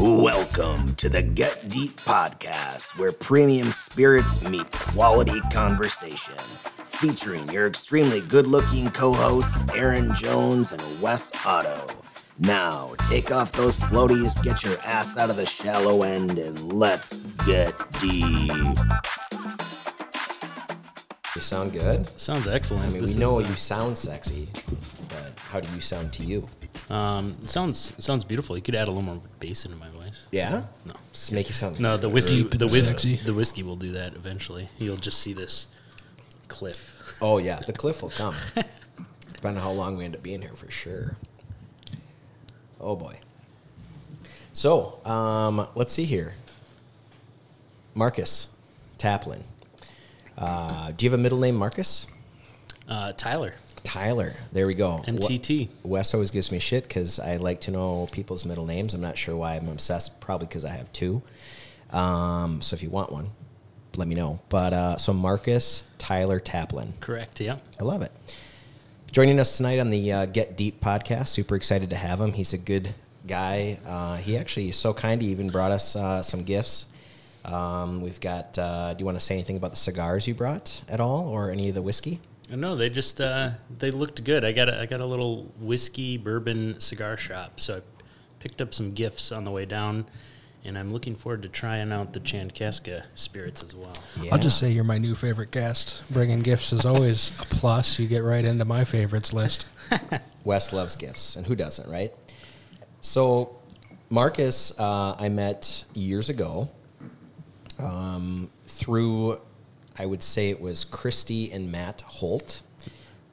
Welcome 0.00 0.94
to 0.94 1.08
the 1.08 1.22
Get 1.22 1.68
Deep 1.68 1.96
podcast, 1.96 2.96
where 2.96 3.10
premium 3.10 3.72
spirits 3.72 4.48
meet 4.48 4.70
quality 4.70 5.40
conversation. 5.52 6.36
Featuring 6.84 7.48
your 7.48 7.66
extremely 7.66 8.20
good 8.20 8.46
looking 8.46 8.90
co 8.90 9.12
hosts, 9.12 9.60
Aaron 9.74 10.14
Jones 10.14 10.70
and 10.70 10.80
Wes 11.02 11.32
Otto. 11.44 11.84
Now, 12.38 12.94
take 13.08 13.32
off 13.32 13.50
those 13.50 13.76
floaties, 13.76 14.40
get 14.44 14.62
your 14.62 14.78
ass 14.84 15.16
out 15.16 15.30
of 15.30 15.36
the 15.36 15.46
shallow 15.46 16.04
end, 16.04 16.38
and 16.38 16.72
let's 16.72 17.18
get 17.44 17.74
deep. 17.98 18.78
You 21.34 21.40
sound 21.40 21.72
good. 21.72 22.08
Sounds 22.20 22.46
excellent. 22.46 22.84
I 22.84 22.88
mean, 22.90 23.00
This 23.00 23.14
we 23.14 23.20
know 23.20 23.40
is, 23.40 23.50
you 23.50 23.56
sound 23.56 23.98
sexy, 23.98 24.48
but 25.08 25.36
how 25.50 25.58
do 25.58 25.68
you 25.74 25.80
sound 25.80 26.12
to 26.12 26.22
you? 26.24 26.46
Um, 26.90 27.36
it 27.42 27.50
sounds 27.50 27.92
it 27.98 28.02
sounds 28.02 28.24
beautiful. 28.24 28.56
You 28.56 28.62
could 28.62 28.74
add 28.74 28.88
a 28.88 28.90
little 28.90 29.02
more 29.02 29.20
bass 29.40 29.64
into 29.64 29.76
my 29.76 29.88
voice. 29.90 30.26
Yeah? 30.30 30.64
No. 30.86 30.94
Just 31.12 31.32
make 31.32 31.48
you 31.48 31.54
sound 31.54 31.78
No, 31.80 31.96
the 31.96 32.08
whiskey, 32.08 32.42
Deep 32.42 32.58
the 32.58 32.66
whiskey, 32.66 33.16
the 33.16 33.34
whiskey 33.34 33.62
will 33.62 33.76
do 33.76 33.92
that 33.92 34.14
eventually. 34.14 34.70
You'll 34.78 34.96
just 34.96 35.20
see 35.20 35.34
this 35.34 35.66
cliff. 36.48 37.18
Oh 37.20 37.38
yeah, 37.38 37.60
the 37.66 37.72
cliff 37.74 38.02
will 38.02 38.10
come. 38.10 38.34
Depending 39.34 39.58
on 39.58 39.62
how 39.62 39.70
long 39.70 39.96
we 39.96 40.04
end 40.04 40.16
up 40.16 40.22
being 40.22 40.40
here, 40.40 40.54
for 40.54 40.70
sure. 40.70 41.16
Oh 42.80 42.96
boy. 42.96 43.18
So, 44.52 45.00
um, 45.04 45.68
let's 45.74 45.92
see 45.92 46.04
here. 46.04 46.34
Marcus 47.94 48.48
Taplin. 48.98 49.42
Uh, 50.36 50.92
do 50.92 51.04
you 51.04 51.10
have 51.10 51.18
a 51.18 51.22
middle 51.22 51.38
name, 51.38 51.54
Marcus? 51.54 52.06
Uh, 52.88 53.12
Tyler, 53.12 53.54
Tyler. 53.88 54.34
There 54.52 54.66
we 54.66 54.74
go. 54.74 55.02
MTT. 55.06 55.70
Wes 55.82 56.12
always 56.12 56.30
gives 56.30 56.52
me 56.52 56.58
shit 56.58 56.84
because 56.84 57.18
I 57.18 57.38
like 57.38 57.62
to 57.62 57.70
know 57.70 58.06
people's 58.12 58.44
middle 58.44 58.66
names. 58.66 58.92
I'm 58.92 59.00
not 59.00 59.16
sure 59.16 59.34
why 59.34 59.56
I'm 59.56 59.66
obsessed. 59.66 60.20
Probably 60.20 60.46
because 60.46 60.66
I 60.66 60.72
have 60.72 60.92
two. 60.92 61.22
Um, 61.90 62.60
so 62.60 62.74
if 62.74 62.82
you 62.82 62.90
want 62.90 63.10
one, 63.10 63.30
let 63.96 64.06
me 64.06 64.14
know. 64.14 64.40
But 64.50 64.74
uh, 64.74 64.96
so 64.98 65.14
Marcus 65.14 65.84
Tyler 65.96 66.38
Taplin. 66.38 67.00
Correct. 67.00 67.40
Yeah. 67.40 67.56
I 67.80 67.84
love 67.84 68.02
it. 68.02 68.12
Joining 69.10 69.40
us 69.40 69.56
tonight 69.56 69.78
on 69.78 69.88
the 69.88 70.12
uh, 70.12 70.26
Get 70.26 70.54
Deep 70.54 70.82
podcast. 70.82 71.28
Super 71.28 71.56
excited 71.56 71.88
to 71.88 71.96
have 71.96 72.20
him. 72.20 72.34
He's 72.34 72.52
a 72.52 72.58
good 72.58 72.94
guy. 73.26 73.78
Uh, 73.86 74.16
he 74.18 74.36
actually 74.36 74.68
is 74.68 74.76
so 74.76 74.92
kind. 74.92 75.22
He 75.22 75.28
even 75.28 75.48
brought 75.48 75.70
us 75.70 75.96
uh, 75.96 76.22
some 76.22 76.44
gifts. 76.44 76.84
Um, 77.42 78.02
we've 78.02 78.20
got. 78.20 78.58
Uh, 78.58 78.92
do 78.92 79.00
you 79.00 79.06
want 79.06 79.18
to 79.18 79.24
say 79.24 79.34
anything 79.34 79.56
about 79.56 79.70
the 79.70 79.78
cigars 79.78 80.28
you 80.28 80.34
brought 80.34 80.82
at 80.90 81.00
all, 81.00 81.28
or 81.28 81.50
any 81.50 81.70
of 81.70 81.74
the 81.74 81.80
whiskey? 81.80 82.20
No, 82.50 82.76
they 82.76 82.88
just 82.88 83.20
uh, 83.20 83.50
they 83.78 83.90
looked 83.90 84.24
good. 84.24 84.44
I 84.44 84.52
got 84.52 84.68
a, 84.68 84.80
I 84.80 84.86
got 84.86 85.00
a 85.00 85.06
little 85.06 85.52
whiskey 85.60 86.16
bourbon 86.16 86.80
cigar 86.80 87.16
shop, 87.16 87.60
so 87.60 87.78
I 87.78 87.80
picked 88.38 88.60
up 88.60 88.72
some 88.72 88.92
gifts 88.92 89.32
on 89.32 89.44
the 89.44 89.50
way 89.50 89.66
down, 89.66 90.06
and 90.64 90.78
I'm 90.78 90.92
looking 90.92 91.14
forward 91.14 91.42
to 91.42 91.48
trying 91.48 91.92
out 91.92 92.12
the 92.14 92.20
Chankaska 92.20 93.04
spirits 93.14 93.62
as 93.62 93.74
well. 93.74 93.92
Yeah. 94.22 94.32
I'll 94.32 94.40
just 94.40 94.58
say 94.58 94.70
you're 94.70 94.84
my 94.84 94.98
new 94.98 95.14
favorite 95.14 95.50
guest. 95.50 96.02
Bringing 96.10 96.40
gifts 96.40 96.72
is 96.72 96.86
always 96.86 97.38
a 97.40 97.44
plus. 97.44 97.98
You 97.98 98.06
get 98.08 98.24
right 98.24 98.44
into 98.44 98.64
my 98.64 98.84
favorites 98.84 99.32
list. 99.32 99.66
Wes 100.44 100.72
loves 100.72 100.96
gifts, 100.96 101.36
and 101.36 101.46
who 101.46 101.54
doesn't, 101.54 101.88
right? 101.90 102.12
So, 103.02 103.56
Marcus, 104.08 104.72
uh, 104.78 105.16
I 105.18 105.28
met 105.28 105.84
years 105.94 106.30
ago 106.30 106.70
um, 107.78 108.50
through, 108.66 109.40
I 109.98 110.06
would 110.06 110.22
say 110.22 110.50
it 110.50 110.60
was 110.60 110.84
Christy 110.84 111.50
and 111.50 111.72
Matt 111.72 112.02
Holt, 112.02 112.62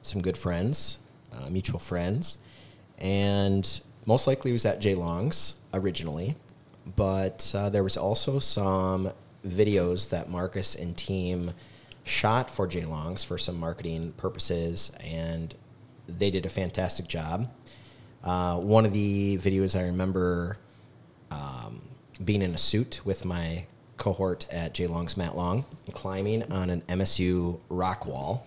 some 0.02 0.20
good 0.20 0.36
friends, 0.36 0.98
uh, 1.32 1.48
mutual 1.48 1.78
friends, 1.78 2.38
and 2.98 3.80
most 4.04 4.26
likely 4.26 4.50
it 4.50 4.54
was 4.54 4.66
at 4.66 4.80
Jay 4.80 4.94
Long's 4.94 5.54
originally, 5.72 6.34
but 6.96 7.52
uh, 7.54 7.70
there 7.70 7.82
was 7.82 7.96
also 7.96 8.38
some 8.38 9.12
videos 9.46 10.10
that 10.10 10.28
Marcus 10.28 10.74
and 10.74 10.96
team 10.96 11.52
shot 12.04 12.50
for 12.50 12.66
Jay 12.66 12.84
Long's 12.84 13.22
for 13.22 13.38
some 13.38 13.58
marketing 13.58 14.12
purposes, 14.16 14.92
and 15.00 15.54
they 16.08 16.30
did 16.30 16.46
a 16.46 16.48
fantastic 16.48 17.06
job. 17.08 17.48
Uh, 18.22 18.58
one 18.58 18.84
of 18.84 18.92
the 18.92 19.38
videos 19.38 19.78
I 19.78 19.84
remember 19.84 20.58
um, 21.30 21.82
being 22.24 22.42
in 22.42 22.54
a 22.54 22.58
suit 22.58 23.00
with 23.04 23.24
my 23.24 23.66
cohort 23.96 24.46
at 24.50 24.74
J 24.74 24.86
Long's 24.86 25.16
Matt 25.16 25.36
Long, 25.36 25.64
climbing 25.92 26.50
on 26.52 26.70
an 26.70 26.82
MSU 26.88 27.58
rock 27.68 28.06
wall 28.06 28.46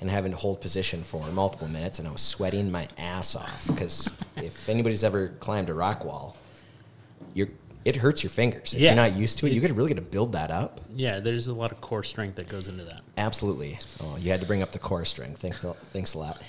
and 0.00 0.10
having 0.10 0.32
to 0.32 0.36
hold 0.36 0.60
position 0.60 1.02
for 1.02 1.24
multiple 1.28 1.68
minutes, 1.68 1.98
and 1.98 2.06
I 2.08 2.12
was 2.12 2.20
sweating 2.20 2.70
my 2.70 2.88
ass 2.98 3.34
off 3.36 3.66
because 3.66 4.10
if 4.36 4.68
anybody's 4.68 5.04
ever 5.04 5.28
climbed 5.40 5.68
a 5.70 5.74
rock 5.74 6.04
wall, 6.04 6.36
you're 7.32 7.48
it 7.84 7.96
hurts 7.96 8.22
your 8.22 8.30
fingers. 8.30 8.72
If 8.72 8.80
Yeah. 8.80 8.88
you're 8.94 8.96
not 8.96 9.14
used 9.14 9.38
to 9.40 9.46
it, 9.46 9.52
you 9.52 9.60
could 9.60 9.76
really 9.76 9.88
get 9.88 9.96
to 9.96 10.00
build 10.00 10.32
that 10.32 10.50
up. 10.50 10.80
Yeah, 10.96 11.20
there's 11.20 11.48
a 11.48 11.52
lot 11.52 11.70
of 11.70 11.82
core 11.82 12.02
strength 12.02 12.36
that 12.36 12.48
goes 12.48 12.66
into 12.66 12.82
that. 12.84 13.02
Absolutely. 13.18 13.78
Oh, 14.00 14.16
you 14.16 14.30
had 14.30 14.40
to 14.40 14.46
bring 14.46 14.62
up 14.62 14.72
the 14.72 14.78
core 14.78 15.04
strength. 15.04 15.42
Thanks, 15.42 15.58
thanks 15.92 16.14
a 16.14 16.18
lot. 16.18 16.40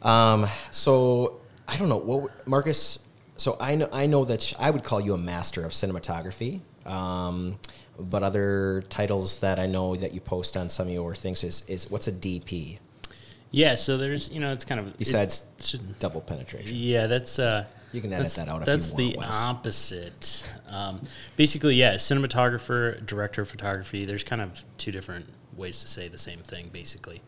Um, 0.00 0.46
so 0.70 1.40
I 1.68 1.76
don't 1.76 1.90
know 1.90 1.98
what 1.98 2.46
Marcus. 2.48 2.98
So 3.36 3.56
I 3.60 3.74
know 3.74 3.88
I 3.92 4.06
know 4.06 4.24
that 4.24 4.40
sh- 4.40 4.54
I 4.58 4.70
would 4.70 4.82
call 4.82 5.00
you 5.00 5.12
a 5.12 5.18
master 5.18 5.64
of 5.64 5.72
cinematography. 5.72 6.60
Um, 6.86 7.58
but 7.98 8.22
other 8.22 8.82
titles 8.88 9.40
that 9.40 9.58
I 9.58 9.66
know 9.66 9.94
that 9.96 10.12
you 10.14 10.20
post 10.20 10.56
on 10.56 10.68
some 10.68 10.88
of 10.88 10.92
your 10.92 11.14
things 11.14 11.44
is 11.44 11.62
is 11.68 11.90
what's 11.90 12.08
a 12.08 12.12
DP 12.12 12.78
Yeah, 13.50 13.74
so 13.76 13.96
there's 13.98 14.30
you 14.30 14.40
know 14.40 14.50
it's 14.52 14.64
kind 14.64 14.80
of 14.80 14.96
besides 14.98 15.44
it's- 15.58 15.72
double 16.00 16.20
penetration. 16.22 16.74
Yeah, 16.74 17.06
that's 17.06 17.38
uh, 17.38 17.66
You 17.92 18.00
can 18.00 18.12
edit 18.12 18.32
that 18.32 18.48
out 18.48 18.60
if 18.62 18.66
That's 18.66 18.90
you 18.92 18.96
the 18.96 19.16
want, 19.18 19.34
opposite. 19.34 20.44
Um, 20.68 21.02
basically, 21.36 21.74
yeah, 21.74 21.94
cinematographer, 21.96 23.04
director 23.06 23.42
of 23.42 23.48
photography. 23.50 24.04
There's 24.06 24.24
kind 24.24 24.40
of 24.40 24.64
two 24.78 24.90
different 24.92 25.26
ways 25.56 25.80
to 25.82 25.86
say 25.88 26.08
the 26.08 26.18
same 26.18 26.40
thing, 26.40 26.70
basically. 26.72 27.20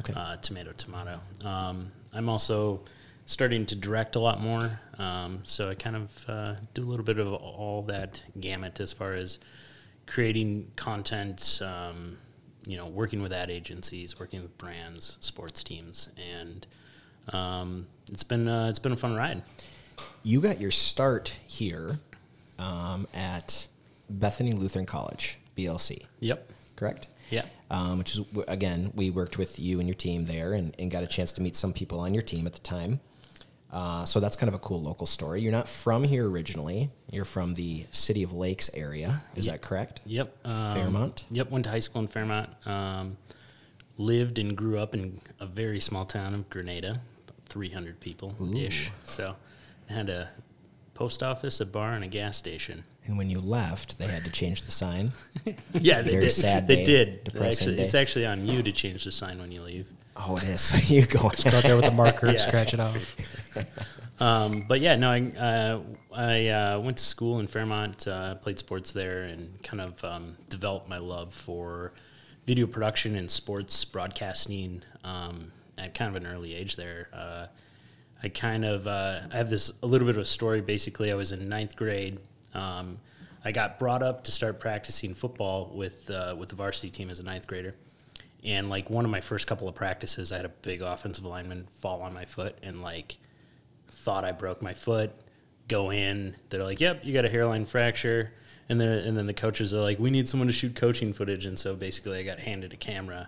Okay. 0.00 0.14
Uh, 0.14 0.36
tomato, 0.36 0.72
tomato. 0.72 1.20
Um, 1.44 1.92
I'm 2.12 2.28
also 2.30 2.80
starting 3.26 3.66
to 3.66 3.74
direct 3.76 4.16
a 4.16 4.20
lot 4.20 4.40
more, 4.40 4.80
um, 4.98 5.42
so 5.44 5.68
I 5.68 5.74
kind 5.74 5.96
of 5.96 6.24
uh, 6.28 6.54
do 6.74 6.82
a 6.84 6.88
little 6.88 7.04
bit 7.04 7.18
of 7.18 7.32
all 7.32 7.82
that 7.82 8.22
gamut 8.40 8.80
as 8.80 8.92
far 8.92 9.12
as 9.14 9.38
creating 10.06 10.70
content. 10.76 11.60
Um, 11.64 12.18
you 12.68 12.76
know, 12.76 12.86
working 12.86 13.22
with 13.22 13.32
ad 13.32 13.48
agencies, 13.48 14.18
working 14.18 14.42
with 14.42 14.58
brands, 14.58 15.18
sports 15.20 15.62
teams, 15.62 16.08
and 16.40 16.66
um, 17.32 17.86
it's 18.10 18.24
been 18.24 18.48
uh, 18.48 18.66
it's 18.68 18.80
been 18.80 18.90
a 18.90 18.96
fun 18.96 19.14
ride. 19.14 19.42
You 20.24 20.40
got 20.40 20.60
your 20.60 20.72
start 20.72 21.38
here 21.46 22.00
um, 22.58 23.06
at 23.14 23.68
Bethany 24.10 24.52
Lutheran 24.52 24.84
College, 24.84 25.38
BLC, 25.56 26.06
Yep. 26.18 26.48
correct? 26.74 27.06
Yeah. 27.30 27.44
um, 27.70 27.98
which 27.98 28.16
is 28.16 28.20
again 28.48 28.90
we 28.96 29.10
worked 29.10 29.38
with 29.38 29.58
you 29.60 29.78
and 29.78 29.88
your 29.88 29.94
team 29.94 30.26
there 30.26 30.52
and, 30.52 30.74
and 30.78 30.90
got 30.90 31.02
a 31.04 31.06
chance 31.08 31.30
to 31.32 31.42
meet 31.42 31.54
some 31.56 31.72
people 31.72 32.00
on 32.00 32.14
your 32.14 32.22
team 32.22 32.46
at 32.48 32.52
the 32.52 32.60
time 32.60 32.98
uh, 33.72 34.04
so 34.04 34.20
that's 34.20 34.36
kind 34.36 34.48
of 34.48 34.54
a 34.54 34.58
cool 34.58 34.80
local 34.80 35.06
story 35.06 35.40
you're 35.42 35.52
not 35.52 35.68
from 35.68 36.04
here 36.04 36.28
originally 36.28 36.88
you're 37.10 37.24
from 37.24 37.54
the 37.54 37.84
city 37.90 38.22
of 38.22 38.32
lakes 38.32 38.70
area 38.74 39.22
is 39.34 39.46
Ye- 39.46 39.52
that 39.52 39.60
correct 39.62 40.00
Yep. 40.06 40.34
um, 40.44 40.74
Fairmont? 40.74 41.24
Yep. 41.30 41.50
Went 41.50 41.64
to 41.64 41.70
high 41.70 41.80
school 41.80 42.00
in 42.02 42.08
Fairmont. 42.08 42.48
Um, 42.66 43.16
lived 43.98 44.38
and 44.38 44.56
grew 44.56 44.78
up 44.78 44.94
in 44.94 45.20
a 45.40 45.46
very 45.46 45.80
small 45.80 46.04
town 46.04 46.34
of 46.34 46.50
Granada, 46.50 46.90
about 46.90 47.36
300 47.48 47.98
people 48.00 48.34
ish. 48.54 48.90
So 49.04 49.36
had 49.88 50.08
a 50.10 50.28
post 50.94 51.22
office, 51.22 51.60
a 51.60 51.66
bar, 51.66 51.92
and 51.92 52.04
a 52.04 52.08
gas 52.08 52.36
station. 52.36 52.84
and 53.06 53.16
when 53.18 53.30
you 53.30 53.40
left 53.40 53.98
they 53.98 54.06
had 54.06 54.24
to 54.24 54.30
change 54.30 54.62
the 54.62 54.70
sign 54.70 55.12
Yeah, 55.72 56.02
they 56.02 56.10
Very 56.12 56.22
did. 56.24 56.30
sad 56.30 56.66
they 56.66 56.76
day, 56.76 56.84
did. 56.84 57.08
They 57.24 57.30
depressing 57.30 57.68
actually. 57.70 57.82
It's 57.84 57.94
actually 57.94 58.26
on 58.26 58.46
you 58.46 58.62
to 58.62 58.72
change 58.72 59.04
the 59.04 59.12
sign 59.12 59.38
when 59.38 59.50
you 59.52 59.62
leave. 59.62 59.88
Oh 60.18 60.36
it 60.36 60.44
is 60.44 60.90
you 60.90 61.06
go 61.06 61.20
Go 61.20 61.26
out 61.28 61.62
there 61.62 61.76
with 61.76 61.86
a 61.86 61.90
marker 61.90 62.26
and 62.26 62.38
scratch 62.38 62.74
it 62.74 62.80
off. 62.80 63.16
Um, 64.18 64.64
but 64.66 64.80
yeah, 64.80 64.96
no, 64.96 65.10
I, 65.10 65.20
uh, 65.38 65.80
I 66.14 66.48
uh, 66.48 66.80
went 66.80 66.96
to 66.96 67.04
school 67.04 67.38
in 67.38 67.46
Fairmont, 67.46 68.08
uh, 68.08 68.36
played 68.36 68.58
sports 68.58 68.92
there, 68.92 69.24
and 69.24 69.62
kind 69.62 69.80
of 69.80 70.02
um, 70.04 70.36
developed 70.48 70.88
my 70.88 70.98
love 70.98 71.34
for 71.34 71.92
video 72.46 72.66
production 72.66 73.16
and 73.16 73.30
sports 73.30 73.84
broadcasting 73.84 74.82
um, 75.04 75.52
at 75.76 75.94
kind 75.94 76.16
of 76.16 76.22
an 76.22 76.32
early 76.32 76.54
age 76.54 76.76
there. 76.76 77.08
Uh, 77.12 77.46
I 78.22 78.28
kind 78.30 78.64
of 78.64 78.86
uh, 78.86 79.20
I 79.30 79.36
have 79.36 79.50
this 79.50 79.70
a 79.82 79.86
little 79.86 80.06
bit 80.06 80.16
of 80.16 80.22
a 80.22 80.26
story. 80.26 80.62
Basically, 80.62 81.12
I 81.12 81.14
was 81.14 81.32
in 81.32 81.46
ninth 81.48 81.76
grade. 81.76 82.18
Um, 82.54 82.98
I 83.44 83.52
got 83.52 83.78
brought 83.78 84.02
up 84.02 84.24
to 84.24 84.32
start 84.32 84.58
practicing 84.58 85.14
football 85.14 85.70
with 85.74 86.10
uh, 86.10 86.34
with 86.38 86.48
the 86.48 86.56
varsity 86.56 86.88
team 86.88 87.10
as 87.10 87.20
a 87.20 87.22
ninth 87.22 87.46
grader. 87.46 87.74
And 88.46 88.70
like 88.70 88.88
one 88.88 89.04
of 89.04 89.10
my 89.10 89.20
first 89.20 89.48
couple 89.48 89.68
of 89.68 89.74
practices, 89.74 90.32
I 90.32 90.36
had 90.36 90.46
a 90.46 90.50
big 90.50 90.80
offensive 90.80 91.24
lineman 91.24 91.66
fall 91.80 92.00
on 92.00 92.14
my 92.14 92.24
foot 92.24 92.56
and 92.62 92.80
like 92.80 93.16
thought 93.90 94.24
I 94.24 94.30
broke 94.30 94.62
my 94.62 94.72
foot. 94.72 95.12
Go 95.66 95.90
in, 95.90 96.36
they're 96.48 96.62
like, 96.62 96.80
"Yep, 96.80 97.04
you 97.04 97.12
got 97.12 97.24
a 97.24 97.28
hairline 97.28 97.66
fracture." 97.66 98.32
And 98.68 98.80
then 98.80 98.98
and 98.98 99.16
then 99.16 99.26
the 99.26 99.34
coaches 99.34 99.74
are 99.74 99.80
like, 99.80 99.98
"We 99.98 100.10
need 100.10 100.28
someone 100.28 100.46
to 100.46 100.52
shoot 100.52 100.76
coaching 100.76 101.12
footage." 101.12 101.44
And 101.44 101.58
so 101.58 101.74
basically, 101.74 102.20
I 102.20 102.22
got 102.22 102.38
handed 102.38 102.72
a 102.72 102.76
camera, 102.76 103.26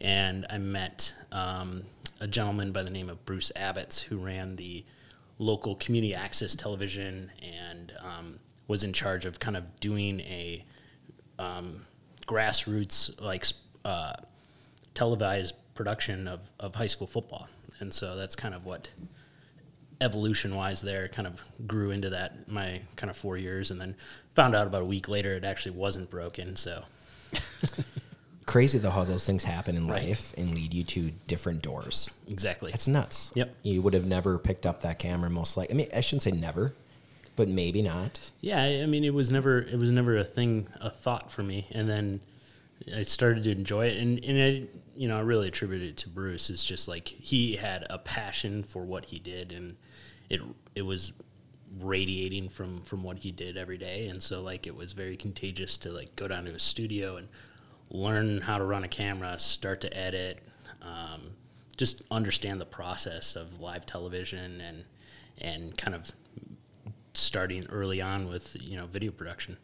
and 0.00 0.46
I 0.48 0.58
met 0.58 1.12
um, 1.32 1.82
a 2.20 2.28
gentleman 2.28 2.70
by 2.70 2.84
the 2.84 2.90
name 2.90 3.10
of 3.10 3.24
Bruce 3.24 3.50
Abbott's 3.56 4.02
who 4.02 4.18
ran 4.18 4.54
the 4.54 4.84
local 5.38 5.74
community 5.74 6.14
access 6.14 6.54
television 6.54 7.32
and 7.42 7.92
um, 7.98 8.38
was 8.68 8.84
in 8.84 8.92
charge 8.92 9.24
of 9.24 9.40
kind 9.40 9.56
of 9.56 9.80
doing 9.80 10.20
a 10.20 10.64
um, 11.40 11.86
grassroots 12.28 13.20
like 13.20 13.44
uh, 13.84 14.14
televised 14.94 15.54
production 15.74 16.26
of, 16.28 16.40
of 16.60 16.74
high 16.76 16.86
school 16.86 17.06
football, 17.06 17.48
and 17.80 17.92
so 17.92 18.16
that's 18.16 18.36
kind 18.36 18.54
of 18.54 18.64
what 18.64 18.90
evolution 20.00 20.54
wise 20.56 20.82
there 20.82 21.08
kind 21.08 21.26
of 21.26 21.40
grew 21.66 21.90
into 21.90 22.10
that 22.10 22.48
my 22.48 22.80
kind 22.96 23.10
of 23.10 23.16
four 23.16 23.36
years, 23.36 23.70
and 23.70 23.80
then 23.80 23.94
found 24.34 24.54
out 24.54 24.66
about 24.66 24.82
a 24.82 24.84
week 24.86 25.08
later 25.08 25.34
it 25.34 25.44
actually 25.44 25.72
wasn't 25.76 26.10
broken. 26.10 26.56
So 26.56 26.84
Crazy 28.46 28.78
though 28.78 28.90
how 28.90 29.04
those 29.04 29.24
things 29.24 29.44
happen 29.44 29.74
in 29.76 29.88
Right. 29.88 30.04
life 30.04 30.34
and 30.36 30.54
lead 30.54 30.74
you 30.74 30.84
to 30.84 31.10
different 31.26 31.62
doors. 31.62 32.10
exactly, 32.28 32.72
It's 32.74 32.86
nuts. 32.86 33.30
Yep. 33.34 33.54
You 33.62 33.80
would 33.82 33.94
have 33.94 34.04
never 34.04 34.38
picked 34.38 34.66
up 34.66 34.82
that 34.82 34.98
camera 34.98 35.30
most 35.30 35.56
likely. 35.56 35.74
I 35.74 35.76
mean, 35.78 35.88
I 35.96 36.02
shouldn't 36.02 36.22
say 36.24 36.30
never, 36.32 36.74
but 37.36 37.48
maybe 37.48 37.80
not. 37.80 38.30
Yeah, 38.42 38.62
I 38.62 38.82
I 38.82 38.86
mean, 38.86 39.02
it 39.02 39.14
was 39.14 39.32
never 39.32 39.60
it 39.62 39.78
was 39.78 39.90
never 39.90 40.16
a 40.18 40.24
thing, 40.24 40.68
a 40.80 40.90
thought 40.90 41.30
for 41.32 41.42
me, 41.42 41.66
and 41.70 41.88
then 41.88 42.20
I 42.92 43.02
started 43.02 43.44
to 43.44 43.50
enjoy 43.50 43.86
it, 43.86 43.96
and 43.96 44.22
and 44.24 44.38
I, 44.38 44.68
you 44.96 45.08
know, 45.08 45.16
I 45.16 45.20
really 45.20 45.48
attribute 45.48 45.82
it 45.82 45.96
to 45.98 46.08
Bruce. 46.08 46.50
It's 46.50 46.64
just 46.64 46.88
like 46.88 47.08
he 47.08 47.56
had 47.56 47.86
a 47.90 47.98
passion 47.98 48.62
for 48.62 48.84
what 48.84 49.06
he 49.06 49.18
did, 49.18 49.52
and 49.52 49.76
it 50.28 50.40
it 50.74 50.82
was 50.82 51.12
radiating 51.80 52.48
from 52.48 52.82
from 52.82 53.02
what 53.02 53.18
he 53.18 53.32
did 53.32 53.56
every 53.56 53.78
day, 53.78 54.08
and 54.08 54.22
so 54.22 54.40
like 54.42 54.66
it 54.66 54.76
was 54.76 54.92
very 54.92 55.16
contagious 55.16 55.76
to 55.78 55.90
like 55.90 56.14
go 56.16 56.28
down 56.28 56.44
to 56.44 56.52
his 56.52 56.62
studio 56.62 57.16
and 57.16 57.28
learn 57.90 58.40
how 58.40 58.58
to 58.58 58.64
run 58.64 58.84
a 58.84 58.88
camera, 58.88 59.38
start 59.38 59.80
to 59.82 59.96
edit, 59.96 60.42
um, 60.82 61.36
just 61.76 62.02
understand 62.10 62.60
the 62.60 62.66
process 62.66 63.36
of 63.36 63.60
live 63.60 63.86
television 63.86 64.60
and 64.60 64.84
and 65.38 65.76
kind 65.76 65.94
of 65.94 66.12
starting 67.14 67.66
early 67.70 68.00
on 68.00 68.28
with 68.28 68.56
you 68.60 68.76
know 68.76 68.86
video 68.86 69.10
production. 69.10 69.56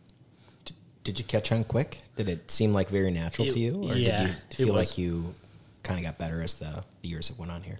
Did 1.04 1.18
you 1.18 1.24
catch 1.24 1.50
on 1.50 1.64
quick? 1.64 2.02
Did 2.16 2.28
it 2.28 2.50
seem 2.50 2.72
like 2.72 2.88
very 2.88 3.10
natural 3.10 3.48
It- 3.48 3.52
to 3.52 3.58
you, 3.58 3.82
or 3.84 3.94
yeah, 3.94 4.26
did 4.26 4.58
you 4.58 4.66
feel 4.66 4.74
like 4.74 4.98
you 4.98 5.34
kind 5.82 5.98
of 5.98 6.04
got 6.04 6.18
better 6.18 6.42
as 6.42 6.54
the, 6.54 6.84
the 7.02 7.08
years 7.08 7.28
that 7.28 7.38
went 7.38 7.50
on 7.50 7.62
here? 7.62 7.78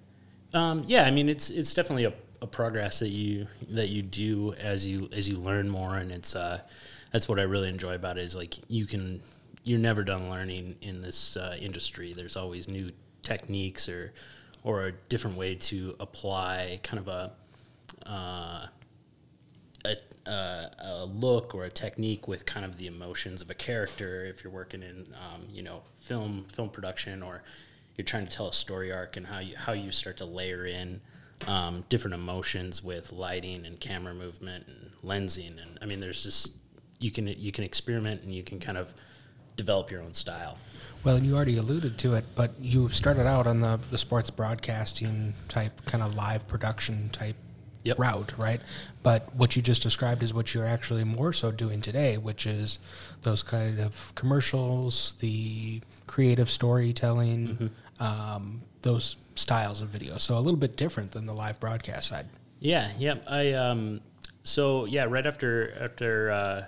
Um, 0.55 0.85
yeah, 0.87 1.05
I 1.05 1.11
mean 1.11 1.29
it's 1.29 1.51
it's 1.51 1.75
definitely 1.75 2.05
a, 2.07 2.13
a 2.43 2.47
progress 2.47 2.99
that 3.01 3.11
you 3.11 3.47
that 3.69 3.89
you 3.91 4.03
do 4.03 4.55
as 4.55 4.87
you 4.87 5.09
as 5.13 5.29
you 5.29 5.37
learn 5.37 5.69
more, 5.69 5.97
and 5.97 6.11
it's 6.11 6.35
uh, 6.35 6.61
that's 7.13 7.29
what 7.29 7.39
I 7.39 7.43
really 7.43 7.69
enjoy 7.69 7.95
about 7.95 8.19
it 8.19 8.25
is 8.25 8.35
like 8.35 8.59
you 8.69 8.87
can 8.87 9.23
you're 9.63 9.79
never 9.79 10.03
done 10.03 10.31
learning 10.31 10.77
in 10.81 11.03
this 11.03 11.37
uh, 11.37 11.57
industry. 11.61 12.15
There's 12.15 12.37
always 12.37 12.67
new 12.69 12.91
techniques 13.23 13.89
or 13.89 14.13
or 14.65 14.87
a 14.87 14.93
different 15.09 15.37
way 15.37 15.55
to 15.55 15.95
apply 16.01 16.81
kind 16.83 16.99
of 16.99 17.09
a 17.09 17.33
uh, 18.07 18.11
a, 18.11 18.71
uh, 20.27 20.67
a 20.79 21.07
look 21.07 21.55
or 21.55 21.65
a 21.65 21.71
technique 21.71 22.29
with 22.29 22.47
kind 22.47 22.65
of 22.65 22.77
the 22.77 22.87
emotions 22.87 23.41
of 23.43 23.51
a 23.51 23.55
character 23.55 24.25
if 24.25 24.45
you're 24.45 24.53
working 24.53 24.83
in 24.83 25.07
um, 25.15 25.47
you 25.51 25.63
know 25.63 25.83
film 25.99 26.45
film 26.45 26.69
production 26.69 27.23
or 27.23 27.43
you're 27.97 28.05
trying 28.05 28.27
to 28.27 28.31
tell 28.31 28.49
a 28.49 28.53
story 28.53 28.93
arc 28.93 29.17
and 29.17 29.27
how 29.27 29.39
you 29.39 29.57
how 29.57 29.73
you 29.73 29.91
start 29.91 30.17
to 30.19 30.25
layer 30.25 30.67
in 30.67 31.01
um, 31.47 31.85
different 31.89 32.15
emotions 32.15 32.83
with 32.83 33.13
lighting 33.13 33.65
and 33.65 33.81
camera 33.81 34.15
movement 34.15 34.67
and 34.67 34.91
lensing 35.03 35.61
and 35.61 35.79
I 35.81 35.87
mean 35.87 36.01
there's 36.01 36.23
just 36.23 36.53
you 36.99 37.11
can 37.11 37.27
you 37.27 37.51
can 37.51 37.65
experiment 37.65 38.23
and 38.23 38.33
you 38.35 38.43
can 38.43 38.61
kind 38.61 38.77
of 38.79 38.93
develop 39.57 39.91
your 39.91 40.03
own 40.03 40.15
style. 40.15 40.57
Well, 41.05 41.19
you 41.19 41.35
already 41.35 41.59
alluded 41.59 41.99
to 41.99 42.15
it, 42.15 42.25
but 42.35 42.53
you 42.61 42.89
started 42.91 43.27
out 43.27 43.47
on 43.47 43.61
the, 43.61 43.79
the 43.91 43.99
sports 43.99 44.31
broadcasting 44.31 45.35
type, 45.49 45.85
kind 45.85 46.03
of 46.03 46.15
live 46.15 46.47
production 46.47 47.11
type 47.11 47.37
Yep. 47.83 47.99
route, 47.99 48.35
right? 48.39 48.61
But 49.03 49.35
what 49.35 49.57
you 49.57 49.63
just 49.63 49.83
described 49.83 50.23
is 50.23 50.35
what 50.35 50.53
you're 50.53 50.67
actually 50.67 51.05
more 51.05 51.33
so 51.33 51.51
doing 51.51 51.81
today, 51.81 52.19
which 52.19 52.47
is 52.47 52.79
those 53.23 53.43
kind 53.43 53.81
of 53.81 54.13
commercials, 54.15 55.15
the 55.21 55.81
creative 56.07 56.51
storytelling, 56.51 57.71
um, 58.01 58.63
those 58.83 59.17
styles 59.35 59.81
of 59.81 59.89
video. 59.89 60.19
So 60.19 60.37
a 60.37 60.41
little 60.41 60.61
bit 60.61 60.77
different 60.77 61.13
than 61.13 61.27
the 61.27 61.33
live 61.33 61.59
broadcast 61.61 62.09
side. 62.09 62.27
Yeah, 62.59 62.91
yeah. 62.99 63.17
I 63.27 63.53
um, 63.53 64.01
so 64.43 64.85
yeah, 64.85 65.05
right 65.05 65.27
after 65.27 65.75
after 65.81 66.31
uh, 66.31 66.65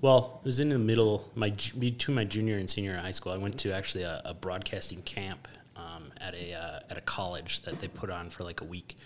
well, 0.00 0.40
it 0.42 0.46
was 0.46 0.60
in 0.60 0.68
the 0.68 0.78
middle 0.78 1.28
my 1.34 1.50
between 1.78 2.14
my 2.14 2.24
junior 2.24 2.56
and 2.56 2.68
senior 2.68 2.96
high 2.96 3.10
school. 3.10 3.32
I 3.32 3.38
went 3.38 3.58
to 3.60 3.72
actually 3.72 4.04
a, 4.04 4.22
a 4.24 4.34
broadcasting 4.34 5.02
camp 5.02 5.48
um, 5.76 6.04
at 6.20 6.34
a 6.34 6.54
uh, 6.54 6.80
at 6.90 6.98
a 6.98 7.00
college 7.00 7.62
that 7.62 7.80
they 7.80 7.88
put 7.88 8.10
on 8.10 8.30
for 8.30 8.44
like 8.44 8.60
a 8.60 8.64
week. 8.64 8.96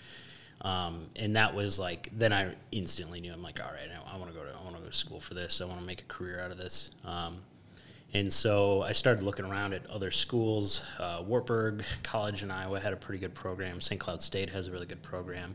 Um, 0.62 1.06
and 1.16 1.36
that 1.36 1.54
was 1.54 1.78
like 1.78 2.10
then 2.12 2.32
I 2.32 2.52
instantly 2.70 3.20
knew 3.20 3.32
I'm 3.32 3.42
like 3.42 3.60
all 3.60 3.72
right 3.72 3.88
I, 3.90 4.14
I 4.14 4.18
want 4.18 4.30
to 4.30 4.36
go 4.38 4.44
to 4.44 4.50
I 4.50 4.62
want 4.62 4.76
to 4.76 4.82
go 4.82 4.88
to 4.88 4.92
school 4.92 5.18
for 5.18 5.32
this 5.32 5.62
I 5.62 5.64
want 5.64 5.80
to 5.80 5.86
make 5.86 6.02
a 6.02 6.04
career 6.04 6.38
out 6.38 6.50
of 6.50 6.58
this 6.58 6.90
um, 7.02 7.38
and 8.12 8.32
so 8.32 8.82
I 8.82 8.92
started 8.92 9.22
looking 9.22 9.44
around 9.44 9.72
at 9.72 9.86
other 9.88 10.10
schools. 10.10 10.82
Uh, 10.98 11.22
Wartburg 11.24 11.84
College 12.02 12.42
in 12.42 12.50
Iowa 12.50 12.80
had 12.80 12.92
a 12.92 12.96
pretty 12.96 13.20
good 13.20 13.34
program. 13.34 13.80
St. 13.80 14.00
Cloud 14.00 14.20
State 14.20 14.50
has 14.50 14.66
a 14.66 14.72
really 14.72 14.86
good 14.86 15.02
program. 15.02 15.54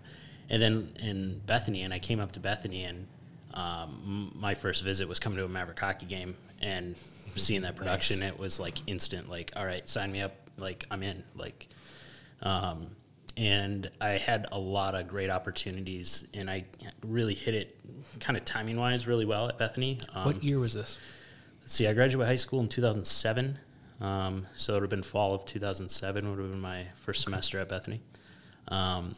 And 0.50 0.62
then 0.62 0.92
in 1.00 1.42
Bethany, 1.46 1.82
and 1.82 1.94
I 1.94 2.00
came 2.00 2.20
up 2.20 2.32
to 2.34 2.40
Bethany, 2.40 2.84
and 2.84 3.08
um, 3.54 4.32
my 4.36 4.54
first 4.54 4.84
visit 4.84 5.08
was 5.08 5.20
coming 5.20 5.38
to 5.38 5.46
a 5.46 5.50
Maverick 5.50 5.80
hockey 5.80 6.06
game 6.06 6.38
and 6.62 6.96
seeing 7.36 7.62
that 7.64 7.76
production. 7.76 8.24
It 8.24 8.40
was 8.40 8.60
like 8.60 8.78
instant, 8.88 9.30
like, 9.30 9.52
all 9.56 9.66
right, 9.66 9.88
sign 9.90 10.12
me 10.12 10.22
up. 10.22 10.34
Like, 10.58 10.86
I'm 10.90 11.04
in. 11.04 11.24
Like, 11.36 11.68
um, 12.42 12.96
and 13.38 13.90
I 14.00 14.12
had 14.12 14.48
a 14.52 14.60
lot 14.60 14.96
of 14.96 15.08
great 15.08 15.30
opportunities, 15.30 16.26
and 16.34 16.50
I 16.50 16.66
really 17.06 17.34
hit 17.34 17.54
it 17.56 17.78
kind 18.20 18.38
of 18.38 18.46
timing 18.46 18.78
wise 18.78 19.08
really 19.08 19.26
well 19.26 19.50
at 19.50 19.58
Bethany. 19.58 20.00
Um, 20.14 20.26
what 20.26 20.44
year 20.44 20.60
was 20.60 20.74
this? 20.74 20.98
Let's 21.62 21.74
see, 21.74 21.88
I 21.88 21.94
graduated 21.94 22.28
high 22.28 22.36
school 22.38 22.60
in 22.62 22.68
2007. 22.68 23.60
Um, 24.02 24.46
so 24.56 24.74
it 24.74 24.76
would 24.76 24.84
have 24.84 24.90
been 24.90 25.04
fall 25.04 25.34
of 25.34 25.46
2007 25.46 26.30
would 26.30 26.40
have 26.40 26.52
been 26.52 26.60
my 26.60 26.86
first 26.96 27.24
semester 27.24 27.60
at 27.60 27.70
Bethany. 27.70 28.02
Um, 28.68 29.16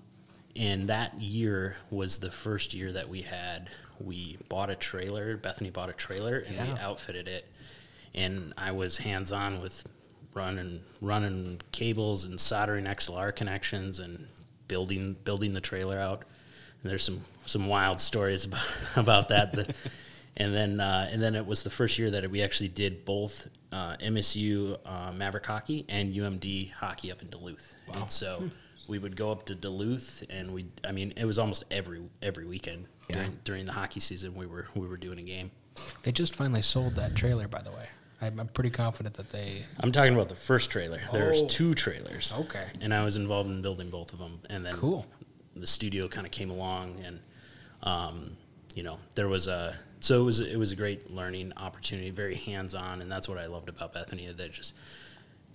and 0.56 0.90
that 0.90 1.20
year 1.20 1.78
was 1.90 2.20
the 2.20 2.32
first 2.32 2.74
year 2.74 2.92
that 2.92 3.10
we 3.10 3.22
had, 3.22 3.70
we 4.00 4.38
bought 4.50 4.70
a 4.70 4.76
trailer, 4.76 5.38
Bethany 5.38 5.70
bought 5.70 5.90
a 5.90 5.94
trailer 5.94 6.38
and 6.40 6.56
we 6.74 6.80
outfitted 6.80 7.28
it. 7.28 7.48
And 8.14 8.54
I 8.58 8.72
was 8.72 8.98
hands 8.98 9.32
on 9.32 9.62
with 9.62 9.84
running, 10.38 10.82
running 11.02 11.60
cables 11.72 12.24
and 12.26 12.40
soldering 12.40 12.86
XLR 12.86 13.36
connections 13.36 14.00
and 14.00 14.28
building, 14.68 15.16
building 15.24 15.54
the 15.54 15.62
trailer 15.62 16.00
out. 16.00 16.24
And 16.84 16.90
there's 16.92 17.04
some, 17.04 17.22
some 17.46 17.68
wild 17.68 18.00
stories 18.00 18.46
about, 18.46 18.64
about 18.96 19.28
that. 19.30 19.76
And 20.40 20.54
then 20.54 20.80
uh, 20.80 21.10
and 21.12 21.20
then 21.20 21.34
it 21.34 21.48
was 21.48 21.64
the 21.64 21.72
first 21.72 21.98
year 21.98 22.12
that 22.12 22.30
we 22.30 22.44
actually 22.44 22.68
did 22.68 23.06
both 23.06 23.48
uh, 23.72 23.96
MSU 24.00 24.78
uh, 24.86 25.12
Maverick 25.12 25.48
hockey 25.48 25.84
and 25.90 26.14
UMD 26.14 26.74
hockey 26.74 27.12
up 27.12 27.24
in 27.24 27.30
Duluth. 27.32 27.74
And 27.92 28.08
so 28.08 28.48
we 28.88 29.00
would 29.00 29.16
go 29.16 29.32
up 29.32 29.48
to 29.48 29.56
Duluth, 29.56 30.24
and 30.30 30.54
we 30.54 30.68
I 30.88 30.92
mean 30.92 31.12
it 31.18 31.26
was 31.26 31.40
almost 31.40 31.64
every 31.72 32.02
every 32.22 32.46
weekend 32.46 32.86
Yeah. 33.10 33.16
during 33.16 33.40
during 33.46 33.66
the 33.66 33.72
hockey 33.72 34.00
season. 34.00 34.36
We 34.36 34.46
were 34.46 34.68
we 34.76 34.86
were 34.88 34.98
doing 34.98 35.18
a 35.18 35.24
game. 35.24 35.50
They 36.04 36.12
just 36.12 36.36
finally 36.36 36.62
sold 36.62 36.98
that 36.98 37.16
trailer, 37.16 37.48
by 37.48 37.64
the 37.64 37.72
way. 37.72 37.88
I'm, 38.22 38.40
I'm 38.40 38.48
pretty 38.48 38.72
confident 38.72 39.16
that 39.16 39.32
they. 39.32 39.66
I'm 39.80 39.92
talking 39.92 40.14
about 40.14 40.30
the 40.30 40.36
first 40.36 40.72
trailer. 40.72 41.00
There's 41.12 41.42
Oh. 41.44 41.48
two 41.48 41.74
trailers. 41.76 42.34
Okay. 42.36 42.66
And 42.82 42.94
I 42.94 43.04
was 43.04 43.16
involved 43.16 43.50
in 43.50 43.62
building 43.62 43.90
both 43.90 44.12
of 44.14 44.20
them, 44.20 44.40
and 44.50 44.66
then 44.66 44.74
Cool. 44.74 45.06
the 45.56 45.68
studio 45.68 46.08
kind 46.08 46.26
of 46.26 46.32
came 46.32 46.50
along, 46.50 46.98
and 47.06 47.20
um, 47.84 48.32
you 48.76 48.84
know 48.84 48.98
there 49.16 49.28
was 49.28 49.48
a 49.48 49.76
so 50.00 50.20
it 50.22 50.24
was 50.24 50.40
it 50.40 50.58
was 50.58 50.72
a 50.72 50.76
great 50.76 51.12
learning 51.12 51.54
opportunity, 51.58 52.10
very 52.10 52.36
hands 52.36 52.74
on, 52.74 53.02
and 53.02 53.12
that's 53.12 53.30
what 53.30 53.38
I 53.38 53.46
loved 53.46 53.70
about 53.70 53.94
Bethany. 53.94 54.32
That 54.32 54.52
just 54.52 54.74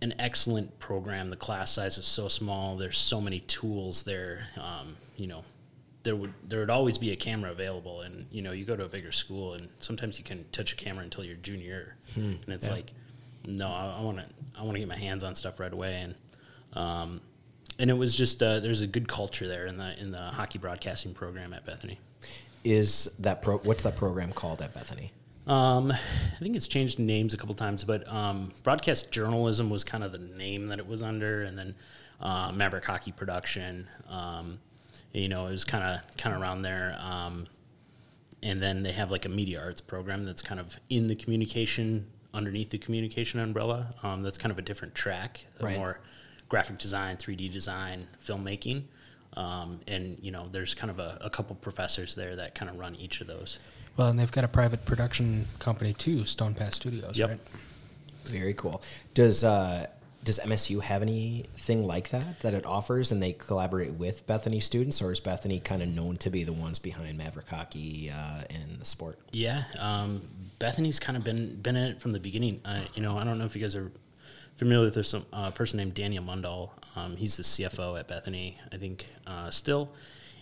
an 0.00 0.14
excellent 0.20 0.78
program. 0.78 1.30
The 1.30 1.36
class 1.36 1.72
size 1.72 1.98
is 1.98 2.06
so 2.06 2.28
small. 2.28 2.76
There's 2.76 2.98
so 2.98 3.20
many 3.20 3.40
tools 3.40 4.04
there. 4.04 4.46
Um, 4.60 4.96
you 5.16 5.26
know, 5.26 5.44
there 6.04 6.16
would 6.16 6.32
there 6.48 6.60
would 6.60 6.70
always 6.70 6.98
be 6.98 7.10
a 7.12 7.16
camera 7.16 7.50
available, 7.52 8.00
and 8.02 8.26
you 8.30 8.42
know, 8.42 8.52
you 8.52 8.64
go 8.64 8.76
to 8.76 8.84
a 8.84 8.88
bigger 8.88 9.12
school, 9.12 9.54
and 9.54 9.68
sometimes 9.80 10.18
you 10.18 10.24
can 10.24 10.44
touch 10.52 10.72
a 10.72 10.76
camera 10.76 11.04
until 11.04 11.24
you're 11.24 11.36
junior, 11.36 11.96
and 12.16 12.40
it's 12.48 12.66
Yeah. 12.66 12.72
like, 12.74 12.92
no, 13.46 13.68
I 13.68 14.00
want 14.02 14.18
to 14.18 14.24
I 14.58 14.62
want 14.62 14.74
to 14.74 14.78
get 14.80 14.88
my 14.88 14.96
hands 14.96 15.22
on 15.24 15.34
stuff 15.34 15.58
right 15.60 15.72
away, 15.72 16.00
and 16.00 16.14
um, 16.74 17.20
and 17.78 17.90
it 17.90 17.94
was 17.94 18.16
just 18.16 18.42
uh, 18.42 18.60
there's 18.60 18.80
a 18.82 18.86
good 18.86 19.08
culture 19.08 19.46
there 19.48 19.66
in 19.66 19.76
the 19.76 19.98
in 20.00 20.10
the 20.10 20.18
hockey 20.20 20.58
broadcasting 20.58 21.14
program 21.14 21.52
at 21.52 21.64
Bethany. 21.64 21.98
Is 22.64 23.10
that 23.18 23.42
pro? 23.42 23.58
What's 23.58 23.82
that 23.82 23.96
program 23.96 24.32
called 24.32 24.62
at 24.62 24.72
Bethany? 24.74 25.12
Um, 25.46 25.90
I 25.90 25.98
think 26.38 26.54
it's 26.54 26.68
changed 26.68 27.00
names 27.00 27.34
a 27.34 27.36
couple 27.36 27.56
times, 27.56 27.82
but 27.82 28.06
um, 28.06 28.52
broadcast 28.62 29.10
journalism 29.10 29.70
was 29.70 29.82
kind 29.82 30.04
of 30.04 30.12
the 30.12 30.18
name 30.18 30.68
that 30.68 30.78
it 30.78 30.86
was 30.86 31.02
under, 31.02 31.42
and 31.42 31.58
then 31.58 31.74
uh, 32.20 32.52
Maverick 32.52 32.84
Hockey 32.84 33.10
Production. 33.10 33.88
Um, 34.08 34.60
you 35.12 35.28
know, 35.28 35.46
it 35.46 35.50
was 35.50 35.64
kind 35.64 35.84
of 35.84 36.16
kind 36.16 36.34
of 36.34 36.40
around 36.42 36.62
there. 36.62 36.96
Um, 37.00 37.46
and 38.42 38.60
then 38.62 38.82
they 38.82 38.92
have 38.92 39.10
like 39.10 39.24
a 39.24 39.28
media 39.28 39.60
arts 39.60 39.80
program 39.80 40.24
that's 40.24 40.42
kind 40.42 40.58
of 40.60 40.78
in 40.90 41.06
the 41.06 41.14
communication 41.14 42.06
underneath 42.34 42.70
the 42.70 42.78
communication 42.78 43.38
umbrella. 43.40 43.90
Um, 44.02 44.22
that's 44.22 44.38
kind 44.38 44.50
of 44.50 44.58
a 44.58 44.62
different 44.62 44.94
track, 44.94 45.46
the 45.58 45.66
Right. 45.66 45.76
more 45.76 46.00
graphic 46.48 46.78
design, 46.78 47.16
3D 47.16 47.50
design, 47.52 48.08
filmmaking. 48.24 48.84
Um, 49.34 49.80
and 49.86 50.18
you 50.20 50.30
know, 50.30 50.48
there's 50.50 50.74
kind 50.74 50.90
of 50.90 50.98
a, 50.98 51.18
a 51.20 51.30
couple 51.30 51.54
professors 51.56 52.14
there 52.14 52.36
that 52.36 52.54
kind 52.54 52.70
of 52.70 52.78
run 52.78 52.96
each 52.96 53.20
of 53.20 53.26
those. 53.26 53.58
Well, 53.96 54.08
and 54.08 54.18
they've 54.18 54.32
got 54.32 54.44
a 54.44 54.48
private 54.48 54.84
production 54.86 55.46
company 55.58 55.92
too, 55.92 56.24
Stone 56.24 56.54
Pass 56.54 56.74
Studios, 56.76 57.18
Yep. 57.18 57.28
right? 57.28 57.38
Very 58.24 58.54
cool. 58.54 58.82
Does 59.14 59.44
uh, 59.44 59.86
does 60.24 60.38
MSU 60.38 60.80
have 60.82 61.02
anything 61.02 61.84
like 61.84 62.10
that 62.10 62.40
that 62.40 62.54
it 62.54 62.64
offers, 62.64 63.10
and 63.10 63.22
they 63.22 63.32
collaborate 63.32 63.94
with 63.94 64.26
Bethany 64.26 64.60
students, 64.60 65.02
or 65.02 65.12
is 65.12 65.20
Bethany 65.20 65.58
kind 65.58 65.82
of 65.82 65.88
known 65.88 66.16
to 66.18 66.30
be 66.30 66.44
the 66.44 66.52
ones 66.52 66.78
behind 66.78 67.18
Maverick 67.18 67.48
hockey 67.48 68.10
uh, 68.10 68.42
the 68.82 68.86
sport? 68.86 69.18
Yeah, 69.30 69.64
um, 69.78 70.22
Bethany's 70.58 70.98
kind 70.98 71.16
of 71.16 71.24
been 71.24 71.60
been 71.62 71.76
in 71.76 71.84
it 71.92 72.00
from 72.00 72.12
the 72.12 72.20
beginning. 72.20 72.60
Uh, 72.64 72.82
you 72.94 73.02
know, 73.02 73.16
I 73.16 73.24
don't 73.24 73.38
know 73.38 73.44
if 73.44 73.54
you 73.54 73.62
guys 73.62 73.76
are 73.76 73.92
familiar 74.56 74.84
with 74.86 74.94
there's 74.94 75.08
some 75.08 75.24
uh, 75.32 75.50
person 75.52 75.78
named 75.78 75.94
Daniel 75.94 76.24
Mundall. 76.24 76.70
Um, 76.96 77.16
he's 77.16 77.36
the 77.36 77.44
CFO 77.44 77.98
at 77.98 78.08
Bethany, 78.08 78.58
I 78.72 78.76
think, 78.76 79.06
uh, 79.26 79.50
still, 79.50 79.92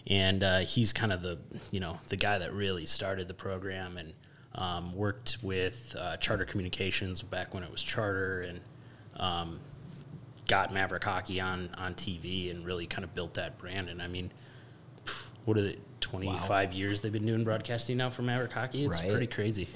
and 0.06 0.42
uh, 0.42 0.58
he's 0.60 0.92
kind 0.92 1.12
of 1.12 1.22
the 1.22 1.38
you 1.70 1.80
know 1.80 2.00
the 2.08 2.16
guy 2.16 2.38
that 2.38 2.52
really 2.52 2.86
started 2.86 3.28
the 3.28 3.34
program 3.34 3.98
and 3.98 4.14
um, 4.54 4.94
worked 4.94 5.38
with 5.42 5.94
uh, 5.98 6.16
Charter 6.16 6.46
Communications 6.46 7.22
back 7.22 7.54
when 7.54 7.62
it 7.62 7.70
was 7.70 7.82
Charter 7.82 8.40
and. 8.42 8.60
Um, 9.16 9.60
got 10.50 10.74
Maverick 10.74 11.04
Hockey 11.04 11.40
on 11.40 11.70
on 11.78 11.94
TV 11.94 12.50
and 12.50 12.66
really 12.66 12.86
kind 12.86 13.04
of 13.04 13.14
built 13.14 13.34
that 13.34 13.56
brand. 13.58 13.88
And 13.88 14.02
I 14.02 14.08
mean, 14.08 14.32
what 15.44 15.56
are 15.56 15.62
the 15.62 15.76
25 16.00 16.72
years 16.72 17.00
they've 17.00 17.12
been 17.12 17.24
doing 17.24 17.44
broadcasting 17.44 17.96
now 17.96 18.10
for 18.10 18.22
Maverick 18.22 18.52
Hockey? 18.52 18.84
It's 18.84 19.00
Right. 19.00 19.10
pretty 19.10 19.26
crazy. 19.28 19.68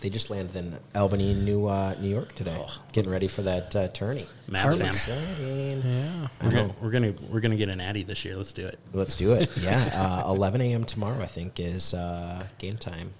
They 0.00 0.10
just 0.10 0.30
landed 0.30 0.54
in 0.54 0.78
Albany, 0.94 1.34
New 1.34 1.66
uh, 1.66 1.94
New 2.00 2.08
York 2.08 2.32
today, 2.34 2.56
Oh. 2.58 2.72
getting 2.92 3.10
ready 3.10 3.26
for 3.28 3.42
that 3.42 3.74
uh, 3.76 3.88
tourney. 3.88 4.26
Mav 4.46 4.78
fam. 4.78 4.86
Exciting. 4.86 5.82
Yeah. 5.84 6.28
We're 6.40 6.50
gonna, 6.52 6.74
we're 6.80 6.90
gonna 6.90 7.14
we're 7.30 7.40
gonna 7.40 7.56
get 7.56 7.68
an 7.68 7.80
Addy 7.80 8.04
this 8.04 8.24
year. 8.24 8.36
Let's 8.36 8.52
do 8.52 8.64
it. 8.64 8.78
Let's 8.92 9.16
do 9.16 9.32
it. 9.34 9.54
Yeah, 9.58 10.22
uh, 10.24 10.30
11 10.32 10.60
a.m. 10.60 10.84
tomorrow, 10.84 11.20
I 11.20 11.26
think, 11.26 11.58
is 11.60 11.94
uh, 11.94 12.46
game 12.58 12.76
time. 12.76 13.10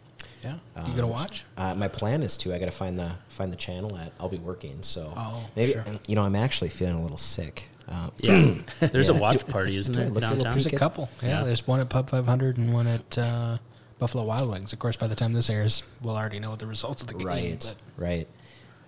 Yeah. 0.76 0.86
you 0.86 0.94
gonna 0.94 1.06
watch? 1.06 1.44
Uh, 1.56 1.74
my 1.74 1.88
plan 1.88 2.22
is 2.22 2.36
to. 2.38 2.54
I 2.54 2.58
got 2.58 2.66
to 2.66 2.70
find 2.70 2.98
the 2.98 3.12
find 3.28 3.52
the 3.52 3.56
channel 3.56 3.96
at. 3.96 4.12
I'll 4.20 4.28
be 4.28 4.38
working, 4.38 4.82
so 4.82 5.12
Oh, 5.16 5.48
maybe 5.56 5.72
sure. 5.72 5.84
and, 5.86 5.98
you 6.06 6.14
know 6.16 6.22
I'm 6.22 6.36
actually 6.36 6.70
feeling 6.70 6.94
a 6.94 7.02
little 7.02 7.16
sick. 7.18 7.68
Uh, 7.88 8.10
Yeah, 8.18 8.54
there's 8.80 9.08
a 9.08 9.14
watch 9.14 9.46
party, 9.48 9.76
isn't 9.76 9.94
there 9.94 10.08
look 10.08 10.18
a 10.18 10.20
downtown? 10.20 10.52
There's 10.52 10.66
a 10.66 10.70
couple. 10.76 11.08
Yeah, 11.22 11.28
Yeah. 11.40 11.44
there's 11.44 11.66
one 11.66 11.80
at 11.80 11.88
Pub 11.88 12.10
500 12.10 12.58
and 12.58 12.72
one 12.74 12.86
at 12.86 13.16
uh, 13.18 13.58
Buffalo 13.98 14.24
Wild 14.24 14.50
Wings. 14.50 14.72
Of 14.72 14.78
course, 14.78 14.96
by 14.96 15.06
the 15.06 15.14
time 15.16 15.32
this 15.32 15.48
airs, 15.50 15.82
we'll 16.02 16.16
already 16.16 16.38
know 16.38 16.54
the 16.56 16.66
results 16.66 17.02
of 17.02 17.08
the 17.08 17.14
game. 17.14 17.26
right, 17.26 17.74
but- 17.96 18.02
right, 18.02 18.28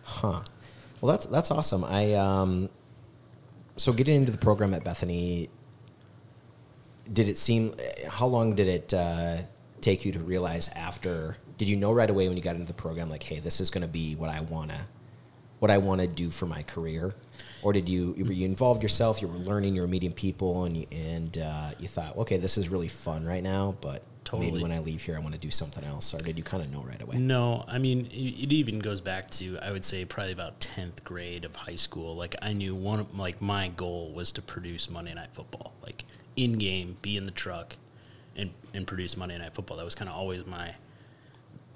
huh? 0.05 0.43
Well, 1.01 1.13
that's 1.13 1.27
that's 1.27 1.51
awesome. 1.51 1.83
I 1.85 2.13
um, 2.15 2.69
so 3.77 3.93
getting 3.93 4.17
into 4.17 4.33
the 4.33 4.39
program 4.39 4.75
at 4.75 4.85
Bethany. 4.85 5.49
Did 7.13 7.29
it 7.29 7.39
seem? 7.39 7.75
How 8.09 8.27
long 8.27 8.55
did 8.55 8.69
it 8.69 8.95
uh, 8.95 9.39
take 9.81 10.05
you 10.05 10.13
to 10.13 10.19
realize 10.21 10.69
after? 10.77 11.37
Did 11.61 11.69
you 11.69 11.77
know 11.77 11.93
right 11.93 12.09
away 12.09 12.27
when 12.27 12.39
you 12.39 12.43
got 12.43 12.55
into 12.55 12.67
the 12.67 12.73
program, 12.73 13.11
like, 13.11 13.23
hey, 13.23 13.39
this 13.39 13.61
is 13.61 13.71
going 13.71 13.83
to 13.83 13.87
be 13.87 14.15
what 14.15 14.31
I 14.31 14.41
wanna, 14.41 14.89
what 15.59 15.71
I 15.71 15.77
want 15.77 16.01
to 16.01 16.07
do 16.07 16.31
for 16.31 16.47
my 16.47 16.63
career? 16.63 17.15
Or 17.63 17.75
did 17.75 17.87
you 17.87 18.15
were 18.17 18.33
you 18.33 18.47
involved 18.47 18.83
yourself? 18.83 19.21
You 19.21 19.29
were 19.29 19.35
learning, 19.35 19.75
you 19.75 19.83
were 19.83 19.87
meeting 19.87 20.11
people, 20.11 20.65
and 20.65 20.75
you, 20.75 20.87
and 20.91 21.37
uh, 21.37 21.73
you 21.79 21.87
thought, 21.87 22.17
okay, 22.17 22.39
this 22.39 22.57
is 22.57 22.71
really 22.71 22.89
fun 22.89 23.27
right 23.27 23.43
now, 23.43 23.77
but 23.83 24.03
maybe 24.33 24.63
when 24.63 24.73
I 24.73 24.79
leave 24.79 25.03
here, 25.03 25.17
I 25.17 25.19
want 25.19 25.35
to 25.35 25.39
do 25.39 25.51
something 25.51 25.85
else. 25.85 26.15
Or 26.15 26.19
did 26.21 26.39
you 26.39 26.43
kind 26.43 26.63
of 26.63 26.73
know 26.73 26.81
right 26.81 27.03
away? 27.03 27.19
No, 27.19 27.67
I 27.69 27.77
mean 27.77 28.07
it, 28.07 28.51
even 28.55 28.79
goes 28.79 29.03
back 29.03 29.29
to 29.33 29.59
I 29.59 29.71
would 29.71 29.85
say 29.85 30.07
probably 30.07 30.33
about 30.33 30.61
tenth 30.61 31.05
grade 31.05 31.45
of 31.45 31.55
high 31.55 31.77
school. 31.77 32.17
Like 32.17 32.37
I 32.41 32.55
knew 32.55 32.75
one 32.75 33.01
of 33.01 33.19
like 33.19 33.43
my 33.43 33.69
goal 33.69 34.15
was 34.15 34.33
to 34.33 34.41
produce 34.41 34.89
Monday 34.89 35.13
Night 35.13 35.35
Football, 35.35 35.75
like 35.83 36.07
in 36.37 36.55
game, 36.57 36.97
be 37.03 37.19
in 37.19 37.27
the 37.27 37.33
truck, 37.33 37.77
and 38.35 38.49
and 38.73 38.87
produce 38.87 39.15
Monday 39.15 39.37
Night 39.37 39.53
Football. 39.53 39.77
That 39.77 39.85
was 39.85 39.95
kind 39.95 40.09
of 40.09 40.17
always 40.17 40.47
my 40.47 40.75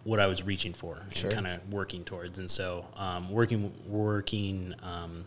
what 0.04 0.20
I 0.20 0.26
was 0.26 0.42
reaching 0.42 0.72
for 0.74 0.98
Sure. 1.12 1.30
and 1.30 1.34
kind 1.34 1.46
of 1.46 1.72
working 1.72 2.04
towards. 2.04 2.38
And 2.38 2.50
so 2.50 2.86
um, 2.96 3.30
working 3.30 3.72
working 3.86 4.74
um, 4.82 5.24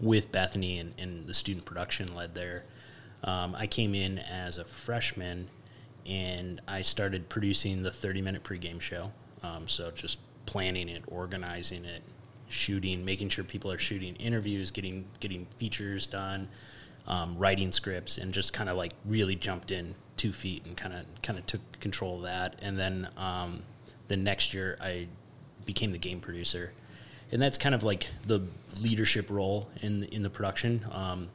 with 0.00 0.30
Bethany 0.30 0.78
and, 0.78 0.94
and 0.98 1.26
the 1.26 1.34
student 1.34 1.64
production 1.64 2.14
led 2.14 2.34
there. 2.34 2.64
Um, 3.24 3.54
I 3.56 3.66
came 3.66 3.94
in 3.94 4.18
as 4.18 4.58
a 4.58 4.64
freshman 4.64 5.48
and 6.06 6.60
I 6.68 6.82
started 6.82 7.28
producing 7.28 7.82
the 7.82 7.90
30 7.90 8.22
minute 8.22 8.44
pregame 8.44 8.80
show. 8.80 9.12
Um, 9.42 9.68
so 9.68 9.90
just 9.90 10.18
planning 10.46 10.88
it, 10.88 11.02
organizing 11.08 11.84
it, 11.84 12.02
shooting, 12.48 13.04
making 13.04 13.28
sure 13.30 13.44
people 13.44 13.70
are 13.72 13.78
shooting 13.78 14.14
interviews, 14.16 14.70
getting 14.70 15.06
getting 15.20 15.46
features 15.56 16.06
done, 16.06 16.48
um, 17.06 17.36
writing 17.38 17.72
scripts, 17.72 18.18
and 18.18 18.32
just 18.32 18.52
kind 18.52 18.68
of 18.68 18.76
like 18.76 18.92
really 19.04 19.34
jumped 19.36 19.70
in 19.70 19.94
two 20.16 20.32
feet 20.32 20.64
and 20.66 20.76
kind 20.76 20.94
of 20.94 21.04
kind 21.22 21.38
of 21.38 21.46
took 21.46 21.60
control 21.80 22.16
of 22.18 22.22
that. 22.22 22.56
And 22.62 22.76
then 22.78 23.08
um, 23.16 23.62
the 24.08 24.16
next 24.16 24.52
year 24.52 24.76
I 24.80 25.08
became 25.64 25.92
the 25.92 25.98
game 25.98 26.20
producer, 26.20 26.72
and 27.30 27.40
that's 27.40 27.58
kind 27.58 27.74
of 27.74 27.82
like 27.82 28.08
the 28.26 28.42
leadership 28.80 29.30
role 29.30 29.70
in 29.80 30.04
in 30.04 30.22
the 30.22 30.30
production. 30.30 30.84
Um, 30.90 31.28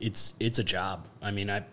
it's 0.00 0.34
it's 0.40 0.58
a 0.58 0.64
job. 0.64 1.08
I 1.22 1.30
mean, 1.30 1.50
I 1.50 1.64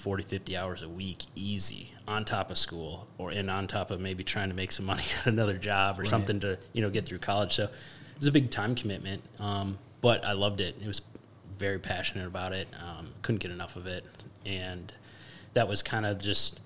40, 0.00 0.22
50 0.22 0.56
hours 0.56 0.82
a 0.82 0.88
week, 0.88 1.24
easy, 1.34 1.92
on 2.08 2.24
top 2.24 2.50
of 2.50 2.56
school, 2.56 3.06
or 3.18 3.30
and 3.30 3.50
on 3.50 3.66
top 3.66 3.90
of 3.90 4.00
maybe 4.00 4.24
trying 4.24 4.48
to 4.48 4.54
make 4.54 4.72
some 4.72 4.86
money 4.92 5.04
at 5.20 5.26
another 5.26 5.58
job 5.58 6.00
or 6.00 6.04
something 6.04 6.40
to 6.40 6.58
you 6.72 6.82
know 6.82 6.90
get 6.90 7.04
through 7.06 7.18
college. 7.18 7.54
So 7.54 7.68
it's 8.16 8.26
a 8.26 8.32
big 8.32 8.50
time 8.50 8.74
commitment, 8.74 9.22
um, 9.38 9.78
but 10.00 10.24
I 10.24 10.32
loved 10.32 10.60
it. 10.60 10.76
It 10.80 10.86
was 10.86 11.02
very 11.58 11.78
passionate 11.78 12.26
about 12.26 12.52
it. 12.52 12.68
Um, 12.82 13.08
couldn't 13.22 13.40
get 13.40 13.50
enough 13.50 13.76
of 13.76 13.86
it, 13.86 14.04
and 14.44 14.92
that 15.52 15.68
was 15.68 15.82
kind 15.82 16.06
of 16.06 16.18
just 16.18 16.60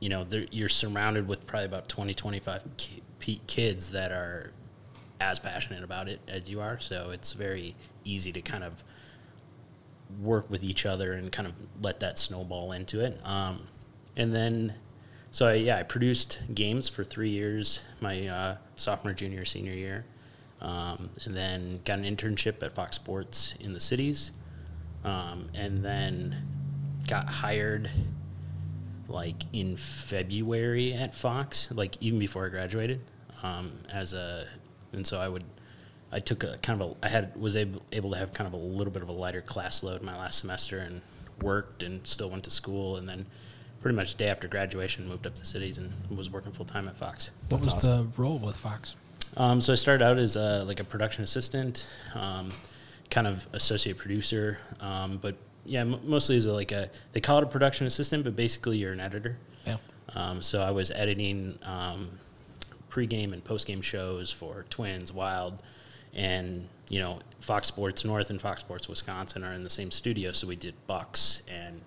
you 0.00 0.08
know 0.08 0.26
you're 0.50 0.68
surrounded 0.68 1.26
with 1.28 1.46
probably 1.46 1.66
about 1.66 1.88
20 1.88 2.14
25 2.14 2.64
ki- 2.76 3.40
kids 3.46 3.90
that 3.90 4.12
are 4.12 4.52
as 5.20 5.38
passionate 5.38 5.82
about 5.82 6.08
it 6.08 6.20
as 6.28 6.48
you 6.48 6.60
are. 6.60 6.78
So 6.78 7.10
it's 7.10 7.32
very 7.32 7.74
easy 8.04 8.32
to 8.32 8.40
kind 8.40 8.64
of 8.64 8.82
work 10.20 10.48
with 10.50 10.62
each 10.62 10.86
other 10.86 11.12
and 11.12 11.30
kind 11.30 11.46
of 11.48 11.54
let 11.82 12.00
that 12.00 12.18
snowball 12.18 12.72
into 12.72 13.00
it. 13.00 13.20
Um, 13.24 13.68
and 14.16 14.34
then 14.34 14.74
so 15.30 15.48
I, 15.48 15.54
yeah 15.54 15.76
i 15.76 15.82
produced 15.82 16.40
games 16.54 16.88
for 16.88 17.04
three 17.04 17.28
years 17.28 17.82
my 18.00 18.26
uh, 18.26 18.56
sophomore 18.76 19.12
junior 19.12 19.44
senior 19.44 19.74
year. 19.74 20.04
Um, 20.60 21.10
and 21.24 21.36
then 21.36 21.80
got 21.84 21.98
an 21.98 22.04
internship 22.04 22.62
at 22.64 22.72
fox 22.72 22.96
sports 22.96 23.54
in 23.60 23.74
the 23.74 23.80
cities. 23.80 24.32
Um, 25.04 25.48
and 25.54 25.84
then 25.84 26.34
got 27.06 27.28
hired 27.28 27.88
like 29.08 29.42
in 29.52 29.76
February 29.76 30.92
at 30.92 31.14
Fox, 31.14 31.70
like 31.72 31.96
even 32.00 32.18
before 32.18 32.46
I 32.46 32.50
graduated, 32.50 33.00
um, 33.42 33.72
as 33.92 34.12
a, 34.12 34.46
and 34.92 35.06
so 35.06 35.18
I 35.18 35.28
would, 35.28 35.44
I 36.12 36.20
took 36.20 36.44
a 36.44 36.58
kind 36.58 36.80
of 36.80 36.90
a, 36.90 37.06
I 37.06 37.08
had 37.08 37.36
was 37.36 37.56
able 37.56 37.82
able 37.92 38.10
to 38.12 38.16
have 38.18 38.32
kind 38.32 38.46
of 38.46 38.54
a 38.54 38.56
little 38.56 38.92
bit 38.92 39.02
of 39.02 39.08
a 39.08 39.12
lighter 39.12 39.42
class 39.42 39.82
load 39.82 40.02
my 40.02 40.16
last 40.16 40.38
semester 40.38 40.78
and 40.78 41.02
worked 41.42 41.82
and 41.82 42.06
still 42.06 42.30
went 42.30 42.44
to 42.44 42.50
school 42.50 42.96
and 42.96 43.08
then 43.08 43.26
pretty 43.80 43.94
much 43.96 44.16
day 44.16 44.28
after 44.28 44.48
graduation 44.48 45.08
moved 45.08 45.26
up 45.26 45.34
to 45.36 45.44
cities 45.44 45.78
and 45.78 45.92
was 46.10 46.30
working 46.30 46.52
full 46.52 46.66
time 46.66 46.88
at 46.88 46.96
Fox. 46.96 47.30
What 47.48 47.62
That's 47.62 47.74
was 47.74 47.84
the 47.84 48.06
role 48.16 48.38
with 48.38 48.56
Fox? 48.56 48.96
Um, 49.36 49.60
so 49.60 49.72
I 49.72 49.76
started 49.76 50.04
out 50.04 50.18
as 50.18 50.36
a, 50.36 50.64
like 50.64 50.80
a 50.80 50.84
production 50.84 51.22
assistant, 51.22 51.86
um, 52.14 52.50
kind 53.10 53.26
of 53.26 53.46
associate 53.52 53.96
producer, 53.96 54.58
um, 54.80 55.18
but 55.18 55.36
yeah, 55.68 55.80
m- 55.80 56.00
mostly 56.04 56.36
as 56.36 56.46
a, 56.46 56.52
like 56.52 56.72
a 56.72 56.90
they 57.12 57.20
call 57.20 57.38
it 57.38 57.44
a 57.44 57.46
production 57.46 57.86
assistant, 57.86 58.24
but 58.24 58.34
basically 58.34 58.78
you're 58.78 58.92
an 58.92 59.00
editor. 59.00 59.36
Yeah. 59.66 59.76
Um, 60.14 60.42
so 60.42 60.62
I 60.62 60.70
was 60.70 60.90
editing 60.90 61.58
um, 61.62 62.10
pregame 62.90 63.32
and 63.32 63.44
postgame 63.44 63.82
shows 63.82 64.32
for 64.32 64.64
Twins, 64.70 65.12
Wild, 65.12 65.62
and 66.14 66.68
you 66.88 67.00
know 67.00 67.20
Fox 67.40 67.68
Sports 67.68 68.04
North 68.04 68.30
and 68.30 68.40
Fox 68.40 68.60
Sports 68.60 68.88
Wisconsin 68.88 69.44
are 69.44 69.52
in 69.52 69.62
the 69.62 69.70
same 69.70 69.90
studio, 69.90 70.32
so 70.32 70.46
we 70.46 70.56
did 70.56 70.74
Bucks 70.86 71.42
and 71.46 71.82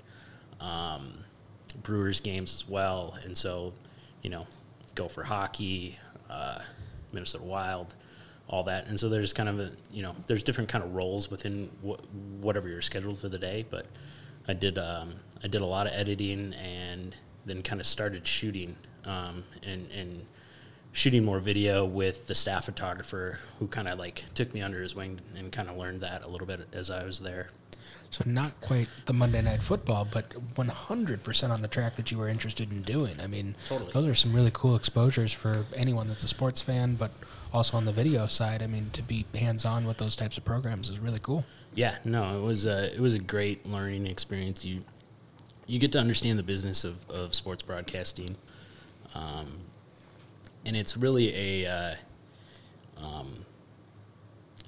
um, 0.59 1.25
Brewers 1.81 2.19
games 2.19 2.53
as 2.53 2.69
well, 2.69 3.17
and 3.23 3.35
so 3.35 3.73
you 4.21 4.29
know 4.29 4.45
go 4.93 5.07
for 5.07 5.23
hockey, 5.23 5.97
uh, 6.29 6.59
Minnesota 7.11 7.43
Wild, 7.43 7.95
all 8.51 8.63
that, 8.65 8.87
and 8.87 8.99
so 8.99 9.09
there's 9.09 9.33
kind 9.33 9.49
of 9.49 9.59
a 9.59 9.71
you 9.91 10.03
know 10.03 10.15
there's 10.27 10.43
different 10.43 10.69
kind 10.69 10.83
of 10.83 10.93
roles 10.93 11.31
within 11.31 11.71
wh- 11.83 12.43
whatever 12.43 12.67
you're 12.67 12.81
scheduled 12.81 13.17
for 13.17 13.29
the 13.29 13.39
day, 13.39 13.65
but 13.69 13.87
I 14.47 14.53
did 14.53 14.77
um, 14.77 15.13
I 15.43 15.47
did 15.47 15.61
a 15.61 15.65
lot 15.65 15.87
of 15.87 15.93
editing 15.93 16.53
and 16.53 17.15
then 17.45 17.63
kind 17.63 17.81
of 17.81 17.87
started 17.87 18.27
shooting 18.27 18.75
um, 19.05 19.43
and 19.63 19.89
and 19.91 20.25
shooting 20.91 21.23
more 21.23 21.39
video 21.39 21.85
with 21.85 22.27
the 22.27 22.35
staff 22.35 22.65
photographer 22.65 23.39
who 23.59 23.67
kind 23.67 23.87
of 23.87 23.97
like 23.97 24.25
took 24.33 24.53
me 24.53 24.61
under 24.61 24.81
his 24.81 24.93
wing 24.93 25.21
and 25.37 25.51
kind 25.51 25.69
of 25.69 25.77
learned 25.77 26.01
that 26.01 26.21
a 26.23 26.27
little 26.27 26.45
bit 26.45 26.67
as 26.73 26.91
I 26.91 27.05
was 27.05 27.19
there. 27.19 27.49
So 28.09 28.23
not 28.25 28.59
quite 28.59 28.89
the 29.05 29.13
Monday 29.13 29.41
Night 29.41 29.61
Football, 29.61 30.05
but 30.11 30.31
100% 30.55 31.49
on 31.49 31.61
the 31.61 31.67
track 31.69 31.95
that 31.95 32.11
you 32.11 32.17
were 32.17 32.27
interested 32.27 32.69
in 32.69 32.81
doing. 32.81 33.15
I 33.21 33.27
mean, 33.27 33.55
Totally. 33.69 33.91
those 33.93 34.07
are 34.09 34.15
some 34.15 34.33
really 34.33 34.51
cool 34.53 34.75
exposures 34.75 35.31
for 35.31 35.65
anyone 35.77 36.09
that's 36.09 36.25
a 36.25 36.27
sports 36.27 36.61
fan, 36.61 36.95
but 36.95 37.11
also 37.53 37.77
on 37.77 37.85
the 37.85 37.91
video 37.91 38.27
side. 38.27 38.61
I 38.61 38.67
mean, 38.67 38.89
to 38.93 39.01
be 39.01 39.25
hands-on 39.33 39.85
with 39.85 39.97
those 39.97 40.15
types 40.15 40.37
of 40.37 40.45
programs 40.45 40.89
is 40.89 40.99
really 40.99 41.19
cool. 41.19 41.45
Yeah, 41.73 41.95
no, 42.03 42.37
it 42.37 42.45
was 42.45 42.65
a 42.65 42.93
it 42.93 42.99
was 42.99 43.15
a 43.15 43.19
great 43.19 43.65
learning 43.65 44.07
experience. 44.07 44.65
You 44.65 44.83
you 45.67 45.79
get 45.79 45.91
to 45.93 45.99
understand 45.99 46.37
the 46.37 46.43
business 46.43 46.83
of, 46.83 47.09
of 47.09 47.33
sports 47.33 47.63
broadcasting, 47.63 48.35
um, 49.13 49.59
and 50.65 50.75
it's 50.75 50.97
really 50.97 51.63
a 51.63 51.71
uh, 51.71 51.95
um, 52.97 53.45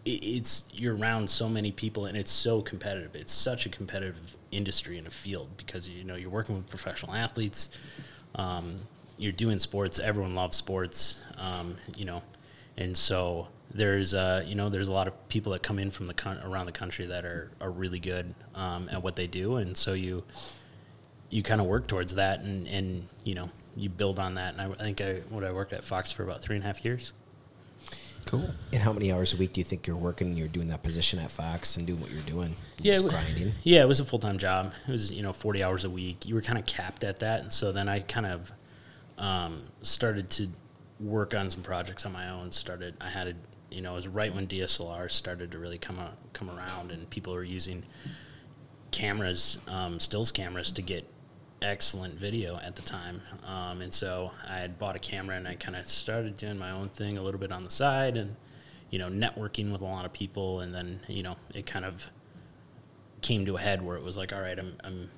it, 0.05 0.23
it's 0.23 0.63
you're 0.73 0.95
around 0.95 1.29
so 1.29 1.49
many 1.49 1.71
people 1.71 2.05
and 2.05 2.17
it's 2.17 2.31
so 2.31 2.61
competitive. 2.61 3.15
It's 3.15 3.33
such 3.33 3.65
a 3.65 3.69
competitive 3.69 4.37
industry 4.51 4.97
and 4.97 5.07
a 5.07 5.11
field 5.11 5.49
because 5.57 5.87
you 5.89 6.03
know 6.03 6.15
you're 6.15 6.29
working 6.29 6.55
with 6.55 6.69
professional 6.69 7.13
athletes. 7.13 7.69
Um, 8.35 8.79
you're 9.17 9.31
doing 9.31 9.59
sports. 9.59 9.99
Everyone 9.99 10.35
loves 10.35 10.57
sports. 10.57 11.19
Um, 11.37 11.77
you 11.95 12.05
know, 12.05 12.23
and 12.77 12.97
so 12.97 13.47
there's 13.73 14.13
uh, 14.13 14.43
you 14.47 14.55
know 14.55 14.69
there's 14.69 14.87
a 14.87 14.91
lot 14.91 15.07
of 15.07 15.29
people 15.29 15.51
that 15.53 15.63
come 15.63 15.79
in 15.79 15.91
from 15.91 16.07
the 16.07 16.13
con- 16.13 16.39
around 16.43 16.65
the 16.65 16.71
country 16.71 17.05
that 17.07 17.25
are 17.25 17.51
are 17.59 17.71
really 17.71 17.99
good 17.99 18.35
um, 18.55 18.89
at 18.91 19.01
what 19.01 19.15
they 19.15 19.27
do, 19.27 19.55
and 19.55 19.75
so 19.75 19.93
you 19.93 20.23
you 21.29 21.41
kind 21.41 21.59
of 21.59 21.67
work 21.67 21.87
towards 21.87 22.15
that, 22.15 22.41
and 22.41 22.67
and 22.67 23.07
you 23.23 23.35
know 23.35 23.49
you 23.75 23.89
build 23.89 24.19
on 24.19 24.35
that. 24.35 24.53
And 24.53 24.61
I, 24.61 24.65
I 24.65 24.83
think 24.83 25.01
I 25.01 25.21
what 25.29 25.43
I 25.43 25.51
worked 25.51 25.73
at 25.73 25.83
Fox 25.83 26.11
for 26.11 26.23
about 26.23 26.41
three 26.41 26.55
and 26.55 26.63
a 26.63 26.67
half 26.67 26.85
years. 26.85 27.13
Cool. 28.25 28.49
And 28.71 28.81
how 28.81 28.93
many 28.93 29.11
hours 29.11 29.33
a 29.33 29.37
week 29.37 29.51
do 29.51 29.59
you 29.59 29.65
think 29.65 29.85
you're 29.85 29.97
working? 29.97 30.37
You're 30.37 30.47
doing 30.47 30.69
that 30.69 30.81
position 30.81 31.19
at 31.19 31.29
Fox 31.29 31.75
and 31.75 31.85
doing 31.85 31.99
what 31.99 32.09
you're 32.09 32.21
doing. 32.21 32.55
Yeah, 32.79 32.93
just 32.93 33.05
it 33.05 33.11
wa- 33.11 33.19
grinding. 33.19 33.51
Yeah, 33.63 33.81
it 33.81 33.87
was 33.87 33.99
a 33.99 34.05
full 34.05 34.19
time 34.19 34.37
job. 34.37 34.71
It 34.87 34.91
was 34.91 35.11
you 35.11 35.23
know 35.23 35.33
forty 35.33 35.63
hours 35.63 35.83
a 35.83 35.89
week. 35.89 36.25
You 36.25 36.35
were 36.35 36.41
kind 36.41 36.57
of 36.57 36.65
capped 36.65 37.03
at 37.03 37.19
that, 37.19 37.41
and 37.41 37.51
so 37.51 37.71
then 37.71 37.89
I 37.89 37.99
kind 37.99 38.25
of 38.25 38.53
um, 39.17 39.63
started 39.81 40.29
to 40.31 40.49
work 41.03 41.35
on 41.35 41.49
some 41.49 41.61
projects 41.61 42.05
on 42.05 42.11
my 42.11 42.29
own. 42.29 42.51
Started 42.51 42.95
I 43.01 43.09
had 43.09 43.27
a 43.27 43.33
you 43.69 43.81
know 43.81 43.93
it 43.93 43.95
was 43.95 44.07
right 44.07 44.33
when 44.33 44.47
DSLR 44.47 45.11
started 45.11 45.51
to 45.51 45.59
really 45.59 45.77
come 45.77 45.99
come 46.33 46.49
around, 46.49 46.91
and 46.91 47.09
people 47.09 47.33
were 47.33 47.43
using 47.43 47.83
cameras, 48.91 49.57
um, 49.67 49.99
stills 49.99 50.31
cameras, 50.31 50.71
to 50.71 50.81
get 50.81 51.05
excellent 51.63 52.15
video 52.15 52.57
at 52.57 52.75
the 52.75 52.81
time. 52.81 53.21
Um, 53.45 53.81
and 53.81 53.93
so 53.93 54.31
I 54.47 54.57
had 54.57 54.77
bought 54.77 54.95
a 54.95 54.99
camera 54.99 55.35
and 55.35 55.47
I 55.47 55.55
kind 55.55 55.75
of 55.75 55.87
started 55.87 56.37
doing 56.37 56.57
my 56.57 56.71
own 56.71 56.89
thing 56.89 57.17
a 57.17 57.21
little 57.21 57.39
bit 57.39 57.51
on 57.51 57.63
the 57.63 57.71
side 57.71 58.17
and, 58.17 58.35
you 58.89 58.99
know, 58.99 59.07
networking 59.07 59.71
with 59.71 59.81
a 59.81 59.85
lot 59.85 60.05
of 60.05 60.13
people. 60.13 60.59
And 60.59 60.73
then, 60.73 60.99
you 61.07 61.23
know, 61.23 61.37
it 61.53 61.65
kind 61.65 61.85
of 61.85 62.11
came 63.21 63.45
to 63.45 63.55
a 63.55 63.59
head 63.59 63.81
where 63.81 63.97
it 63.97 64.03
was 64.03 64.17
like, 64.17 64.33
all 64.33 64.41
right, 64.41 64.59
I'm, 64.59 64.75
I'm 64.83 65.09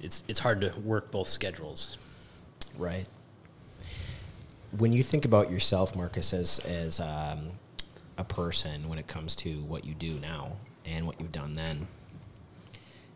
it's, 0.00 0.24
it's 0.28 0.40
hard 0.40 0.60
to 0.62 0.80
work 0.80 1.10
both 1.10 1.28
schedules. 1.28 1.96
Right. 2.76 3.06
When 4.76 4.92
you 4.92 5.02
think 5.02 5.24
about 5.24 5.50
yourself, 5.50 5.96
Marcus, 5.96 6.32
as 6.32 6.58
as 6.60 7.00
um, 7.00 7.50
a 8.18 8.24
person, 8.24 8.88
when 8.88 8.98
it 8.98 9.06
comes 9.06 9.34
to 9.36 9.60
what 9.62 9.84
you 9.84 9.94
do 9.94 10.18
now 10.18 10.52
and 10.84 11.06
what 11.06 11.20
you've 11.20 11.32
done 11.32 11.54
then, 11.54 11.86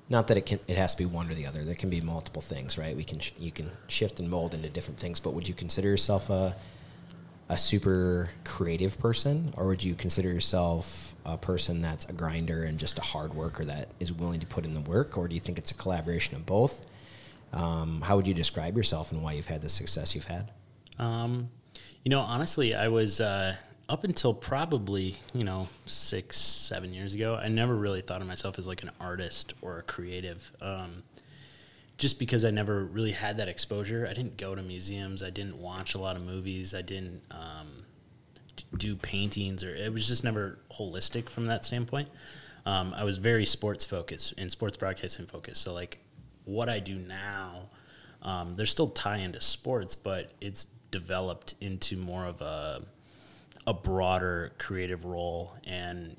not 0.09 0.29
that 0.29 0.37
it 0.37 0.47
can 0.47 0.61
it 0.67 0.77
has 0.77 0.95
to 0.95 1.03
be 1.03 1.07
one 1.07 1.31
or 1.31 1.35
the 1.35 1.47
other. 1.47 1.65
There 1.65 1.75
can 1.75 1.91
be 1.91 2.01
multiple 2.01 2.43
things, 2.43 2.79
right? 2.79 2.97
We 2.97 3.05
can 3.05 3.19
sh- 3.19 3.33
you 3.39 3.51
can 3.51 3.71
shift 3.89 4.19
and 4.19 4.31
mold 4.31 4.55
into 4.55 4.69
different 4.69 4.99
things. 4.99 5.21
But 5.21 5.35
would 5.35 5.47
you 5.47 5.55
consider 5.55 5.89
yourself 5.89 6.31
a 6.31 6.57
a 7.49 7.59
super 7.59 8.31
creative 8.45 8.99
person, 8.99 9.53
or 9.57 9.67
would 9.67 9.85
you 9.85 9.95
consider 9.95 10.29
yourself 10.31 11.15
a 11.27 11.37
person 11.37 11.83
that's 11.83 12.07
a 12.07 12.13
grinder 12.13 12.63
and 12.65 12.79
just 12.79 12.99
a 12.99 13.03
hard 13.03 13.35
worker 13.35 13.65
that 13.65 13.89
is 14.01 14.11
willing 14.13 14.41
to 14.41 14.47
put 14.47 14.65
in 14.65 14.73
the 14.73 14.81
work, 14.81 15.19
or 15.19 15.29
do 15.29 15.35
you 15.35 15.41
think 15.41 15.59
it's 15.59 15.71
a 15.71 15.75
collaboration 15.75 16.35
of 16.35 16.47
both? 16.47 16.87
Um, 17.53 18.01
how 18.01 18.17
would 18.17 18.27
you 18.27 18.33
describe 18.33 18.77
yourself 18.77 19.13
and 19.13 19.23
why 19.23 19.33
you've 19.33 19.49
had 19.49 19.61
the 19.61 19.69
success 19.69 20.15
you've 20.15 20.27
had? 20.27 20.51
Um, 20.99 21.51
you 22.05 22.11
know, 22.11 22.21
honestly, 22.21 22.75
I 22.75 22.89
was 22.89 23.21
uh, 23.21 23.57
up 23.89 24.05
until 24.05 24.35
probably 24.35 25.17
you 25.35 25.45
know 25.45 25.69
six, 25.87 26.39
seven 26.39 26.93
years 26.93 27.15
ago. 27.15 27.39
I 27.41 27.49
never 27.49 27.75
really 27.75 28.03
thought 28.03 28.21
of 28.21 28.27
myself 28.27 28.59
as 28.59 28.67
like 28.67 28.83
an 28.83 28.91
artist 29.01 29.55
or 29.63 29.79
a 29.79 29.83
creative, 29.83 30.53
um, 30.61 31.03
just 31.99 32.19
because 32.19 32.45
I 32.45 32.51
never 32.51 32.85
really 32.85 33.13
had 33.13 33.37
that 33.39 33.49
exposure. 33.49 34.07
I 34.09 34.15
didn't 34.15 34.37
go 34.37 34.55
to 34.55 34.63
museums. 34.63 35.23
I 35.23 35.31
didn't 35.31 35.59
watch 35.59 35.95
a 35.95 35.99
lot 35.99 36.17
of 36.17 36.23
movies. 36.25 36.75
I 36.75 36.83
didn't 36.83 37.23
um, 37.31 37.85
do 38.77 38.97
paintings, 38.97 39.63
or 39.63 39.75
it 39.75 39.93
was 39.93 40.09
just 40.09 40.25
never 40.25 40.59
holistic 40.73 41.29
from 41.29 41.47
that 41.47 41.65
standpoint. 41.65 42.09
Um, 42.65 42.95
I 42.97 43.05
was 43.05 43.19
very 43.19 43.45
sports 43.45 43.85
focused 43.85 44.35
and 44.39 44.51
sports 44.51 44.77
broadcasting 44.77 45.27
focused. 45.27 45.63
So 45.63 45.73
like 45.73 45.99
what 46.45 46.69
I 46.69 46.79
do 46.79 46.97
now, 46.97 47.69
um, 48.23 48.55
there's 48.57 48.71
still 48.71 48.89
tie 48.89 49.19
into 49.19 49.41
sports, 49.41 49.97
but 49.97 50.31
it's 50.41 50.67
developed 50.93 51.57
into 51.61 51.97
more 51.97 52.27
of 52.27 52.41
a 52.41 52.83
a 53.67 53.75
broader 53.75 54.53
creative 54.59 55.05
role. 55.05 55.55
And 55.65 56.17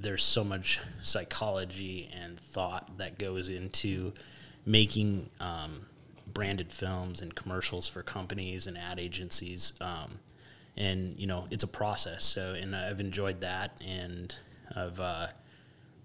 there's 0.00 0.22
so 0.24 0.44
much 0.44 0.80
psychology 1.02 2.10
and 2.12 2.38
thought 2.38 2.98
that 2.98 3.18
goes 3.18 3.48
into 3.48 4.12
making 4.66 5.30
um, 5.40 5.86
branded 6.32 6.72
films 6.72 7.20
and 7.20 7.34
commercials 7.34 7.88
for 7.88 8.02
companies 8.02 8.66
and 8.66 8.76
ad 8.78 8.98
agencies. 9.00 9.72
Um, 9.80 10.20
and 10.76 11.18
you 11.18 11.26
know 11.26 11.46
it's 11.50 11.64
a 11.64 11.68
process. 11.68 12.24
So 12.24 12.54
and 12.54 12.74
i've 12.74 13.00
enjoyed 13.00 13.42
that 13.42 13.80
and 13.86 14.34
i've 14.74 14.98
uh, 15.00 15.26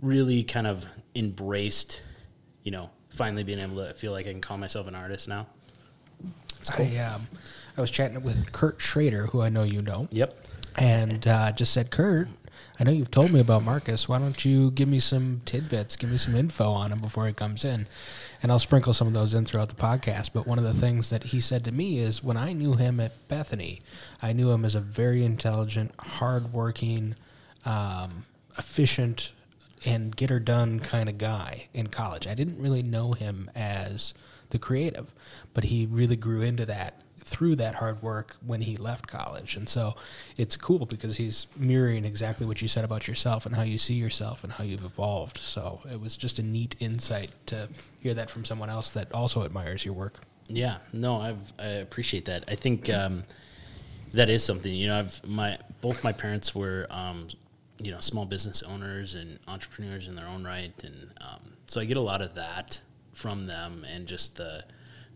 really 0.02 0.44
kind 0.44 0.68
of 0.68 0.86
embraced 1.16 2.02
you 2.64 2.72
know 2.72 2.90
finally 3.10 3.44
being 3.44 3.60
able 3.60 3.78
to 3.78 3.94
feel 3.94 4.12
like 4.12 4.28
i 4.28 4.32
can 4.32 4.42
call 4.42 4.58
myself 4.58 4.88
an 4.88 4.96
artist 4.96 5.28
now. 5.28 5.48
I 6.78 6.98
um, 6.98 7.28
I 7.78 7.82
was 7.82 7.92
chatting 7.92 8.22
with 8.24 8.52
Kurt 8.52 8.82
Schrader, 8.82 9.28
who 9.28 9.42
I 9.42 9.50
know 9.50 9.64
you 9.64 9.82
know. 9.82 10.08
yep 10.12 10.36
and 10.78 11.28
uh, 11.28 11.52
just 11.52 11.74
said, 11.74 11.90
Kurt, 11.90 12.28
I 12.80 12.84
know 12.84 12.92
you've 12.92 13.12
told 13.12 13.32
me 13.32 13.40
about 13.40 13.64
Marcus. 13.64 14.08
Why 14.08 14.20
don't 14.20 14.46
you 14.46 14.70
give 14.72 14.88
me 14.88 15.00
some 15.00 15.42
tidbits, 15.46 15.98
give 15.98 16.12
me 16.12 16.18
some 16.18 16.36
info 16.36 16.70
on 16.72 16.92
him 16.92 17.00
before 17.00 17.26
he 17.26 17.34
comes 17.34 17.66
in? 17.66 17.88
And 18.44 18.52
I'll 18.52 18.60
sprinkle 18.60 18.94
some 18.94 19.08
of 19.08 19.14
those 19.14 19.34
in 19.34 19.46
throughout 19.46 19.70
the 19.70 19.76
podcast. 19.76 20.30
But 20.34 20.46
one 20.46 20.60
of 20.60 20.64
the 20.64 20.76
things 20.76 21.10
that 21.10 21.24
he 21.24 21.40
said 21.40 21.66
to 21.66 21.72
me 21.72 21.98
is 21.98 22.24
when 22.24 22.38
I 22.38 22.54
knew 22.54 22.76
him 22.76 23.00
at 23.00 23.14
Bethany, 23.28 23.82
I 24.22 24.34
knew 24.34 24.52
him 24.52 24.64
as 24.64 24.76
a 24.76 24.80
very 24.80 25.24
intelligent, 25.24 25.92
hardworking, 25.98 27.16
um, 27.66 28.26
efficient, 28.60 29.32
and 29.84 30.16
get 30.16 30.30
her 30.30 30.40
done 30.40 30.80
kind 30.80 31.10
of 31.10 31.18
guy 31.18 31.68
in 31.74 31.88
college. 31.88 32.28
I 32.28 32.36
didn't 32.36 32.62
really 32.62 32.84
know 32.84 33.14
him 33.14 33.50
as 33.56 34.14
the 34.52 34.60
creative, 34.60 35.14
but 35.56 35.66
he 35.66 35.88
really 35.90 36.16
grew 36.16 36.42
into 36.42 36.66
that 36.68 37.02
through 37.28 37.58
that 37.58 37.76
hard 37.76 38.02
work 38.02 38.38
when 38.46 38.62
he 38.62 38.78
left 38.78 39.08
college. 39.08 39.58
And 39.58 39.68
so 39.68 39.96
it's 40.38 40.56
cool 40.56 40.86
because 40.86 41.18
he's 41.18 41.48
mirroring 41.58 42.06
exactly 42.06 42.46
what 42.46 42.62
you 42.62 42.70
said 42.70 42.86
about 42.86 43.06
yourself 43.08 43.46
and 43.46 43.54
how 43.54 43.64
you 43.64 43.78
see 43.78 43.96
yourself 43.96 44.44
and 44.46 44.54
how 44.54 44.64
you've 44.64 44.86
evolved. 44.86 45.38
So 45.38 45.82
it 45.92 46.00
was 46.00 46.16
just 46.16 46.40
a 46.40 46.44
neat 46.44 46.76
insight 46.80 47.32
to 47.48 47.68
hear 48.00 48.14
that 48.14 48.30
from 48.30 48.46
someone 48.46 48.70
else 48.70 48.92
that 48.92 49.12
also 49.12 49.44
admires 49.44 49.84
your 49.84 49.94
work. 49.94 50.22
Yeah, 50.48 50.78
no, 50.94 51.18
I've, 51.18 51.54
I 51.60 51.68
appreciate 51.68 52.26
that. 52.26 52.46
I 52.48 52.56
think 52.56 52.90
um, 52.90 53.26
that 54.14 54.30
is 54.30 54.42
something. 54.42 54.72
You 54.72 54.88
know, 54.88 55.00
I've 55.00 55.26
my 55.28 55.58
both 55.82 56.06
my 56.06 56.14
parents 56.14 56.56
were, 56.56 56.88
um, 56.90 57.28
you 57.78 57.92
know, 57.92 58.00
small 58.00 58.26
business 58.26 58.64
owners 58.64 59.16
and 59.16 59.38
entrepreneurs 59.50 60.08
in 60.08 60.16
their 60.16 60.28
own 60.28 60.46
right, 60.46 60.72
and 60.82 61.12
um, 61.20 61.52
so 61.66 61.82
I 61.82 61.86
get 61.86 61.98
a 61.98 62.02
lot 62.02 62.22
of 62.22 62.36
that 62.36 62.80
from 63.12 63.48
them, 63.48 63.86
and 63.86 64.08
just 64.08 64.38
the 64.38 64.64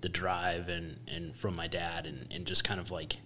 the 0.02 0.10
drive 0.10 0.70
and 0.70 1.00
and 1.08 1.36
from 1.36 1.56
my 1.56 1.68
dad, 1.68 2.06
and 2.06 2.28
and 2.32 2.46
just 2.46 2.64
kind 2.64 2.80
of 2.80 2.92
like 2.92 3.18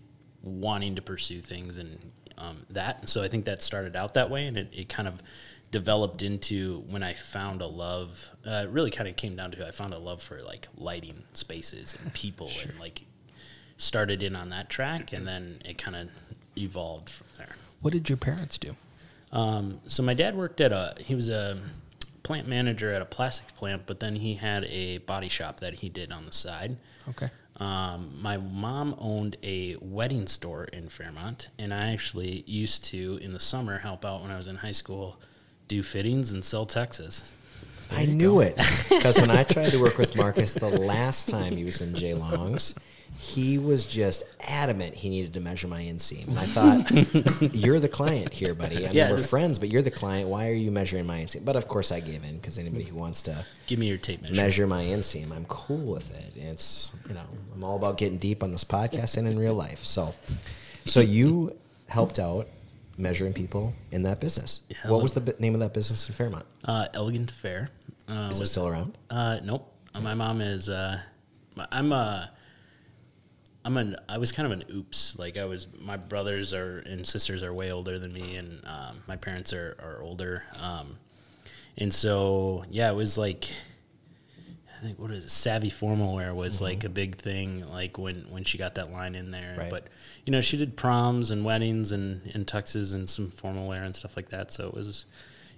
wanting 0.41 0.95
to 0.95 1.01
pursue 1.01 1.41
things 1.41 1.77
and 1.77 2.11
um, 2.37 2.65
that. 2.69 2.99
And 2.99 3.09
so 3.09 3.23
I 3.23 3.27
think 3.27 3.45
that 3.45 3.61
started 3.61 3.95
out 3.95 4.13
that 4.13 4.29
way, 4.29 4.45
and 4.45 4.57
it, 4.57 4.69
it 4.73 4.89
kind 4.89 5.07
of 5.07 5.21
developed 5.71 6.21
into 6.21 6.83
when 6.87 7.03
I 7.03 7.13
found 7.13 7.61
a 7.61 7.67
love. 7.67 8.29
Uh, 8.45 8.63
it 8.65 8.69
really 8.69 8.91
kind 8.91 9.09
of 9.09 9.15
came 9.15 9.35
down 9.35 9.51
to 9.51 9.67
I 9.67 9.71
found 9.71 9.93
a 9.93 9.97
love 9.97 10.21
for 10.21 10.41
like 10.41 10.67
lighting 10.77 11.23
spaces 11.33 11.95
and 11.99 12.13
people, 12.13 12.51
and 12.63 12.79
like 12.79 13.03
started 13.77 14.21
in 14.23 14.35
on 14.35 14.49
that 14.49 14.69
track, 14.69 15.11
and 15.13 15.27
then 15.27 15.61
it 15.65 15.77
kind 15.77 15.95
of 15.95 16.09
evolved 16.57 17.09
from 17.09 17.27
there. 17.37 17.55
What 17.81 17.93
did 17.93 18.09
your 18.09 18.17
parents 18.17 18.57
do? 18.57 18.75
Um, 19.31 19.81
so 19.85 20.01
my 20.01 20.13
dad 20.13 20.35
worked 20.35 20.61
at 20.61 20.71
a 20.71 20.95
he 20.99 21.15
was 21.15 21.29
a 21.29 21.59
plant 22.25 22.47
manager 22.47 22.91
at 22.91 23.01
a 23.01 23.05
plastics 23.05 23.51
plant, 23.51 23.83
but 23.85 23.99
then 23.99 24.15
he 24.15 24.33
had 24.33 24.65
a 24.65 24.97
body 24.99 25.29
shop 25.29 25.59
that 25.59 25.75
he 25.75 25.89
did 25.89 26.11
on 26.11 26.25
the 26.25 26.31
side. 26.31 26.77
Okay. 27.07 27.29
Um, 27.57 28.17
my 28.19 28.37
mom 28.37 28.95
owned 28.97 29.37
a 29.43 29.77
wedding 29.79 30.25
store 30.25 30.65
in 30.65 30.89
Fairmont, 30.89 31.49
and 31.57 31.73
I 31.73 31.93
actually 31.93 32.43
used 32.47 32.83
to 32.85 33.19
in 33.21 33.31
the 33.31 33.39
summer 33.39 33.77
help 33.77 34.03
out 34.03 34.23
when 34.23 34.31
I 34.31 34.37
was 34.37 34.47
in 34.47 34.57
high 34.57 34.71
school, 34.71 35.21
do 35.67 35.83
fittings 35.83 36.31
and 36.31 36.43
sell 36.43 36.65
Texas. 36.65 37.31
I 37.91 38.05
knew 38.05 38.41
it 38.41 38.55
because 38.89 39.19
when 39.19 39.29
I 39.29 39.43
tried 39.43 39.69
to 39.69 39.81
work 39.81 39.99
with 39.99 40.15
Marcus 40.17 40.53
the 40.53 40.67
last 40.67 41.29
time 41.29 41.55
he 41.55 41.63
was 41.63 41.81
in 41.81 41.93
J 41.93 42.15
Longs, 42.15 42.73
he 43.17 43.57
was 43.57 43.85
just 43.85 44.23
adamant 44.41 44.93
he 44.95 45.09
needed 45.09 45.33
to 45.33 45.39
measure 45.39 45.67
my 45.67 45.81
inseam. 45.81 46.27
And 46.27 46.39
I 46.39 46.45
thought, 46.45 47.53
you're 47.55 47.79
the 47.79 47.87
client 47.89 48.33
here, 48.33 48.53
buddy. 48.53 48.77
I 48.85 48.87
mean, 48.89 48.91
Yeah, 48.97 49.11
we're 49.11 49.17
friends, 49.17 49.57
but 49.59 49.69
you're 49.69 49.81
the 49.81 49.91
client. 49.91 50.27
Why 50.29 50.49
are 50.49 50.53
you 50.53 50.69
measuring 50.71 51.05
my 51.05 51.19
inseam? 51.19 51.43
But 51.45 51.55
of 51.55 51.67
course, 51.67 51.91
I 51.91 51.99
gave 52.01 52.23
in 52.23 52.35
because 52.37 52.57
anybody 52.57 52.83
who 52.83 52.95
wants 52.95 53.21
to 53.23 53.45
Give 53.67 53.79
me 53.79 53.87
your 53.87 53.97
tape 53.97 54.21
measure. 54.21 54.35
measure 54.35 54.67
my 54.67 54.83
inseam, 54.83 55.31
I'm 55.31 55.45
cool 55.45 55.93
with 55.93 56.11
it. 56.15 56.33
It's 56.39 56.91
you 57.07 57.15
know, 57.15 57.25
I'm 57.53 57.63
all 57.63 57.77
about 57.77 57.97
getting 57.97 58.17
deep 58.17 58.43
on 58.43 58.51
this 58.51 58.63
podcast 58.63 59.17
and 59.17 59.27
in 59.27 59.39
real 59.39 59.55
life. 59.55 59.79
So, 59.79 60.13
so 60.85 60.99
you 60.99 61.55
helped 61.87 62.19
out 62.19 62.47
measuring 62.97 63.33
people 63.33 63.73
in 63.91 64.03
that 64.03 64.19
business. 64.19 64.61
Yeah, 64.69 64.77
what 64.91 65.01
was 65.01 65.13
the 65.13 65.21
bu- 65.21 65.33
name 65.39 65.53
of 65.53 65.59
that 65.61 65.73
business 65.73 66.07
in 66.07 66.15
Fairmont? 66.15 66.45
Uh, 66.63 66.87
Elegant 66.93 67.29
Fair. 67.31 67.69
Uh, 68.09 68.29
Is 68.31 68.37
it 68.37 68.41
was- 68.41 68.51
still 68.51 68.67
around? 68.67 68.97
Uh, 69.09 69.39
nope. 69.43 69.71
Uh, 69.93 70.01
My 70.01 70.13
mom 70.13 70.41
is. 70.41 70.69
Uh, 70.69 70.99
I'm 71.71 71.91
a. 71.91 72.31
I'm 73.65 73.75
an. 73.77 73.95
I 74.07 74.17
was 74.19 74.31
kind 74.31 74.45
of 74.51 74.57
an 74.57 74.63
oops. 74.71 75.17
Like 75.19 75.37
I 75.37 75.45
was. 75.45 75.67
My 75.81 75.97
brothers 75.97 76.53
are 76.53 76.77
and 76.79 77.05
sisters 77.05 77.41
are 77.43 77.53
way 77.53 77.71
older 77.71 77.97
than 77.99 78.13
me, 78.13 78.35
and 78.37 78.63
um, 78.65 79.01
my 79.07 79.15
parents 79.17 79.51
are 79.53 79.75
are 79.81 80.01
older. 80.03 80.43
Um, 80.61 80.97
and 81.77 81.93
so 81.93 82.63
yeah, 82.69 82.89
it 82.91 82.95
was 82.95 83.17
like. 83.17 83.49
I 84.77 84.87
think 84.87 84.99
what 84.99 85.09
is 85.11 85.25
it? 85.25 85.29
Savvi 85.29 85.71
formal 85.71 86.13
wear 86.13 86.35
was 86.35 86.61
like 86.61 86.83
a 86.83 86.89
big 86.89 87.15
thing. 87.15 87.65
Like 87.67 87.97
when 87.97 88.27
when 88.29 88.43
she 88.43 88.57
got 88.59 88.75
that 88.75 88.91
line 88.91 89.15
in 89.15 89.31
there, 89.31 89.55
Right. 89.57 89.69
but 89.71 89.87
you 90.27 90.31
know 90.31 90.41
she 90.41 90.57
did 90.57 90.75
proms 90.77 91.31
and 91.31 91.43
weddings 91.43 91.91
and 91.91 92.21
and 92.35 92.45
tuxes 92.45 92.93
and 92.93 93.09
some 93.09 93.31
formal 93.31 93.67
wear 93.67 93.83
and 93.83 93.95
stuff 93.95 94.15
like 94.15 94.29
that. 94.29 94.51
So 94.51 94.67
it 94.67 94.73
was, 94.75 95.05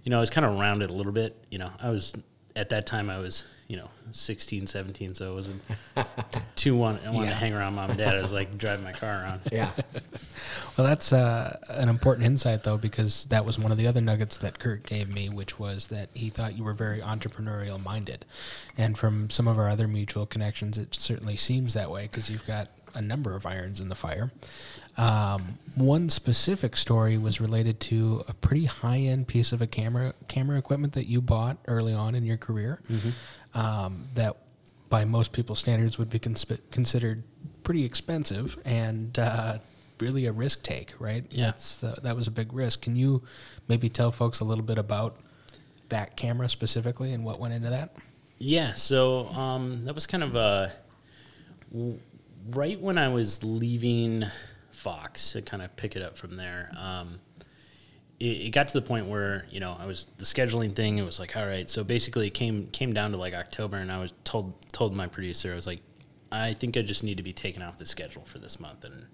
you 0.04 0.12
know, 0.12 0.17
I 0.17 0.22
was 0.22 0.30
kind 0.30 0.46
of 0.46 0.58
around 0.58 0.82
it 0.82 0.89
a 0.91 0.93
little 0.93 1.12
bit. 1.12 1.36
You 1.52 1.58
know, 1.58 1.72
I 1.82 1.89
was 1.89 2.13
at 2.56 2.70
that 2.70 2.86
time 2.86 3.10
I 3.10 3.17
was 3.17 3.43
you 3.67 3.75
know 3.77 3.89
16, 4.12 4.67
17, 4.67 5.13
so 5.15 5.32
it 5.32 5.34
wasn't 5.34 5.62
too 6.56 6.75
one. 6.75 6.99
I 7.06 7.10
wanted 7.12 7.25
Yeah. 7.27 7.32
to 7.34 7.36
hang 7.38 7.53
around 7.53 7.75
mom 7.75 7.89
and 7.89 7.97
dad. 7.99 8.15
I 8.15 8.21
was 8.21 8.32
like 8.32 8.58
driving 8.58 8.84
my 8.86 8.93
car 8.93 9.10
around. 9.10 9.41
Yeah. 9.51 9.69
Well, 10.77 10.86
that's 10.86 11.12
uh, 11.12 11.58
an 11.69 11.89
important 11.89 12.27
insight, 12.27 12.63
though, 12.63 12.77
because 12.77 13.25
that 13.25 13.43
was 13.45 13.58
one 13.58 13.71
of 13.71 13.80
the 13.80 13.88
other 13.88 13.99
nuggets 13.99 14.38
that 14.38 14.60
Kurt 14.60 14.84
gave 14.84 15.12
me, 15.12 15.27
which 15.27 15.58
was 15.58 15.88
that 15.88 16.10
he 16.13 16.30
thought 16.30 16.56
you 16.56 16.63
were 16.63 16.73
very 16.73 16.99
entrepreneurial 16.99 17.84
minded. 17.84 18.25
And 18.77 18.95
from 18.95 19.32
some 19.32 19.47
of 19.47 19.58
our 19.58 19.69
other 19.69 19.88
mutual 19.88 20.27
connections, 20.27 20.77
it 20.77 20.93
certainly 20.93 21.36
seems 21.36 21.73
that 21.73 21.89
way 21.89 22.03
because 22.03 22.30
you've 22.30 22.45
got 22.45 22.67
a 22.93 23.01
number 23.01 23.36
of 23.36 23.47
irons 23.47 23.80
in 23.80 23.89
the 23.89 23.95
fire. 23.95 24.32
Um, 24.97 25.58
one 25.75 26.10
specific 26.10 26.75
story 26.77 27.17
was 27.17 27.41
related 27.41 27.80
to 27.82 28.23
a 28.27 28.34
pretty 28.36 28.65
high 28.65 28.97
end 28.99 29.27
piece 29.27 29.51
of 29.51 29.62
a 29.62 29.67
camera 29.67 30.13
camera 30.27 30.58
equipment 30.58 30.93
that 30.93 31.06
you 31.08 31.21
bought 31.21 31.58
early 31.67 31.93
on 31.93 32.13
in 32.15 32.23
your 32.23 32.38
career. 32.38 32.80
Um, 33.53 34.07
that 34.13 34.38
by 34.89 35.05
most 35.05 35.31
people's 35.31 35.60
standards 35.60 35.97
would 35.97 36.10
be 36.10 36.19
consp- 36.19 36.62
considered 36.71 37.23
pretty 37.63 37.83
expensive 37.83 38.57
and 38.65 39.17
uh, 39.19 39.57
really 39.99 40.25
a 40.25 40.31
risk 40.31 40.63
take, 40.63 40.93
right? 40.99 41.25
Yeah. 41.29 41.51
The, 41.81 41.97
that 42.03 42.15
was 42.15 42.27
a 42.27 42.31
big 42.31 42.53
risk. 42.53 42.83
Can 42.83 42.95
you 42.95 43.23
maybe 43.67 43.89
tell 43.89 44.12
folks 44.12 44.39
a 44.39 44.45
little 44.45 44.63
bit 44.63 44.77
about 44.77 45.17
that 45.89 46.15
camera 46.15 46.49
specifically 46.49 47.13
and 47.13 47.23
what 47.23 47.39
went 47.39 47.53
into 47.53 47.69
that? 47.69 47.95
Yeah, 48.38 48.73
so 48.73 49.27
um, 49.27 49.86
that 49.86 49.95
was 49.95 50.05
kind 50.05 50.23
of 50.23 50.36
a 50.36 50.71
w- 51.71 51.99
right 52.51 52.79
when 52.79 52.97
I 52.97 53.07
was 53.07 53.43
leaving 53.43 54.25
Fox 54.71 55.31
to 55.31 55.41
kind 55.41 55.63
of 55.63 55.75
pick 55.75 55.95
it 55.95 56.03
up 56.03 56.17
from 56.17 56.36
there. 56.36 56.69
Um, 56.77 57.19
it, 58.19 58.25
it 58.25 58.49
got 58.51 58.67
to 58.67 58.73
the 58.73 58.86
point 58.86 59.08
where 59.08 59.45
you 59.49 59.60
know 59.60 59.75
I 59.80 59.86
was 59.86 60.08
the 60.17 60.25
scheduling 60.25 60.75
thing. 60.75 60.97
It 60.97 61.06
was 61.06 61.19
like, 61.19 61.36
all 61.36 61.45
right, 61.45 61.69
so 61.69 61.84
basically 61.84 62.27
it 62.27 62.34
came 62.34 62.67
came 62.67 62.93
down 62.93 63.12
to 63.12 63.17
like 63.17 63.34
October, 63.34 63.77
and 63.77 63.91
I 63.91 63.99
was 63.99 64.13
told 64.23 64.53
told 64.71 64.95
my 64.95 65.08
producer, 65.08 65.51
I 65.51 65.56
was 65.56 65.67
like, 65.67 65.82
I 66.32 66.53
think 66.53 66.77
I 66.77 66.82
just 66.82 67.03
need 67.03 67.17
to 67.17 67.23
be 67.23 67.34
taken 67.34 67.62
off 67.62 67.77
the 67.77 67.86
schedule 67.86 68.23
for 68.25 68.39
this 68.39 68.60
month, 68.60 68.84
and 68.84 69.06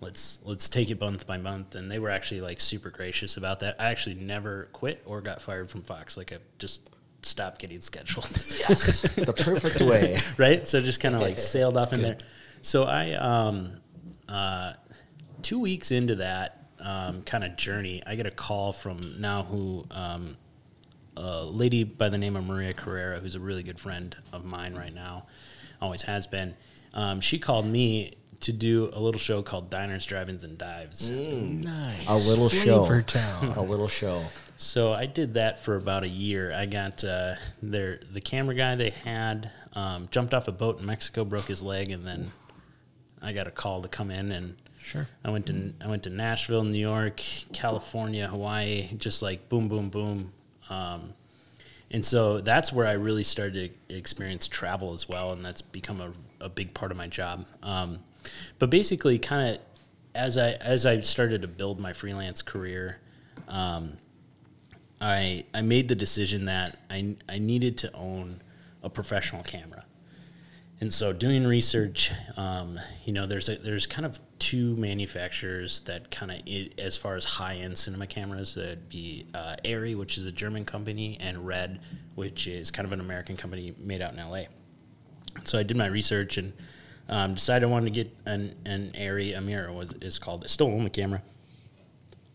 let's 0.00 0.40
let's 0.44 0.68
take 0.68 0.90
it 0.90 1.00
month 1.00 1.26
by 1.26 1.38
month. 1.38 1.74
And 1.74 1.90
they 1.90 1.98
were 1.98 2.10
actually 2.10 2.40
like 2.40 2.60
super 2.60 2.90
gracious 2.90 3.36
about 3.36 3.60
that. 3.60 3.76
I 3.78 3.86
actually 3.86 4.16
never 4.16 4.68
quit 4.72 5.02
or 5.06 5.20
got 5.20 5.40
fired 5.40 5.70
from 5.70 5.82
Fox. 5.82 6.16
Like 6.16 6.32
I 6.32 6.38
just 6.58 6.90
stopped 7.22 7.60
getting 7.60 7.80
scheduled. 7.82 8.28
Yes. 8.68 9.02
the 9.14 9.32
perfect 9.32 9.80
way. 9.80 10.18
right? 10.36 10.66
So 10.66 10.80
just 10.80 11.00
kind 11.00 11.14
of 11.14 11.20
like 11.22 11.38
sailed 11.38 11.76
off 11.76 11.92
in 11.92 12.00
good. 12.00 12.18
there. 12.18 12.26
So 12.62 12.84
I, 12.84 13.12
um, 13.14 13.80
uh, 14.28 14.74
two 15.42 15.58
weeks 15.58 15.90
into 15.90 16.16
that 16.16 16.61
um, 16.82 17.22
kind 17.22 17.44
of 17.44 17.56
journey, 17.56 18.02
I 18.06 18.16
get 18.16 18.26
a 18.26 18.30
call 18.30 18.72
from 18.72 19.20
now 19.20 19.44
who 19.44 19.86
um, 19.90 20.36
a 21.16 21.44
lady 21.44 21.84
by 21.84 22.08
the 22.08 22.18
name 22.18 22.36
of 22.36 22.46
Maria 22.46 22.74
Carrera, 22.74 23.20
who's 23.20 23.34
a 23.34 23.40
really 23.40 23.62
good 23.62 23.78
friend 23.80 24.14
of 24.32 24.44
mine 24.44 24.74
right 24.74 24.94
now, 24.94 25.26
always 25.80 26.02
has 26.02 26.26
been. 26.26 26.54
Um, 26.94 27.20
she 27.20 27.38
called 27.38 27.66
me 27.66 28.14
to 28.40 28.52
do 28.52 28.90
a 28.92 29.00
little 29.00 29.20
show 29.20 29.42
called 29.42 29.70
Diners, 29.70 30.04
Drive-ins, 30.04 30.44
and 30.44 30.58
Dives. 30.58 31.08
Nice. 31.08 32.08
A 32.08 32.16
little 32.16 32.48
Flavor 32.48 33.04
show. 33.08 33.20
Town. 33.20 33.52
A 33.56 33.62
little 33.62 33.88
show. 33.88 34.24
So 34.56 34.92
I 34.92 35.06
did 35.06 35.34
that 35.34 35.60
for 35.60 35.76
about 35.76 36.02
a 36.04 36.08
year. 36.08 36.52
I 36.52 36.66
got 36.66 37.02
uh, 37.04 37.34
their 37.62 38.00
the 38.12 38.20
camera 38.20 38.54
guy 38.54 38.74
they 38.76 38.90
had 38.90 39.50
um, 39.72 40.08
jumped 40.10 40.34
off 40.34 40.46
a 40.46 40.52
boat 40.52 40.78
in 40.78 40.86
Mexico, 40.86 41.24
broke 41.24 41.46
his 41.46 41.62
leg, 41.62 41.90
and 41.90 42.06
then 42.06 42.32
I 43.20 43.32
got 43.32 43.46
a 43.46 43.50
call 43.50 43.82
to 43.82 43.88
come 43.88 44.10
in, 44.10 44.30
and 44.30 44.56
Sure. 44.82 45.08
I 45.24 45.30
went 45.30 45.46
to 45.46 45.72
I 45.80 45.86
went 45.86 46.02
to 46.02 46.10
Nashville, 46.10 46.64
New 46.64 46.78
York, 46.78 47.22
California, 47.52 48.26
Hawaii, 48.26 48.88
just 48.96 49.22
like 49.22 49.48
boom, 49.48 49.68
boom, 49.68 49.88
boom. 49.88 50.32
Um, 50.68 51.14
and 51.90 52.04
so 52.04 52.40
that's 52.40 52.72
where 52.72 52.86
I 52.86 52.92
really 52.92 53.22
started 53.22 53.74
to 53.88 53.96
experience 53.96 54.48
travel 54.48 54.92
as 54.92 55.08
well, 55.08 55.32
and 55.32 55.44
that's 55.44 55.62
become 55.62 56.00
a, 56.00 56.12
a 56.44 56.48
big 56.48 56.74
part 56.74 56.90
of 56.90 56.96
my 56.96 57.06
job. 57.06 57.46
Um, 57.62 58.00
but 58.58 58.70
basically, 58.70 59.18
kind 59.18 59.54
of 59.54 59.60
as 60.14 60.36
I 60.36 60.52
as 60.52 60.84
I 60.84 60.98
started 61.00 61.42
to 61.42 61.48
build 61.48 61.78
my 61.78 61.92
freelance 61.92 62.42
career, 62.42 62.98
um, 63.46 63.98
I 65.00 65.44
I 65.54 65.62
made 65.62 65.88
the 65.88 65.94
decision 65.94 66.46
that 66.46 66.76
I 66.90 67.16
I 67.28 67.38
needed 67.38 67.78
to 67.78 67.94
own 67.94 68.42
a 68.82 68.90
professional 68.90 69.44
camera. 69.44 69.84
And 70.80 70.92
so, 70.92 71.12
doing 71.12 71.46
research, 71.46 72.10
um, 72.36 72.80
you 73.04 73.12
know, 73.12 73.24
there's 73.24 73.48
a, 73.48 73.54
there's 73.54 73.86
kind 73.86 74.04
of 74.04 74.18
two 74.42 74.74
manufacturers 74.74 75.80
that 75.82 76.10
kind 76.10 76.32
of, 76.32 76.40
as 76.76 76.96
far 76.96 77.14
as 77.14 77.24
high 77.24 77.54
end 77.54 77.78
cinema 77.78 78.08
cameras, 78.08 78.56
that'd 78.56 78.88
be 78.88 79.24
uh, 79.34 79.54
which 79.94 80.18
is 80.18 80.24
a 80.24 80.32
German 80.32 80.64
company, 80.64 81.16
and 81.20 81.46
Red, 81.46 81.78
which 82.16 82.48
is 82.48 82.72
kind 82.72 82.84
of 82.84 82.92
an 82.92 82.98
American 82.98 83.36
company 83.36 83.72
made 83.78 84.02
out 84.02 84.12
in 84.12 84.18
LA. 84.18 84.46
So 85.44 85.60
I 85.60 85.62
did 85.62 85.76
my 85.76 85.86
research 85.86 86.38
and 86.38 86.52
um, 87.08 87.34
decided 87.34 87.66
I 87.66 87.70
wanted 87.70 87.94
to 87.94 88.02
get 88.02 88.16
an 88.26 88.56
an 88.66 88.90
Amira 88.96 89.72
was 89.72 89.92
is 90.00 90.18
called. 90.18 90.42
I 90.42 90.48
still 90.48 90.66
own 90.66 90.82
the 90.82 90.90
camera, 90.90 91.22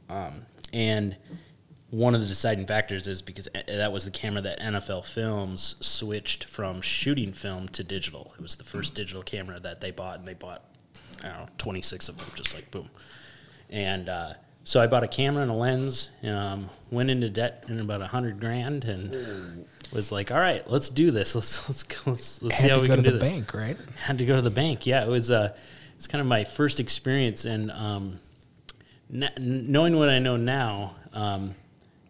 um, 0.10 0.46
and 0.72 1.18
one 1.90 2.16
of 2.16 2.22
the 2.22 2.28
deciding 2.28 2.68
factors 2.68 3.06
is 3.06 3.22
because 3.22 3.50
a- 3.54 3.76
that 3.76 3.92
was 3.92 4.06
the 4.06 4.12
camera 4.12 4.42
that 4.42 4.62
NFL 4.62 5.06
Films 5.06 5.76
switched 5.82 6.46
from 6.46 6.80
shooting 6.80 7.34
film 7.34 7.68
to 7.70 7.84
digital. 7.84 8.34
It 8.38 8.42
was 8.42 8.56
the 8.56 8.64
first 8.64 8.96
digital 8.96 9.24
camera 9.24 9.60
that 9.60 9.82
they 9.82 9.92
bought, 9.92 10.20
and 10.20 10.28
they 10.28 10.34
bought, 10.34 10.64
I 11.24 11.30
don't 11.30 11.38
know, 11.40 11.48
26 11.58 12.10
of 12.10 12.18
them, 12.18 12.28
just 12.36 12.54
like 12.54 12.70
boom. 12.72 12.90
And 13.70 14.08
uh, 14.10 14.34
so 14.64 14.82
I 14.82 14.88
bought 14.88 15.04
a 15.04 15.08
camera 15.08 15.42
and 15.44 15.52
a 15.52 15.56
lens, 15.56 16.10
um, 16.24 16.70
went 16.92 17.10
into 17.10 17.30
debt 17.30 17.64
in 17.68 17.80
about 17.80 18.02
a 18.02 18.08
hundred 18.08 18.40
grand, 18.40 18.86
and 18.86 19.66
was 19.92 20.12
like, 20.12 20.32
"All 20.32 20.38
right, 20.40 20.70
let's 20.70 20.90
do 20.90 21.12
this. 21.12 21.36
Let's 21.36 21.68
let's 21.70 21.84
go- 21.84 22.12
let's, 22.12 22.42
let's 22.42 22.58
see 22.58 22.64
Had 22.64 22.72
how 22.72 22.76
to 22.78 22.82
we 22.82 22.88
go 22.88 22.96
can 22.96 23.04
to 23.04 23.10
do 23.12 23.18
the 23.18 23.24
this." 23.24 23.30
bank, 23.32 23.54
right? 23.54 23.78
had 24.04 24.18
to 24.20 24.26
go 24.26 24.36
to 24.38 24.42
the 24.42 24.50
bank. 24.52 24.86
Yeah, 24.86 25.04
it 25.04 25.10
was 25.10 25.32
uh, 25.32 25.56
it's 25.96 26.08
kind 26.08 26.22
of 26.22 26.28
my 26.28 26.44
first 26.44 26.80
experience, 26.80 27.46
and 27.46 27.72
um, 27.72 28.20
n- 29.14 29.32
knowing 29.38 29.98
what 29.98 30.10
I 30.10 30.20
know 30.20 30.38
now, 30.38 30.96
um, 31.14 31.56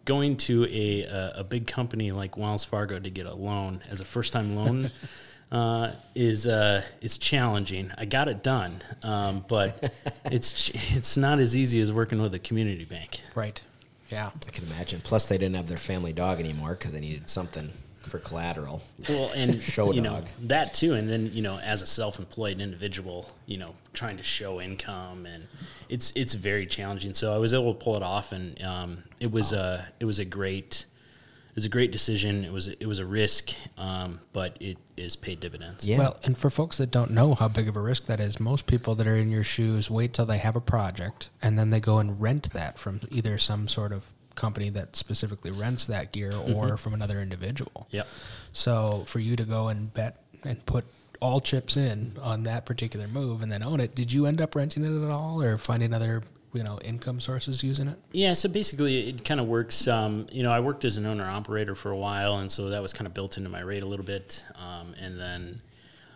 going 0.04 0.36
to 0.36 0.64
a, 0.66 1.02
a 1.04 1.32
a 1.40 1.44
big 1.44 1.66
company 1.66 2.12
like 2.12 2.36
Wells 2.36 2.64
Fargo 2.64 2.98
to 3.00 3.10
get 3.10 3.26
a 3.26 3.34
loan 3.34 3.82
as 3.90 4.00
a 4.00 4.04
first 4.04 4.32
time 4.32 4.54
loan. 4.54 4.90
Uh, 5.50 5.92
is 6.14 6.46
uh, 6.46 6.82
is 7.00 7.16
challenging. 7.16 7.90
I 7.96 8.04
got 8.04 8.28
it 8.28 8.42
done, 8.42 8.82
um, 9.02 9.44
but 9.48 9.92
it's 10.26 10.70
it's 10.94 11.16
not 11.16 11.38
as 11.38 11.56
easy 11.56 11.80
as 11.80 11.90
working 11.90 12.20
with 12.20 12.34
a 12.34 12.38
community 12.38 12.84
bank. 12.84 13.22
Right. 13.34 13.62
Yeah. 14.10 14.30
I 14.46 14.50
can 14.50 14.64
imagine. 14.64 15.00
Plus, 15.02 15.26
they 15.26 15.38
didn't 15.38 15.56
have 15.56 15.68
their 15.68 15.78
family 15.78 16.12
dog 16.12 16.40
anymore 16.40 16.74
because 16.74 16.92
they 16.92 17.00
needed 17.00 17.28
something 17.28 17.70
for 18.08 18.18
collateral. 18.18 18.82
Well, 19.08 19.30
and 19.34 19.62
Show 19.62 19.92
you 19.92 20.00
know 20.00 20.14
dog. 20.20 20.26
that 20.42 20.74
too, 20.74 20.94
and 20.94 21.08
then 21.08 21.30
you 21.32 21.42
know, 21.42 21.58
as 21.58 21.82
a 21.82 21.86
self-employed 21.86 22.60
individual, 22.60 23.30
you 23.46 23.58
know, 23.58 23.74
trying 23.92 24.16
to 24.16 24.22
show 24.22 24.60
income, 24.60 25.26
and 25.26 25.46
it's 25.88 26.12
it's 26.16 26.34
very 26.34 26.66
challenging. 26.66 27.14
So 27.14 27.34
I 27.34 27.38
was 27.38 27.54
able 27.54 27.74
to 27.74 27.82
pull 27.82 27.96
it 27.96 28.02
off, 28.02 28.32
and 28.32 28.60
um, 28.62 29.04
it 29.20 29.30
was 29.30 29.52
a 29.52 29.88
it 30.00 30.04
was 30.04 30.18
a 30.18 30.24
great 30.24 30.86
it 30.96 30.97
was 31.58 31.64
a 31.64 31.68
great 31.68 31.90
decision. 31.90 32.44
It 32.44 32.52
was 32.52 32.68
it 32.68 32.86
was 32.86 33.00
a 33.00 33.04
risk, 33.04 33.52
um, 33.76 34.20
but 34.32 34.56
it 34.60 34.78
is 34.96 35.16
paid 35.16 35.40
dividends. 35.40 35.84
Yeah. 35.84 35.98
Well, 35.98 36.16
and 36.22 36.38
for 36.38 36.50
folks 36.50 36.78
that 36.78 36.92
don't 36.92 37.10
know 37.10 37.34
how 37.34 37.48
big 37.48 37.66
of 37.66 37.74
a 37.74 37.80
risk 37.80 38.06
that 38.06 38.20
is, 38.20 38.38
most 38.38 38.68
people 38.68 38.94
that 38.94 39.08
are 39.08 39.16
in 39.16 39.32
your 39.32 39.42
shoes 39.42 39.90
wait 39.90 40.12
till 40.12 40.24
they 40.24 40.38
have 40.38 40.54
a 40.54 40.60
project 40.60 41.30
and 41.42 41.58
then 41.58 41.70
they 41.70 41.80
go 41.80 41.98
and 41.98 42.20
rent 42.20 42.52
that 42.52 42.78
from 42.78 43.00
either 43.10 43.38
some 43.38 43.66
sort 43.66 43.92
of 43.92 44.04
company 44.36 44.70
that 44.70 44.94
specifically 44.94 45.50
rents 45.50 45.86
that 45.86 46.12
gear 46.12 46.32
or 46.32 46.76
from 46.76 46.94
another 46.94 47.20
individual. 47.20 47.88
Yep. 47.90 48.06
So 48.52 49.02
for 49.08 49.18
you 49.18 49.34
to 49.34 49.44
go 49.44 49.66
and 49.66 49.92
bet 49.92 50.22
and 50.44 50.64
put 50.64 50.84
all 51.20 51.40
chips 51.40 51.76
in 51.76 52.16
on 52.22 52.44
that 52.44 52.66
particular 52.66 53.08
move 53.08 53.42
and 53.42 53.50
then 53.50 53.64
own 53.64 53.80
it, 53.80 53.96
did 53.96 54.12
you 54.12 54.26
end 54.26 54.40
up 54.40 54.54
renting 54.54 54.84
it 54.84 55.04
at 55.04 55.10
all 55.10 55.42
or 55.42 55.56
finding 55.56 55.92
other 55.92 56.22
you 56.52 56.62
know 56.62 56.78
income 56.80 57.20
sources 57.20 57.62
using 57.62 57.88
it? 57.88 57.98
Yeah, 58.12 58.32
so 58.32 58.48
basically 58.48 59.08
it 59.08 59.24
kind 59.24 59.40
of 59.40 59.46
works. 59.46 59.86
Um, 59.86 60.26
you 60.30 60.42
know, 60.42 60.50
I 60.50 60.60
worked 60.60 60.84
as 60.84 60.96
an 60.96 61.06
owner 61.06 61.24
operator 61.24 61.74
for 61.74 61.90
a 61.90 61.96
while, 61.96 62.38
and 62.38 62.50
so 62.50 62.70
that 62.70 62.82
was 62.82 62.92
kind 62.92 63.06
of 63.06 63.14
built 63.14 63.36
into 63.36 63.50
my 63.50 63.60
rate 63.60 63.82
a 63.82 63.86
little 63.86 64.06
bit. 64.06 64.44
Um, 64.54 64.94
and 65.00 65.18
then 65.18 65.62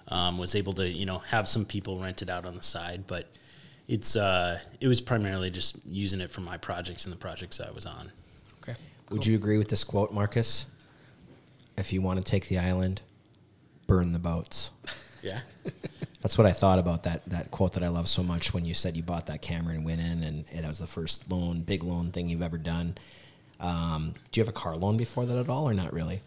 um, 0.08 0.38
was 0.38 0.54
able 0.54 0.72
to 0.74 0.88
you 0.88 1.06
know 1.06 1.18
have 1.18 1.48
some 1.48 1.64
people 1.64 1.98
rent 1.98 2.22
it 2.22 2.30
out 2.30 2.44
on 2.44 2.56
the 2.56 2.62
side, 2.62 3.06
but 3.06 3.28
it's 3.88 4.16
uh, 4.16 4.58
it 4.80 4.88
was 4.88 5.00
primarily 5.00 5.50
just 5.50 5.84
using 5.84 6.20
it 6.20 6.30
for 6.30 6.40
my 6.40 6.56
projects 6.56 7.04
and 7.04 7.12
the 7.12 7.18
projects 7.18 7.60
I 7.60 7.70
was 7.70 7.86
on. 7.86 8.12
Okay. 8.62 8.78
Would 9.10 9.26
you 9.26 9.34
agree 9.34 9.58
with 9.58 9.68
this 9.68 9.84
quote, 9.84 10.12
Marcus? 10.12 10.66
If 11.76 11.92
you 11.92 12.00
want 12.00 12.18
to 12.18 12.24
take 12.24 12.48
the 12.48 12.58
island, 12.58 13.02
burn 13.86 14.12
the 14.12 14.18
boats. 14.18 14.70
Yeah. 15.22 15.38
That's 16.22 16.38
what 16.38 16.46
I 16.46 16.52
thought 16.52 16.78
about 16.78 17.02
that 17.02 17.24
that 17.26 17.50
quote 17.50 17.74
that 17.74 17.82
I 17.82 17.88
love 17.88 18.08
so 18.08 18.22
much 18.22 18.54
when 18.54 18.64
you 18.64 18.74
said 18.74 18.96
you 18.96 19.02
bought 19.02 19.26
that 19.26 19.42
camera 19.42 19.74
and 19.74 19.84
went 19.84 20.00
in 20.00 20.22
and 20.22 20.44
that 20.46 20.66
was 20.68 20.78
the 20.78 20.86
first 20.86 21.30
loan, 21.30 21.60
big 21.62 21.82
loan 21.82 22.10
thing 22.12 22.28
you've 22.28 22.42
ever 22.42 22.58
done. 22.58 22.96
Um, 23.60 24.14
do 24.30 24.40
you 24.40 24.44
have 24.44 24.48
a 24.48 24.56
car 24.58 24.76
loan 24.76 24.96
before 24.96 25.26
that 25.26 25.36
at 25.36 25.48
all, 25.48 25.68
or 25.68 25.74
not 25.74 25.92
really? 25.92 26.20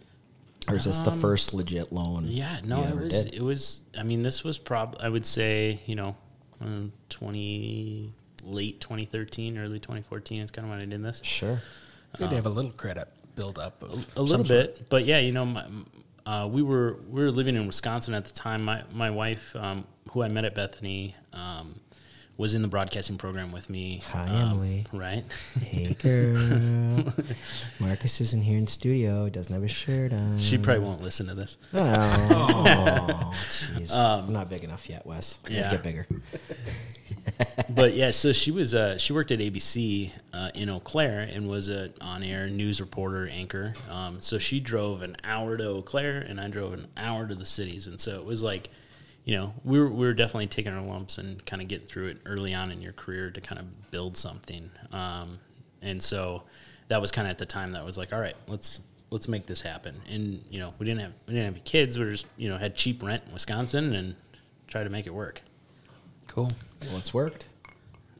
Or 0.67 0.75
is 0.75 0.85
this 0.85 0.97
the 0.99 1.11
first 1.11 1.53
legit 1.53 1.91
loan? 1.91 2.25
Um, 2.25 2.29
Yeah, 2.29 2.59
no, 2.63 2.81
you 2.81 2.87
it 2.89 2.95
was. 2.95 3.23
did? 3.23 3.33
It 3.35 3.41
was. 3.41 3.83
I 3.97 4.03
mean, 4.03 4.21
this 4.23 4.43
was 4.43 4.57
prob. 4.57 4.97
I 4.99 5.09
would 5.09 5.25
say, 5.25 5.79
you 5.85 5.95
know, 5.95 6.15
um, 6.61 6.91
twenty 7.09 8.11
late 8.43 8.79
2013, 8.79 9.57
early 9.57 9.79
2014 9.79 10.41
is 10.41 10.51
kind 10.51 10.65
of 10.65 10.69
when 10.71 10.79
I 10.79 10.85
did 10.85 11.03
this. 11.03 11.19
Sure. 11.23 11.61
Good 12.17 12.29
to 12.29 12.35
have 12.35 12.45
a 12.45 12.49
little 12.49 12.71
credit 12.71 13.07
build 13.35 13.57
up. 13.59 13.81
Of 13.83 13.91
A 13.91 13.93
some 13.93 14.25
little 14.25 14.45
sort. 14.45 14.47
bit, 14.47 14.89
but 14.89 15.05
yeah, 15.05 15.17
you 15.19 15.31
know, 15.31 15.45
my, 15.45 15.65
uh, 16.25 16.47
we 16.51 16.61
were 16.61 16.99
we 17.09 17.21
were 17.21 17.31
living 17.31 17.55
in 17.55 17.67
Wisconsin 17.67 18.13
at 18.13 18.25
the 18.25 18.33
time. 18.33 18.63
My 18.63 18.83
my 18.91 19.09
wife, 19.09 19.55
um, 19.55 19.85
who 20.11 20.23
I 20.23 20.27
met 20.27 20.45
at 20.45 20.55
Bethany, 20.55 21.15
um, 21.33 21.79
was 22.37 22.53
in 22.53 22.61
the 22.61 22.67
broadcasting 22.67 23.17
program 23.17 23.51
with 23.51 23.69
me. 23.69 24.03
Hi, 24.11 24.27
um, 24.27 24.51
Emily. 24.51 24.85
Right. 24.91 25.23
Hey, 25.61 25.93
girl. 25.93 27.13
Marcus 27.79 28.19
isn't 28.19 28.41
here 28.41 28.57
in 28.57 28.67
studio. 28.67 29.25
He 29.25 29.31
doesn't 29.31 29.53
have 29.53 29.63
a 29.63 29.69
shirt 29.69 30.11
on. 30.11 30.39
she 30.39 30.57
probably 30.57 30.83
won't 30.83 31.01
listen 31.01 31.27
to 31.27 31.35
this. 31.35 31.57
Oh, 31.73 33.33
jeez. 33.77 33.93
I'm 33.93 34.33
not 34.33 34.49
big 34.49 34.65
enough 34.65 34.89
yet, 34.89 35.05
Wes. 35.05 35.39
I 35.45 35.51
yeah. 35.51 35.71
get 35.71 35.83
bigger. 35.83 36.07
but 37.69 37.93
yeah, 37.93 38.11
so 38.11 38.33
she 38.33 38.51
was 38.51 38.75
uh, 38.75 38.97
she 38.97 39.13
worked 39.13 39.31
at 39.31 39.39
ABC 39.39 40.11
uh, 40.33 40.51
in 40.53 40.69
Eau 40.69 40.79
Claire 40.79 41.21
and 41.21 41.49
was 41.49 41.69
a 41.69 41.91
on 42.01 42.21
air 42.21 42.47
news 42.47 42.81
reporter 42.81 43.27
anchor. 43.29 43.73
Um, 43.89 44.19
so 44.19 44.39
she 44.39 44.59
drove 44.59 45.03
an 45.03 45.15
hour 45.23 45.55
to 45.55 45.69
Eau 45.69 45.81
Claire 45.81 46.19
and 46.19 46.41
I 46.41 46.49
drove 46.49 46.73
an 46.73 46.87
hour 46.97 47.27
to 47.27 47.35
the 47.35 47.45
cities, 47.45 47.87
and 47.87 47.99
so 48.01 48.15
it 48.15 48.25
was 48.25 48.43
like, 48.43 48.69
you 49.25 49.35
know, 49.35 49.53
we 49.63 49.79
were 49.79 49.89
we 49.89 50.05
were 50.05 50.13
definitely 50.13 50.47
taking 50.47 50.71
our 50.71 50.81
lumps 50.81 51.17
and 51.17 51.43
kind 51.45 51.61
of 51.61 51.67
getting 51.67 51.87
through 51.87 52.07
it 52.07 52.17
early 52.25 52.53
on 52.53 52.71
in 52.71 52.79
your 52.81 52.93
career 52.93 53.31
to 53.31 53.41
kind 53.41 53.59
of 53.59 53.91
build 53.91 54.15
something. 54.15 54.69
Um, 54.91 55.39
and 55.81 56.01
so 56.01 56.43
that 56.87 57.01
was 57.01 57.11
kind 57.11 57.27
of 57.27 57.31
at 57.31 57.39
the 57.39 57.45
time 57.45 57.71
that 57.73 57.83
was 57.83 57.97
like, 57.97 58.13
all 58.13 58.19
right, 58.19 58.35
let's 58.47 58.81
let's 59.09 59.27
make 59.27 59.47
this 59.47 59.61
happen. 59.61 59.99
And 60.07 60.43
you 60.49 60.59
know, 60.59 60.75
we 60.77 60.85
didn't 60.85 61.01
have 61.01 61.13
we 61.27 61.33
didn't 61.33 61.55
have 61.55 61.63
kids. 61.63 61.97
We 61.97 62.05
were 62.05 62.11
just 62.11 62.27
you 62.37 62.49
know 62.49 62.57
had 62.57 62.75
cheap 62.75 63.01
rent 63.01 63.23
in 63.25 63.33
Wisconsin 63.33 63.93
and 63.93 64.15
tried 64.67 64.83
to 64.83 64.91
make 64.91 65.07
it 65.07 65.13
work. 65.13 65.41
Cool. 66.27 66.49
Well, 66.87 66.97
it's 66.97 67.13
worked. 67.13 67.47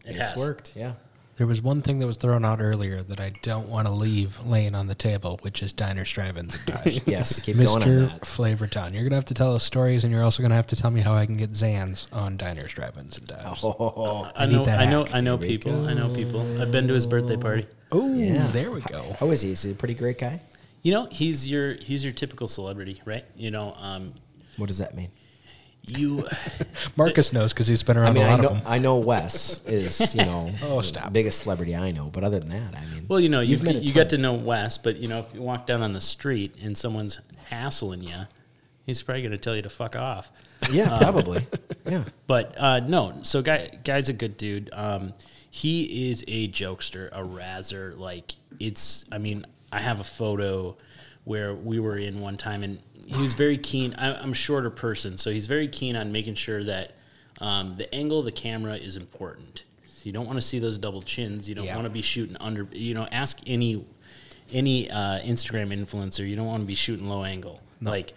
It 0.06 0.16
it's 0.16 0.32
has. 0.32 0.40
worked. 0.40 0.74
Yeah. 0.76 0.94
There 1.38 1.46
was 1.48 1.62
one 1.62 1.82
thing 1.82 2.00
that 2.00 2.08
was 2.08 2.16
thrown 2.16 2.46
out 2.46 2.62
earlier 2.62 3.02
that 3.02 3.20
I 3.20 3.34
don't 3.42 3.68
want 3.68 3.88
to 3.88 3.94
leave 3.94 4.40
laying 4.46 4.74
on 4.74 4.88
the 4.88 4.96
table, 4.96 5.38
which 5.42 5.62
is 5.62 5.74
diners, 5.74 6.10
drive-ins, 6.12 6.56
and 6.56 6.66
dives. 6.66 7.02
Yes. 7.06 7.40
Keep 7.42 7.58
going 7.58 7.68
on 7.68 7.82
Mr. 7.82 8.10
that. 8.10 8.22
Flavortown. 8.22 8.94
You're 8.94 9.04
gonna 9.04 9.16
have 9.16 9.26
to 9.26 9.34
tell 9.34 9.54
us 9.54 9.64
stories, 9.66 10.06
and 10.06 10.14
you're 10.14 10.24
also 10.24 10.42
gonna 10.42 10.56
have 10.56 10.68
to 10.68 10.78
tell 10.78 10.92
me 10.92 11.02
how 11.02 11.14
I 11.14 11.26
can 11.26 11.36
get 11.36 11.52
Zans 11.52 12.08
on 12.14 12.38
diners, 12.38 12.72
drive-ins, 12.74 13.18
and 13.18 13.28
dives. 13.28 13.62
Oh, 13.66 14.32
I 14.34 14.46
need 14.46 14.54
know, 14.60 14.66
that 14.66 14.80
I 14.80 14.86
know, 14.86 15.04
hack. 15.04 15.14
I 15.16 15.20
know 15.22 15.36
Here 15.38 15.48
people. 15.50 15.88
I 15.90 15.94
know 15.94 16.08
people. 16.14 16.62
I've 16.62 16.72
been 16.72 16.88
to 16.88 16.94
his 16.94 17.06
birthday 17.06 17.36
party. 17.38 17.68
Oh, 17.92 18.16
Yeah. 18.16 18.48
there 18.48 18.72
we 18.72 18.80
go. 18.82 19.16
how 19.20 19.30
is 19.32 19.42
he? 19.42 19.52
Is 19.52 19.64
he 19.64 19.72
a 19.72 19.76
pretty 19.76 19.94
great 19.96 20.18
guy? 20.18 20.40
You 20.84 20.94
know, 20.94 21.08
he's 21.12 21.46
your 21.48 21.74
he's 21.74 22.04
your 22.04 22.14
typical 22.14 22.48
celebrity, 22.48 23.02
right? 23.04 23.26
You 23.36 23.52
know, 23.52 23.76
um, 23.78 24.14
What 24.58 24.68
does 24.68 24.78
that 24.78 24.96
mean? 24.96 25.10
You 25.88 26.28
Marcus 26.96 27.32
knows 27.34 27.54
because 27.54 27.68
he's 27.68 27.84
been 27.84 27.98
around 27.98 28.10
I 28.10 28.14
mean, 28.14 28.24
a 28.24 28.28
I 28.28 28.32
lot 28.32 28.42
know, 28.42 28.48
of 28.50 28.54
them. 28.56 28.64
I 28.66 28.80
know 28.80 28.98
Wes 28.98 29.62
is, 29.66 30.16
you 30.16 30.24
know, 30.26 30.52
Oh, 30.64 30.78
the 30.78 30.84
stop. 30.88 31.14
biggest 31.14 31.44
celebrity 31.44 31.76
I 31.76 31.92
know. 31.92 32.10
But 32.12 32.24
other 32.24 32.40
than 32.40 32.50
that, 32.50 32.76
I 32.76 32.86
mean, 32.94 33.06
well, 33.08 33.20
you 33.20 33.30
know, 33.30 33.42
you've 33.42 33.60
you 33.62 33.66
met 33.66 33.76
a 33.76 33.80
you 33.86 33.94
get 33.94 34.10
to 34.12 34.18
know 34.18 34.34
Wes, 34.34 34.78
but 34.78 34.98
you 34.98 35.08
know, 35.08 35.20
if 35.20 35.34
you 35.34 35.42
walk 35.42 35.66
down 35.68 35.82
on 35.82 35.94
the 35.94 36.02
street 36.02 36.56
and 36.62 36.78
someone's 36.78 37.20
hassling 37.50 38.04
you, 38.04 38.22
he's 38.86 39.02
probably 39.02 39.22
going 39.22 39.32
to 39.32 39.38
tell 39.38 39.56
you 39.56 39.62
to 39.62 39.70
fuck 39.70 39.96
off. 39.96 40.32
yeah, 40.72 40.98
probably, 41.00 41.46
yeah. 41.86 42.04
But 42.28 42.54
uh, 42.58 42.80
no, 42.80 43.20
so 43.24 43.42
guy 43.42 43.70
guy's 43.84 44.10
a 44.10 44.14
good 44.14 44.38
dude. 44.38 44.70
Um, 44.74 45.14
he 45.50 46.10
is 46.10 46.24
a 46.28 46.48
jokester, 46.50 47.10
a 47.12 47.22
razzer. 47.24 47.98
Like 47.98 48.36
it's, 48.60 49.06
I 49.12 49.18
mean, 49.20 49.46
I 49.72 49.82
have 49.82 50.00
a 50.00 50.04
photo 50.04 50.76
where 51.24 51.54
we 51.54 51.80
were 51.80 51.98
in 51.98 52.20
one 52.22 52.38
time, 52.38 52.64
and 52.64 52.80
he 53.06 53.22
was 53.22 53.34
very 53.34 53.58
keen. 53.58 53.94
I, 53.98 54.16
I'm 54.16 54.32
a 54.32 54.36
shorter 54.36 54.70
person, 54.70 55.18
so 55.18 55.32
he's 55.32 55.48
very 55.48 55.68
keen 55.68 55.96
on 55.96 56.12
making 56.12 56.36
sure 56.36 56.64
that 56.64 56.94
um, 57.42 57.76
the 57.78 57.94
angle 57.94 58.20
of 58.20 58.26
the 58.26 58.32
camera 58.32 58.76
is 58.76 58.96
important. 58.96 59.64
You 60.04 60.12
don't 60.12 60.26
want 60.26 60.38
to 60.38 60.42
see 60.42 60.60
those 60.60 60.78
double 60.78 61.02
chins. 61.02 61.48
You 61.50 61.56
don't 61.56 61.66
Yeah. 61.66 61.76
want 61.76 61.86
to 61.86 61.92
be 61.92 62.02
shooting 62.02 62.38
under. 62.40 62.68
You 62.72 62.94
know, 62.94 63.08
ask 63.12 63.40
any 63.48 63.84
any 64.54 64.90
uh, 64.92 65.20
Instagram 65.22 65.74
influencer. 65.74 66.28
You 66.28 66.36
don't 66.36 66.46
want 66.46 66.62
to 66.62 66.68
be 66.68 66.76
shooting 66.76 67.08
low 67.10 67.24
angle. 67.24 67.60
Like 67.82 68.14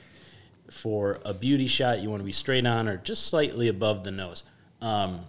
for 0.70 1.18
a 1.24 1.32
beauty 1.32 1.66
shot, 1.66 2.02
you 2.02 2.10
want 2.10 2.20
to 2.20 2.26
be 2.26 2.32
straight 2.32 2.66
on 2.66 2.88
or 2.88 2.98
just 2.98 3.26
slightly 3.26 3.68
above 3.68 4.04
the 4.04 4.10
nose. 4.10 4.44
Um, 4.82 5.20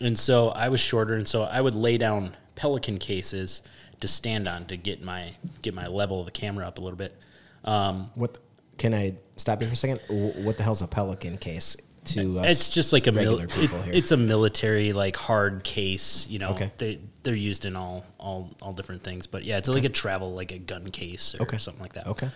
and 0.00 0.18
so 0.18 0.48
I 0.50 0.68
was 0.68 0.80
shorter, 0.80 1.14
and 1.14 1.26
so 1.26 1.42
I 1.44 1.60
would 1.60 1.74
lay 1.74 1.98
down 1.98 2.36
pelican 2.56 2.98
cases 2.98 3.62
to 4.00 4.08
stand 4.08 4.46
on 4.48 4.64
to 4.66 4.76
get 4.76 5.02
my 5.02 5.34
get 5.62 5.74
my 5.74 5.86
level 5.86 6.20
of 6.20 6.26
the 6.26 6.32
camera 6.32 6.66
up 6.66 6.78
a 6.78 6.80
little 6.80 6.96
bit. 6.98 7.16
Um, 7.64 8.08
What 8.14 8.38
can 8.78 8.94
I 8.94 9.16
stop 9.36 9.60
you 9.60 9.66
for 9.68 9.74
a 9.74 9.76
second? 9.76 10.00
What 10.08 10.56
the 10.56 10.62
hell's 10.62 10.82
a 10.82 10.86
pelican 10.86 11.36
case 11.38 11.76
to 12.06 12.38
us? 12.38 12.50
it's 12.50 12.70
just 12.70 12.92
like 12.92 13.06
a 13.06 13.12
mil- 13.12 13.36
regular 13.38 13.48
people 13.48 13.78
it- 13.80 13.84
here. 13.84 13.94
It's 13.94 14.12
a 14.12 14.16
military 14.16 14.92
like 14.92 15.16
hard 15.16 15.64
case. 15.64 16.26
You 16.28 16.38
know, 16.38 16.50
Okay. 16.50 16.70
they 16.78 17.00
they're 17.24 17.34
used 17.34 17.64
in 17.64 17.76
all 17.76 18.04
all 18.18 18.50
all 18.62 18.72
different 18.72 19.02
things. 19.02 19.26
But 19.26 19.44
yeah, 19.44 19.58
it's 19.58 19.68
like 19.68 19.84
a 19.84 19.88
travel 19.90 20.32
like 20.34 20.52
a 20.52 20.58
gun 20.58 20.86
case 20.90 21.34
or 21.38 21.42
Okay. 21.42 21.58
something 21.58 21.82
like 21.82 21.92
that. 21.94 22.06
okay. 22.06 22.30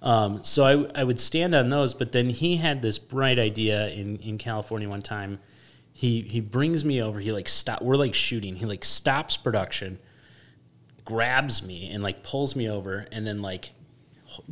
Um, 0.00 0.44
so 0.44 0.64
I, 0.64 1.00
I 1.00 1.02
would 1.04 1.18
stand 1.18 1.56
on 1.56 1.70
those, 1.70 1.92
but 1.92 2.12
then 2.12 2.30
he 2.30 2.56
had 2.58 2.82
this 2.82 2.98
bright 3.00 3.40
idea 3.40 3.88
in, 3.88 4.16
in 4.18 4.38
California 4.38 4.88
one 4.88 5.02
time. 5.02 5.40
He 5.92 6.20
he 6.22 6.40
brings 6.40 6.84
me 6.84 7.02
over. 7.02 7.18
He 7.18 7.32
like 7.32 7.48
stop. 7.48 7.82
We're 7.82 7.96
like 7.96 8.14
shooting. 8.14 8.54
He 8.54 8.64
like 8.66 8.84
stops 8.84 9.36
production, 9.36 9.98
grabs 11.04 11.62
me 11.62 11.90
and 11.90 12.02
like 12.02 12.22
pulls 12.22 12.54
me 12.54 12.68
over, 12.70 13.06
and 13.10 13.26
then 13.26 13.42
like 13.42 13.72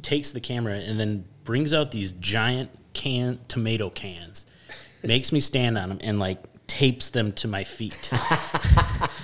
takes 0.02 0.30
the 0.32 0.40
camera 0.40 0.74
and 0.74 0.98
then 0.98 1.24
brings 1.46 1.72
out 1.72 1.90
these 1.92 2.10
giant 2.12 2.70
can 2.92 3.38
tomato 3.48 3.88
cans, 3.88 4.44
makes 5.02 5.32
me 5.32 5.40
stand 5.40 5.78
on 5.78 5.88
them 5.88 5.98
and 6.02 6.18
like 6.18 6.42
tapes 6.66 7.10
them 7.10 7.32
to 7.32 7.48
my 7.48 7.64
feet. 7.64 8.10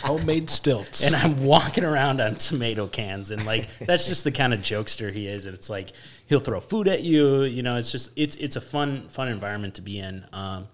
Homemade 0.02 0.48
stilts. 0.48 1.04
and 1.04 1.14
I'm 1.14 1.44
walking 1.44 1.84
around 1.84 2.20
on 2.20 2.36
tomato 2.36 2.86
cans, 2.86 3.30
and 3.30 3.44
like 3.44 3.68
that's 3.78 4.06
just 4.06 4.24
the 4.24 4.32
kind 4.32 4.54
of 4.54 4.60
jokester 4.60 5.12
he 5.12 5.26
is. 5.26 5.46
And 5.46 5.54
it's 5.54 5.68
like 5.68 5.92
he'll 6.26 6.40
throw 6.40 6.60
food 6.60 6.88
at 6.88 7.02
you. 7.02 7.42
You 7.42 7.62
know, 7.62 7.76
it's 7.76 7.92
just 7.92 8.10
it's 8.16 8.36
it's 8.36 8.56
a 8.56 8.60
fun 8.60 9.08
fun 9.08 9.28
environment 9.28 9.74
to 9.74 9.82
be 9.82 9.98
in. 9.98 10.24
Um, 10.32 10.68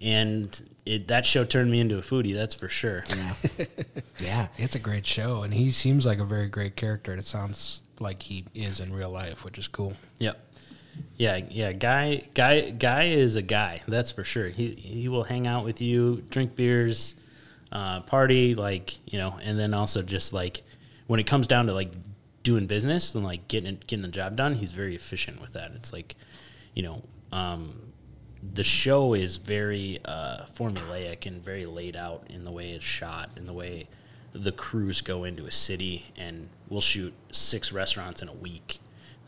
and 0.00 0.60
it, 0.86 1.08
that 1.08 1.26
show 1.26 1.44
turned 1.44 1.70
me 1.70 1.80
into 1.80 1.98
a 1.98 2.02
foodie, 2.02 2.34
that's 2.34 2.54
for 2.54 2.68
sure. 2.68 3.04
Yeah. 3.08 3.34
yeah, 4.18 4.46
it's 4.56 4.74
a 4.74 4.78
great 4.78 5.06
show, 5.06 5.42
and 5.42 5.52
he 5.52 5.70
seems 5.70 6.06
like 6.06 6.18
a 6.18 6.24
very 6.24 6.48
great 6.48 6.76
character. 6.76 7.12
It 7.14 7.26
sounds 7.26 7.80
like 8.00 8.22
he 8.22 8.44
is 8.54 8.80
in 8.80 8.92
real 8.92 9.10
life, 9.10 9.44
which 9.44 9.58
is 9.58 9.66
cool. 9.66 9.94
Yep. 10.18 10.40
Yeah, 11.16 11.40
yeah. 11.50 11.72
Guy, 11.72 12.28
guy, 12.34 12.70
guy 12.70 13.04
is 13.04 13.36
a 13.36 13.42
guy. 13.42 13.82
That's 13.88 14.12
for 14.12 14.24
sure. 14.24 14.48
He 14.48 14.70
he 14.74 15.08
will 15.08 15.24
hang 15.24 15.46
out 15.46 15.64
with 15.64 15.80
you, 15.80 16.22
drink 16.30 16.54
beers, 16.54 17.14
uh, 17.72 18.00
party, 18.00 18.54
like 18.54 18.98
you 19.06 19.18
know, 19.18 19.38
and 19.42 19.58
then 19.58 19.74
also 19.74 20.02
just 20.02 20.32
like 20.32 20.62
when 21.06 21.20
it 21.20 21.26
comes 21.26 21.46
down 21.46 21.66
to 21.66 21.72
like 21.72 21.92
doing 22.42 22.66
business 22.66 23.14
and 23.14 23.24
like 23.24 23.48
getting 23.48 23.78
getting 23.86 24.02
the 24.02 24.08
job 24.08 24.36
done, 24.36 24.54
he's 24.54 24.72
very 24.72 24.94
efficient 24.94 25.40
with 25.40 25.52
that. 25.54 25.72
It's 25.74 25.92
like, 25.92 26.14
you 26.74 26.82
know, 26.82 27.02
um, 27.32 27.92
the 28.42 28.64
show 28.64 29.14
is 29.14 29.36
very 29.36 29.98
uh, 30.04 30.46
formulaic 30.54 31.26
and 31.26 31.42
very 31.42 31.66
laid 31.66 31.96
out 31.96 32.24
in 32.30 32.44
the 32.44 32.52
way 32.52 32.70
it's 32.70 32.84
shot, 32.84 33.30
in 33.36 33.46
the 33.46 33.52
way 33.54 33.88
the 34.32 34.52
crews 34.52 35.00
go 35.00 35.24
into 35.24 35.46
a 35.46 35.50
city, 35.50 36.06
and 36.16 36.48
we'll 36.68 36.80
shoot 36.80 37.12
six 37.32 37.72
restaurants 37.72 38.22
in 38.22 38.28
a 38.28 38.32
week. 38.32 38.78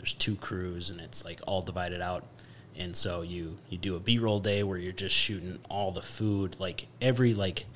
There's 0.01 0.15
two 0.15 0.35
crews, 0.37 0.89
and 0.89 0.99
it's 0.99 1.27
like 1.27 1.41
all 1.47 1.61
divided 1.61 2.01
out. 2.01 2.25
And 2.75 2.97
so 2.97 3.21
you 3.21 3.59
you 3.69 3.77
do 3.77 3.97
a 3.97 4.01
B-roll 4.01 4.41
day 4.41 4.63
where 4.63 4.79
you're 4.79 4.93
just 4.93 5.15
shooting 5.15 5.59
all 5.69 5.93
the 5.93 6.01
food, 6.01 6.57
like 6.59 6.87
every 7.03 7.35
like 7.35 7.67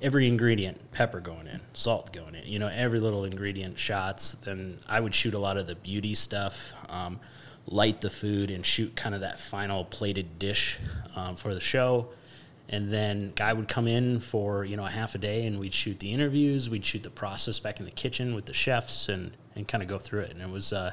every 0.00 0.26
ingredient, 0.26 0.90
pepper 0.92 1.20
going 1.20 1.46
in, 1.46 1.60
salt 1.74 2.14
going 2.14 2.34
in, 2.34 2.46
you 2.46 2.58
know, 2.58 2.68
every 2.68 2.98
little 2.98 3.24
ingredient 3.24 3.78
shots. 3.78 4.36
Then 4.42 4.78
I 4.88 5.00
would 5.00 5.14
shoot 5.14 5.34
a 5.34 5.38
lot 5.38 5.58
of 5.58 5.66
the 5.66 5.74
beauty 5.74 6.14
stuff, 6.14 6.72
um, 6.88 7.20
light 7.66 8.00
the 8.00 8.08
food, 8.08 8.50
and 8.50 8.64
shoot 8.64 8.96
kind 8.96 9.14
of 9.14 9.20
that 9.20 9.38
final 9.38 9.84
plated 9.84 10.38
dish 10.38 10.78
um, 11.14 11.36
for 11.36 11.52
the 11.52 11.60
show. 11.60 12.08
And 12.70 12.90
then 12.90 13.34
guy 13.36 13.52
would 13.52 13.68
come 13.68 13.86
in 13.86 14.20
for 14.20 14.64
you 14.64 14.78
know 14.78 14.86
a 14.86 14.90
half 14.90 15.14
a 15.14 15.18
day, 15.18 15.44
and 15.44 15.60
we'd 15.60 15.74
shoot 15.74 15.98
the 15.98 16.10
interviews, 16.10 16.70
we'd 16.70 16.86
shoot 16.86 17.02
the 17.02 17.10
process 17.10 17.60
back 17.60 17.80
in 17.80 17.84
the 17.84 17.92
kitchen 17.92 18.34
with 18.34 18.46
the 18.46 18.54
chefs, 18.54 19.10
and 19.10 19.32
and 19.54 19.68
kind 19.68 19.82
of 19.82 19.90
go 19.90 19.98
through 19.98 20.20
it. 20.20 20.30
And 20.30 20.40
it 20.40 20.50
was 20.50 20.72
uh, 20.72 20.92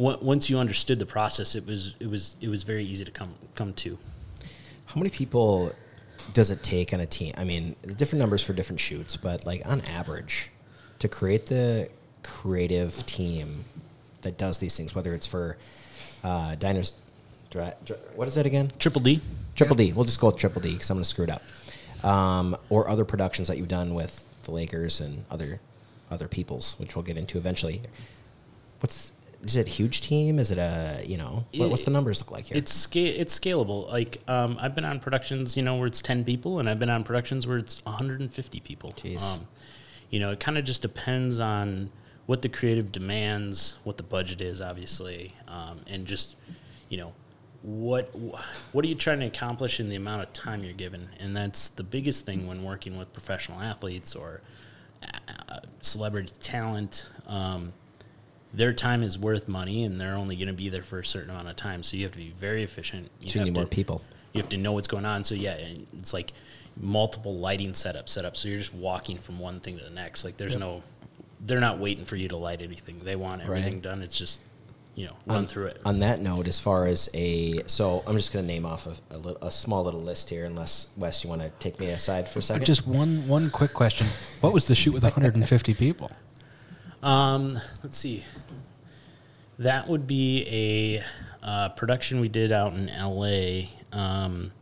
once 0.00 0.48
you 0.48 0.58
understood 0.58 0.98
the 0.98 1.06
process, 1.06 1.54
it 1.54 1.66
was 1.66 1.94
it 2.00 2.08
was 2.08 2.36
it 2.40 2.48
was 2.48 2.62
very 2.62 2.84
easy 2.84 3.04
to 3.04 3.10
come 3.10 3.34
come 3.54 3.72
to. 3.74 3.98
How 4.86 4.96
many 4.96 5.10
people 5.10 5.72
does 6.32 6.50
it 6.50 6.62
take 6.62 6.92
on 6.92 7.00
a 7.00 7.06
team? 7.06 7.34
I 7.36 7.44
mean, 7.44 7.76
different 7.96 8.20
numbers 8.20 8.42
for 8.42 8.52
different 8.52 8.80
shoots, 8.80 9.16
but 9.16 9.44
like 9.44 9.62
on 9.66 9.82
average, 9.82 10.50
to 10.98 11.08
create 11.08 11.46
the 11.46 11.90
creative 12.22 13.04
team 13.06 13.64
that 14.22 14.36
does 14.36 14.58
these 14.58 14.76
things, 14.76 14.94
whether 14.94 15.14
it's 15.14 15.26
for 15.26 15.56
uh, 16.24 16.54
diners, 16.56 16.94
Dra- 17.50 17.74
dra- 17.84 17.96
what 18.14 18.28
is 18.28 18.36
that 18.36 18.46
again? 18.46 18.70
Triple 18.78 19.00
D. 19.00 19.20
Triple 19.56 19.74
D. 19.76 19.92
We'll 19.92 20.04
just 20.04 20.20
go 20.20 20.28
with 20.28 20.36
Triple 20.36 20.62
D 20.62 20.72
because 20.72 20.88
I'm 20.90 20.96
going 20.96 21.04
to 21.04 21.08
screw 21.08 21.24
it 21.24 21.30
up. 21.30 21.42
Um, 22.04 22.56
or 22.68 22.88
other 22.88 23.04
productions 23.04 23.48
that 23.48 23.58
you've 23.58 23.68
done 23.68 23.92
with 23.94 24.24
the 24.44 24.52
Lakers 24.52 25.00
and 25.00 25.24
other 25.30 25.60
other 26.10 26.28
peoples, 26.28 26.74
which 26.78 26.96
we'll 26.96 27.02
get 27.02 27.16
into 27.16 27.38
eventually. 27.38 27.82
What's 28.80 29.12
is 29.42 29.56
it? 29.56 29.66
A 29.66 29.70
huge 29.70 30.00
team? 30.00 30.38
Is 30.38 30.50
it 30.50 30.58
a 30.58 31.02
you 31.06 31.16
know? 31.16 31.46
What, 31.54 31.70
what's 31.70 31.82
the 31.82 31.90
numbers 31.90 32.20
look 32.20 32.30
like 32.30 32.46
here? 32.46 32.58
It's 32.58 32.72
sca- 32.72 33.20
it's 33.20 33.38
scalable. 33.38 33.88
Like 33.88 34.18
um, 34.28 34.58
I've 34.60 34.74
been 34.74 34.84
on 34.84 35.00
productions, 35.00 35.56
you 35.56 35.62
know, 35.62 35.76
where 35.76 35.86
it's 35.86 36.02
ten 36.02 36.24
people, 36.24 36.58
and 36.58 36.68
I've 36.68 36.78
been 36.78 36.90
on 36.90 37.04
productions 37.04 37.46
where 37.46 37.58
it's 37.58 37.84
150 37.84 38.60
people. 38.60 38.92
Jeez. 38.92 39.22
Um, 39.22 39.48
you 40.10 40.20
know, 40.20 40.30
it 40.30 40.40
kind 40.40 40.58
of 40.58 40.64
just 40.64 40.82
depends 40.82 41.38
on 41.38 41.90
what 42.26 42.42
the 42.42 42.48
creative 42.48 42.92
demands, 42.92 43.76
what 43.84 43.96
the 43.96 44.02
budget 44.02 44.40
is, 44.40 44.60
obviously, 44.60 45.34
um, 45.48 45.80
and 45.86 46.06
just 46.06 46.36
you 46.88 46.98
know 46.98 47.14
what 47.62 48.10
what 48.72 48.84
are 48.84 48.88
you 48.88 48.94
trying 48.94 49.20
to 49.20 49.26
accomplish 49.26 49.80
in 49.80 49.88
the 49.88 49.96
amount 49.96 50.22
of 50.22 50.32
time 50.32 50.64
you're 50.64 50.72
given, 50.72 51.08
and 51.18 51.36
that's 51.36 51.68
the 51.68 51.82
biggest 51.82 52.26
thing 52.26 52.46
when 52.46 52.62
working 52.62 52.98
with 52.98 53.12
professional 53.12 53.60
athletes 53.60 54.14
or 54.14 54.40
uh, 55.02 55.60
celebrity 55.80 56.32
talent. 56.40 57.06
Um, 57.26 57.72
their 58.52 58.72
time 58.72 59.02
is 59.02 59.18
worth 59.18 59.46
money, 59.48 59.84
and 59.84 60.00
they're 60.00 60.16
only 60.16 60.36
going 60.36 60.48
to 60.48 60.54
be 60.54 60.68
there 60.68 60.82
for 60.82 60.98
a 60.98 61.04
certain 61.04 61.30
amount 61.30 61.48
of 61.48 61.56
time. 61.56 61.82
So 61.82 61.96
you 61.96 62.02
have 62.04 62.12
to 62.12 62.18
be 62.18 62.32
very 62.38 62.62
efficient. 62.62 63.10
You 63.20 63.28
So 63.28 63.34
you 63.34 63.40
have 63.40 63.48
need 63.48 63.54
to, 63.54 63.60
more 63.60 63.68
people. 63.68 64.02
You 64.32 64.40
have 64.40 64.50
to 64.50 64.56
know 64.56 64.72
what's 64.72 64.88
going 64.88 65.04
on. 65.04 65.24
So 65.24 65.34
yeah, 65.34 65.54
it's 65.92 66.12
like 66.12 66.32
multiple 66.76 67.34
lighting 67.36 67.72
setups 67.72 68.08
set 68.10 68.24
up. 68.24 68.36
So 68.36 68.48
you're 68.48 68.58
just 68.58 68.74
walking 68.74 69.18
from 69.18 69.38
one 69.38 69.60
thing 69.60 69.78
to 69.78 69.84
the 69.84 69.90
next. 69.90 70.24
Like 70.24 70.36
there's 70.36 70.56
no, 70.56 70.82
they're 71.40 71.60
not 71.60 71.78
waiting 71.78 72.04
for 72.04 72.16
you 72.16 72.28
to 72.28 72.36
light 72.36 72.60
anything. 72.62 73.00
They 73.04 73.16
want 73.16 73.42
everything 73.42 73.74
Right. 73.74 73.82
done. 73.82 74.02
It's 74.02 74.16
just, 74.18 74.40
you 74.94 75.06
know, 75.06 75.16
run 75.26 75.46
through 75.46 75.66
it. 75.66 75.80
On 75.84 76.00
that 76.00 76.20
note, 76.20 76.46
as 76.48 76.58
far 76.60 76.86
as 76.86 77.08
a 77.14 77.62
so, 77.66 78.02
I'm 78.06 78.16
just 78.16 78.32
going 78.32 78.44
to 78.44 78.52
name 78.52 78.66
off 78.66 78.86
a, 78.86 79.14
a, 79.14 79.18
lit- 79.18 79.38
a 79.42 79.50
small 79.50 79.84
little 79.84 80.02
list 80.02 80.28
here. 80.30 80.44
Unless 80.44 80.88
Wes, 80.96 81.22
you 81.24 81.30
want 81.30 81.42
to 81.42 81.50
take 81.60 81.78
me 81.80 81.88
aside 81.90 82.28
for 82.28 82.40
a 82.40 82.42
second? 82.42 82.64
Just 82.66 82.86
one 82.86 83.26
one 83.28 83.50
quick 83.50 83.72
question: 83.72 84.08
What 84.40 84.52
was 84.52 84.66
the 84.66 84.74
shoot 84.74 84.92
with 84.92 85.02
150 85.04 85.74
people? 85.74 86.10
Um, 87.02 87.58
let's 87.82 87.96
see. 87.96 88.24
That 89.60 89.88
would 89.88 90.06
be 90.06 90.46
a 90.48 91.04
uh, 91.46 91.68
production 91.70 92.18
we 92.20 92.28
did 92.28 92.50
out 92.50 92.72
in 92.72 92.88
L.A. 92.88 93.70
Um, 93.92 94.52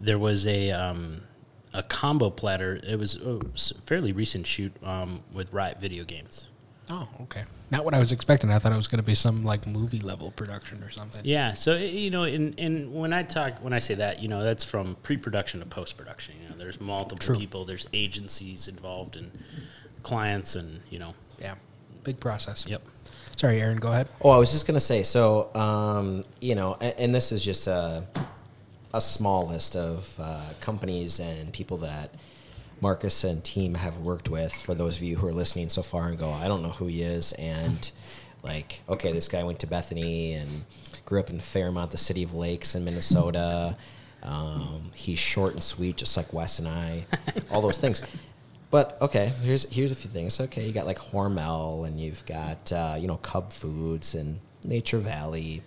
there 0.00 0.18
was 0.18 0.46
a 0.46 0.70
um, 0.70 1.20
a 1.74 1.82
combo 1.82 2.30
platter. 2.30 2.80
It 2.82 2.98
was 2.98 3.16
a 3.16 3.40
fairly 3.84 4.12
recent 4.12 4.46
shoot 4.46 4.72
um, 4.82 5.22
with 5.34 5.52
Riot 5.52 5.78
Video 5.78 6.04
Games. 6.04 6.48
Oh, 6.90 7.06
okay. 7.22 7.44
Not 7.70 7.84
what 7.84 7.92
I 7.92 7.98
was 7.98 8.12
expecting. 8.12 8.50
I 8.50 8.58
thought 8.58 8.72
it 8.72 8.76
was 8.76 8.88
going 8.88 9.00
to 9.00 9.06
be 9.06 9.14
some 9.14 9.44
like 9.44 9.66
movie 9.66 10.00
level 10.00 10.30
production 10.30 10.82
or 10.82 10.90
something. 10.90 11.22
Yeah, 11.24 11.52
so 11.52 11.76
you 11.76 12.10
know, 12.10 12.24
and 12.24 12.58
and 12.58 12.94
when 12.94 13.12
I 13.12 13.22
talk, 13.22 13.62
when 13.62 13.74
I 13.74 13.78
say 13.78 13.94
that, 13.94 14.22
you 14.22 14.28
know, 14.28 14.42
that's 14.42 14.64
from 14.64 14.96
pre-production 15.02 15.60
to 15.60 15.66
post-production. 15.66 16.34
You 16.42 16.48
know, 16.48 16.56
there's 16.56 16.80
multiple 16.80 17.18
True. 17.18 17.38
people, 17.38 17.66
there's 17.66 17.86
agencies 17.92 18.68
involved, 18.68 19.16
and 19.16 19.30
clients, 20.02 20.56
and 20.56 20.80
you 20.88 20.98
know, 20.98 21.14
Yeah. 21.38 21.56
Big 22.04 22.18
process. 22.18 22.66
yep. 22.66 22.82
Sorry, 23.36 23.60
Aaron. 23.60 23.78
Go 23.78 23.90
ahead. 23.92 24.08
Oh, 24.20 24.30
I 24.30 24.38
was 24.38 24.52
just 24.52 24.66
gonna 24.66 24.80
say. 24.80 25.02
So, 25.02 25.54
um, 25.54 26.24
you 26.40 26.54
know, 26.54 26.76
and, 26.80 26.94
and 26.98 27.14
this 27.14 27.32
is 27.32 27.44
just 27.44 27.66
a 27.66 28.04
a 28.94 29.00
small 29.00 29.48
list 29.48 29.74
of 29.74 30.16
uh, 30.20 30.50
companies 30.60 31.18
and 31.18 31.52
people 31.52 31.78
that 31.78 32.10
Marcus 32.80 33.24
and 33.24 33.42
team 33.42 33.74
have 33.74 33.98
worked 33.98 34.28
with. 34.28 34.52
For 34.52 34.74
those 34.74 34.96
of 34.96 35.02
you 35.02 35.16
who 35.16 35.26
are 35.26 35.32
listening 35.32 35.68
so 35.68 35.82
far 35.82 36.08
and 36.08 36.18
go, 36.18 36.30
I 36.30 36.48
don't 36.48 36.62
know 36.62 36.70
who 36.70 36.86
he 36.86 37.02
is, 37.02 37.32
and 37.32 37.90
like, 38.42 38.82
okay, 38.88 39.12
this 39.12 39.28
guy 39.28 39.42
went 39.44 39.60
to 39.60 39.66
Bethany 39.66 40.34
and 40.34 40.64
grew 41.04 41.20
up 41.20 41.30
in 41.30 41.40
Fairmont, 41.40 41.90
the 41.90 41.96
city 41.98 42.22
of 42.22 42.34
lakes 42.34 42.74
in 42.74 42.84
Minnesota. 42.84 43.76
Um, 44.22 44.90
he's 44.94 45.18
short 45.18 45.54
and 45.54 45.62
sweet, 45.62 45.96
just 45.96 46.16
like 46.16 46.32
Wes 46.32 46.58
and 46.58 46.68
I. 46.68 47.06
All 47.50 47.60
those 47.62 47.78
things. 47.78 48.02
But 48.72 48.96
okay, 49.02 49.30
here's 49.42 49.70
here's 49.70 49.92
a 49.92 49.94
few 49.94 50.08
things. 50.08 50.40
Okay, 50.40 50.66
you 50.66 50.72
got 50.72 50.86
like 50.86 50.98
Hormel, 50.98 51.86
and 51.86 52.00
you've 52.00 52.24
got 52.24 52.72
uh, 52.72 52.96
you 52.98 53.06
know 53.06 53.18
Cub 53.18 53.52
Foods 53.52 54.14
and 54.14 54.40
Nature 54.64 54.96
Valley. 54.96 55.62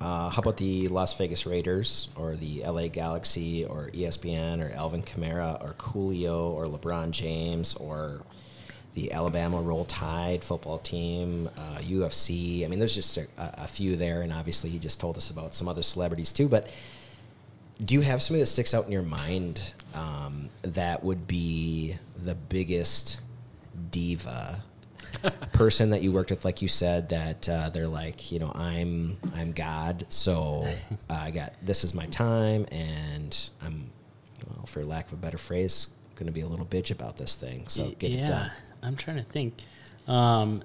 Uh, 0.00 0.28
how 0.28 0.40
about 0.40 0.56
the 0.56 0.88
Las 0.88 1.16
Vegas 1.16 1.46
Raiders 1.46 2.08
or 2.16 2.34
the 2.34 2.64
LA 2.64 2.88
Galaxy 2.88 3.64
or 3.64 3.90
ESPN 3.90 4.60
or 4.60 4.74
Alvin 4.74 5.04
Kamara 5.04 5.62
or 5.62 5.74
Coolio 5.74 6.50
or 6.50 6.64
LeBron 6.66 7.12
James 7.12 7.74
or 7.74 8.22
the 8.94 9.12
Alabama 9.12 9.60
Roll 9.60 9.84
Tide 9.84 10.42
football 10.42 10.78
team, 10.78 11.48
uh, 11.56 11.78
UFC. 11.78 12.64
I 12.64 12.68
mean, 12.68 12.80
there's 12.80 12.96
just 12.96 13.18
a, 13.18 13.28
a 13.38 13.68
few 13.68 13.94
there, 13.94 14.22
and 14.22 14.32
obviously 14.32 14.70
he 14.70 14.80
just 14.80 14.98
told 14.98 15.16
us 15.16 15.30
about 15.30 15.54
some 15.54 15.68
other 15.68 15.82
celebrities 15.82 16.32
too. 16.32 16.48
But 16.48 16.66
do 17.84 17.94
you 17.94 18.00
have 18.00 18.22
somebody 18.22 18.42
that 18.42 18.46
sticks 18.46 18.74
out 18.74 18.86
in 18.86 18.92
your 18.92 19.02
mind 19.02 19.74
um, 19.94 20.48
that 20.62 21.02
would 21.02 21.26
be 21.26 21.96
the 22.24 22.34
biggest 22.34 23.20
diva 23.90 24.62
person 25.52 25.90
that 25.90 26.02
you 26.02 26.12
worked 26.12 26.30
with 26.30 26.44
like 26.44 26.62
you 26.62 26.68
said 26.68 27.08
that 27.08 27.48
uh, 27.48 27.70
they're 27.70 27.88
like 27.88 28.30
you 28.30 28.38
know 28.38 28.52
i'm 28.54 29.18
i'm 29.34 29.52
god 29.52 30.06
so 30.08 30.66
uh, 31.10 31.14
i 31.14 31.30
got 31.30 31.52
this 31.62 31.84
is 31.84 31.94
my 31.94 32.06
time 32.06 32.66
and 32.70 33.50
i'm 33.62 33.90
well 34.46 34.66
for 34.66 34.84
lack 34.84 35.06
of 35.08 35.14
a 35.14 35.16
better 35.16 35.38
phrase 35.38 35.88
going 36.14 36.26
to 36.26 36.32
be 36.32 36.42
a 36.42 36.46
little 36.46 36.66
bitch 36.66 36.90
about 36.90 37.16
this 37.16 37.34
thing 37.34 37.66
so 37.66 37.90
get 37.98 38.10
yeah, 38.10 38.24
it 38.24 38.26
done 38.26 38.50
I'm 38.82 38.96
trying 38.96 39.16
to 39.16 39.22
think. 39.22 39.54
Um, 40.06 40.62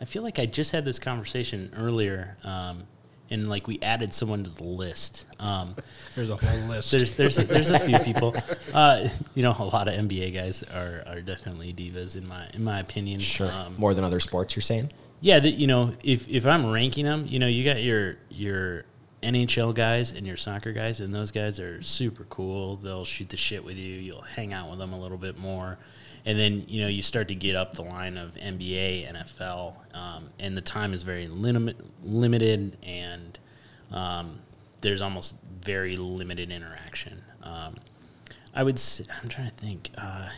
I 0.00 0.04
feel 0.04 0.22
like 0.22 0.38
I 0.38 0.46
just 0.46 0.72
had 0.72 0.84
this 0.84 0.98
conversation 0.98 1.70
earlier, 1.76 2.36
um, 2.44 2.86
and 3.32 3.48
like 3.48 3.66
we 3.66 3.80
added 3.80 4.14
someone 4.14 4.44
to 4.44 4.50
the 4.50 4.68
list. 4.68 5.26
Um, 5.40 5.74
There's 6.14 6.30
a 6.30 6.36
whole 6.36 6.68
list. 6.68 6.92
there's 6.92 7.14
there's 7.14 7.38
a, 7.38 7.44
there's 7.44 7.70
a 7.70 7.78
few 7.78 7.98
people. 7.98 8.34
Uh, 8.72 9.08
you 9.34 9.42
know, 9.42 9.54
a 9.58 9.64
lot 9.64 9.86
of 9.86 9.94
NBA 9.94 10.32
guys 10.32 10.62
are, 10.62 11.02
are 11.06 11.20
definitely 11.20 11.74
divas 11.74 12.16
in 12.16 12.26
my 12.26 12.46
in 12.54 12.64
my 12.64 12.80
opinion. 12.80 13.20
sure 13.20 13.50
Um, 13.50 13.74
more 13.76 13.92
than 13.92 14.02
other 14.02 14.20
sports 14.20 14.56
you're 14.56 14.62
saying 14.62 14.90
yeah, 15.22 15.38
that 15.38 15.52
you 15.52 15.68
know, 15.68 15.92
if 16.02 16.28
if 16.28 16.44
I'm 16.44 16.70
ranking 16.70 17.06
them, 17.06 17.26
you 17.28 17.38
know, 17.38 17.46
you 17.46 17.64
got 17.64 17.80
your 17.80 18.16
your 18.28 18.84
NHL 19.22 19.72
guys 19.72 20.10
and 20.10 20.26
your 20.26 20.36
soccer 20.36 20.72
guys, 20.72 20.98
and 21.00 21.14
those 21.14 21.30
guys 21.30 21.60
are 21.60 21.80
super 21.80 22.24
cool. 22.24 22.76
They'll 22.76 23.04
shoot 23.04 23.28
the 23.28 23.36
shit 23.36 23.64
with 23.64 23.76
you. 23.76 23.94
You'll 23.94 24.22
hang 24.22 24.52
out 24.52 24.68
with 24.68 24.80
them 24.80 24.92
a 24.92 25.00
little 25.00 25.16
bit 25.16 25.38
more, 25.38 25.78
and 26.24 26.38
then 26.38 26.64
you 26.68 26.82
know 26.82 26.88
you 26.88 27.02
start 27.02 27.28
to 27.28 27.34
get 27.34 27.56
up 27.56 27.74
the 27.74 27.82
line 27.82 28.16
of 28.16 28.34
NBA, 28.34 29.12
NFL, 29.12 29.76
um, 29.94 30.30
and 30.38 30.56
the 30.56 30.60
time 30.60 30.94
is 30.94 31.02
very 31.02 31.26
limit, 31.28 31.76
limited, 32.02 32.76
and 32.82 33.38
um, 33.90 34.40
there's 34.80 35.00
almost 35.02 35.34
very 35.60 35.96
limited 35.96 36.50
interaction. 36.50 37.22
Um, 37.42 37.76
I 38.54 38.62
would. 38.62 38.80
I'm 39.22 39.28
trying 39.28 39.50
to 39.50 39.56
think. 39.56 39.90
Uh, 39.96 40.28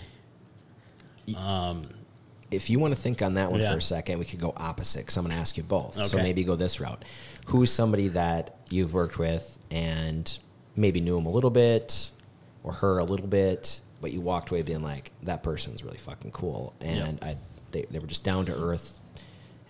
if 2.50 2.70
you 2.70 2.78
want 2.78 2.94
to 2.94 3.00
think 3.00 3.22
on 3.22 3.34
that 3.34 3.50
one 3.50 3.60
Yeah. 3.60 3.72
for 3.72 3.78
a 3.78 3.82
second, 3.82 4.18
we 4.18 4.24
could 4.24 4.40
go 4.40 4.52
opposite 4.56 5.00
because 5.00 5.16
I'm 5.16 5.24
going 5.24 5.34
to 5.34 5.40
ask 5.40 5.56
you 5.56 5.62
both. 5.62 5.94
So 6.04 6.16
maybe 6.18 6.44
go 6.44 6.54
this 6.54 6.80
route. 6.80 7.04
Who's 7.46 7.72
somebody 7.72 8.08
that 8.08 8.56
you've 8.70 8.94
worked 8.94 9.18
with 9.18 9.58
and 9.70 10.38
maybe 10.76 11.00
knew 11.00 11.16
him 11.18 11.26
a 11.26 11.30
little 11.30 11.50
bit 11.50 12.10
or 12.62 12.72
her 12.74 12.98
a 12.98 13.04
little 13.04 13.26
bit, 13.26 13.80
but 14.04 14.12
you 14.12 14.20
walked 14.20 14.50
away 14.50 14.60
being 14.60 14.82
like, 14.82 15.12
that 15.22 15.42
person's 15.42 15.82
really 15.82 15.96
fucking 15.96 16.30
cool. 16.30 16.74
And 16.82 17.18
I, 17.22 17.38
they, 17.70 17.86
they 17.90 17.98
were 17.98 18.06
just 18.06 18.22
down 18.22 18.44
to 18.44 18.54
earth 18.54 18.98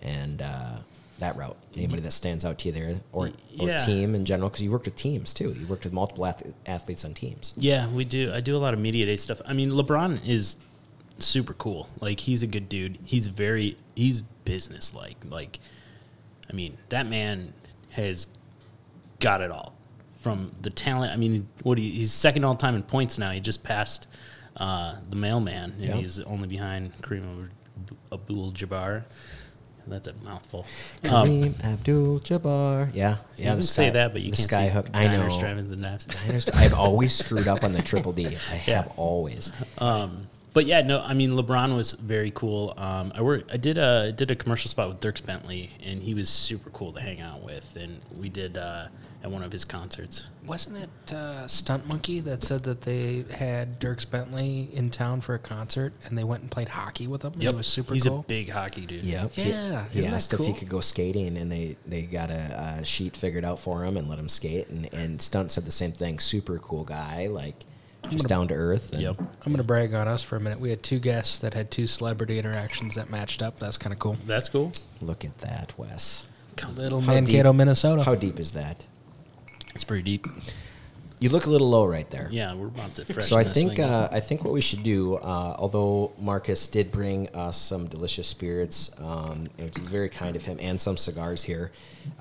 and 0.01 0.41
uh, 0.41 0.75
that 1.19 1.37
route. 1.37 1.55
Anybody 1.73 2.01
that 2.01 2.11
stands 2.11 2.43
out 2.43 2.57
to 2.59 2.67
you 2.67 2.73
there 2.73 2.95
or, 3.13 3.27
or 3.57 3.67
Yeah. 3.69 3.77
team 3.77 4.13
in 4.13 4.25
general? 4.25 4.49
Because 4.49 4.61
you 4.61 4.71
worked 4.71 4.83
with 4.87 4.97
teams 4.97 5.33
too. 5.33 5.55
You 5.57 5.65
worked 5.67 5.85
with 5.85 5.93
multiple 5.93 6.25
ath- 6.25 6.43
athletes 6.65 7.05
on 7.05 7.13
teams. 7.13 7.53
Yeah, 7.55 7.87
we 7.87 8.03
do. 8.03 8.33
I 8.33 8.41
do 8.41 8.57
a 8.57 8.59
lot 8.59 8.73
of 8.73 8.79
media 8.81 9.05
day 9.05 9.15
stuff. 9.15 9.41
I 9.45 9.53
mean, 9.53 9.71
LeBron 9.71 10.27
is 10.27 10.57
super 11.17 11.53
cool. 11.53 11.87
Like 12.01 12.19
he's 12.19 12.43
a 12.43 12.47
good 12.47 12.67
dude. 12.67 12.99
He's 13.05 13.27
very 13.29 13.77
he's 13.95 14.19
business 14.43 14.93
like. 14.93 15.15
Like 15.29 15.59
I 16.49 16.53
mean, 16.53 16.77
that 16.89 17.07
man 17.07 17.53
has 17.91 18.27
got 19.21 19.39
it 19.39 19.49
all. 19.49 19.74
From 20.25 20.51
the 20.59 20.71
talent, 20.71 21.13
I 21.13 21.17
mean, 21.17 21.47
what 21.61 21.77
he, 21.77 21.91
he's 21.91 22.11
second 22.11 22.43
all 22.45 22.55
time 22.55 22.73
in 22.73 22.81
points 22.81 23.19
now. 23.19 23.29
He 23.29 23.39
just 23.39 23.61
passed 23.63 24.07
uh, 24.57 24.95
the 25.07 25.15
mailman, 25.15 25.73
and 25.73 25.83
Yep. 25.85 25.95
he's 25.97 26.19
only 26.21 26.47
behind 26.47 26.99
Kareem 27.03 27.49
Abdul-Jabbar. 28.11 29.03
That's 29.85 30.07
a 30.07 30.13
mouthful. 30.23 30.65
Um, 31.03 31.27
Kareem 31.27 31.63
Abdul-Jabbar. 31.63 32.89
Yeah, 32.95 33.17
you 33.37 33.43
yeah. 33.43 33.49
can 33.51 33.57
the 33.57 33.63
say 33.63 33.89
sky, 33.89 33.89
that, 33.91 34.13
but 34.13 34.23
you 34.23 34.31
the 34.31 34.37
can't 34.37 34.49
sky 34.49 34.67
hook. 34.69 34.87
I 34.95 35.07
know. 35.09 35.29
drive-ins, 35.39 35.71
and 35.71 35.83
dives. 35.83 36.49
I've 36.55 36.73
always 36.73 37.13
screwed 37.13 37.47
up 37.47 37.63
on 37.63 37.71
the 37.73 37.83
triple 37.83 38.11
D. 38.11 38.25
I 38.25 38.29
have 38.71 38.91
always. 38.97 39.51
Um, 39.77 40.25
but 40.53 40.65
yeah, 40.65 40.81
no, 40.81 41.01
I 41.01 41.13
mean 41.13 41.31
LeBron 41.31 41.75
was 41.75 41.91
very 41.91 42.31
cool. 42.33 42.73
Um, 42.77 43.11
I 43.13 43.21
worked, 43.21 43.51
I 43.51 43.57
did 43.57 43.77
a 43.77 44.11
did 44.11 44.31
a 44.31 44.35
commercial 44.35 44.69
spot 44.69 44.87
with 44.87 45.01
Dierks 45.01 45.23
Bentley, 45.23 45.69
and 45.85 46.01
he 46.01 46.15
was 46.15 46.29
super 46.29 46.71
cool 46.71 46.93
to 46.93 46.99
hang 47.01 47.21
out 47.21 47.43
with. 47.43 47.75
And 47.75 48.01
we 48.17 48.29
did 48.29 48.57
uh, 48.57 48.87
at 49.25 49.31
one 49.31 49.41
of 49.41 49.51
his 49.51 49.65
concerts. 49.65 50.27
Wasn't 50.45 50.77
it 50.77 51.11
uh, 51.11 51.47
Stunt 51.47 51.87
Monkey 51.87 52.19
that 52.19 52.43
said 52.43 52.61
that 52.63 52.81
they 52.83 53.25
had 53.31 53.79
Dierks 53.79 54.07
Bentley 54.07 54.69
in 54.71 54.91
town 54.91 55.19
for 55.19 55.33
a 55.33 55.39
concert 55.39 55.93
and 56.05 56.15
they 56.15 56.23
went 56.23 56.43
and 56.43 56.51
played 56.51 56.69
hockey 56.69 57.07
with 57.07 57.23
him? 57.23 57.31
and 57.33 57.43
It 57.43 57.53
was 57.53 57.65
super 57.65 57.95
He's 57.95 58.03
cool. 58.03 58.19
a 58.19 58.23
big 58.23 58.49
hockey 58.49 58.85
dude. 58.85 59.03
Yeah, 59.03 59.29
Yeah, 59.33 59.85
He, 59.89 59.97
isn't 59.99 60.11
that 60.11 60.17
asked 60.17 60.33
if 60.33 60.41
he 60.41 60.53
could 60.53 60.69
go 60.69 60.79
skating, 60.79 61.37
and 61.39 61.51
they 61.51 61.75
they 61.87 62.03
got 62.03 62.29
a, 62.29 62.77
a 62.81 62.85
sheet 62.85 63.17
figured 63.17 63.43
out 63.43 63.59
for 63.59 63.83
him 63.83 63.97
and 63.97 64.07
let 64.07 64.19
him 64.19 64.29
skate. 64.29 64.69
And 64.69 64.93
and 64.93 65.19
Stunt 65.19 65.51
said 65.51 65.65
the 65.65 65.71
same 65.71 65.91
thing. 65.91 66.19
Super 66.19 66.59
cool 66.59 66.83
guy, 66.83 67.25
like 67.25 67.65
just 68.11 68.27
down 68.27 68.47
to 68.49 68.53
earth. 68.53 68.93
And 68.93 69.01
Yep. 69.01 69.15
I'm 69.19 69.27
going 69.45 69.57
to 69.57 69.63
brag 69.63 69.95
on 69.95 70.07
us 70.07 70.21
for 70.21 70.35
a 70.35 70.39
minute. 70.39 70.59
We 70.59 70.69
had 70.69 70.83
two 70.83 70.99
guests 70.99 71.39
that 71.39 71.55
had 71.55 71.71
two 71.71 71.87
celebrity 71.87 72.37
interactions 72.37 72.93
that 72.93 73.09
matched 73.09 73.41
up. 73.41 73.59
That's 73.59 73.79
kind 73.79 73.91
of 73.91 73.97
cool. 73.97 74.17
That's 74.27 74.49
cool. 74.49 74.71
Look 75.01 75.25
at 75.25 75.35
that, 75.39 75.73
Wes. 75.79 76.25
Little 76.75 77.01
Mankato, 77.01 77.51
Minnesota. 77.51 78.03
How 78.03 78.13
deep 78.15 78.39
is 78.39 78.51
that? 78.53 78.85
It's 79.75 79.83
pretty 79.83 80.03
deep. 80.03 80.27
You 81.19 81.29
look 81.29 81.45
a 81.45 81.49
little 81.49 81.69
low 81.69 81.85
right 81.85 82.09
there. 82.09 82.27
Yeah, 82.31 82.53
we're 82.55 82.67
about 82.67 82.95
to 82.95 83.05
fresh. 83.05 83.27
So 83.27 83.37
I 83.37 83.43
think 83.43 83.79
uh, 83.79 84.09
I 84.11 84.19
think 84.19 84.43
what 84.43 84.53
we 84.53 84.61
should 84.61 84.83
do, 84.83 85.15
uh, 85.15 85.55
although 85.57 86.13
Marcus 86.19 86.67
did 86.67 86.91
bring 86.91 87.29
us 87.29 87.57
some 87.57 87.87
delicious 87.87 88.27
spirits, 88.27 88.91
um, 88.99 89.47
which 89.57 89.77
is 89.77 89.87
very 89.87 90.09
kind 90.09 90.35
of 90.35 90.43
him, 90.43 90.57
and 90.59 90.79
some 90.79 90.97
cigars 90.97 91.43
here, 91.43 91.71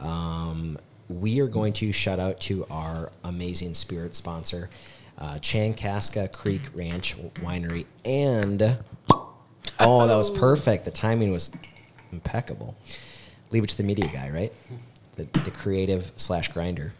um, 0.00 0.78
we 1.08 1.40
are 1.40 1.48
going 1.48 1.72
to 1.74 1.92
shout 1.92 2.20
out 2.20 2.40
to 2.42 2.66
our 2.70 3.10
amazing 3.24 3.74
spirit 3.74 4.14
sponsor, 4.14 4.70
uh, 5.18 5.34
Chankaska 5.34 6.32
Creek 6.32 6.62
Ranch 6.72 7.16
Winery, 7.34 7.86
and 8.04 8.78
oh, 9.80 10.06
that 10.06 10.16
was 10.16 10.30
perfect. 10.30 10.84
The 10.84 10.90
timing 10.92 11.32
was 11.32 11.50
impeccable. 12.12 12.76
Leave 13.50 13.64
it 13.64 13.70
to 13.70 13.76
the 13.76 13.82
media 13.82 14.08
guy, 14.12 14.30
right? 14.30 14.52
The, 15.16 15.24
the 15.40 15.50
creative 15.50 16.12
slash 16.16 16.48
grinder. 16.48 16.92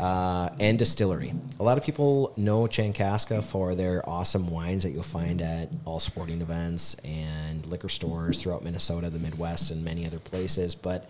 Uh, 0.00 0.48
and 0.58 0.78
distillery. 0.78 1.34
A 1.58 1.62
lot 1.62 1.76
of 1.76 1.84
people 1.84 2.32
know 2.34 2.62
Chankaska 2.62 3.44
for 3.44 3.74
their 3.74 4.08
awesome 4.08 4.50
wines 4.50 4.82
that 4.84 4.92
you'll 4.92 5.02
find 5.02 5.42
at 5.42 5.68
all 5.84 6.00
sporting 6.00 6.40
events 6.40 6.96
and 7.04 7.66
liquor 7.66 7.90
stores 7.90 8.40
throughout 8.40 8.64
Minnesota, 8.64 9.10
the 9.10 9.18
Midwest, 9.18 9.70
and 9.70 9.84
many 9.84 10.06
other 10.06 10.18
places. 10.18 10.74
But 10.74 11.06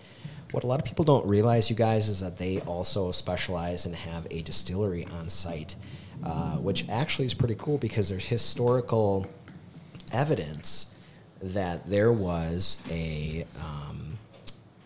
what 0.50 0.64
a 0.64 0.66
lot 0.66 0.80
of 0.80 0.84
people 0.86 1.04
don't 1.04 1.24
realize, 1.24 1.70
you 1.70 1.76
guys, 1.76 2.08
is 2.08 2.18
that 2.18 2.38
they 2.38 2.58
also 2.62 3.12
specialize 3.12 3.86
and 3.86 3.94
have 3.94 4.26
a 4.28 4.42
distillery 4.42 5.06
on 5.06 5.28
site, 5.28 5.76
uh, 6.24 6.56
which 6.56 6.88
actually 6.88 7.26
is 7.26 7.34
pretty 7.34 7.54
cool 7.54 7.78
because 7.78 8.08
there's 8.08 8.26
historical 8.26 9.28
evidence 10.12 10.86
that 11.40 11.88
there 11.88 12.10
was 12.12 12.78
a. 12.90 13.44
Um, 13.56 14.18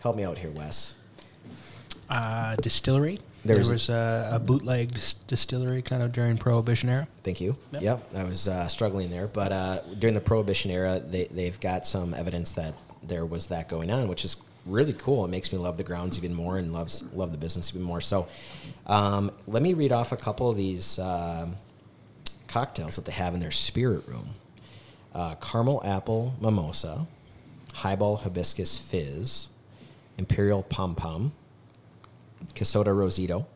help 0.03 0.15
me 0.15 0.23
out 0.23 0.37
here, 0.37 0.51
Wes. 0.51 0.93
uh, 2.07 2.55
distillery. 2.57 3.17
There's- 3.45 3.65
there 3.67 3.73
was 3.73 3.89
a, 3.89 4.29
a 4.33 4.39
bootleg 4.39 4.93
dis- 4.93 5.13
distillery 5.27 5.81
kind 5.81 6.01
of 6.03 6.11
during 6.11 6.37
Prohibition 6.37 6.89
era. 6.89 7.07
Thank 7.23 7.39
you. 7.41 7.55
Yep. 7.73 7.81
Yep, 7.81 8.15
I 8.15 8.23
was 8.23 8.47
uh, 8.47 8.67
struggling 8.67 9.09
there, 9.09 9.27
but 9.27 9.51
uh, 9.51 9.79
during 9.99 10.15
the 10.15 10.21
Prohibition 10.21 10.71
era, 10.71 10.99
they 10.99 11.25
they've 11.25 11.59
got 11.59 11.85
some 11.85 12.13
evidence 12.13 12.51
that 12.53 12.73
there 13.03 13.25
was 13.25 13.47
that 13.47 13.69
going 13.69 13.91
on, 13.91 14.07
which 14.07 14.25
is 14.25 14.35
really 14.65 14.93
cool. 14.93 15.23
It 15.25 15.27
makes 15.27 15.51
me 15.53 15.59
love 15.59 15.77
the 15.77 15.83
grounds 15.83 16.17
even 16.17 16.33
more 16.33 16.57
and 16.57 16.73
loves 16.73 17.03
love 17.13 17.31
the 17.31 17.37
business 17.37 17.69
even 17.71 17.83
more. 17.83 18.01
So, 18.01 18.27
um, 18.87 19.31
let 19.47 19.61
me 19.61 19.73
read 19.75 19.91
off 19.91 20.11
a 20.11 20.17
couple 20.17 20.49
of 20.49 20.57
these 20.57 20.97
um, 20.97 21.55
cocktails 22.47 22.95
that 22.95 23.05
they 23.05 23.11
have 23.11 23.33
in 23.35 23.39
their 23.39 23.51
spirit 23.51 24.07
room: 24.07 24.29
uh, 25.13 25.35
caramel 25.35 25.81
apple 25.85 26.33
mimosa, 26.41 27.05
highball 27.75 28.17
hibiscus 28.17 28.77
fizz, 28.79 29.49
imperial 30.17 30.63
pom 30.63 30.95
pom, 30.95 31.31
Casota 32.53 32.93
Rosito, 32.93 33.47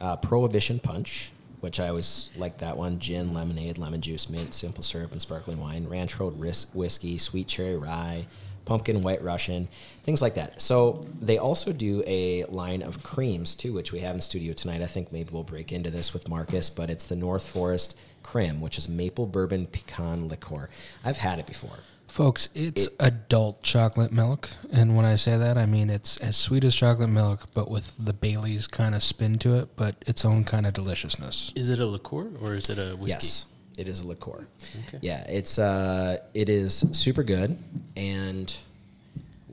uh, 0.00 0.16
Prohibition 0.16 0.78
Punch, 0.78 1.32
which 1.60 1.78
I 1.78 1.88
always 1.88 2.30
like 2.36 2.58
that 2.58 2.76
one. 2.76 2.98
Gin, 2.98 3.34
lemonade, 3.34 3.78
lemon 3.78 4.00
juice, 4.00 4.28
mint, 4.30 4.54
simple 4.54 4.82
syrup, 4.82 5.12
and 5.12 5.20
sparkling 5.20 5.58
wine. 5.58 5.86
Ranch 5.88 6.18
Road 6.18 6.38
whiskey, 6.38 7.18
sweet 7.18 7.48
cherry 7.48 7.76
rye, 7.76 8.26
pumpkin 8.64 9.02
white 9.02 9.22
Russian, 9.22 9.68
things 10.02 10.22
like 10.22 10.34
that. 10.34 10.60
So 10.60 11.02
they 11.20 11.38
also 11.38 11.72
do 11.72 12.02
a 12.06 12.44
line 12.44 12.82
of 12.82 13.02
creams 13.02 13.54
too, 13.54 13.72
which 13.72 13.92
we 13.92 14.00
have 14.00 14.14
in 14.14 14.20
studio 14.20 14.52
tonight. 14.52 14.80
I 14.80 14.86
think 14.86 15.12
maybe 15.12 15.30
we'll 15.32 15.42
break 15.42 15.72
into 15.72 15.90
this 15.90 16.14
with 16.14 16.28
Marcus, 16.28 16.70
but 16.70 16.88
it's 16.88 17.06
the 17.06 17.16
North 17.16 17.46
Forest 17.46 17.96
Cream, 18.22 18.60
which 18.60 18.78
is 18.78 18.88
maple 18.88 19.26
bourbon 19.26 19.66
pecan 19.66 20.28
liqueur. 20.28 20.68
I've 21.04 21.18
had 21.18 21.38
it 21.38 21.46
before. 21.46 21.80
Folks, 22.10 22.48
it's 22.54 22.88
It- 22.88 22.96
adult 22.98 23.62
chocolate 23.62 24.10
milk, 24.12 24.50
and 24.72 24.96
when 24.96 25.04
I 25.04 25.14
say 25.14 25.36
that, 25.36 25.56
I 25.56 25.64
mean 25.64 25.88
it's 25.88 26.16
as 26.16 26.36
sweet 26.36 26.64
as 26.64 26.74
chocolate 26.74 27.08
milk, 27.08 27.46
but 27.54 27.70
with 27.70 27.92
the 27.98 28.12
Bailey's 28.12 28.66
kind 28.66 28.96
of 28.96 29.02
spin 29.04 29.38
to 29.38 29.54
it, 29.54 29.76
but 29.76 29.94
its 30.08 30.24
own 30.24 30.42
kind 30.44 30.66
of 30.66 30.74
deliciousness. 30.74 31.52
is 31.54 31.70
it 31.70 31.78
a 31.78 31.86
liqueur 31.86 32.32
or 32.40 32.54
is 32.56 32.68
it 32.68 32.78
a 32.78 32.96
whiskey? 32.96 33.26
Yes, 33.26 33.46
it 33.78 33.88
is 33.88 34.00
a 34.00 34.08
liqueur. 34.08 34.48
Okay. 34.88 34.98
Yeah, 35.02 35.22
it's 35.28 35.56
uh, 35.58 36.18
it 36.34 36.48
is 36.48 36.84
super 36.90 37.22
good, 37.22 37.56
and 37.96 38.56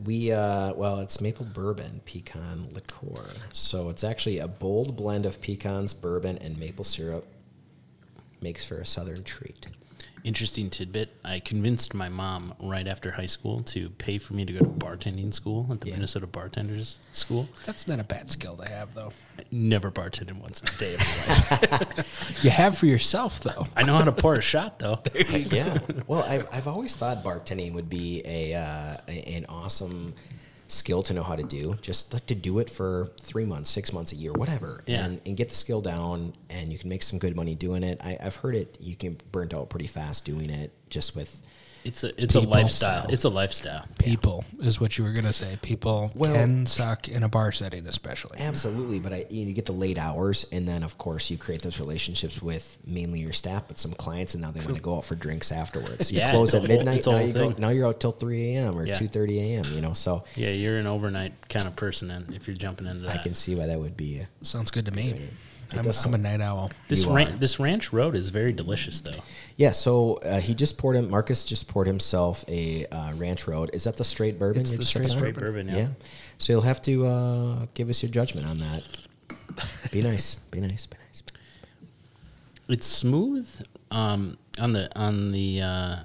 we 0.03 0.31
uh, 0.31 0.73
well, 0.73 0.97
it's 0.99 1.21
maple 1.21 1.45
bourbon 1.45 2.01
pecan 2.05 2.69
liqueur. 2.73 3.23
So 3.53 3.89
it's 3.89 4.03
actually 4.03 4.39
a 4.39 4.47
bold 4.47 4.95
blend 4.95 5.27
of 5.27 5.39
pecans, 5.41 5.93
bourbon, 5.93 6.39
and 6.39 6.57
maple 6.59 6.85
syrup. 6.85 7.27
Makes 8.41 8.65
for 8.65 8.77
a 8.77 8.85
southern 8.85 9.23
treat. 9.23 9.67
Interesting 10.27 10.69
tidbit. 10.69 11.15
I 11.23 11.39
convinced 11.39 11.93
my 11.93 12.09
mom 12.09 12.53
right 12.61 12.85
after 12.85 13.11
high 13.11 13.27
school 13.27 13.61
to 13.63 13.91
pay 13.91 14.17
for 14.17 14.33
me 14.33 14.43
to 14.43 14.51
go 14.51 14.59
to 14.59 14.65
bartending 14.65 15.33
school 15.33 15.65
at 15.71 15.79
the 15.79 15.87
Yeah. 15.87 15.93
Minnesota 15.93 16.27
Bartenders 16.27 16.99
School. 17.13 17.47
That's 17.65 17.87
not 17.87 18.01
a 18.01 18.03
bad 18.03 18.29
skill 18.29 18.57
to 18.57 18.67
have, 18.67 18.93
though. 18.93 19.13
I 19.39 19.43
never 19.51 19.89
bartended 19.89 20.37
once 20.41 20.59
in 20.59 20.67
a 20.67 20.77
day 20.77 20.95
of 20.95 20.99
my 20.99 21.77
life. 21.77 22.33
You 22.43 22.49
have 22.49 22.77
for 22.77 22.87
yourself, 22.87 23.39
though. 23.39 23.67
I 23.73 23.83
know 23.83 23.95
how 23.95 24.03
to 24.03 24.11
pour 24.11 24.35
a 24.35 24.41
shot 24.41 24.79
though. 24.79 24.99
yeah. 25.29 25.77
Well, 26.07 26.23
I've, 26.23 26.45
I've 26.51 26.67
always 26.67 26.93
thought 26.93 27.23
bartending 27.23 27.73
would 27.75 27.89
be 27.89 28.21
a, 28.25 28.53
uh, 28.53 28.97
a 29.07 29.11
an 29.37 29.45
awesome 29.47 30.13
skill 30.67 31.01
to 31.03 31.13
know 31.13 31.23
how 31.23 31.35
to 31.35 31.43
do. 31.43 31.75
Just 31.81 32.13
like 32.13 32.25
to 32.27 32.35
do 32.35 32.59
it 32.59 32.69
for 32.69 33.11
three 33.21 33.45
months, 33.45 33.69
six 33.69 33.91
months, 33.93 34.11
a 34.11 34.15
year, 34.15 34.33
whatever, 34.33 34.83
Yeah. 34.85 35.05
and, 35.05 35.21
and 35.25 35.37
get 35.37 35.49
the 35.49 35.55
skill 35.55 35.81
down, 35.81 36.33
and 36.49 36.71
you 36.71 36.79
can 36.79 36.89
make 36.89 37.03
some 37.03 37.19
good 37.19 37.35
money 37.35 37.55
doing 37.55 37.83
it. 37.83 37.99
I, 38.03 38.17
I've 38.21 38.37
heard 38.37 38.55
it. 38.55 38.77
You 38.79 38.95
can 38.95 39.17
burnt 39.31 39.53
out 39.53 39.69
pretty 39.69 39.87
fast 39.87 40.25
doing 40.25 40.49
it, 40.49 40.71
just 40.89 41.15
with. 41.15 41.39
It's 41.87 42.03
a 42.03 42.21
it's 42.21 42.35
a 42.35 42.41
lifestyle. 42.41 43.01
style. 43.03 43.13
It's 43.13 43.23
a 43.23 43.29
lifestyle. 43.29 43.85
People 43.99 44.43
is 44.59 44.79
what 44.79 44.97
you 44.97 45.03
were 45.05 45.13
gonna 45.13 45.31
say. 45.33 45.57
People 45.61 46.11
Well- 46.15 46.33
can 46.33 46.65
suck 46.65 47.07
in 47.07 47.23
a 47.23 47.29
bar 47.29 47.51
setting, 47.51 47.87
especially. 47.87 48.39
Absolutely, 48.39 48.99
but 48.99 49.13
I, 49.13 49.25
you, 49.29 49.43
know, 49.43 49.49
you 49.49 49.53
get 49.53 49.65
the 49.65 49.71
late 49.73 49.97
hours, 49.97 50.45
and 50.51 50.67
then 50.67 50.83
of 50.83 50.97
course 50.97 51.29
you 51.31 51.37
create 51.37 51.61
those 51.61 51.79
relationships 51.79 52.41
with 52.41 52.77
mainly 52.85 53.19
your 53.21 53.33
staff, 53.33 53.63
but 53.67 53.79
some 53.79 53.93
clients, 53.93 54.33
and 54.33 54.41
now 54.43 54.51
they 54.51 54.59
want 54.59 54.75
to 54.75 54.81
go 54.81 54.97
out 54.97 55.05
for 55.05 55.15
drinks 55.15 55.51
afterwards. 55.51 56.11
You 56.17 56.19
Yeah, 56.19 56.31
close 56.31 56.53
at 56.53 56.63
midnight. 56.63 56.97
it's 56.97 57.07
a 57.07 57.11
Now 57.11 57.19
you 57.19 57.33
go, 57.33 57.49
now, 57.57 57.69
you're 57.69 57.87
out 57.87 57.99
till 57.99 58.11
three 58.11 58.55
a.m. 58.55 58.77
or 58.77 58.85
Yeah. 58.85 58.93
two 58.95 59.07
thirty 59.07 59.39
a.m. 59.39 59.65
You 59.73 59.81
know, 59.81 59.93
so 59.93 60.23
Yeah, 60.35 60.49
you're 60.49 60.77
an 60.77 60.87
overnight 60.87 61.33
kind 61.49 61.65
of 61.65 61.75
person 61.75 62.07
then 62.09 62.33
if 62.35 62.47
you're 62.47 62.55
jumping 62.57 62.87
into 62.87 63.03
that. 63.03 63.19
I 63.19 63.23
can 63.23 63.33
see 63.35 63.55
why 63.55 63.65
that 63.67 63.79
would 63.79 63.95
be. 63.95 64.25
Sounds 64.41 64.71
good 64.71 64.85
to 64.87 64.91
me. 64.91 65.09
It 65.11 65.77
I'm, 65.77 65.85
I'm 66.05 66.13
a 66.13 66.17
night 66.17 66.39
owl. 66.39 66.71
this 66.87 67.03
ran- 67.05 67.39
this 67.39 67.59
ranch 67.59 67.91
road 67.91 68.15
is 68.15 68.29
very 68.29 68.53
delicious 68.53 69.01
though. 69.01 69.11
Yeah, 69.57 69.71
so 69.71 70.13
uh, 70.17 70.39
he 70.39 70.53
just 70.53 70.77
poured 70.77 70.95
him. 70.95 71.09
Marcus 71.09 71.43
just 71.43 71.67
poured 71.67 71.87
himself 71.87 72.45
a 72.47 72.85
uh, 72.85 73.13
Ranch 73.15 73.47
Road. 73.47 73.71
Is 73.73 73.85
that 73.85 73.97
the 73.97 74.03
straight 74.03 74.37
bourbon? 74.37 74.61
It's 74.61 74.69
you're 74.69 74.77
the 74.77 74.83
just 74.83 74.91
straight 74.91 75.07
sipping? 75.07 75.17
Straight 75.17 75.35
bourbon, 75.35 75.67
yeah. 75.67 75.75
Yeah. 75.75 75.87
So 76.37 76.53
you'll 76.53 76.61
have 76.61 76.79
to 76.83 77.07
uh, 77.07 77.65
give 77.73 77.89
us 77.89 78.03
your 78.03 78.11
judgment 78.11 78.45
on 78.45 78.59
that. 78.59 78.83
Be 79.91 80.01
nice. 80.03 80.35
Be 80.51 80.59
nice. 80.59 80.85
Be 80.85 80.97
nice. 81.07 81.23
It's 82.69 82.85
smooth 82.85 83.49
um, 83.89 84.37
on 84.59 84.73
the 84.73 84.95
on 84.95 85.31
the 85.31 85.61
uh, 85.61 85.95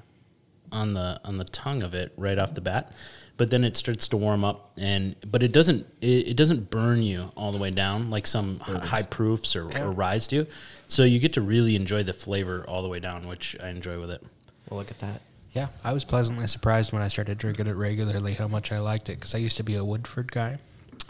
on 0.71 0.95
the 0.95 1.21
on 1.23 1.37
the 1.37 1.45
tongue 1.45 1.83
of 1.83 1.93
it 1.95 2.13
right 2.17 2.39
off 2.39 2.55
the 2.55 2.63
bat, 2.63 2.93
but 3.37 3.51
then 3.51 3.65
it 3.65 3.77
starts 3.77 4.07
to 4.09 4.17
warm 4.17 4.45
up 4.45 4.73
and 4.79 5.17
but 5.31 5.43
it 5.43 5.53
doesn't 5.53 5.87
it, 6.01 6.29
it 6.29 6.37
doesn't 6.37 6.71
burn 6.71 7.03
you 7.03 7.33
all 7.37 7.51
the 7.53 7.59
way 7.59 7.71
down 7.71 8.11
like 8.11 8.27
some 8.27 8.59
hi- 8.61 8.79
high 8.87 9.03
proofs 9.03 9.57
or, 9.57 9.65
or 9.79 9.91
ryes 9.91 10.27
do. 10.27 10.47
So 10.87 11.05
you 11.05 11.19
get 11.19 11.33
to 11.35 11.41
really 11.41 11.75
enjoy 11.77 12.03
the 12.03 12.13
flavor 12.13 12.65
all 12.69 12.83
the 12.83 12.89
way 12.89 13.01
down, 13.01 13.27
which 13.27 13.57
I 13.63 13.69
enjoy 13.71 13.99
with 14.01 14.11
it. 14.11 14.23
Well, 14.69 14.79
look 14.79 14.91
at 14.91 14.99
that. 15.01 15.23
Yeah, 15.55 15.69
I 15.85 15.93
was 15.93 16.05
pleasantly 16.05 16.47
surprised 16.47 16.93
when 16.93 17.03
I 17.03 17.09
started 17.09 17.37
drinking 17.39 17.67
it 17.67 17.73
regularly 17.77 18.35
how 18.35 18.49
much 18.49 18.73
I 18.73 18.79
liked 18.81 19.09
it 19.11 19.19
because 19.19 19.35
I 19.35 19.39
used 19.39 19.57
to 19.59 19.63
be 19.63 19.75
a 19.75 19.85
Woodford 19.85 20.33
guy. 20.33 20.57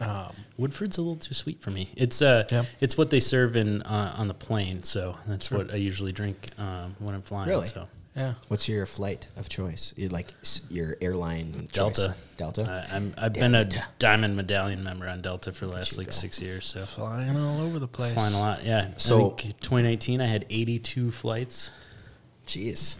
Um, 0.00 0.32
Woodford's 0.56 0.98
a 0.98 1.00
little 1.02 1.16
too 1.16 1.34
sweet 1.34 1.60
for 1.60 1.70
me. 1.70 1.90
It's 1.96 2.22
uh, 2.22 2.44
Yeah. 2.50 2.64
it's 2.80 2.96
what 2.98 3.10
they 3.10 3.20
serve 3.20 3.54
in 3.56 3.82
uh, 3.82 4.14
on 4.16 4.26
the 4.26 4.34
plane, 4.34 4.82
so 4.82 5.16
that's 5.28 5.50
what 5.50 5.70
I 5.70 5.76
usually 5.76 6.10
drink 6.12 6.48
um, 6.58 6.96
when 6.98 7.14
I'm 7.14 7.22
flying. 7.22 7.48
Really? 7.48 7.66
So 7.66 7.86
yeah, 8.16 8.34
What's 8.48 8.68
your 8.68 8.84
flight 8.86 9.26
of 9.36 9.48
choice? 9.48 9.94
You 9.96 10.08
like 10.08 10.28
s- 10.42 10.60
your 10.68 10.96
airline 11.00 11.52
choice? 11.52 11.70
Delta. 11.72 12.14
Delta. 12.36 12.86
I, 12.90 12.96
I'm 12.96 13.14
I've 13.16 13.32
been 13.32 13.54
a 13.54 13.64
Delta. 13.64 13.86
diamond 13.98 14.36
medallion 14.36 14.82
member 14.84 15.08
on 15.08 15.22
Delta 15.22 15.52
for 15.52 15.66
the 15.66 15.72
last 15.72 15.92
you 15.92 15.98
like 15.98 16.08
go. 16.08 16.12
six 16.12 16.40
years. 16.40 16.66
So 16.66 16.84
flying 16.84 17.36
all 17.38 17.60
over 17.62 17.78
the 17.78 17.88
place. 17.88 18.12
flying 18.14 18.34
a 18.34 18.38
lot. 18.38 18.64
Yeah. 18.66 18.90
So- 18.98 19.30
So 19.38 19.48
2019, 19.60 20.20
I 20.20 20.26
had 20.26 20.44
82 20.50 21.10
flights. 21.10 21.70
Jeez. 22.46 22.96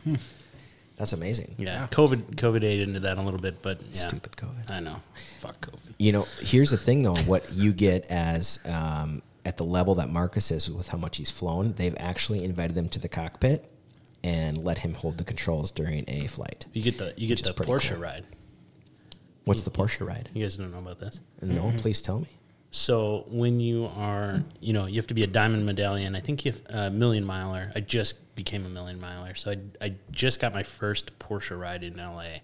That's 0.97 1.13
amazing. 1.13 1.57
Yeah, 1.59 1.89
COVID 1.91 2.37
COVID 2.37 2.63
ate 2.63 2.81
into 2.81 3.01
that 3.01 3.19
a 3.19 3.23
little 3.23 3.41
bit, 3.41 3.61
but 3.61 3.81
yeah. 3.83 4.01
Stupid 4.01 4.33
COVID. 4.37 4.71
I 4.71 4.79
know. 4.81 4.97
Fuck 5.41 5.61
COVID. 5.67 5.95
You 5.99 6.13
know, 6.13 6.27
here's 6.41 6.71
the 6.71 6.77
thing 6.77 7.03
though. 7.03 7.15
What 7.17 7.53
you 7.55 7.73
get 7.73 8.07
as 8.09 8.61
um, 8.67 9.21
at 9.45 9.57
the 9.57 9.65
level 9.65 9.97
that 9.97 10.11
Marcus 10.11 10.51
is 10.53 10.71
with 10.71 10.89
how 10.89 10.99
much 10.99 11.17
he's 11.17 11.31
flown, 11.31 11.73
they've 11.73 11.97
actually 11.99 12.45
invited 12.45 12.77
them 12.77 12.89
to 12.91 13.01
the 13.01 13.09
cockpit 13.09 13.69
and 14.25 14.59
let 14.59 14.79
him 14.79 14.95
hold 14.95 15.19
the 15.19 15.25
controls 15.25 15.71
during 15.71 16.05
a 16.09 16.27
flight. 16.27 16.67
You 16.73 16.83
get 16.83 16.99
the 16.99 17.15
you 17.17 17.29
get 17.29 17.43
the 17.43 17.53
Porsche 17.53 17.93
cool. 17.93 18.03
ride. 18.03 18.25
What's 19.45 19.63
the 19.63 19.71
Porsche 19.71 20.07
ride? 20.07 20.31
You 20.33 20.45
guys 20.45 20.57
don't 20.57 20.71
know 20.71 20.79
about 20.79 20.99
this. 20.99 21.21
No, 21.41 21.73
please 21.79 22.01
tell 22.01 22.21
me. 22.21 22.29
So 22.71 23.27
when 23.29 23.61
you 23.61 23.91
are, 23.97 24.43
you 24.61 24.73
know, 24.73 24.87
you 24.87 24.97
have 24.97 25.07
to 25.09 25.15
be 25.15 25.25
a 25.25 25.27
diamond 25.27 25.67
medallion. 25.67 26.17
I 26.17 26.21
think 26.21 26.45
you 26.45 26.53
have 26.53 26.63
a 26.69 26.91
million 26.91 27.25
miler. 27.25 27.71
I 27.75 27.81
just 27.81 28.35
became 28.35 28.65
a 28.65 28.69
million 28.69 28.99
miler, 29.01 29.35
so 29.35 29.51
I 29.51 29.59
I 29.85 29.95
just 30.11 30.41
got 30.41 30.55
my 30.55 30.63
first 30.63 31.19
Porsche 31.19 31.59
ride 31.59 31.83
in 31.83 31.97
LA, 31.97 32.39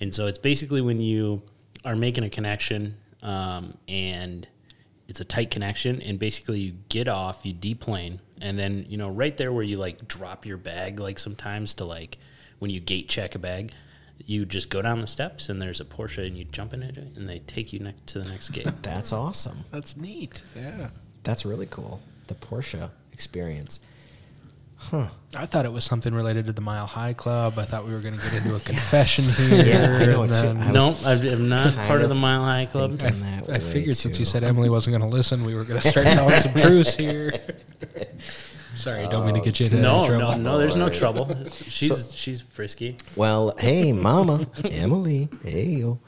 and 0.00 0.12
so 0.12 0.26
it's 0.26 0.38
basically 0.38 0.80
when 0.80 1.00
you 1.00 1.42
are 1.84 1.94
making 1.94 2.24
a 2.24 2.30
connection, 2.30 2.96
um, 3.22 3.78
and 3.86 4.48
it's 5.08 5.20
a 5.20 5.24
tight 5.24 5.50
connection, 5.50 6.02
and 6.02 6.18
basically 6.18 6.60
you 6.60 6.74
get 6.88 7.08
off, 7.08 7.44
you 7.44 7.52
deplane, 7.52 8.20
and 8.40 8.58
then 8.58 8.86
you 8.88 8.96
know 8.96 9.08
right 9.08 9.36
there 9.36 9.52
where 9.52 9.62
you 9.62 9.76
like 9.76 10.06
drop 10.08 10.44
your 10.46 10.56
bag, 10.56 11.00
like 11.00 11.18
sometimes 11.18 11.74
to 11.74 11.84
like 11.84 12.18
when 12.58 12.70
you 12.70 12.80
gate 12.80 13.08
check 13.08 13.34
a 13.34 13.38
bag. 13.38 13.72
You 14.24 14.46
just 14.46 14.70
go 14.70 14.80
down 14.80 15.02
the 15.02 15.06
steps 15.06 15.50
and 15.50 15.60
there's 15.60 15.78
a 15.78 15.84
Porsche 15.84 16.26
and 16.26 16.38
you 16.38 16.44
jump 16.44 16.72
in 16.72 16.82
it 16.82 16.96
and 16.96 17.28
they 17.28 17.40
take 17.40 17.74
you 17.74 17.80
next 17.80 18.06
to 18.08 18.18
the 18.18 18.28
next 18.28 18.48
gate. 18.48 18.66
That's 18.82 19.12
awesome. 19.12 19.66
That's 19.70 19.94
neat. 19.94 20.40
Yeah. 20.56 20.88
That's 21.22 21.44
really 21.44 21.66
cool. 21.66 22.00
The 22.28 22.34
Porsche 22.34 22.90
experience. 23.12 23.78
I 24.92 25.46
thought 25.46 25.64
it 25.64 25.72
was 25.72 25.84
something 25.84 26.14
related 26.14 26.46
to 26.46 26.52
the 26.52 26.60
Mile 26.60 26.86
High 26.86 27.12
Club. 27.12 27.58
I 27.58 27.64
thought 27.64 27.86
we 27.86 27.92
were 27.92 28.00
going 28.00 28.16
to 28.16 28.20
get 28.22 28.34
into 28.44 28.54
a 28.56 28.60
confession 28.72 29.24
here. 29.24 29.64
Yeah, 29.64 29.98
I 30.00 30.06
know 30.06 30.22
and 30.22 30.32
then 30.32 30.56
I 30.58 30.70
was 30.72 31.02
no, 31.04 31.08
I 31.08 31.12
am 31.34 31.48
not 31.48 31.74
part 31.74 32.00
of 32.00 32.04
of 32.04 32.08
the 32.10 32.14
Mile 32.14 32.44
High 32.44 32.66
Club. 32.66 32.98
thinking 32.98 33.20
that 33.22 33.50
I 33.50 33.58
figured 33.58 33.96
since 33.96 34.18
you 34.18 34.24
said 34.24 34.44
Emily 34.44 34.70
wasn't 34.70 34.96
going 34.96 35.08
to 35.10 35.14
listen, 35.16 35.44
we 35.44 35.54
were 35.54 35.64
going 35.64 35.80
to 35.80 35.88
start 35.88 36.06
telling 36.06 36.38
some 36.40 36.54
truths 36.54 36.94
here. 36.94 37.32
Sorry, 38.74 39.08
don't 39.08 39.24
mean 39.24 39.34
to 39.34 39.40
get 39.40 39.58
you 39.58 39.66
into 39.66 39.78
No, 39.80 40.06
trouble. 40.06 40.38
no, 40.38 40.52
no. 40.52 40.58
There's 40.58 40.76
no 40.76 40.88
trouble. 40.90 41.34
She's 41.50 42.14
she's 42.14 42.42
frisky. 42.42 42.98
Well, 43.16 43.54
hey, 43.58 43.92
Mama, 43.92 44.46
Emily, 44.70 45.28
hey 45.42 45.64
yo. 45.76 45.98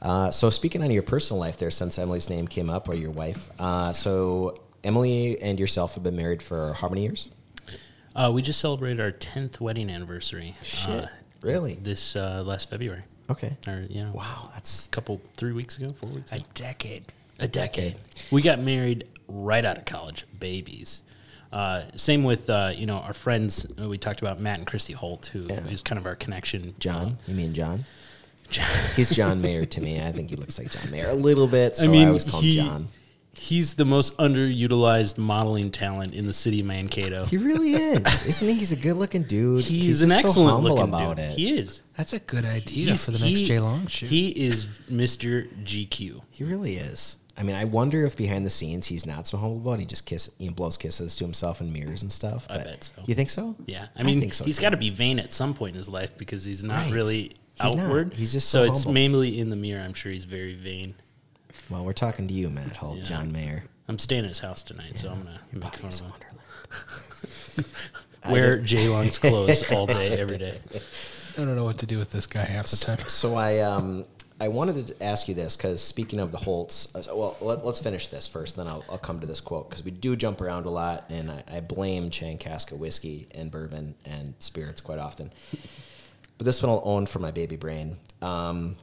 Uh, 0.00 0.30
so 0.30 0.50
speaking 0.50 0.82
on 0.82 0.90
your 0.90 1.02
personal 1.02 1.38
life, 1.40 1.58
there, 1.58 1.70
since 1.70 1.98
Emily's 1.98 2.28
name 2.28 2.48
came 2.48 2.68
up, 2.70 2.88
or 2.88 2.94
your 2.94 3.10
wife, 3.10 3.50
uh, 3.58 3.92
so 3.92 4.58
Emily 4.82 5.40
and 5.40 5.58
yourself 5.60 5.94
have 5.94 6.02
been 6.02 6.16
married 6.16 6.42
for 6.42 6.72
how 6.74 6.88
many 6.88 7.02
years? 7.02 7.28
Uh, 8.14 8.30
we 8.32 8.42
just 8.42 8.60
celebrated 8.60 9.00
our 9.00 9.10
10th 9.12 9.60
wedding 9.60 9.90
anniversary. 9.90 10.54
Shit, 10.62 10.88
uh, 10.88 11.06
really? 11.42 11.74
this 11.74 12.14
uh, 12.16 12.42
last 12.46 12.70
February, 12.70 13.02
Okay. 13.28 13.56
or 13.66 13.86
know, 13.90 14.12
Wow, 14.14 14.50
that's 14.54 14.86
a 14.86 14.90
couple 14.90 15.20
three 15.36 15.52
weeks 15.52 15.76
ago, 15.78 15.92
four 15.92 16.10
weeks 16.10 16.30
A 16.32 16.38
decade. 16.54 17.06
a 17.40 17.48
decade. 17.48 17.96
We 18.30 18.42
got 18.42 18.60
married 18.60 19.06
right 19.26 19.64
out 19.64 19.78
of 19.78 19.84
college, 19.84 20.26
babies. 20.38 21.02
Uh, 21.52 21.82
same 21.96 22.24
with 22.24 22.50
uh, 22.50 22.72
you 22.76 22.84
know 22.86 22.96
our 22.96 23.14
friends. 23.14 23.64
uh, 23.80 23.88
We 23.88 23.96
talked 23.98 24.20
about 24.22 24.40
Matt 24.40 24.58
and 24.58 24.66
Christy 24.66 24.92
Holt, 24.92 25.26
who 25.26 25.46
is 25.46 25.50
Yeah. 25.50 25.76
kind 25.84 25.98
of 25.98 26.06
our 26.06 26.16
connection. 26.16 26.74
John. 26.80 27.18
You 27.28 27.34
mean 27.34 27.54
John? 27.54 27.84
John. 28.50 28.66
He's 28.96 29.10
John 29.10 29.40
Mayer 29.40 29.64
to 29.64 29.80
me. 29.80 30.00
I 30.00 30.10
think 30.12 30.30
he 30.30 30.36
looks 30.36 30.58
like 30.58 30.70
John 30.70 30.90
Mayer 30.90 31.10
a 31.10 31.14
little 31.14 31.46
bit. 31.46 31.76
So 31.76 31.84
I, 31.84 31.88
I 31.88 31.90
mean, 31.90 32.08
always 32.08 32.24
call 32.24 32.40
he, 32.40 32.58
him 32.58 32.66
John. 32.66 32.88
He's 33.36 33.74
the 33.74 33.84
most 33.84 34.16
underutilized 34.18 35.18
modeling 35.18 35.70
talent 35.70 36.14
in 36.14 36.26
the 36.26 36.32
city 36.32 36.60
of 36.60 36.66
Mankato. 36.66 37.24
He 37.24 37.36
really 37.36 37.74
is, 37.74 38.26
isn't 38.26 38.48
he? 38.48 38.54
He's 38.54 38.72
a 38.72 38.76
good-looking 38.76 39.22
dude. 39.24 39.62
He's, 39.64 40.02
an 40.02 40.08
just 40.10 40.22
so 40.22 40.28
excellent 40.28 40.64
looking 40.64 40.84
about 40.84 41.16
dude. 41.16 41.26
it. 41.26 41.36
He 41.38 41.58
is. 41.58 41.82
That's 41.96 42.12
a 42.12 42.18
good 42.20 42.44
idea 42.44 42.86
He's- 42.86 43.04
for 43.04 43.10
the 43.12 43.18
next 43.18 43.40
he- 43.40 43.46
J 43.46 43.58
Long 43.60 43.86
shoot. 43.86 44.08
He 44.08 44.28
is 44.28 44.66
Mr. 44.90 45.48
GQ. 45.64 46.22
He 46.30 46.44
really 46.44 46.76
is. 46.76 47.16
I 47.36 47.42
mean, 47.42 47.56
I 47.56 47.64
wonder 47.64 48.06
if 48.06 48.16
behind 48.16 48.44
the 48.44 48.50
scenes 48.50 48.86
he's 48.86 49.04
not 49.06 49.26
so 49.26 49.36
humble 49.36 49.60
about. 49.60 49.72
it. 49.74 49.80
He 49.80 49.86
just 49.86 50.06
kiss, 50.06 50.30
you 50.38 50.46
know, 50.48 50.54
blows 50.54 50.76
kisses 50.76 51.16
to 51.16 51.24
himself 51.24 51.60
in 51.60 51.72
mirrors 51.72 52.02
and 52.02 52.12
stuff. 52.12 52.46
I 52.48 52.58
bet 52.58 52.84
so. 52.96 53.02
You 53.06 53.16
think 53.16 53.28
so? 53.28 53.56
Yeah, 53.66 53.88
I 53.96 54.04
mean, 54.04 54.20
think 54.20 54.34
so, 54.34 54.44
he's 54.44 54.56
too. 54.58 54.62
got 54.62 54.70
to 54.70 54.76
be 54.76 54.90
vain 54.90 55.18
at 55.18 55.32
some 55.32 55.52
point 55.52 55.72
in 55.72 55.76
his 55.78 55.88
life 55.88 56.16
because 56.16 56.44
he's 56.44 56.62
not 56.62 56.84
Right. 56.84 56.92
really 56.92 57.22
He's 57.60 57.74
not. 57.74 57.78
outward. 57.86 58.14
He's 58.14 58.32
just 58.32 58.50
so, 58.50 58.66
so 58.66 58.72
it's 58.72 58.86
mainly 58.86 59.40
in 59.40 59.50
the 59.50 59.56
mirror. 59.56 59.82
I'm 59.82 59.94
sure 59.94 60.12
he's 60.12 60.26
very 60.26 60.54
vain. 60.54 60.94
Well, 61.74 61.84
we're 61.84 61.92
talking 61.92 62.28
to 62.28 62.34
you, 62.34 62.50
Matt 62.50 62.76
Holt, 62.76 62.98
Yeah. 62.98 63.04
John 63.04 63.32
Mayer. 63.32 63.64
I'm 63.88 63.98
staying 63.98 64.22
at 64.22 64.28
his 64.28 64.38
house 64.38 64.62
tonight, 64.62 64.96
so 64.96 65.10
I'm 65.10 65.24
gonna 65.24 65.40
Your 65.52 65.60
make 65.60 65.76
fun 65.76 65.90
of 65.90 67.58
him. 67.58 67.64
Wear 68.30 68.58
did- 68.58 68.66
J 68.66 68.88
Long's 68.88 69.18
clothes 69.18 69.68
all 69.72 69.84
day, 69.86 70.10
every 70.20 70.38
day. 70.38 70.60
I 71.36 71.38
don't 71.38 71.56
know 71.56 71.64
what 71.64 71.78
to 71.78 71.86
do 71.86 71.98
with 71.98 72.12
this 72.12 72.28
guy 72.28 72.44
half 72.44 72.68
the 72.68 72.76
time. 72.76 72.98
So 73.08 73.34
I 73.34 73.58
um 73.58 74.04
I 74.40 74.46
wanted 74.48 74.86
to 74.86 75.02
ask 75.02 75.26
you 75.26 75.34
this 75.34 75.56
because 75.56 75.82
speaking 75.82 76.20
of 76.20 76.30
the 76.30 76.38
Holts, 76.38 76.94
uh, 76.94 77.02
well, 77.12 77.36
let, 77.40 77.58
us 77.64 77.82
finish 77.82 78.06
this 78.06 78.28
first, 78.28 78.54
then 78.56 78.68
I'll, 78.68 78.84
I'll 78.88 78.98
come 78.98 79.18
to 79.20 79.26
this 79.26 79.40
quote 79.40 79.68
because 79.68 79.84
we 79.84 79.90
do 79.90 80.14
jump 80.14 80.40
around 80.40 80.66
a 80.66 80.70
lot, 80.70 81.04
and 81.08 81.28
I, 81.28 81.42
I 81.48 81.60
blame 81.60 82.10
Chankaska 82.10 82.78
whiskey 82.78 83.26
and 83.32 83.50
bourbon 83.50 83.96
and 84.04 84.34
spirits 84.38 84.80
quite 84.80 85.00
often. 85.00 85.32
But 86.38 86.44
this 86.44 86.62
one 86.62 86.70
I'll 86.70 86.82
own 86.84 87.06
for 87.06 87.18
my 87.18 87.32
baby 87.32 87.56
brain. 87.56 87.96
Um, 88.22 88.76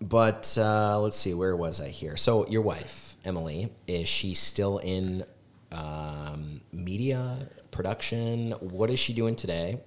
but 0.00 0.56
uh, 0.58 1.00
let's 1.00 1.16
see, 1.16 1.34
where 1.34 1.56
was 1.56 1.80
I 1.80 1.88
here? 1.88 2.16
So 2.16 2.46
your 2.48 2.62
wife, 2.62 3.16
Emily, 3.24 3.72
is 3.86 4.08
she 4.08 4.34
still 4.34 4.78
in 4.78 5.24
um, 5.72 6.60
media 6.72 7.48
production? 7.70 8.52
What 8.60 8.90
is 8.90 8.98
she 8.98 9.12
doing 9.12 9.36
today? 9.36 9.80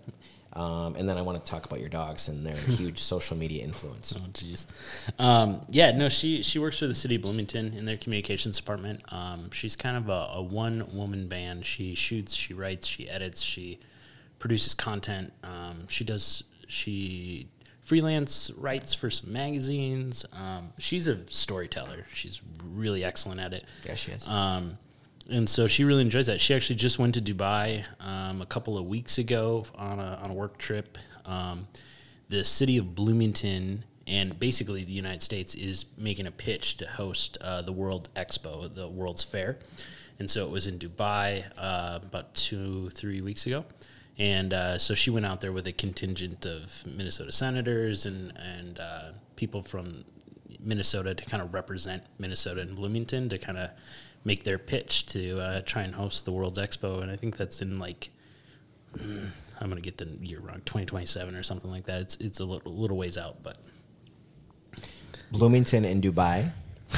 Um, 0.54 0.96
and 0.96 1.08
then 1.08 1.16
I 1.16 1.22
want 1.22 1.44
to 1.44 1.50
talk 1.50 1.66
about 1.66 1.80
your 1.80 1.90
dogs 1.90 2.28
and 2.28 2.46
their 2.46 2.56
huge 2.56 3.00
social 3.00 3.38
media 3.38 3.64
influence. 3.64 4.16
Oh, 4.18 4.28
jeez. 4.32 4.66
Um, 5.20 5.62
yeah, 5.70 5.92
no, 5.92 6.10
she 6.10 6.42
she 6.42 6.58
works 6.58 6.80
for 6.80 6.88
the 6.88 6.96
city 6.96 7.16
of 7.16 7.22
Bloomington 7.22 7.74
in 7.76 7.86
their 7.86 7.98
communications 7.98 8.58
department. 8.58 9.02
Um, 9.10 9.52
she's 9.52 9.76
kind 9.76 9.96
of 9.96 10.10
a, 10.10 10.32
a 10.34 10.42
one 10.42 10.88
woman 10.92 11.28
band. 11.28 11.66
She 11.66 11.94
shoots, 11.94 12.34
she 12.34 12.56
writes, 12.56 12.88
she 12.88 13.08
edits, 13.08 13.42
she 13.42 13.80
produces 14.40 14.74
content. 14.74 15.34
Um, 15.44 15.88
she 15.88 16.04
does 16.04 16.44
she 16.68 17.48
freelance 17.90 18.52
writes 18.56 18.94
for 18.94 19.10
some 19.10 19.34
magazines. 19.34 20.24
Um, 20.32 20.74
she's 20.78 21.08
a 21.08 21.28
storyteller. 21.28 22.06
She's 22.14 22.40
really 22.64 23.04
excellent 23.04 23.42
at 23.42 23.52
it. 23.52 23.66
Yeah, 23.84 23.96
she 23.96 24.12
is. 24.12 24.30
Um, 24.30 24.78
and 25.28 25.50
so 25.50 25.66
she 25.66 25.84
really 25.84 26.04
enjoys 26.04 26.28
that. 26.28 26.40
She 26.40 26.54
actually 26.54 26.76
just 26.76 27.00
went 27.00 27.16
to 27.16 27.22
Dubai 27.22 27.84
um, 28.00 28.44
a 28.44 28.46
couple 28.46 28.78
of 28.78 28.86
weeks 28.86 29.18
ago 29.18 29.66
on 29.74 30.00
a, 30.00 30.20
on 30.24 30.30
a 30.30 30.36
work 30.36 30.60
trip. 30.60 31.00
Um, 31.26 31.68
the 32.30 32.46
city 32.46 32.78
of 32.78 32.94
Bloomington 32.94 33.86
and 34.06 34.40
basically 34.40 34.84
the 34.84 34.92
United 34.92 35.24
States 35.24 35.56
is 35.56 35.86
making 35.98 36.28
a 36.28 36.32
pitch 36.32 36.78
to 36.78 36.86
host 36.86 37.40
uh, 37.42 37.64
the 37.64 37.74
World 37.74 38.10
Expo, 38.16 38.72
the 38.72 38.88
World's 38.88 39.24
Fair. 39.24 39.58
And 40.20 40.30
so 40.30 40.46
it 40.46 40.52
was 40.52 40.68
in 40.68 40.78
Dubai 40.78 41.44
uh, 41.58 42.02
about 42.04 42.36
two, 42.36 42.92
three 42.92 43.22
weeks 43.22 43.48
ago. 43.48 43.66
And 44.20 44.54
uh, 44.54 44.78
so 44.78 44.94
she 44.94 45.10
went 45.10 45.26
out 45.26 45.40
there 45.40 45.54
with 45.54 45.66
a 45.66 45.72
contingent 45.72 46.46
of 46.46 46.84
Minnesota 46.86 47.32
senators 47.32 48.06
and, 48.06 48.34
and 48.38 48.78
uh, 48.78 49.12
people 49.38 49.64
from 49.64 50.04
Minnesota 50.60 51.16
to 51.16 51.26
kind 51.26 51.42
of 51.42 51.54
represent 51.54 52.04
Minnesota 52.20 52.60
and 52.60 52.76
Bloomington 52.76 53.30
to 53.30 53.38
kind 53.38 53.58
of 53.58 53.70
make 54.26 54.44
their 54.44 54.58
pitch 54.58 55.06
to 55.08 55.40
uh, 55.40 55.62
try 55.62 55.84
and 55.84 55.96
host 55.96 56.26
the 56.26 56.32
World's 56.34 56.60
Expo. 56.60 57.02
And 57.02 57.10
I 57.10 57.16
think 57.16 57.38
that's 57.38 57.62
in 57.62 57.80
like, 57.80 58.10
I'm 59.00 59.70
going 59.70 59.76
to 59.76 59.82
get 59.82 59.98
the 59.98 60.06
year 60.26 60.40
wrong, 60.40 60.62
2027 60.66 61.34
or 61.36 61.44
something 61.44 61.72
like 61.72 61.86
that. 61.86 62.02
It's, 62.02 62.16
it's 62.18 62.40
a 62.42 62.46
little, 62.46 62.74
little 62.74 62.98
ways 62.98 63.18
out, 63.18 63.42
but 63.42 63.58
Bloomington 65.32 65.86
and 65.86 66.04
Dubai 66.04 66.50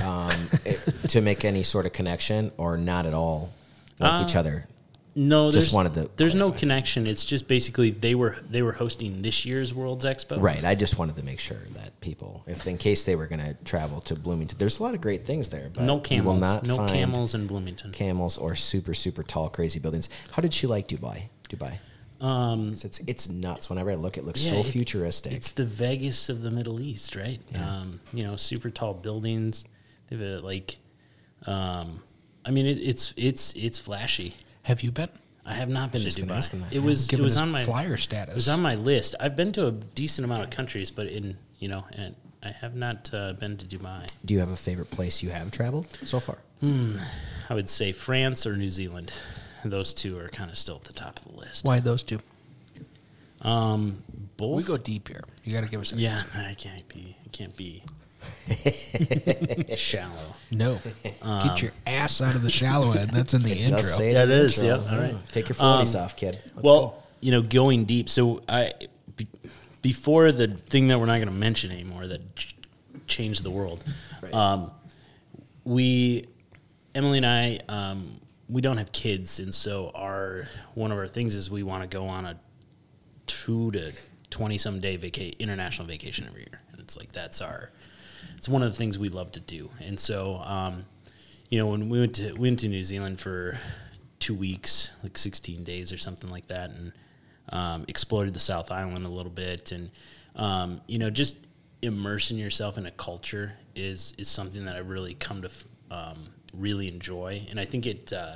um, 0.04 0.32
it- 0.66 1.10
to 1.10 1.22
make 1.22 1.46
any 1.46 1.62
sort 1.62 1.86
of 1.86 1.94
connection 1.94 2.52
or 2.58 2.78
not 2.78 3.06
at 3.06 3.14
all 3.14 3.52
like 4.00 4.28
each 4.28 4.36
other. 4.36 4.66
No, 5.14 5.52
Just 5.52 5.66
there's, 5.68 5.74
wanted 5.74 5.94
to 5.96 6.10
there's 6.16 6.36
no 6.36 6.52
connection. 6.52 7.06
It's 7.06 7.26
just 7.26 7.48
basically 7.48 7.92
they 7.92 8.16
were, 8.16 8.38
they 8.50 8.62
were 8.62 8.72
hosting 8.72 9.22
this 9.22 9.46
year's 9.46 9.74
World's 9.74 10.06
Expo. 10.06 10.42
Right. 10.42 10.64
I 10.64 10.74
just 10.76 10.98
wanted 10.98 11.16
to 11.18 11.24
make 11.24 11.40
sure 11.40 11.58
that 11.74 12.00
people, 12.00 12.44
if 12.48 12.66
in 12.66 12.78
case 12.78 13.04
they 13.04 13.18
were 13.18 13.28
going 13.28 13.42
to 13.42 13.54
travel 13.66 14.00
to 14.02 14.16
Bloomington, 14.16 14.58
there's 14.58 14.80
a 14.80 14.84
lot 14.84 14.94
of 14.94 15.02
great 15.02 15.26
things 15.26 15.50
there. 15.50 15.70
But 15.74 15.84
No 15.84 16.00
camels. 16.00 16.40
not 16.40 16.66
No 16.66 16.78
find 16.78 16.92
camels 16.94 17.34
in 17.36 17.46
Bloomington. 17.48 17.92
camels 17.92 18.38
or 18.38 18.56
super 18.56 18.94
super 18.94 19.22
tall 19.24 19.50
crazy 19.50 19.80
buildings. 19.80 20.08
How 20.32 20.42
did 20.42 20.54
she 20.54 20.66
like 20.68 20.88
Dubai? 20.88 21.24
Dubai. 21.50 21.80
Um, 22.22 22.72
It's 22.72 23.00
it's 23.08 23.28
nuts. 23.30 23.70
Whenever 23.70 23.92
I 23.92 23.96
look, 23.96 24.16
it 24.18 24.24
looks 24.24 24.42
Yeah, 24.44 24.52
so 24.52 24.58
it's- 24.60 24.72
futuristic. 24.72 25.34
It's 25.34 25.52
the 25.52 25.66
Vegas 25.66 26.30
of 26.30 26.42
the 26.44 26.52
Middle 26.52 26.80
East, 26.80 27.16
right? 27.16 27.42
Yeah. 27.52 27.68
Um, 27.80 28.00
you 28.14 28.24
know, 28.24 28.36
super 28.38 28.70
tall 28.70 28.94
buildings. 28.94 29.66
They 30.08 30.16
have 30.18 30.26
a, 30.26 30.40
like, 30.40 30.78
um, 31.48 32.04
I 32.46 32.52
mean, 32.52 32.66
it, 32.66 32.78
it's 32.78 33.14
it's 33.18 33.54
it's 33.56 33.80
flashy. 33.80 34.36
Have 34.64 34.82
you 34.82 34.92
been? 34.92 35.10
I 35.46 35.56
have 35.56 35.70
not 35.70 35.92
been 35.92 36.02
to 36.02 36.06
just 36.06 36.20
ask 36.20 36.52
him 36.52 36.60
Dubai. 36.62 36.70
that, 36.70 36.74
It 36.76 36.84
was 36.84 37.12
it 37.12 37.20
was 37.20 37.36
on 37.36 37.50
my 37.50 37.64
flyer 37.64 37.98
status. 37.98 38.34
it 38.34 38.36
was 38.36 38.48
on 38.48 38.62
my 38.62 38.76
list. 38.76 39.16
I've 39.20 39.36
been 39.36 39.52
to 39.54 39.68
a 39.68 39.72
decent 39.72 40.26
amount 40.26 40.44
of 40.44 40.50
countries, 40.52 40.92
but 40.92 41.08
in 41.08 41.38
you 41.60 41.68
know, 41.68 41.86
and 41.94 42.16
I 42.44 42.50
have 42.50 42.76
not 42.76 43.10
uh, 43.14 43.34
been 43.34 43.58
to 43.58 43.66
Dubai. 43.66 44.08
Do 44.26 44.34
you 44.34 44.40
have 44.40 44.50
a 44.52 44.56
favorite 44.56 44.92
place 44.92 45.22
you 45.24 45.30
have 45.30 45.52
traveled 45.52 45.88
so 46.04 46.20
far? 46.20 46.38
I 46.64 47.54
would 47.56 47.70
say 47.70 47.92
France 47.92 48.46
or 48.46 48.56
New 48.56 48.70
Zealand. 48.70 49.12
Those 49.66 49.94
two 49.94 50.18
are 50.20 50.28
kind 50.30 50.50
of 50.52 50.58
still 50.58 50.76
at 50.78 50.84
the 50.86 50.94
top 50.94 51.20
of 51.20 51.26
the 51.32 51.40
list. 51.40 51.66
Why 51.66 51.80
those 51.80 52.04
two? 52.04 52.20
Um, 53.42 54.04
both. 54.38 54.58
We 54.58 54.64
go 54.64 54.78
deep 54.78 55.08
here. 55.08 55.24
You 55.44 55.54
got 55.54 55.62
to 55.62 55.68
give 55.70 55.82
us 55.82 55.92
an 55.92 56.00
Yeah, 56.00 56.14
answer. 56.20 56.28
I 56.36 56.54
can't 56.54 56.88
be. 56.88 57.18
I 57.26 57.30
can't 57.30 57.56
be 57.58 57.84
shallow. 59.76 60.36
No. 60.52 60.80
Um, 61.22 61.48
Get 61.48 61.62
your 61.62 61.72
ass 61.86 62.22
out 62.22 62.36
of 62.36 62.42
the 62.42 62.50
shallow 62.50 62.92
end. 62.92 63.12
That's 63.12 63.34
in 63.34 63.42
the 63.44 63.54
intro. 63.60 63.78
Does 63.78 63.96
say 63.96 64.14
Yeah, 64.14 64.24
in 64.24 64.30
it 64.30 64.34
the 64.36 64.42
is, 64.44 64.62
intro. 64.62 64.84
yeah, 64.84 64.92
all 64.94 65.00
right. 65.00 65.16
Take 65.32 65.50
your 65.50 65.56
40s 65.56 66.00
off, 66.00 66.16
kid. 66.16 66.40
Let's 66.56 66.64
well, 66.64 66.82
go. 66.88 66.96
you 67.22 67.32
know, 67.32 67.42
going 67.42 67.86
deep. 67.86 68.10
So 68.10 68.42
I, 68.50 68.74
be, 69.16 69.28
before 69.82 70.32
the 70.32 70.48
thing 70.48 70.88
that 70.90 71.00
we're 71.00 71.06
not 71.06 71.18
going 71.18 71.28
to 71.28 71.34
mention 71.34 71.72
anymore 71.72 72.08
that 72.08 72.36
ch- 72.36 72.56
changed 73.08 73.44
the 73.44 73.52
world, 73.52 73.84
Right. 74.22 74.34
um, 74.34 74.72
we, 75.64 76.26
Emily 76.96 77.18
and 77.20 77.26
I, 77.26 77.60
um, 77.70 78.20
we 78.50 78.62
don't 78.62 78.78
have 78.78 78.92
kids, 78.92 79.40
and 79.40 79.54
so 79.54 79.92
our 79.96 80.46
one 80.76 80.92
of 80.92 80.98
our 80.98 81.08
things 81.08 81.36
is 81.36 81.50
we 81.50 81.64
want 81.64 81.84
to 81.84 81.88
go 81.88 82.06
on 82.08 82.26
a 82.26 82.38
two 83.26 83.72
to 83.72 83.94
twenty 84.30 84.58
some 84.58 84.82
day 84.82 84.98
vaca- 84.98 85.40
international 85.42 85.88
vacation 85.88 86.28
every 86.28 86.42
year, 86.42 86.60
and 86.72 86.82
it's 86.82 86.98
like 86.98 87.14
that's 87.14 87.40
our 87.40 87.70
it's 88.38 88.50
one 88.50 88.64
of 88.64 88.72
the 88.72 88.78
things 88.78 88.98
we 88.98 89.10
love 89.10 89.32
to 89.34 89.40
do. 89.40 89.70
And 89.80 90.00
so, 90.00 90.42
um, 90.44 90.86
you 91.50 91.58
know, 91.58 91.68
when 91.68 91.90
we 91.90 92.00
went 92.00 92.16
to 92.16 92.34
we 92.34 92.50
went 92.50 92.60
to 92.62 92.68
New 92.68 92.84
Zealand 92.84 93.20
for 93.20 93.60
two 94.20 94.34
weeks, 94.34 94.90
like 95.04 95.18
sixteen 95.18 95.64
days 95.64 95.92
or 95.92 95.98
something 95.98 96.30
like 96.30 96.48
that, 96.48 96.70
and 96.72 96.94
um, 97.50 97.86
explored 97.88 98.34
the 98.34 98.40
South 98.40 98.72
Island 98.72 99.06
a 99.06 99.10
little 99.10 99.32
bit, 99.32 99.72
and 99.72 99.92
um, 100.36 100.82
you 100.88 100.98
know, 100.98 101.10
just 101.10 101.38
immersing 101.82 102.38
yourself 102.38 102.78
in 102.78 102.86
a 102.86 102.92
culture 102.92 103.54
is 103.76 104.14
is 104.18 104.28
something 104.28 104.66
that 104.66 104.76
I 104.76 104.80
really 104.80 105.14
come 105.14 105.42
to 105.42 105.50
um, 105.92 106.34
really 106.56 106.88
enjoy, 106.88 107.46
and 107.50 107.60
I 107.60 107.66
think 107.66 107.86
it. 107.86 108.14
Uh, 108.14 108.36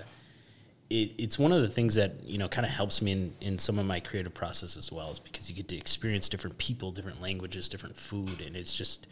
it, 0.88 1.14
it's 1.18 1.40
one 1.40 1.52
of 1.52 1.64
the 1.64 1.68
things 1.68 1.96
that 1.96 2.24
you 2.26 2.38
know 2.38 2.48
kind 2.48 2.64
of 2.64 2.72
helps 2.72 3.02
me 3.02 3.12
in, 3.12 3.34
in 3.42 3.58
some 3.58 3.80
of 3.80 3.88
my 3.88 4.00
creative 4.00 4.36
process 4.36 4.78
as 4.78 4.92
well 4.92 5.10
is 5.10 5.18
because 5.18 5.50
you 5.50 5.56
get 5.56 5.68
to 5.70 5.76
experience 5.76 6.30
different 6.30 6.60
people 6.60 6.92
different 6.92 7.20
languages 7.20 7.68
different 7.68 7.98
food 7.98 8.40
and 8.40 8.56
it's 8.56 8.78
just 8.78 9.08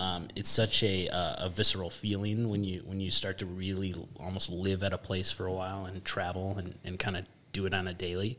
um, 0.00 0.28
it's 0.34 0.48
such 0.48 0.82
a, 0.82 1.08
uh, 1.08 1.44
a 1.46 1.50
visceral 1.50 1.90
feeling 1.90 2.48
when 2.48 2.64
you 2.64 2.82
when 2.86 3.00
you 3.00 3.10
start 3.10 3.36
to 3.38 3.46
really 3.46 3.94
almost 4.18 4.48
live 4.48 4.82
at 4.82 4.94
a 4.94 4.98
place 4.98 5.30
for 5.30 5.44
a 5.44 5.52
while 5.52 5.84
and 5.84 6.02
travel 6.06 6.56
and, 6.56 6.78
and 6.84 6.98
kind 6.98 7.18
of 7.18 7.26
do 7.52 7.66
it 7.66 7.74
on 7.74 7.86
a 7.86 7.92
daily. 7.92 8.38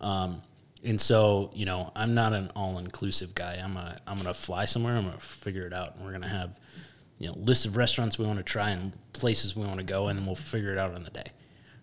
Um, 0.00 0.40
and 0.82 0.98
so 0.98 1.50
you 1.54 1.66
know 1.66 1.92
i'm 1.94 2.14
not 2.14 2.32
an 2.32 2.50
all-inclusive 2.56 3.34
guy. 3.34 3.60
I'm 3.62 3.76
a 3.76 3.98
i'm 4.06 4.16
gonna 4.16 4.32
fly 4.32 4.64
somewhere 4.64 4.96
i'm 4.96 5.04
gonna 5.04 5.18
figure 5.18 5.66
it 5.66 5.74
out 5.74 5.96
and 5.96 6.04
we're 6.04 6.12
gonna 6.12 6.28
have 6.28 6.58
you 7.18 7.28
know 7.28 7.34
list 7.36 7.66
of 7.66 7.76
restaurants 7.76 8.18
we 8.18 8.26
want 8.26 8.38
to 8.38 8.42
try 8.42 8.70
and 8.70 8.92
places 9.12 9.54
we 9.54 9.66
want 9.66 9.78
to 9.78 9.84
go 9.84 10.08
and 10.08 10.18
then 10.18 10.24
we'll 10.24 10.34
figure 10.34 10.72
it 10.72 10.78
out 10.78 10.96
in 10.96 11.04
the 11.04 11.10
day. 11.10 11.26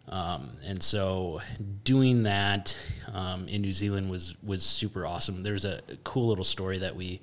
Um, 0.09 0.57
and 0.65 0.81
so 0.81 1.41
doing 1.83 2.23
that 2.23 2.75
um, 3.13 3.47
in 3.47 3.61
New 3.61 3.71
Zealand 3.71 4.09
was 4.09 4.35
was 4.41 4.63
super 4.63 5.05
awesome. 5.05 5.43
There's 5.43 5.63
a 5.63 5.81
cool 6.03 6.27
little 6.27 6.43
story 6.43 6.79
that 6.79 6.95
we 6.95 7.21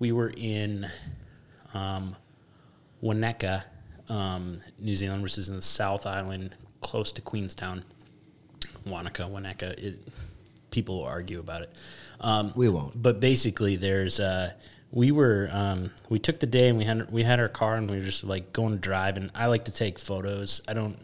we 0.00 0.10
were 0.10 0.32
in 0.36 0.88
um, 1.72 2.16
Wanaka, 3.00 3.64
um, 4.08 4.60
New 4.80 4.96
Zealand, 4.96 5.22
which 5.22 5.38
is 5.38 5.48
in 5.48 5.54
the 5.54 5.62
South 5.62 6.06
Island, 6.06 6.56
close 6.80 7.12
to 7.12 7.20
Queenstown. 7.20 7.84
Wanaka, 8.84 9.28
Wanaka. 9.28 9.74
It, 9.78 10.08
people 10.70 10.98
will 10.98 11.04
argue 11.04 11.38
about 11.38 11.62
it. 11.62 11.70
Um, 12.20 12.52
We 12.56 12.68
won't. 12.68 13.00
But 13.00 13.20
basically, 13.20 13.76
there's 13.76 14.18
uh, 14.18 14.54
we 14.90 15.12
were 15.12 15.48
um, 15.52 15.90
we 16.08 16.18
took 16.18 16.40
the 16.40 16.46
day 16.46 16.68
and 16.68 16.78
we 16.78 16.84
had 16.84 17.10
we 17.12 17.22
had 17.22 17.38
our 17.38 17.48
car 17.48 17.76
and 17.76 17.88
we 17.88 17.98
were 17.98 18.04
just 18.04 18.24
like 18.24 18.52
going 18.52 18.72
to 18.72 18.78
drive. 18.78 19.16
And 19.16 19.30
I 19.34 19.46
like 19.46 19.66
to 19.66 19.72
take 19.72 19.98
photos. 19.98 20.60
I 20.66 20.72
don't. 20.72 20.98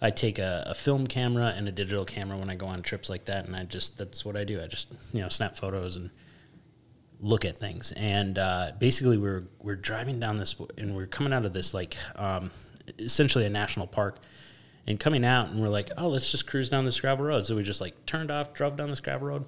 I 0.00 0.10
take 0.10 0.38
a, 0.38 0.64
a 0.66 0.74
film 0.74 1.06
camera 1.06 1.54
and 1.56 1.66
a 1.68 1.72
digital 1.72 2.04
camera 2.04 2.36
when 2.36 2.50
I 2.50 2.54
go 2.54 2.66
on 2.66 2.82
trips 2.82 3.08
like 3.08 3.24
that, 3.24 3.46
and 3.46 3.56
I 3.56 3.64
just 3.64 3.98
that's 3.98 4.24
what 4.24 4.36
I 4.36 4.44
do. 4.44 4.60
I 4.62 4.66
just 4.66 4.88
you 5.12 5.20
know 5.20 5.28
snap 5.28 5.56
photos 5.56 5.96
and 5.96 6.10
look 7.20 7.44
at 7.44 7.58
things. 7.58 7.92
And 7.96 8.38
uh, 8.38 8.72
basically, 8.78 9.18
we're 9.18 9.44
we're 9.60 9.76
driving 9.76 10.20
down 10.20 10.36
this, 10.36 10.54
and 10.76 10.96
we're 10.96 11.06
coming 11.06 11.32
out 11.32 11.44
of 11.44 11.52
this 11.52 11.74
like 11.74 11.96
um, 12.16 12.50
essentially 12.98 13.44
a 13.44 13.50
national 13.50 13.86
park, 13.86 14.18
and 14.86 14.98
coming 15.00 15.24
out, 15.24 15.48
and 15.48 15.60
we're 15.60 15.68
like, 15.68 15.90
oh, 15.96 16.08
let's 16.08 16.30
just 16.30 16.46
cruise 16.46 16.68
down 16.68 16.84
this 16.84 17.00
gravel 17.00 17.24
road. 17.24 17.44
So 17.44 17.56
we 17.56 17.62
just 17.62 17.80
like 17.80 18.06
turned 18.06 18.30
off, 18.30 18.52
drove 18.52 18.76
down 18.76 18.90
this 18.90 19.00
gravel 19.00 19.28
road, 19.28 19.44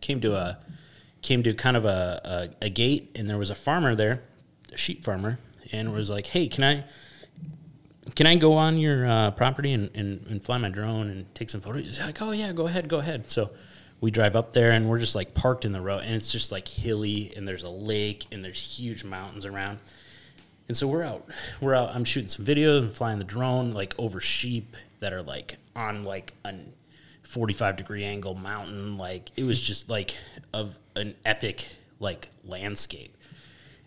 came 0.00 0.20
to 0.20 0.34
a 0.34 0.58
came 1.22 1.42
to 1.42 1.52
kind 1.54 1.76
of 1.76 1.84
a, 1.84 2.50
a, 2.60 2.66
a 2.66 2.68
gate, 2.70 3.10
and 3.14 3.28
there 3.28 3.38
was 3.38 3.50
a 3.50 3.54
farmer 3.54 3.94
there, 3.94 4.22
a 4.72 4.76
sheep 4.76 5.04
farmer, 5.04 5.38
and 5.72 5.92
was 5.92 6.10
like, 6.10 6.26
hey, 6.26 6.48
can 6.48 6.64
I? 6.64 6.84
Can 8.16 8.26
I 8.26 8.34
go 8.34 8.54
on 8.54 8.76
your 8.76 9.06
uh, 9.06 9.30
property 9.30 9.72
and, 9.72 9.88
and, 9.94 10.26
and 10.26 10.42
fly 10.42 10.58
my 10.58 10.68
drone 10.68 11.08
and 11.08 11.32
take 11.32 11.48
some 11.48 11.60
photos? 11.60 11.86
He's 11.86 12.00
like, 12.00 12.20
oh 12.20 12.32
yeah, 12.32 12.50
go 12.50 12.66
ahead, 12.66 12.88
go 12.88 12.98
ahead. 12.98 13.30
So 13.30 13.50
we 14.00 14.10
drive 14.10 14.36
up 14.36 14.52
there 14.52 14.70
and 14.70 14.88
we're 14.88 14.98
just 14.98 15.14
like 15.14 15.34
parked 15.34 15.64
in 15.64 15.72
the 15.72 15.80
road 15.80 16.02
and 16.04 16.14
it's 16.14 16.32
just 16.32 16.50
like 16.50 16.66
hilly 16.66 17.32
and 17.36 17.46
there's 17.46 17.62
a 17.62 17.70
lake 17.70 18.26
and 18.32 18.44
there's 18.44 18.78
huge 18.78 19.04
mountains 19.04 19.44
around. 19.44 19.78
And 20.68 20.76
so 20.76 20.86
we're 20.86 21.02
out, 21.02 21.28
we're 21.60 21.74
out. 21.74 21.90
I'm 21.94 22.04
shooting 22.04 22.28
some 22.28 22.44
videos 22.44 22.78
and 22.78 22.92
flying 22.92 23.18
the 23.18 23.24
drone 23.24 23.72
like 23.72 23.94
over 23.98 24.20
sheep 24.20 24.76
that 25.00 25.12
are 25.12 25.22
like 25.22 25.58
on 25.74 26.04
like 26.04 26.32
a 26.44 26.54
45 27.22 27.76
degree 27.76 28.04
angle 28.04 28.34
mountain. 28.34 28.96
Like 28.96 29.30
it 29.36 29.44
was 29.44 29.60
just 29.60 29.88
like 29.90 30.16
of 30.54 30.76
an 30.96 31.14
epic 31.24 31.66
like 31.98 32.28
landscape. 32.44 33.16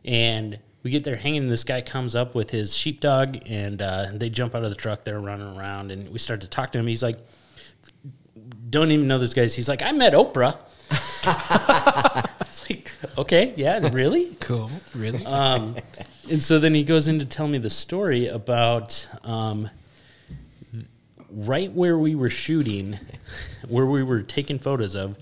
And 0.05 0.59
we 0.84 0.91
get 0.91 1.05
there 1.05 1.16
hanging, 1.16 1.43
and 1.43 1.51
this 1.51 1.64
guy 1.64 1.82
comes 1.82 2.14
up 2.14 2.36
with 2.36 2.49
his 2.49 2.76
sheepdog, 2.76 3.38
and 3.45 3.82
uh, 3.82 4.07
they 4.14 4.30
jump 4.30 4.53
out 4.53 4.66
of 4.66 4.70
the 4.70 4.76
truck. 4.76 5.05
They're 5.05 5.20
running 5.20 5.57
around, 5.57 5.91
and 5.91 6.09
we 6.09 6.20
start 6.20 6.41
to 6.41 6.49
talk 6.49 6.74
to 6.74 6.80
him. 6.80 6.88
He's 6.88 7.01
like, 7.01 7.20
"Don't 8.70 8.91
even 8.91 9.08
know 9.08 9.20
this 9.20 9.34
guy's." 9.34 9.56
He's 9.56 9.70
like, 9.70 9.82
"I 9.82 9.91
met 9.91 10.14
Oprah." 10.14 10.58
it's 12.41 12.70
like, 12.70 12.91
okay, 13.18 13.54
yeah, 13.56 13.89
really? 13.91 14.36
Cool. 14.39 14.70
Really? 14.96 15.26
Um, 15.26 15.76
and 16.30 16.44
so 16.44 16.60
then 16.60 16.74
he 16.74 16.84
goes 16.84 17.08
in 17.08 17.20
to 17.20 17.26
tell 17.26 17.48
me 17.48 17.58
the 17.58 17.70
story 17.70 18.28
about 18.28 19.08
um, 19.24 19.70
right 21.30 21.72
where 21.72 21.98
we 21.98 22.16
were 22.16 22.30
shooting, 22.30 23.00
where 23.68 23.86
we 23.86 24.04
were 24.04 24.22
taking 24.22 24.60
photos 24.60 24.96
of. 24.96 25.18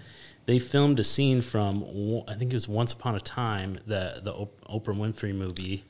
They 0.47 0.57
filmed 0.59 0.99
a 0.99 1.03
scene 1.03 1.41
from 1.41 1.83
I 2.27 2.33
think 2.33 2.51
it 2.51 2.55
was 2.55 2.67
Once 2.67 2.91
Upon 2.91 3.15
a 3.15 3.21
Time, 3.21 3.79
the 3.85 4.21
the 4.23 4.33
Oprah 4.33 4.95
Winfrey 4.95 5.35
movie, 5.35 5.85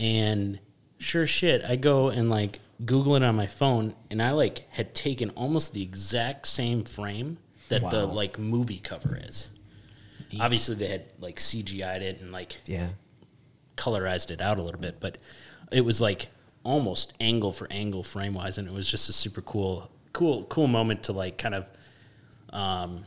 and 0.00 0.58
sure 0.98 1.26
shit, 1.26 1.64
I 1.64 1.76
go 1.76 2.08
and 2.08 2.28
like 2.28 2.58
Google 2.84 3.16
it 3.16 3.22
on 3.22 3.34
my 3.36 3.46
phone, 3.46 3.94
and 4.10 4.22
I 4.22 4.32
like 4.32 4.70
had 4.70 4.94
taken 4.94 5.30
almost 5.30 5.72
the 5.72 5.82
exact 5.82 6.46
same 6.46 6.84
frame 6.84 7.38
that 7.68 7.88
the 7.90 8.06
like 8.06 8.38
movie 8.38 8.78
cover 8.78 9.18
is. 9.20 9.48
Obviously, 10.40 10.74
they 10.74 10.88
had 10.88 11.08
like 11.18 11.36
CGI'd 11.36 12.02
it 12.02 12.20
and 12.20 12.32
like 12.32 12.58
Yeah. 12.66 12.88
colorized 13.76 14.30
it 14.30 14.40
out 14.40 14.58
a 14.58 14.62
little 14.62 14.80
bit, 14.80 15.00
but 15.00 15.18
it 15.72 15.82
was 15.82 16.00
like 16.00 16.28
almost 16.64 17.12
angle 17.20 17.52
for 17.52 17.66
angle 17.70 18.02
frame 18.02 18.34
wise, 18.34 18.58
and 18.58 18.68
it 18.68 18.74
was 18.74 18.90
just 18.90 19.08
a 19.08 19.12
super 19.12 19.40
cool, 19.40 19.90
cool, 20.12 20.44
cool 20.44 20.66
moment 20.66 21.04
to 21.04 21.12
like 21.12 21.38
kind 21.38 21.54
of 21.54 21.70
um, 22.50 23.04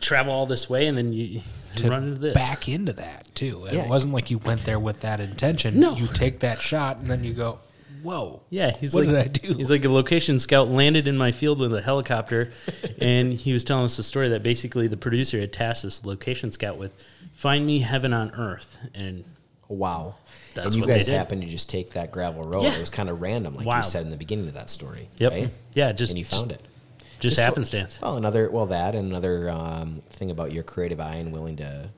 travel 0.00 0.32
all 0.32 0.46
this 0.46 0.68
way 0.70 0.86
and 0.86 0.96
then 0.96 1.12
you 1.12 1.40
to 1.76 1.88
run 1.90 2.04
into 2.08 2.18
this. 2.20 2.34
back 2.34 2.68
into 2.68 2.92
that 2.94 3.26
too. 3.34 3.66
It 3.66 3.86
wasn't 3.88 4.12
like 4.14 4.30
you 4.30 4.38
went 4.38 4.64
there 4.64 4.78
with 4.78 5.00
that 5.02 5.20
intention. 5.20 5.78
No. 5.80 5.94
You 5.96 6.06
take 6.06 6.40
that 6.40 6.60
shot 6.60 6.98
and 6.98 7.10
then 7.10 7.24
you 7.24 7.32
go, 7.32 7.58
"Whoa." 8.02 8.42
Yeah, 8.50 8.70
he's 8.76 8.94
What 8.94 9.06
like, 9.06 9.32
did 9.32 9.44
I 9.44 9.48
do? 9.48 9.54
He's 9.54 9.70
like 9.70 9.84
a 9.84 9.92
location 9.92 10.38
scout 10.38 10.68
landed 10.68 11.06
in 11.08 11.16
my 11.16 11.32
field 11.32 11.58
with 11.58 11.72
a 11.74 11.82
helicopter, 11.82 12.52
and 13.00 13.32
he 13.32 13.52
was 13.52 13.64
telling 13.64 13.84
us 13.84 13.96
the 13.96 14.02
story 14.02 14.28
that 14.28 14.42
basically 14.42 14.86
the 14.88 14.96
producer 14.96 15.40
had 15.40 15.52
tasked 15.52 15.84
this 15.84 16.04
location 16.04 16.50
scout 16.52 16.78
with 16.78 16.94
find 17.32 17.66
me 17.66 17.80
heaven 17.80 18.12
on 18.12 18.30
earth, 18.32 18.76
and 18.94 19.24
Wow. 19.68 20.16
That's 20.54 20.74
and 20.74 20.82
you 20.82 20.86
guys 20.86 21.06
happened 21.06 21.42
to 21.42 21.48
just 21.48 21.70
take 21.70 21.90
that 21.90 22.10
gravel 22.10 22.42
road. 22.42 22.64
Yeah. 22.64 22.74
It 22.74 22.80
was 22.80 22.90
kind 22.90 23.08
of 23.08 23.20
random, 23.22 23.54
like 23.54 23.66
you 23.66 23.82
said 23.84 24.04
in 24.04 24.10
the 24.10 24.16
beginning 24.16 24.48
of 24.48 24.54
that 24.54 24.68
story. 24.68 25.08
Yep. 25.18 25.32
Right? 25.32 25.48
Yeah, 25.74 25.92
just- 25.92 26.10
and 26.10 26.18
you 26.18 26.24
found 26.24 26.50
it. 26.50 26.60
just, 27.20 27.36
go- 27.38 27.44
happenstance. 27.44 28.00
Well, 28.02 28.16
another 28.16 28.50
well 28.50 28.66
that 28.66 28.96
and 28.96 29.08
another 29.08 29.48
um, 29.48 30.02
thing 30.10 30.30
about 30.32 30.50
your 30.52 30.64
creative 30.64 31.00
eye 31.00 31.14
and 31.16 31.32
willing 31.32 31.56
to 31.56 31.88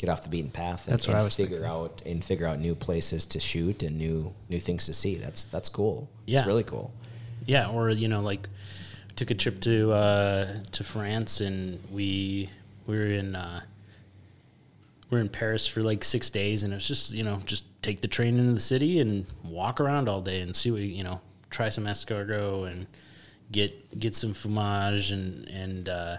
get 0.00 0.08
off 0.08 0.22
the 0.22 0.30
beaten 0.30 0.50
path. 0.50 0.86
And, 0.86 0.94
That's 0.94 1.06
what 1.06 1.12
and 1.12 1.20
I 1.20 1.24
was 1.24 1.36
figure 1.36 1.58
thinking. 1.58 1.70
out 1.70 2.02
and 2.06 2.24
figure 2.24 2.46
out 2.46 2.58
new 2.58 2.74
places 2.74 3.26
to 3.26 3.38
shoot 3.38 3.82
and 3.82 3.98
new 3.98 4.32
new 4.48 4.58
things 4.58 4.86
to 4.86 4.94
see. 4.94 5.16
That's 5.16 5.44
that's 5.44 5.68
cool. 5.68 6.08
Yeah. 6.24 6.38
it's 6.38 6.46
really 6.46 6.64
cool. 6.64 6.90
Yeah, 7.44 7.68
or 7.68 7.90
you 7.90 8.08
know, 8.08 8.20
like 8.20 8.48
took 9.16 9.30
a 9.30 9.34
trip 9.34 9.60
to 9.60 9.92
uh, 9.92 10.54
to 10.72 10.84
France, 10.84 11.40
and 11.42 11.82
we 11.92 12.48
we 12.86 12.96
were 12.96 13.06
in 13.06 13.36
uh, 13.36 13.60
we 15.10 15.16
were 15.16 15.20
in 15.20 15.28
Paris 15.28 15.66
for 15.66 15.82
like 15.82 16.02
six 16.02 16.30
days, 16.30 16.62
and 16.62 16.72
it 16.72 16.76
was 16.76 16.88
just 16.88 17.12
you 17.12 17.22
know 17.22 17.42
just 17.44 17.64
take 17.82 18.00
the 18.00 18.08
train 18.08 18.38
into 18.38 18.54
the 18.54 18.60
city 18.60 19.00
and 19.00 19.26
walk 19.44 19.80
around 19.80 20.08
all 20.08 20.22
day 20.22 20.40
and 20.40 20.56
see 20.56 20.70
what 20.70 20.80
you 20.80 21.04
know, 21.04 21.20
try 21.50 21.68
some 21.68 21.84
escargot 21.84 22.70
and 22.70 22.86
get 23.52 24.00
get 24.00 24.14
some 24.14 24.32
fromage 24.32 25.10
and 25.10 25.46
and 25.48 25.90
uh, 25.90 26.16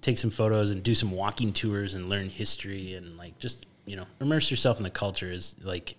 take 0.00 0.18
some 0.18 0.30
photos 0.30 0.70
and 0.70 0.82
do 0.82 0.94
some 0.94 1.10
walking 1.10 1.52
tours 1.52 1.94
and 1.94 2.08
learn 2.08 2.28
history 2.28 2.94
and 2.94 3.16
like 3.16 3.38
just 3.38 3.66
you 3.86 3.96
know 3.96 4.04
immerse 4.20 4.50
yourself 4.50 4.78
in 4.78 4.84
the 4.84 4.90
culture 4.90 5.30
is 5.32 5.56
like 5.62 5.94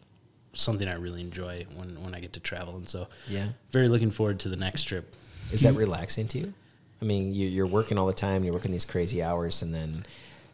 something 0.53 0.87
I 0.87 0.93
really 0.93 1.21
enjoy 1.21 1.65
when 1.75 2.01
when 2.03 2.15
I 2.15 2.19
get 2.19 2.33
to 2.33 2.39
travel, 2.39 2.75
and 2.75 2.87
so 2.87 3.07
Yeah. 3.27 3.47
very 3.71 3.87
looking 3.87 4.11
forward 4.11 4.39
to 4.41 4.49
the 4.49 4.55
next 4.57 4.83
trip. 4.83 5.15
Is 5.51 5.61
that 5.61 5.75
relaxing 5.75 6.27
to 6.29 6.39
you? 6.39 6.53
I 7.01 7.05
mean, 7.05 7.33
you, 7.33 7.47
you're 7.47 7.67
working 7.67 7.97
all 7.99 8.07
the 8.07 8.13
time. 8.13 8.43
You're 8.43 8.53
working 8.53 8.71
these 8.71 8.85
crazy 8.85 9.21
hours, 9.21 9.61
and 9.61 9.71
then 9.73 10.05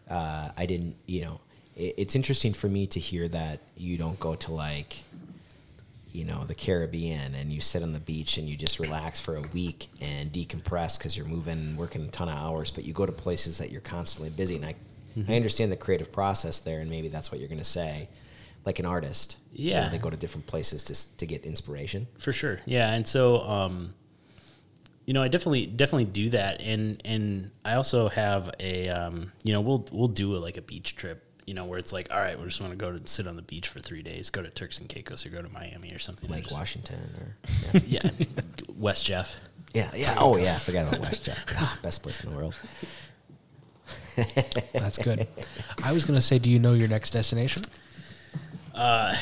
uh, 0.10 0.50
I 0.58 0.66
didn't. 0.66 0.98
You 1.08 1.22
know, 1.22 1.40
it, 1.78 1.94
it's 1.98 2.16
interesting 2.16 2.54
for 2.54 2.68
me 2.68 2.86
to 2.88 3.00
hear 3.00 3.28
that 3.30 3.62
you 3.78 3.98
don't 3.98 4.20
go 4.20 4.36
to 4.36 4.52
like, 4.54 4.98
you 6.14 6.24
know, 6.24 6.46
the 6.46 6.56
Caribbean 6.56 7.34
and 7.36 7.52
you 7.52 7.60
sit 7.60 7.84
on 7.84 7.92
the 7.92 8.00
beach 8.00 8.38
and 8.38 8.48
you 8.48 8.56
just 8.56 8.80
relax 8.80 9.20
for 9.20 9.36
a 9.36 9.42
week 9.42 9.88
and 10.00 10.32
decompress 10.32 10.98
because 10.98 11.18
you're 11.18 11.26
moving, 11.26 11.54
and 11.60 11.78
working 11.78 12.04
a 12.06 12.08
ton 12.08 12.30
of 12.30 12.36
hours. 12.38 12.72
But 12.72 12.86
you 12.86 12.94
go 12.94 13.06
to 13.06 13.12
places 13.12 13.58
that 13.58 13.72
you're 13.72 13.82
constantly 13.82 14.30
busy, 14.30 14.56
and 14.56 14.66
I, 14.66 14.76
I 15.28 15.36
understand 15.36 15.72
the 15.72 15.76
creative 15.78 16.12
process 16.12 16.60
there, 16.60 16.80
and 16.82 16.90
maybe 16.90 17.08
that's 17.08 17.32
what 17.32 17.40
you're 17.40 17.50
going 17.50 17.60
to 17.60 17.66
say, 17.66 18.10
like 18.66 18.80
an 18.80 18.86
artist. 18.86 19.38
you 19.52 19.72
know, 19.74 19.82
Yeah. 19.82 19.90
they 19.90 19.98
go 19.98 20.10
to 20.10 20.18
different 20.18 20.48
places 20.48 20.84
to 20.86 21.18
to 21.18 21.26
get 21.26 21.44
inspiration. 21.46 22.08
for 22.20 22.32
sure 22.32 22.60
yeah 22.66 22.94
and 22.94 23.06
so 23.08 23.42
um 23.42 23.94
you 25.06 25.14
know 25.14 25.22
i 25.22 25.28
definitely 25.28 25.66
definitely 25.66 26.06
do 26.06 26.30
that 26.30 26.62
and 26.62 27.02
and 27.06 27.52
i 27.66 27.74
also 27.74 28.08
have 28.08 28.50
a 28.60 28.88
um 28.90 29.32
you 29.44 29.52
know 29.54 29.62
we'll 29.62 29.86
we'll 29.92 30.08
do 30.08 30.36
a, 30.36 30.40
like 30.40 30.58
a 30.58 30.62
beach 30.62 30.96
trip 30.96 31.24
you 31.46 31.54
know 31.54 31.66
where 31.66 31.78
it's 31.80 31.92
like 31.94 32.12
all 32.12 32.20
right 32.20 32.40
we 32.40 32.46
just 32.46 32.62
want 32.62 32.72
to 32.72 32.78
go 32.78 32.92
to 32.98 33.08
sit 33.08 33.28
on 33.28 33.36
the 33.36 33.42
beach 33.42 33.68
for 33.68 33.80
three 33.80 34.02
days 34.02 34.30
go 34.30 34.42
to 34.42 34.50
turks 34.50 34.78
and 34.78 34.88
caicos 34.90 35.26
or 35.26 35.30
go 35.30 35.42
to 35.42 35.50
miami 35.50 35.92
or 35.94 36.00
something 36.00 36.26
and 36.28 36.36
Like 36.36 36.44
just- 36.44 36.56
Washington 36.56 37.00
or 37.20 37.80
yeah. 37.86 38.02
yeah 38.18 38.28
west 38.78 39.06
jeff 39.06 39.40
Yeah, 39.74 39.90
yeah. 39.96 40.16
Oh, 40.20 40.38
yeah. 40.38 40.56
I 40.56 40.60
forgot 40.60 40.88
about 40.94 41.02
WestJet. 41.10 41.56
Ah, 41.58 41.80
best 41.82 42.04
place 42.04 42.24
in 42.24 42.30
the 42.30 42.36
world. 42.36 42.54
That's 44.74 44.98
good. 45.00 45.28
I 45.84 45.92
was 45.92 46.06
going 46.06 46.16
to 46.18 46.22
say, 46.22 46.38
do 46.38 46.50
you 46.52 46.60
know 46.60 46.74
your 46.74 46.88
next 46.88 47.10
destination? 47.10 47.64
Uh, 48.74 49.16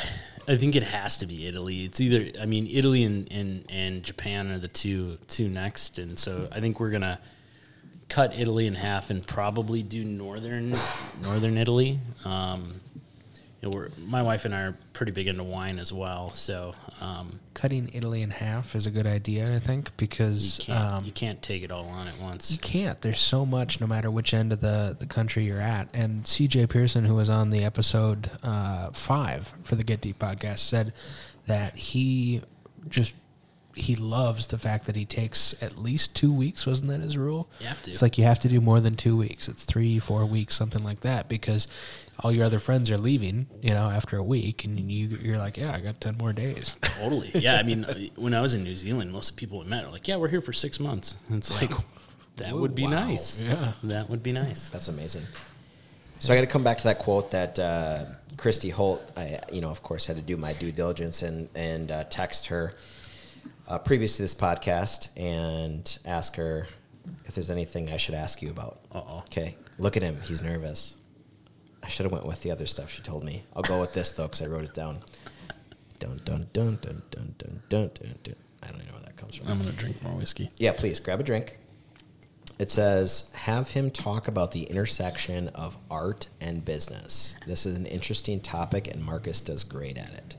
I 0.48 0.58
think 0.58 0.76
it 0.76 0.84
has 0.84 1.18
to 1.20 1.26
be 1.26 1.48
Italy. 1.48 1.86
It's 1.86 2.02
either 2.02 2.32
I 2.42 2.46
mean 2.46 2.68
Italy 2.68 3.04
and, 3.06 3.32
and, 3.32 3.66
and 3.70 4.04
Japan 4.04 4.52
are 4.52 4.60
the 4.60 4.68
two 4.68 5.18
two 5.28 5.48
next, 5.48 5.98
and 5.98 6.18
so 6.20 6.48
I 6.52 6.60
think 6.60 6.80
we're 6.80 6.90
gonna 6.90 7.20
cut 8.12 8.38
Italy 8.38 8.68
in 8.68 8.76
half 8.76 9.10
and 9.10 9.26
probably 9.26 9.82
do 9.82 10.04
northern 10.04 10.76
northern 11.24 11.58
Italy. 11.58 11.98
Um, 12.26 12.82
you 13.62 13.70
know, 13.70 13.76
we're, 13.76 13.90
my 14.06 14.22
wife 14.22 14.44
and 14.44 14.54
I 14.54 14.64
are 14.64 14.78
pretty 14.92 15.14
big 15.14 15.28
into 15.28 15.44
wine 15.44 15.80
as 15.80 15.94
well, 15.94 16.34
so 16.34 16.74
um, 17.00 17.40
Cutting 17.54 17.90
Italy 17.94 18.22
in 18.22 18.32
half 18.32 18.76
is 18.76 18.86
a 18.86 18.92
good 18.92 19.08
idea, 19.08 19.56
I 19.56 19.60
think, 19.60 19.88
you 19.88 19.94
because 19.98 20.60
can't 20.62 20.80
um, 20.80 21.06
you 21.06 21.12
can't 21.14 21.42
take 21.42 21.64
it 21.64 21.72
all 21.72 21.88
on 21.88 22.08
at 22.08 22.20
once. 22.20 22.52
You 22.52 22.58
can't. 22.58 23.00
There's 23.02 23.22
so 23.22 23.46
much, 23.46 23.80
no 23.80 23.88
matter 23.88 24.12
which 24.12 24.34
end 24.34 24.52
of 24.52 24.60
the, 24.60 24.98
the 25.00 25.06
country 25.06 25.46
you're 25.46 25.62
at. 25.62 25.88
And 25.94 26.26
CJ 26.26 26.70
Pearson, 26.70 27.06
who 27.06 27.16
was 27.16 27.30
on 27.30 27.50
the 27.50 27.64
episode 27.64 28.30
uh, 28.44 28.92
five 28.92 29.54
for 29.64 29.76
the 29.76 29.84
Get 29.84 30.02
Deep 30.02 30.20
podcast, 30.20 30.60
said 30.60 30.92
that 31.46 31.78
he 31.78 32.42
just 32.90 33.14
he 33.76 33.96
loves 33.96 34.48
the 34.48 34.58
fact 34.58 34.86
that 34.88 34.96
he 34.96 35.06
takes 35.06 35.54
at 35.62 35.78
least 35.78 36.16
two 36.16 36.32
weeks. 36.34 36.66
Wasn't 36.66 36.90
that 36.90 37.00
his 37.00 37.18
rule? 37.18 37.50
You 37.60 37.68
have 37.68 37.82
to. 37.84 37.92
It's 37.92 38.02
like 38.02 38.18
you 38.18 38.24
have 38.26 38.40
to 38.42 38.48
do 38.50 38.60
more 38.62 38.80
than 38.80 38.96
two 38.96 39.16
weeks. 39.18 39.48
It's 39.48 39.64
three, 39.64 39.98
four 40.00 40.26
weeks, 40.26 40.56
something 40.56 40.84
like 40.84 41.02
that, 41.02 41.30
because 41.30 41.68
all 42.20 42.32
your 42.32 42.46
other 42.46 42.60
friends 42.60 42.92
are 42.92 42.98
leaving. 42.98 43.48
You 43.62 43.74
know, 43.74 43.90
after 43.90 44.18
a 44.18 44.24
week, 44.24 44.66
and 44.66 44.78
you 44.92 45.08
you're 45.22 45.38
like, 45.38 45.58
yeah, 45.58 45.74
I 45.74 45.80
got 45.80 46.02
ten 46.02 46.18
more 46.18 46.34
days. 46.34 46.76
Totally. 46.82 47.32
Yeah. 47.34 47.58
I 47.58 47.64
mean, 47.64 47.84
when 48.16 48.34
I 48.34 48.42
was 48.42 48.54
in 48.54 48.64
New 48.64 48.76
Zealand, 48.76 49.12
most 49.12 49.30
of 49.30 49.36
the 49.36 49.40
people 49.40 49.60
we 49.60 49.66
met 49.66 49.86
are 49.86 49.92
like, 49.92 50.08
"Yeah, 50.08 50.18
we're 50.18 50.28
here 50.30 50.42
for 50.42 50.54
six 50.54 50.80
months." 50.80 51.16
And 51.30 51.38
it's 51.38 51.52
like, 51.62 51.72
that 52.38 52.54
would 52.54 52.76
be 52.76 52.84
Wow. 52.84 52.90
nice. 53.08 53.40
Yeah. 53.40 53.74
that 53.84 54.10
would 54.10 54.22
be 54.24 54.32
nice. 54.32 54.70
That's 54.70 54.88
amazing. 54.88 55.24
So 56.20 56.34
I 56.34 56.36
got 56.36 56.42
to 56.42 56.48
come 56.48 56.64
back 56.64 56.78
to 56.80 56.84
that 56.84 57.00
quote 57.00 57.32
that 57.32 57.58
uh, 57.58 58.06
Christy 58.38 58.70
Holt, 58.70 59.02
I, 59.18 59.40
you 59.52 59.60
know, 59.60 59.70
of 59.70 59.82
course, 59.82 60.06
had 60.06 60.18
to 60.18 60.22
do 60.22 60.38
my 60.38 60.54
due 60.54 60.72
diligence 60.72 61.24
and 61.24 61.48
and 61.56 61.90
uh, 61.92 62.04
text 62.10 62.48
her 62.48 62.74
uh, 63.68 63.80
previous 63.80 64.18
to 64.18 64.22
this 64.24 64.34
podcast 64.34 65.10
and 65.18 65.98
ask 66.06 66.36
her 66.36 66.68
if 67.26 67.36
there's 67.36 67.50
anything 67.50 67.92
I 67.92 67.98
should 67.98 68.16
ask 68.16 68.42
you 68.42 68.50
about. 68.50 68.82
Uh-oh. 68.92 69.20
Okay, 69.28 69.56
look 69.78 69.98
at 69.98 70.04
him; 70.04 70.18
he's 70.24 70.42
nervous. 70.42 70.96
I 71.84 71.88
should 71.88 72.04
have 72.04 72.14
went 72.14 72.28
with 72.28 72.42
the 72.44 72.52
other 72.52 72.66
stuff 72.66 72.92
she 72.92 73.02
told 73.02 73.24
me. 73.24 73.44
I'll 73.56 73.64
go 73.64 73.80
with 73.80 73.94
this 73.94 74.12
though 74.12 74.24
because 74.24 74.42
I 74.42 74.48
wrote 74.48 74.64
it 74.64 74.74
down. 74.74 75.02
Dun 76.00 76.22
dun 76.26 76.48
dun 76.54 76.80
dun 76.82 77.04
dun 77.12 77.36
dun 77.38 77.62
dun 77.70 77.92
dun. 77.94 78.16
dun. 78.24 78.36
I 78.64 78.68
don't 78.68 78.86
know 78.86 78.94
where 78.94 79.02
that 79.02 79.18
comes 79.18 79.36
from. 79.36 79.48
I'm 79.48 79.60
gonna 79.60 79.72
drink 79.72 80.02
more 80.04 80.14
whiskey. 80.14 80.52
Yeah, 80.58 80.74
please 80.74 81.00
grab 81.00 81.20
a 81.20 81.24
drink. 81.24 81.58
It 82.60 82.70
says, 82.70 83.32
have 83.34 83.72
him 83.72 83.90
talk 83.90 84.28
about 84.28 84.52
the 84.52 84.64
intersection 84.64 85.48
of 85.50 85.80
art 85.90 86.28
and 86.40 86.64
business. 86.64 87.34
This 87.48 87.66
is 87.66 87.76
an 87.76 87.88
interesting 87.88 88.40
topic, 88.40 88.88
and 88.88 89.04
Marcus 89.04 89.42
does 89.42 89.64
great 89.64 89.98
at 89.98 90.14
it. 90.14 90.36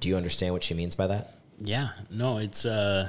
Do 0.00 0.08
you 0.08 0.16
understand 0.16 0.52
what 0.52 0.64
she 0.64 0.74
means 0.74 0.96
by 0.96 1.06
that? 1.06 1.34
Yeah, 1.60 1.90
no, 2.10 2.38
it's 2.38 2.64
uh, 2.64 3.08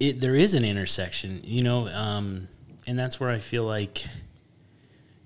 it 0.00 0.20
there 0.20 0.34
is 0.34 0.54
an 0.54 0.64
intersection, 0.64 1.40
you 1.44 1.62
know, 1.62 1.88
um, 1.88 2.48
and 2.86 2.98
that's 2.98 3.20
where 3.20 3.30
I 3.30 3.38
feel 3.38 3.64
like 3.64 4.04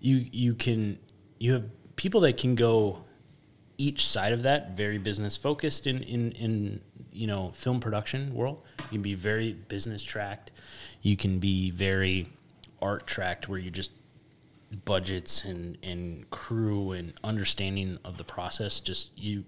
you 0.00 0.26
you 0.30 0.54
can 0.54 0.98
you 1.38 1.54
have 1.54 1.64
people 1.96 2.20
that 2.22 2.36
can 2.36 2.54
go 2.54 3.04
each 3.78 4.06
side 4.06 4.32
of 4.32 4.42
that 4.42 4.76
very 4.76 4.98
business 4.98 5.36
focused 5.36 5.86
in 5.86 6.02
in 6.02 6.32
in 6.32 6.80
you 7.12 7.26
know 7.26 7.52
film 7.54 7.80
production 7.80 8.34
world. 8.34 8.62
You 8.78 8.96
can 8.96 9.02
be 9.02 9.14
very 9.14 9.52
business 9.52 10.02
tracked. 10.02 10.50
You 11.00 11.16
can 11.16 11.38
be 11.38 11.70
very 11.70 12.28
art 12.82 13.06
tracked, 13.06 13.48
where 13.48 13.58
you 13.58 13.70
just 13.70 13.92
budgets 14.84 15.44
and 15.44 15.78
and 15.82 16.28
crew 16.30 16.92
and 16.92 17.14
understanding 17.24 17.98
of 18.04 18.18
the 18.18 18.24
process. 18.24 18.78
Just 18.78 19.10
you 19.16 19.44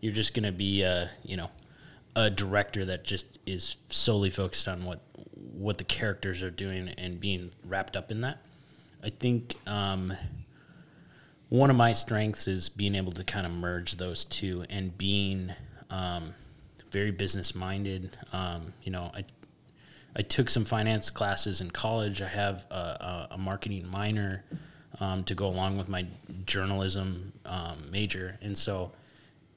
you're 0.00 0.14
just 0.14 0.32
going 0.34 0.44
to 0.44 0.52
be 0.52 0.82
a 0.82 1.10
you 1.22 1.36
know 1.36 1.50
a 2.16 2.30
director 2.30 2.86
that 2.86 3.04
just 3.04 3.38
is 3.44 3.76
solely 3.90 4.30
focused 4.30 4.66
on 4.66 4.84
what 4.84 5.00
what 5.34 5.78
the 5.78 5.84
characters 5.84 6.42
are 6.42 6.50
doing 6.50 6.88
and 6.88 7.20
being 7.20 7.50
wrapped 7.64 7.96
up 7.96 8.10
in 8.10 8.22
that. 8.22 8.38
I 9.04 9.10
think 9.10 9.54
um, 9.66 10.14
one 11.50 11.70
of 11.70 11.76
my 11.76 11.92
strengths 11.92 12.48
is 12.48 12.68
being 12.68 12.94
able 12.94 13.12
to 13.12 13.22
kind 13.22 13.46
of 13.46 13.52
merge 13.52 13.92
those 13.92 14.24
two 14.24 14.64
and 14.68 14.96
being 14.96 15.52
um, 15.90 16.34
very 16.90 17.10
business 17.10 17.54
minded. 17.54 18.16
Um, 18.32 18.72
you 18.82 18.90
know, 18.90 19.10
I 19.14 19.24
I 20.16 20.22
took 20.22 20.48
some 20.48 20.64
finance 20.64 21.10
classes 21.10 21.60
in 21.60 21.70
college. 21.70 22.22
I 22.22 22.28
have 22.28 22.64
a, 22.70 22.74
a, 22.74 23.28
a 23.32 23.38
marketing 23.38 23.86
minor 23.86 24.42
um, 25.00 25.22
to 25.24 25.34
go 25.34 25.46
along 25.46 25.76
with 25.76 25.90
my 25.90 26.06
journalism 26.46 27.34
um, 27.44 27.90
major, 27.90 28.38
and 28.40 28.56
so 28.56 28.92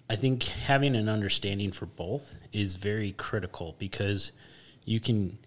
I 0.10 0.16
think 0.16 0.44
having 0.44 0.96
an 0.96 1.08
understanding 1.08 1.72
for 1.72 1.86
both 1.86 2.36
is 2.52 2.74
very 2.74 3.12
critical 3.12 3.76
because 3.78 4.32
you 4.84 5.00
can 5.00 5.38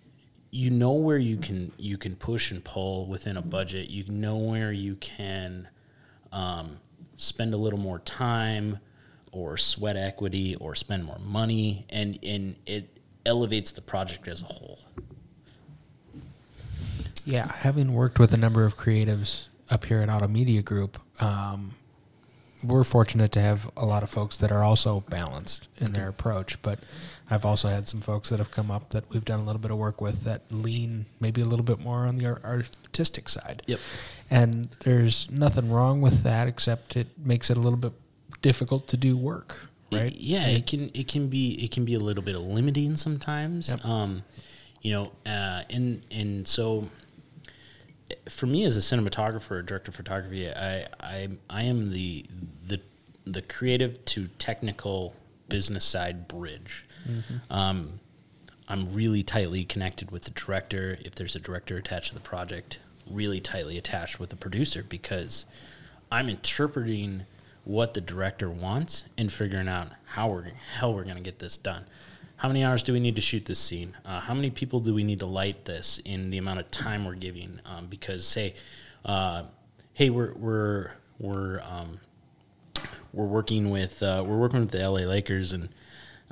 you 0.52 0.70
know 0.70 0.92
where 0.92 1.18
you 1.18 1.38
can 1.38 1.72
you 1.78 1.98
can 1.98 2.14
push 2.14 2.50
and 2.50 2.62
pull 2.62 3.06
within 3.06 3.36
a 3.36 3.42
budget. 3.42 3.90
You 3.90 4.04
know 4.08 4.36
where 4.36 4.70
you 4.70 4.94
can 4.96 5.66
um, 6.30 6.78
spend 7.16 7.54
a 7.54 7.56
little 7.56 7.78
more 7.78 7.98
time 8.00 8.78
or 9.32 9.56
sweat 9.56 9.96
equity 9.96 10.54
or 10.56 10.74
spend 10.74 11.04
more 11.04 11.18
money, 11.18 11.86
and 11.88 12.18
and 12.22 12.54
it 12.66 12.98
elevates 13.26 13.72
the 13.72 13.80
project 13.80 14.28
as 14.28 14.42
a 14.42 14.46
whole. 14.46 14.78
Yeah, 17.24 17.50
having 17.50 17.94
worked 17.94 18.18
with 18.18 18.32
a 18.34 18.36
number 18.36 18.64
of 18.64 18.76
creatives 18.76 19.46
up 19.70 19.84
here 19.86 20.02
at 20.02 20.10
Auto 20.10 20.28
Media 20.28 20.60
Group, 20.60 21.00
um, 21.22 21.74
we're 22.64 22.84
fortunate 22.84 23.32
to 23.32 23.40
have 23.40 23.70
a 23.76 23.84
lot 23.84 24.02
of 24.02 24.10
folks 24.10 24.36
that 24.38 24.52
are 24.52 24.62
also 24.62 25.00
balanced 25.08 25.68
in 25.78 25.92
their 25.92 26.08
approach. 26.08 26.60
But 26.62 26.78
I've 27.30 27.44
also 27.44 27.68
had 27.68 27.88
some 27.88 28.00
folks 28.00 28.28
that 28.28 28.38
have 28.38 28.50
come 28.50 28.70
up 28.70 28.90
that 28.90 29.08
we've 29.10 29.24
done 29.24 29.40
a 29.40 29.44
little 29.44 29.60
bit 29.60 29.70
of 29.70 29.78
work 29.78 30.00
with 30.00 30.24
that 30.24 30.42
lean 30.50 31.06
maybe 31.20 31.40
a 31.40 31.44
little 31.44 31.64
bit 31.64 31.80
more 31.80 32.06
on 32.06 32.16
the 32.16 32.26
ar- 32.26 32.40
artistic 32.44 33.28
side. 33.28 33.62
Yep. 33.66 33.80
And 34.30 34.64
there's 34.80 35.30
nothing 35.30 35.70
wrong 35.70 36.00
with 36.00 36.22
that, 36.22 36.48
except 36.48 36.96
it 36.96 37.08
makes 37.18 37.50
it 37.50 37.56
a 37.56 37.60
little 37.60 37.78
bit 37.78 37.92
difficult 38.42 38.88
to 38.88 38.96
do 38.96 39.16
work, 39.16 39.68
right? 39.90 40.12
Yeah, 40.14 40.46
it 40.48 40.66
can 40.66 40.90
it 40.94 41.08
can 41.08 41.28
be 41.28 41.52
it 41.62 41.70
can 41.70 41.84
be 41.84 41.94
a 41.94 41.98
little 41.98 42.24
bit 42.24 42.36
limiting 42.36 42.96
sometimes. 42.96 43.70
Yep. 43.70 43.84
Um, 43.84 44.24
you 44.80 44.92
know, 44.92 45.12
uh, 45.24 45.62
and 45.70 46.02
and 46.10 46.46
so 46.46 46.88
for 48.28 48.46
me 48.46 48.64
as 48.64 48.76
a 48.76 48.80
cinematographer, 48.80 49.52
or 49.52 49.62
director 49.62 49.90
of 49.90 49.96
photography, 49.96 50.48
I 50.50 50.86
I 51.00 51.28
I 51.48 51.62
am 51.64 51.90
the 51.92 52.26
the 52.66 52.80
the 53.24 53.42
creative 53.42 54.04
to 54.06 54.28
technical 54.38 55.14
business 55.48 55.84
side 55.84 56.28
bridge. 56.28 56.84
Um, 57.50 58.00
I'm 58.68 58.92
really 58.92 59.22
tightly 59.22 59.64
connected 59.64 60.10
with 60.10 60.24
the 60.24 60.30
director. 60.30 60.98
If 61.04 61.14
there's 61.14 61.36
a 61.36 61.40
director 61.40 61.76
attached 61.76 62.08
to 62.08 62.14
the 62.14 62.20
project, 62.20 62.78
really 63.10 63.40
tightly 63.40 63.76
attached 63.76 64.18
with 64.18 64.30
the 64.30 64.36
producer 64.36 64.84
because 64.88 65.44
I'm 66.10 66.28
interpreting 66.28 67.26
what 67.64 67.94
the 67.94 68.00
director 68.00 68.50
wants 68.50 69.04
and 69.16 69.32
figuring 69.32 69.68
out 69.68 69.88
how 70.04 70.28
we're 70.28 70.44
hell 70.76 70.94
we're 70.94 71.04
going 71.04 71.16
to 71.16 71.22
get 71.22 71.38
this 71.38 71.56
done. 71.56 71.86
How 72.42 72.48
many 72.48 72.64
hours 72.64 72.82
do 72.82 72.92
we 72.92 72.98
need 72.98 73.14
to 73.14 73.22
shoot 73.22 73.44
this 73.44 73.60
scene? 73.60 73.96
Uh, 74.04 74.18
how 74.18 74.34
many 74.34 74.50
people 74.50 74.80
do 74.80 74.92
we 74.92 75.04
need 75.04 75.20
to 75.20 75.26
light 75.26 75.64
this 75.64 76.00
in 76.04 76.30
the 76.30 76.38
amount 76.38 76.58
of 76.58 76.68
time 76.72 77.04
we're 77.04 77.14
giving? 77.14 77.60
Um, 77.64 77.86
because 77.86 78.26
say, 78.26 78.54
uh, 79.04 79.44
hey, 79.92 80.10
we're 80.10 80.32
we're 80.34 80.90
we're 81.20 81.60
um, 81.60 82.00
we're 83.12 83.26
working 83.26 83.70
with 83.70 84.02
uh, 84.02 84.24
we're 84.26 84.38
working 84.38 84.58
with 84.58 84.72
the 84.72 84.78
LA 84.78 85.02
Lakers 85.02 85.52
and 85.52 85.68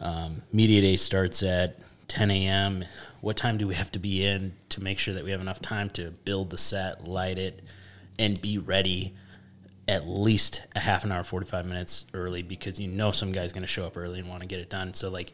um, 0.00 0.42
media 0.52 0.80
day 0.80 0.96
starts 0.96 1.44
at 1.44 1.76
10 2.08 2.32
a.m. 2.32 2.84
What 3.20 3.36
time 3.36 3.56
do 3.56 3.68
we 3.68 3.76
have 3.76 3.92
to 3.92 4.00
be 4.00 4.26
in 4.26 4.56
to 4.70 4.82
make 4.82 4.98
sure 4.98 5.14
that 5.14 5.22
we 5.22 5.30
have 5.30 5.40
enough 5.40 5.62
time 5.62 5.90
to 5.90 6.10
build 6.24 6.50
the 6.50 6.58
set, 6.58 7.06
light 7.06 7.38
it, 7.38 7.62
and 8.18 8.42
be 8.42 8.58
ready 8.58 9.14
at 9.86 10.08
least 10.08 10.62
a 10.74 10.80
half 10.80 11.04
an 11.04 11.12
hour, 11.12 11.22
45 11.22 11.66
minutes 11.66 12.04
early 12.14 12.42
because 12.42 12.80
you 12.80 12.88
know 12.88 13.12
some 13.12 13.30
guy's 13.30 13.52
going 13.52 13.62
to 13.62 13.68
show 13.68 13.86
up 13.86 13.96
early 13.96 14.18
and 14.18 14.28
want 14.28 14.40
to 14.40 14.48
get 14.48 14.58
it 14.58 14.70
done. 14.70 14.92
So, 14.92 15.08
like, 15.08 15.32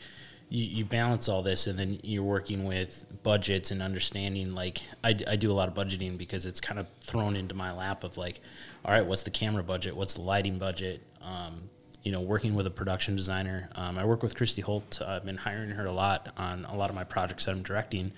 you, 0.48 0.64
you 0.64 0.84
balance 0.84 1.28
all 1.28 1.42
this 1.42 1.66
and 1.66 1.78
then 1.78 1.98
you're 2.02 2.22
working 2.22 2.64
with 2.64 3.04
budgets 3.22 3.70
and 3.70 3.82
understanding. 3.82 4.54
Like, 4.54 4.82
I, 5.02 5.14
I 5.28 5.36
do 5.36 5.50
a 5.50 5.54
lot 5.54 5.68
of 5.68 5.74
budgeting 5.74 6.16
because 6.16 6.46
it's 6.46 6.60
kind 6.60 6.78
of 6.78 6.86
thrown 7.00 7.36
into 7.36 7.54
my 7.54 7.72
lap 7.72 8.04
of, 8.04 8.16
like, 8.16 8.40
all 8.84 8.92
right, 8.92 9.04
what's 9.04 9.22
the 9.22 9.30
camera 9.30 9.62
budget? 9.62 9.96
What's 9.96 10.14
the 10.14 10.22
lighting 10.22 10.58
budget? 10.58 11.02
Um, 11.22 11.70
you 12.02 12.12
know, 12.12 12.20
working 12.20 12.54
with 12.54 12.66
a 12.66 12.70
production 12.70 13.16
designer. 13.16 13.68
Um, 13.74 13.98
I 13.98 14.04
work 14.04 14.22
with 14.22 14.36
Christy 14.36 14.62
Holt. 14.62 15.00
I've 15.04 15.24
been 15.24 15.36
hiring 15.36 15.70
her 15.70 15.86
a 15.86 15.92
lot 15.92 16.32
on 16.36 16.64
a 16.66 16.76
lot 16.76 16.88
of 16.88 16.94
my 16.94 17.02
projects 17.02 17.46
that 17.46 17.50
I'm 17.50 17.62
directing 17.62 18.12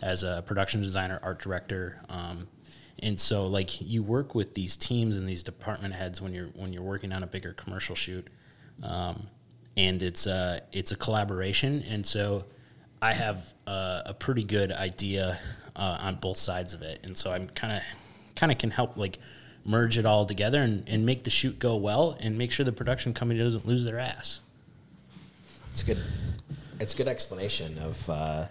as 0.00 0.22
a 0.22 0.42
production 0.46 0.80
designer, 0.80 1.20
art 1.22 1.40
director. 1.40 1.98
Um, 2.08 2.48
and 3.00 3.20
so 3.20 3.46
like 3.46 3.80
you 3.82 4.02
work 4.02 4.34
with 4.34 4.54
these 4.54 4.76
teams 4.76 5.16
and 5.16 5.28
these 5.28 5.42
department 5.42 5.94
heads 5.94 6.22
when 6.22 6.32
you're 6.32 6.48
when 6.54 6.72
you're 6.72 6.82
working 6.82 7.12
on 7.12 7.22
a 7.22 7.26
bigger 7.26 7.52
commercial 7.52 7.94
shoot 7.94 8.28
um, 8.82 9.26
and 9.76 10.02
it's 10.02 10.26
a 10.26 10.60
it's 10.72 10.92
a 10.92 10.96
collaboration 10.96 11.84
and 11.88 12.04
so 12.06 12.44
i 13.02 13.12
have 13.12 13.54
a, 13.66 14.02
a 14.06 14.14
pretty 14.14 14.44
good 14.44 14.70
idea 14.72 15.38
uh, 15.76 15.98
on 16.00 16.14
both 16.16 16.36
sides 16.36 16.72
of 16.74 16.82
it 16.82 17.00
and 17.04 17.16
so 17.16 17.32
i'm 17.32 17.48
kind 17.48 17.72
of 17.72 17.82
kind 18.36 18.52
of 18.52 18.58
can 18.58 18.70
help 18.70 18.96
like 18.96 19.18
merge 19.64 19.96
it 19.96 20.04
all 20.04 20.26
together 20.26 20.60
and, 20.60 20.88
and 20.88 21.06
make 21.06 21.24
the 21.24 21.30
shoot 21.30 21.58
go 21.58 21.76
well 21.76 22.16
and 22.20 22.36
make 22.36 22.52
sure 22.52 22.64
the 22.64 22.72
production 22.72 23.14
company 23.14 23.40
doesn't 23.40 23.66
lose 23.66 23.84
their 23.84 23.98
ass 23.98 24.40
It's 25.72 25.82
good. 25.82 25.98
It's 26.78 26.92
a 26.94 26.96
good 26.96 27.08
explanation 27.08 27.78
of 27.78 28.08
uh, 28.10 28.46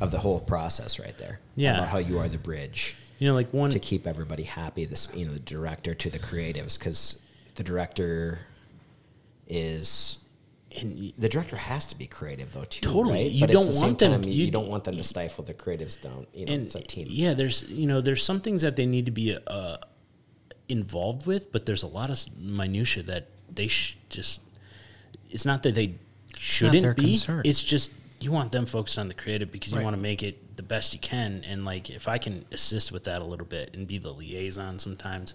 of 0.00 0.10
the 0.10 0.18
whole 0.18 0.40
process 0.40 0.98
right 1.00 1.16
there. 1.18 1.40
Yeah. 1.56 1.76
about 1.78 1.88
how 1.88 1.98
you 1.98 2.18
are 2.18 2.28
the 2.28 2.38
bridge 2.38 2.96
you 3.18 3.28
know 3.28 3.34
like 3.34 3.52
one 3.52 3.70
to 3.70 3.78
keep 3.78 4.06
everybody 4.06 4.42
happy. 4.42 4.84
This 4.84 5.06
you 5.14 5.24
know 5.24 5.32
the 5.32 5.38
director 5.38 5.94
to 5.94 6.10
the 6.10 6.18
creatives 6.18 6.78
because 6.78 7.18
the 7.54 7.62
director 7.62 8.40
is. 9.52 10.18
and 10.80 11.12
The 11.18 11.28
director 11.28 11.56
has 11.56 11.86
to 11.88 11.96
be 11.98 12.06
creative 12.06 12.52
though 12.54 12.64
too. 12.64 12.80
Totally. 12.80 13.24
right? 13.24 13.30
You 13.30 13.40
But 13.46 13.50
don't 13.52 13.70
the 13.70 13.78
want 13.80 13.98
them 13.98 14.12
time, 14.12 14.22
to- 14.22 14.30
You, 14.30 14.46
you- 14.46 14.50
don't 14.50 14.68
want 14.68 14.84
them 14.84 14.96
to 14.96 15.02
stifle 15.02 15.44
the 15.44 15.54
creatives 15.54 16.00
down. 16.00 16.26
You 16.34 16.46
know, 16.46 16.52
and 16.54 16.62
it's 16.66 16.74
a 16.74 16.80
team. 16.80 17.06
yeah 17.10 17.34
there's 17.34 17.62
you 17.68 17.86
know 17.86 18.00
there's 18.00 18.22
some 18.24 18.40
things 18.40 18.62
that 18.62 18.76
they 18.76 18.86
need 18.86 19.04
to 19.06 19.12
be 19.12 19.36
uh, 19.46 19.76
involved 20.68 21.26
with 21.26 21.52
but 21.52 21.66
there's 21.66 21.82
a 21.82 21.86
lot 21.86 22.08
of 22.10 22.18
minutia 22.38 23.02
that 23.02 23.28
they 23.54 23.66
sh- 23.66 23.96
just 24.08 24.40
it's 25.30 25.44
not 25.44 25.62
that 25.64 25.74
they 25.74 25.94
shouldn't 26.36 26.96
be 26.96 27.02
concern. 27.12 27.42
it's 27.44 27.62
just 27.62 27.90
you 28.20 28.30
want 28.32 28.52
them 28.52 28.64
focused 28.64 28.98
on 28.98 29.08
the 29.08 29.14
creative 29.14 29.50
because 29.52 29.72
you 29.74 29.80
want 29.82 29.94
to 29.96 30.00
make 30.00 30.22
it 30.22 30.56
the 30.56 30.62
best 30.62 30.94
you 30.94 31.00
can 31.00 31.44
and 31.46 31.64
like 31.64 31.90
if 31.90 32.06
i 32.08 32.16
can 32.16 32.44
assist 32.52 32.92
with 32.92 33.04
that 33.04 33.20
a 33.20 33.24
little 33.24 33.44
bit 33.46 33.74
and 33.74 33.86
be 33.86 33.98
the 33.98 34.10
liaison 34.10 34.78
sometimes 34.78 35.34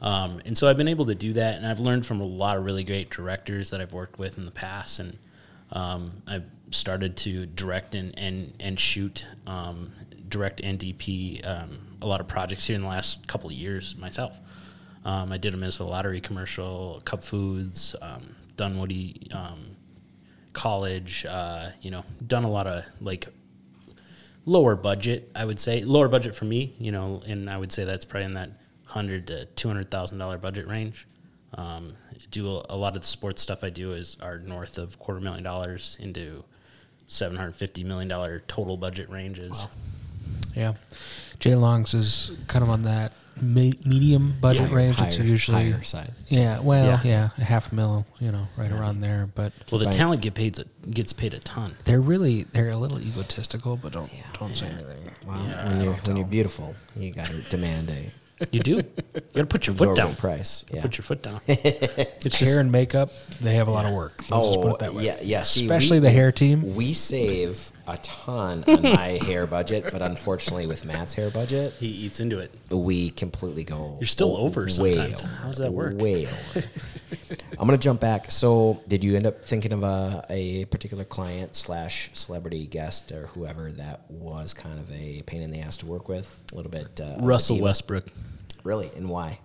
um, 0.00 0.40
and 0.44 0.56
so 0.56 0.68
i've 0.68 0.76
been 0.76 0.88
able 0.88 1.06
to 1.06 1.14
do 1.14 1.32
that 1.32 1.56
and 1.56 1.66
i've 1.66 1.80
learned 1.80 2.06
from 2.06 2.20
a 2.20 2.24
lot 2.24 2.56
of 2.56 2.64
really 2.64 2.84
great 2.84 3.10
directors 3.10 3.70
that 3.70 3.80
i've 3.80 3.92
worked 3.92 4.18
with 4.18 4.38
in 4.38 4.44
the 4.44 4.50
past 4.52 4.98
and 4.98 5.18
um, 5.72 6.22
I've 6.26 6.46
started 6.70 7.16
to 7.18 7.46
direct 7.46 7.94
and 7.94 8.18
and, 8.18 8.52
and 8.60 8.78
shoot 8.78 9.26
um, 9.46 9.92
direct 10.28 10.62
NDP 10.62 11.46
um, 11.46 11.78
a 12.02 12.06
lot 12.06 12.20
of 12.20 12.28
projects 12.28 12.66
here 12.66 12.76
in 12.76 12.82
the 12.82 12.88
last 12.88 13.26
couple 13.26 13.50
of 13.50 13.56
years 13.56 13.96
myself. 13.96 14.38
Um, 15.04 15.32
I 15.32 15.38
did 15.38 15.54
a 15.54 15.56
Minnesota 15.56 15.90
Lottery 15.90 16.20
commercial, 16.20 17.00
Cub 17.04 17.22
Foods, 17.22 17.94
um, 18.02 18.34
Dunwoody 18.56 19.30
College. 20.52 21.24
Uh, 21.26 21.70
you 21.80 21.90
know, 21.90 22.04
done 22.26 22.44
a 22.44 22.50
lot 22.50 22.66
of 22.66 22.84
like 23.00 23.28
lower 24.44 24.74
budget. 24.74 25.30
I 25.34 25.44
would 25.44 25.60
say 25.60 25.82
lower 25.82 26.08
budget 26.08 26.34
for 26.34 26.44
me. 26.44 26.74
You 26.78 26.92
know, 26.92 27.22
and 27.26 27.48
I 27.48 27.56
would 27.56 27.72
say 27.72 27.84
that's 27.84 28.04
probably 28.04 28.26
in 28.26 28.34
that 28.34 28.50
hundred 28.98 29.26
to 29.28 29.44
two 29.46 29.68
hundred 29.68 29.90
thousand 29.90 30.18
dollar 30.18 30.38
budget 30.38 30.66
range. 30.68 31.06
Um, 31.54 31.96
do 32.30 32.46
a, 32.48 32.66
a 32.70 32.76
lot 32.76 32.94
of 32.96 33.02
the 33.02 33.06
sports 33.08 33.40
stuff 33.40 33.64
I 33.64 33.70
do 33.70 33.92
is 33.92 34.16
are 34.20 34.38
north 34.38 34.76
of 34.78 34.98
quarter 34.98 35.20
million 35.20 35.42
dollars 35.44 35.96
into 36.00 36.44
seven 37.06 37.36
hundred 37.38 37.54
fifty 37.54 37.84
million 37.84 38.08
dollar 38.08 38.42
total 38.48 38.76
budget 38.76 39.08
ranges. 39.10 39.66
Yeah, 40.54 40.74
Jay 41.38 41.54
Longs 41.54 41.94
is 41.94 42.30
kind 42.48 42.62
of 42.64 42.70
on 42.70 42.82
that 42.82 43.12
me- 43.40 43.78
medium 43.86 44.34
budget 44.40 44.66
Higher- 44.68 44.76
range. 44.76 45.00
it's 45.00 45.18
usually 45.18 45.70
higher 45.70 45.82
side. 45.82 46.12
Yeah, 46.26 46.58
well, 46.60 46.84
Yeah. 46.84 47.00
yeah, 47.04 47.28
a 47.38 47.44
half 47.44 47.72
mil, 47.72 48.04
you 48.18 48.32
know, 48.32 48.48
right 48.56 48.70
around 48.72 49.00
there. 49.00 49.28
But 49.34 49.52
Well, 49.70 49.78
the 49.78 49.86
Right. 49.86 49.94
talent 49.94 50.20
get 50.22 50.34
paid 50.34 50.58
a, 50.58 50.64
gets 50.90 51.12
paid 51.12 51.34
a 51.34 51.38
ton. 51.38 51.76
they're 51.84 52.00
really 52.00 52.42
they're 52.52 52.70
a 52.70 52.76
little 52.76 53.00
egotistical, 53.00 53.76
but 53.76 53.92
don't 53.92 54.10
don't 54.38 54.54
say 54.56 54.66
anything. 54.66 55.10
Wow. 55.26 55.36
when 55.68 55.80
you're 55.80 55.94
when 55.94 56.16
you're 56.16 56.26
beautiful, 56.26 56.74
you 56.96 57.12
got 57.12 57.28
to 57.28 57.40
demand 57.42 57.88
a 57.90 58.10
You 58.52 58.60
do. 58.60 58.80
You 59.22 59.34
got 59.34 59.40
to 59.42 59.46
put 59.46 59.66
your 59.66 59.76
foot 59.76 59.96
down. 59.96 60.16
price. 60.16 60.64
Yeah. 60.72 60.82
Put 60.82 60.98
your 60.98 61.02
foot 61.04 61.22
down. 61.22 61.40
It's 61.48 62.36
hair 62.40 62.48
just, 62.48 62.58
and 62.60 62.72
makeup, 62.72 63.10
they 63.40 63.54
have 63.54 63.68
a 63.68 63.70
lot 63.70 63.86
of 63.86 63.92
work. 63.92 64.24
Let's 64.30 64.46
just 64.46 64.60
put 64.60 64.72
it 64.74 64.78
that 64.80 64.92
way. 64.94 65.02
Oh, 65.02 65.06
yeah, 65.06 65.18
yeah. 65.22 65.42
see, 65.42 65.62
Especially 65.62 65.98
we- 66.00 66.04
the 66.04 66.10
hair 66.10 66.32
team. 66.32 66.74
We 66.74 66.92
save 66.92 67.70
a 67.86 67.96
ton 67.98 68.64
on 68.66 68.82
my 68.82 69.18
hair 69.26 69.46
budget, 69.46 69.88
but 69.92 70.02
unfortunately, 70.02 70.66
with 70.66 70.84
Matt's 70.84 71.14
hair 71.14 71.30
budget, 71.30 71.72
he 71.78 71.86
eats 71.86 72.20
into 72.20 72.38
it. 72.40 72.54
we 72.70 73.10
completely 73.10 73.64
go. 73.64 73.96
You're 74.00 74.06
still 74.08 74.36
o- 74.36 74.40
over 74.40 74.62
way 74.78 74.94
sometimes. 74.94 75.24
over, 75.24 75.32
How 75.34 75.46
does 75.46 75.56
that 75.58 75.72
work? 75.72 75.94
Way 75.98 76.26
over. 76.26 76.64
I'm 77.58 77.66
gonna 77.66 77.78
jump 77.78 78.00
back. 78.00 78.30
So, 78.30 78.82
did 78.88 79.02
you 79.04 79.16
end 79.16 79.26
up 79.26 79.44
thinking 79.44 79.72
of 79.72 79.82
a, 79.84 80.24
a 80.28 80.64
particular 80.66 81.04
client 81.04 81.56
slash 81.56 82.10
celebrity 82.12 82.66
guest 82.66 83.10
or 83.12 83.28
whoever 83.28 83.70
that 83.72 84.10
was 84.10 84.52
kind 84.54 84.78
of 84.78 84.90
a 84.92 85.22
pain 85.22 85.40
in 85.42 85.50
the 85.50 85.60
ass 85.60 85.76
to 85.78 85.86
work 85.86 86.08
with? 86.08 86.44
A 86.52 86.56
little 86.56 86.70
bit. 86.70 87.00
Uh, 87.00 87.16
Russell 87.20 87.56
diva? 87.56 87.64
Westbrook. 87.64 88.04
Really, 88.68 88.90
and 88.96 89.08
why? 89.08 89.38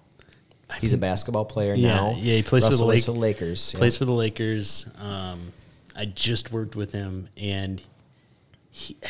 He's 0.82 0.92
a 0.92 0.98
basketball 0.98 1.46
player 1.46 1.74
Yeah, 1.76 1.96
now. 1.96 2.10
yeah, 2.20 2.36
he 2.36 2.44
plays 2.44 2.68
for 2.68 2.76
the 2.76 2.84
Lake- 2.84 3.08
Lakers. 3.08 3.72
yeah. 3.74 3.78
Plays 3.78 3.98
for 3.98 4.04
the 4.04 4.12
Lakers. 4.12 4.86
Um, 5.00 5.54
I 5.96 6.04
just 6.06 6.52
worked 6.52 6.76
with 6.76 6.92
him, 6.92 7.30
and 7.38 7.82
he. 8.70 8.98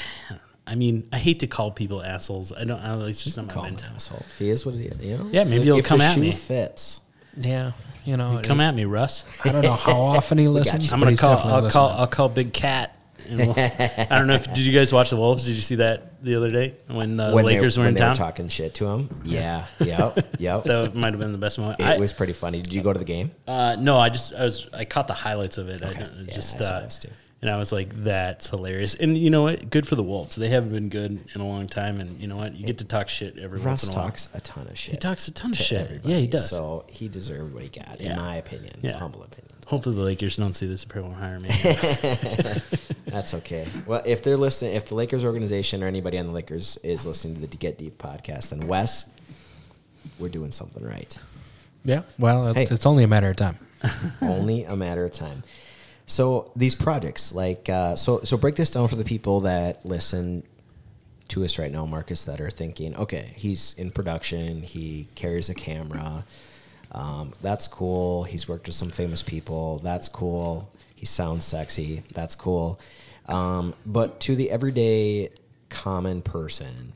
I 0.67 0.75
mean, 0.75 1.05
I 1.11 1.17
hate 1.17 1.39
to 1.41 1.47
call 1.47 1.71
people 1.71 2.01
assholes. 2.03 2.53
I 2.53 2.63
don't. 2.63 2.79
I 2.79 2.89
don't 2.95 3.09
it's 3.09 3.23
just 3.23 3.35
not 3.37 3.47
my 3.47 3.53
Call 3.53 3.63
him 3.63 3.67
an 3.69 3.73
mentality. 3.73 3.95
asshole. 3.97 4.19
If 4.29 4.37
he 4.39 4.49
is 4.49 4.65
what 4.65 4.75
he 4.75 4.83
is, 4.85 4.99
you 5.01 5.17
know. 5.17 5.27
Yeah, 5.31 5.43
maybe 5.45 5.57
If- 5.57 5.63
he'll 5.63 5.77
if 5.79 5.85
come 5.85 5.97
the 5.99 6.05
at 6.05 6.13
shoe 6.15 6.21
me. 6.21 6.31
Fits. 6.31 6.99
Yeah, 7.35 7.71
you 8.05 8.15
know, 8.15 8.39
Come 8.43 8.59
at 8.61 8.75
me, 8.75 8.85
Russ. 8.85 9.25
I 9.43 9.51
don't 9.51 9.63
know 9.63 9.73
how 9.73 9.99
often 9.99 10.37
he 10.37 10.47
listens. 10.59 10.93
I'm 10.93 10.99
gonna 10.99 11.17
call. 11.17 11.37
I'll 11.37 11.69
call. 11.71 11.89
I'll 11.89 12.07
call 12.07 12.29
Big 12.29 12.53
Cat. 12.53 12.95
I 13.29 14.07
don't 14.17 14.27
know 14.27 14.33
if 14.35 14.45
did 14.45 14.59
you 14.59 14.73
guys 14.77 14.91
watch 14.93 15.09
the 15.09 15.17
Wolves? 15.17 15.45
Did 15.45 15.55
you 15.55 15.61
see 15.61 15.75
that 15.75 16.23
the 16.23 16.35
other 16.35 16.49
day 16.49 16.75
when 16.87 17.19
uh, 17.19 17.29
the 17.29 17.35
when 17.35 17.45
Lakers 17.45 17.75
they, 17.75 17.81
were 17.81 17.85
when 17.85 17.89
in 17.89 17.93
they 17.95 17.99
town? 18.01 18.09
were 18.11 18.15
talking 18.15 18.47
shit 18.47 18.73
to 18.75 18.87
him. 18.87 19.21
Yeah. 19.23 19.65
Yep. 19.79 20.39
Yep. 20.39 20.63
that 20.65 20.95
might 20.95 21.13
have 21.13 21.19
been 21.19 21.31
the 21.31 21.37
best 21.37 21.59
moment. 21.59 21.79
it 21.79 21.85
I, 21.85 21.97
was 21.97 22.13
pretty 22.13 22.33
funny. 22.33 22.61
Did 22.61 22.73
you 22.73 22.81
go 22.81 22.93
to 22.93 22.99
the 22.99 23.05
game? 23.05 23.31
Uh, 23.47 23.75
no, 23.79 23.97
I 23.97 24.09
just 24.09 24.33
I 24.33 24.43
was 24.43 24.67
I 24.73 24.85
caught 24.85 25.07
the 25.07 25.13
highlights 25.13 25.57
of 25.57 25.69
it. 25.69 25.83
I 25.83 25.89
Okay. 25.89 25.99
don't, 25.99 26.25
Yeah, 26.27 26.33
just 26.33 26.61
I 26.61 26.65
uh, 26.65 26.89
and 27.41 27.51
I 27.51 27.57
was 27.57 27.73
like, 27.73 27.93
that's 28.05 28.49
hilarious. 28.49 28.95
And 28.95 29.17
you 29.17 29.29
know 29.29 29.41
what? 29.41 29.69
Good 29.69 29.85
for 29.85 29.95
the 29.95 30.03
Wolves. 30.03 30.35
They 30.37 30.47
haven't 30.47 30.71
been 30.71 30.87
good 30.87 31.11
in 31.35 31.41
a 31.41 31.45
long 31.45 31.67
time. 31.67 31.99
And 31.99 32.17
you 32.21 32.27
know 32.27 32.37
what? 32.37 32.55
You 32.55 32.65
get 32.65 32.77
to 32.77 32.85
talk 32.85 33.09
shit 33.09 33.37
every 33.37 33.57
Russ 33.57 33.65
once 33.65 33.83
in 33.83 33.89
a 33.89 33.95
while. 33.95 34.05
talks 34.05 34.29
a 34.33 34.39
ton 34.39 34.67
of 34.69 34.77
shit. 34.77 34.91
He 34.93 34.97
talks 34.97 35.27
a 35.27 35.33
ton 35.33 35.51
of 35.51 35.57
shit. 35.57 35.81
everybody, 35.81 36.13
Yeah, 36.13 36.19
he 36.19 36.27
does. 36.27 36.49
So 36.49 36.85
he 36.87 37.09
deserved 37.09 37.53
what 37.53 37.63
he 37.63 37.67
got, 37.67 37.99
Yeah. 37.99 38.11
in 38.11 38.15
my 38.17 38.37
opinion. 38.37 38.75
Yeah. 38.81 38.97
Humble 38.97 39.23
opinion. 39.23 39.52
Hopefully 39.67 39.95
the 39.95 40.01
Lakers 40.01 40.37
don't 40.37 40.53
see 40.53 40.65
this 40.67 40.83
and 40.83 40.91
probably 40.91 41.11
won't 41.11 41.21
hire 41.21 41.39
me. 41.39 41.49
That's 43.05 43.33
okay. 43.35 43.67
Well, 43.85 44.01
if 44.05 44.21
they're 44.21 44.37
listening, 44.37 44.75
if 44.75 44.87
the 44.87 44.95
Lakers 44.95 45.23
organization 45.23 45.83
or 45.83 45.87
anybody 45.87 46.17
on 46.17 46.27
the 46.27 46.33
Lakers 46.33 46.77
is 46.83 47.05
listening 47.05 47.35
to 47.35 47.47
the 47.47 47.57
Get 47.57 47.77
Deep 47.77 47.97
podcast, 47.97 48.49
then 48.49 48.67
Wes, 48.67 49.09
we're 50.19 50.29
doing 50.29 50.51
something 50.51 50.83
right. 50.83 51.17
Yeah, 51.85 52.01
well, 52.17 52.53
Hey. 52.53 52.67
it's 52.69 52.85
only 52.85 53.03
a 53.03 53.07
matter 53.07 53.29
of 53.29 53.35
time. 53.35 53.57
only 54.21 54.63
a 54.65 54.75
matter 54.75 55.05
of 55.05 55.11
time. 55.11 55.43
So 56.05 56.51
these 56.55 56.75
projects, 56.75 57.33
like, 57.33 57.69
uh, 57.69 57.95
so 57.95 58.21
so 58.23 58.35
break 58.37 58.55
this 58.55 58.71
down 58.71 58.87
for 58.89 58.95
the 58.95 59.03
people 59.05 59.41
that 59.41 59.85
listen 59.85 60.43
to 61.29 61.43
us 61.45 61.57
right 61.57 61.71
now, 61.71 61.85
Marcus, 61.85 62.25
that 62.25 62.41
are 62.41 62.49
thinking, 62.49 62.95
okay, 62.97 63.31
he's 63.35 63.73
in 63.77 63.91
production, 63.91 64.61
he 64.63 65.07
carries 65.15 65.49
a 65.49 65.53
camera, 65.53 66.25
um, 66.93 67.33
that's 67.41 67.67
cool. 67.67 68.23
He's 68.23 68.47
worked 68.47 68.67
with 68.67 68.75
some 68.75 68.89
famous 68.89 69.23
people, 69.23 69.79
that's 69.79 70.07
cool. 70.07 70.71
He 70.95 71.05
sounds 71.05 71.43
sexy, 71.45 72.03
that's 72.13 72.35
cool. 72.35 72.79
Um, 73.27 73.73
but 73.85 74.19
to 74.21 74.35
the 74.35 74.51
everyday 74.51 75.29
common 75.69 76.21
person, 76.21 76.93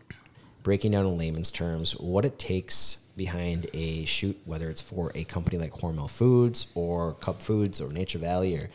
breaking 0.63 0.91
down 0.91 1.05
in 1.05 1.17
layman's 1.17 1.49
terms 1.49 1.93
what 1.93 2.25
it 2.25 2.37
takes 2.37 2.99
behind 3.15 3.67
a 3.73 4.05
shoot, 4.05 4.39
whether 4.45 4.69
it's 4.69 4.81
for 4.81 5.11
a 5.15 5.23
company 5.23 5.57
like 5.57 5.71
Hormel 5.71 6.09
Foods 6.09 6.67
or 6.75 7.13
Cub 7.13 7.39
Foods 7.39 7.81
or 7.81 7.91
Nature 7.91 8.19
Valley 8.19 8.55
or 8.55 8.69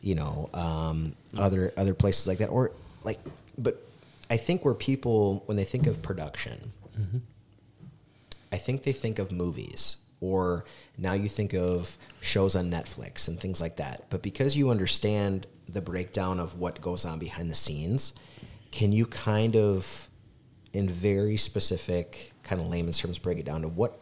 you 0.00 0.14
know 0.14 0.48
um, 0.54 1.14
other 1.36 1.72
other 1.76 1.94
places 1.94 2.28
like 2.28 2.38
that, 2.38 2.48
or 2.48 2.70
like, 3.02 3.18
but 3.58 3.82
I 4.30 4.36
think 4.36 4.64
where 4.64 4.74
people 4.74 5.42
when 5.46 5.56
they 5.56 5.64
think 5.64 5.86
of 5.86 6.02
production, 6.02 6.72
I 8.52 8.56
think 8.56 8.84
they 8.84 8.92
think 8.92 9.18
of 9.18 9.32
movies 9.32 9.96
or 10.26 10.64
now 10.98 11.12
you 11.12 11.28
think 11.28 11.54
of 11.54 11.96
shows 12.20 12.56
on 12.56 12.70
Netflix 12.70 13.28
and 13.28 13.38
things 13.40 13.60
like 13.60 13.76
that. 13.76 14.06
But 14.10 14.22
because 14.22 14.56
you 14.56 14.70
understand 14.70 15.46
the 15.68 15.80
breakdown 15.80 16.40
of 16.40 16.58
what 16.58 16.80
goes 16.80 17.04
on 17.04 17.18
behind 17.18 17.50
the 17.50 17.54
scenes, 17.54 18.12
can 18.70 18.92
you 18.92 19.06
kind 19.06 19.56
of, 19.56 20.08
in 20.72 20.88
very 20.88 21.36
specific 21.36 22.32
kind 22.42 22.60
of 22.60 22.68
layman's 22.68 22.98
terms, 22.98 23.18
break 23.18 23.38
it 23.38 23.44
down 23.44 23.62
to 23.62 23.68
what 23.68 24.00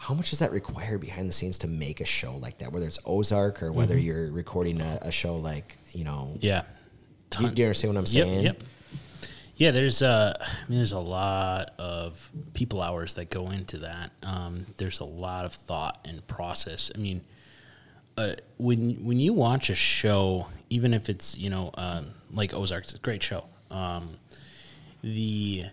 how 0.00 0.14
much 0.14 0.30
does 0.30 0.38
that 0.38 0.52
require 0.52 0.96
behind 0.96 1.28
the 1.28 1.32
scenes 1.32 1.58
to 1.58 1.66
make 1.66 2.00
a 2.00 2.04
show 2.04 2.36
like 2.36 2.58
that? 2.58 2.72
Whether 2.72 2.86
it's 2.86 3.00
Ozark 3.04 3.62
or 3.64 3.72
whether 3.72 3.96
mm-hmm. 3.96 4.04
you're 4.06 4.30
recording 4.30 4.80
a, 4.80 4.98
a 5.02 5.10
show 5.10 5.34
like 5.34 5.76
you 5.92 6.04
know, 6.04 6.36
Yeah. 6.40 6.62
do 7.30 7.44
you, 7.44 7.50
do 7.50 7.62
you 7.62 7.66
understand 7.66 7.94
what 7.94 7.98
I'm 7.98 8.06
Yep, 8.06 8.26
saying? 8.26 8.44
yep. 8.44 8.62
Yeah, 9.58 9.72
there's 9.72 10.02
uh, 10.02 10.34
I 10.40 10.68
mean, 10.68 10.78
there's 10.78 10.92
a 10.92 11.00
lot 11.00 11.74
of 11.80 12.30
people 12.54 12.80
hours 12.80 13.14
that 13.14 13.28
go 13.28 13.50
into 13.50 13.78
that. 13.78 14.12
Um, 14.22 14.66
there's 14.76 15.00
a 15.00 15.04
lot 15.04 15.44
of 15.44 15.52
thought 15.52 15.98
and 16.04 16.24
process. 16.28 16.92
I 16.94 16.98
mean, 16.98 17.22
uh, 18.16 18.34
when 18.58 19.04
when 19.04 19.18
you 19.18 19.32
watch 19.32 19.68
a 19.68 19.74
show, 19.74 20.46
even 20.70 20.94
if 20.94 21.08
it's 21.08 21.36
you 21.36 21.50
know 21.50 21.72
um, 21.74 22.14
like 22.32 22.54
Ozark, 22.54 22.84
it's 22.84 22.94
a 22.94 22.98
great 22.98 23.20
show. 23.20 23.46
Um, 23.68 24.18
the 25.02 25.64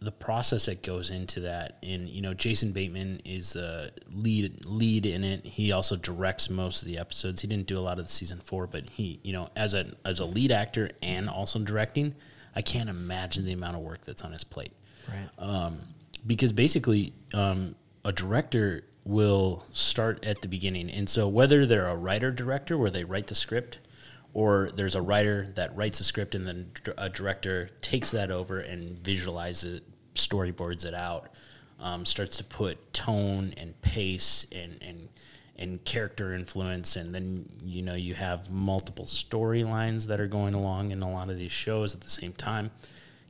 the 0.00 0.12
process 0.12 0.66
that 0.66 0.82
goes 0.82 1.08
into 1.08 1.40
that, 1.40 1.78
and 1.82 2.10
you 2.10 2.20
know, 2.20 2.34
Jason 2.34 2.72
Bateman 2.72 3.22
is 3.24 3.54
the 3.54 3.92
lead 4.12 4.66
lead 4.66 5.06
in 5.06 5.24
it. 5.24 5.46
He 5.46 5.72
also 5.72 5.96
directs 5.96 6.50
most 6.50 6.82
of 6.82 6.88
the 6.88 6.98
episodes. 6.98 7.40
He 7.40 7.48
didn't 7.48 7.66
do 7.66 7.78
a 7.78 7.80
lot 7.80 7.98
of 7.98 8.04
the 8.04 8.12
season 8.12 8.40
four, 8.40 8.66
but 8.66 8.90
he, 8.90 9.20
you 9.22 9.32
know, 9.32 9.48
as 9.56 9.72
a 9.72 9.86
as 10.04 10.20
a 10.20 10.26
lead 10.26 10.52
actor 10.52 10.90
and 11.02 11.30
also 11.30 11.58
directing, 11.60 12.14
I 12.56 12.62
can't 12.62 12.88
imagine 12.88 13.44
the 13.44 13.52
amount 13.52 13.76
of 13.76 13.82
work 13.82 14.00
that's 14.04 14.22
on 14.22 14.32
his 14.32 14.42
plate 14.44 14.72
Right. 15.08 15.28
um, 15.38 15.78
because 16.26 16.52
basically 16.52 17.12
um, 17.34 17.76
a 18.04 18.10
director 18.12 18.82
will 19.04 19.64
start 19.72 20.24
at 20.24 20.42
the 20.42 20.48
beginning 20.48 20.90
and 20.90 21.08
so 21.08 21.28
whether 21.28 21.64
they're 21.66 21.86
a 21.86 21.94
writer 21.96 22.32
director 22.32 22.76
where 22.76 22.90
they 22.90 23.04
write 23.04 23.28
the 23.28 23.34
script 23.36 23.78
or 24.34 24.70
there's 24.74 24.96
a 24.96 25.00
writer 25.00 25.46
that 25.54 25.76
writes 25.76 25.98
the 25.98 26.04
script 26.04 26.34
and 26.34 26.44
then 26.46 26.70
a 26.98 27.08
director 27.08 27.70
takes 27.82 28.10
that 28.10 28.32
over 28.32 28.58
and 28.58 28.98
visualizes 28.98 29.74
it 29.74 29.84
storyboards 30.14 30.84
it 30.84 30.94
out 30.94 31.28
um, 31.78 32.04
starts 32.04 32.36
to 32.38 32.42
put 32.44 32.92
tone 32.92 33.54
and 33.58 33.80
pace 33.82 34.44
and, 34.50 34.82
and 34.82 35.08
and 35.58 35.84
character 35.84 36.34
influence 36.34 36.96
and 36.96 37.14
then 37.14 37.48
you 37.64 37.80
know 37.82 37.94
you 37.94 38.14
have 38.14 38.50
multiple 38.50 39.06
storylines 39.06 40.06
that 40.06 40.20
are 40.20 40.26
going 40.26 40.54
along 40.54 40.90
in 40.90 41.02
a 41.02 41.10
lot 41.10 41.30
of 41.30 41.38
these 41.38 41.52
shows 41.52 41.94
at 41.94 42.00
the 42.02 42.10
same 42.10 42.32
time 42.32 42.70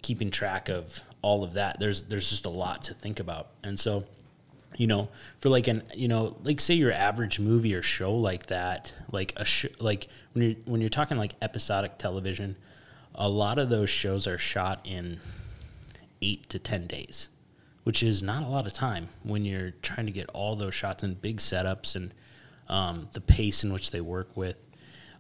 keeping 0.03 0.31
track 0.31 0.69
of 0.69 1.01
all 1.27 1.43
of 1.43 1.55
that. 1.55 1.81
There's 1.81 2.05
there's 2.05 2.31
just 2.31 2.47
a 2.47 2.51
lot 2.51 2.83
to 2.83 2.95
think 2.95 3.19
about. 3.19 3.49
And 3.65 3.79
so 3.79 4.05
you 4.77 4.87
know 4.87 5.09
for 5.41 5.49
like 5.49 5.67
an 5.67 5.83
you 5.95 6.07
know 6.07 6.37
like 6.45 6.61
say 6.61 6.75
your 6.75 6.93
average 6.93 7.41
movie 7.41 7.75
or 7.75 7.81
show 7.81 8.15
like 8.15 8.47
that 8.47 8.93
like 9.11 9.33
a 9.37 9.45
sh- 9.45 9.75
like 9.79 10.07
when 10.33 10.45
you're 10.45 10.57
when 10.67 10.81
you're 10.83 10.91
talking 10.91 11.17
like 11.17 11.35
episodic 11.41 11.97
television 11.97 12.57
a 13.15 13.27
lot 13.27 13.59
of 13.59 13.71
those 13.71 13.89
shows 13.89 14.27
are 14.27 14.37
shot 14.37 14.79
in 14.85 15.19
8 16.21 16.47
to 16.51 16.59
10 16.59 16.87
days 16.89 17.29
which 17.87 18.03
is 18.03 18.21
not 18.21 18.43
a 18.43 18.49
lot 18.49 18.67
of 18.67 18.73
time 18.73 19.09
when 19.23 19.45
you're 19.45 19.71
trying 19.81 20.07
to 20.07 20.13
get 20.13 20.29
all 20.35 20.57
those 20.57 20.75
shots 20.75 21.05
and 21.05 21.23
big 21.23 21.37
setups 21.37 21.95
and 21.95 22.13
um, 22.69 23.09
the 23.13 23.21
pace 23.21 23.63
in 23.63 23.73
which 23.73 23.93
they 23.93 24.01
work 24.01 24.37
with. 24.37 24.57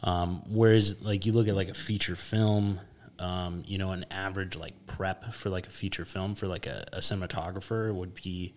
Um, 0.02 0.42
whereas, 0.50 1.00
like 1.00 1.26
you 1.26 1.32
look 1.32 1.46
at 1.46 1.54
like 1.54 1.68
a 1.68 1.74
feature 1.74 2.16
film, 2.16 2.80
um, 3.20 3.62
you 3.68 3.78
know, 3.78 3.92
an 3.92 4.04
average 4.10 4.56
like 4.56 4.74
prep 4.86 5.32
for 5.32 5.48
like 5.48 5.68
a 5.68 5.70
feature 5.70 6.04
film 6.04 6.34
for 6.34 6.48
like 6.48 6.66
a, 6.66 6.84
a 6.92 6.98
cinematographer 6.98 7.94
would 7.94 8.16
be 8.16 8.52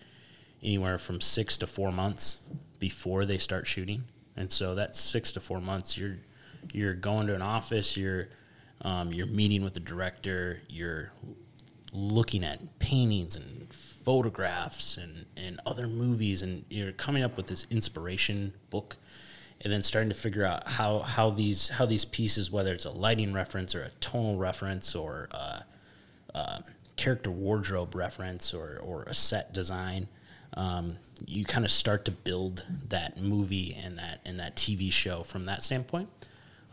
anywhere 0.63 0.97
from 0.97 1.21
six 1.21 1.55
to 1.57 1.67
four 1.67 1.91
months 1.91 2.37
before 2.79 3.25
they 3.25 3.37
start 3.37 3.67
shooting. 3.67 4.05
And 4.35 4.51
so 4.51 4.73
that's 4.73 4.99
six 4.99 5.31
to 5.33 5.39
four 5.39 5.61
months. 5.61 5.99
You're 5.99 6.17
you're 6.73 6.95
going 6.95 7.27
to 7.27 7.35
an 7.35 7.43
office. 7.43 7.95
You're 7.95 8.29
um, 8.81 9.13
you're 9.13 9.27
meeting 9.27 9.63
with 9.63 9.75
the 9.75 9.81
director. 9.81 10.61
You're 10.67 11.11
looking 11.93 12.43
at 12.43 12.79
paintings 12.79 13.35
and 13.35 13.67
photographs 14.09 14.97
and, 14.97 15.27
and 15.37 15.61
other 15.67 15.85
movies 15.85 16.41
and 16.41 16.65
you're 16.67 16.91
coming 16.91 17.21
up 17.21 17.37
with 17.37 17.45
this 17.45 17.67
inspiration 17.69 18.51
book 18.71 18.97
and 19.61 19.71
then 19.71 19.83
starting 19.83 20.09
to 20.09 20.15
figure 20.15 20.43
out 20.43 20.67
how, 20.67 20.97
how 20.97 21.29
these 21.29 21.69
how 21.69 21.85
these 21.85 22.05
pieces 22.05 22.49
whether 22.49 22.73
it's 22.73 22.85
a 22.85 22.89
lighting 22.89 23.33
reference 23.33 23.75
or 23.75 23.83
a 23.83 23.89
tonal 23.99 24.35
reference 24.35 24.95
or 24.95 25.29
a, 25.31 25.63
a 26.33 26.63
character 26.95 27.29
wardrobe 27.29 27.93
reference 27.93 28.51
or, 28.51 28.79
or 28.83 29.03
a 29.03 29.13
set 29.13 29.53
design 29.53 30.07
um, 30.55 30.97
you 31.27 31.45
kind 31.45 31.63
of 31.63 31.69
start 31.69 32.03
to 32.05 32.11
build 32.11 32.65
that 32.87 33.15
movie 33.15 33.77
and 33.79 33.99
that 33.99 34.21
and 34.25 34.39
that 34.39 34.55
TV 34.55 34.91
show 34.91 35.21
from 35.21 35.45
that 35.45 35.61
standpoint. 35.61 36.09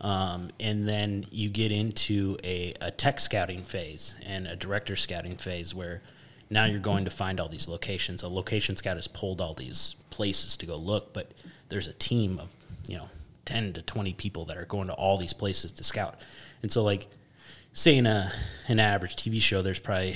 Um, 0.01 0.49
and 0.59 0.89
then 0.89 1.27
you 1.29 1.49
get 1.49 1.71
into 1.71 2.35
a, 2.43 2.73
a 2.81 2.89
tech 2.89 3.19
scouting 3.19 3.61
phase 3.61 4.15
and 4.25 4.47
a 4.47 4.55
director 4.55 4.95
scouting 4.95 5.37
phase 5.37 5.75
where 5.75 6.01
now 6.49 6.65
you're 6.65 6.79
going 6.79 7.05
to 7.05 7.11
find 7.11 7.39
all 7.39 7.49
these 7.49 7.67
locations. 7.67 8.23
A 8.23 8.27
location 8.27 8.75
scout 8.75 8.95
has 8.95 9.07
pulled 9.07 9.41
all 9.41 9.53
these 9.53 9.95
places 10.09 10.55
to 10.57 10.65
go 10.65 10.75
look, 10.75 11.13
but 11.13 11.31
there's 11.69 11.87
a 11.87 11.93
team 11.93 12.39
of, 12.39 12.49
you 12.87 12.97
know, 12.97 13.09
10 13.45 13.73
to 13.73 13.81
20 13.81 14.13
people 14.13 14.45
that 14.45 14.57
are 14.57 14.65
going 14.65 14.87
to 14.87 14.93
all 14.93 15.17
these 15.17 15.33
places 15.33 15.71
to 15.71 15.83
scout. 15.83 16.21
And 16.61 16.71
so, 16.71 16.83
like, 16.83 17.07
say 17.73 17.97
in 17.97 18.05
a, 18.05 18.31
an 18.67 18.79
average 18.79 19.15
TV 19.15 19.41
show, 19.41 19.61
there's 19.61 19.79
probably, 19.79 20.15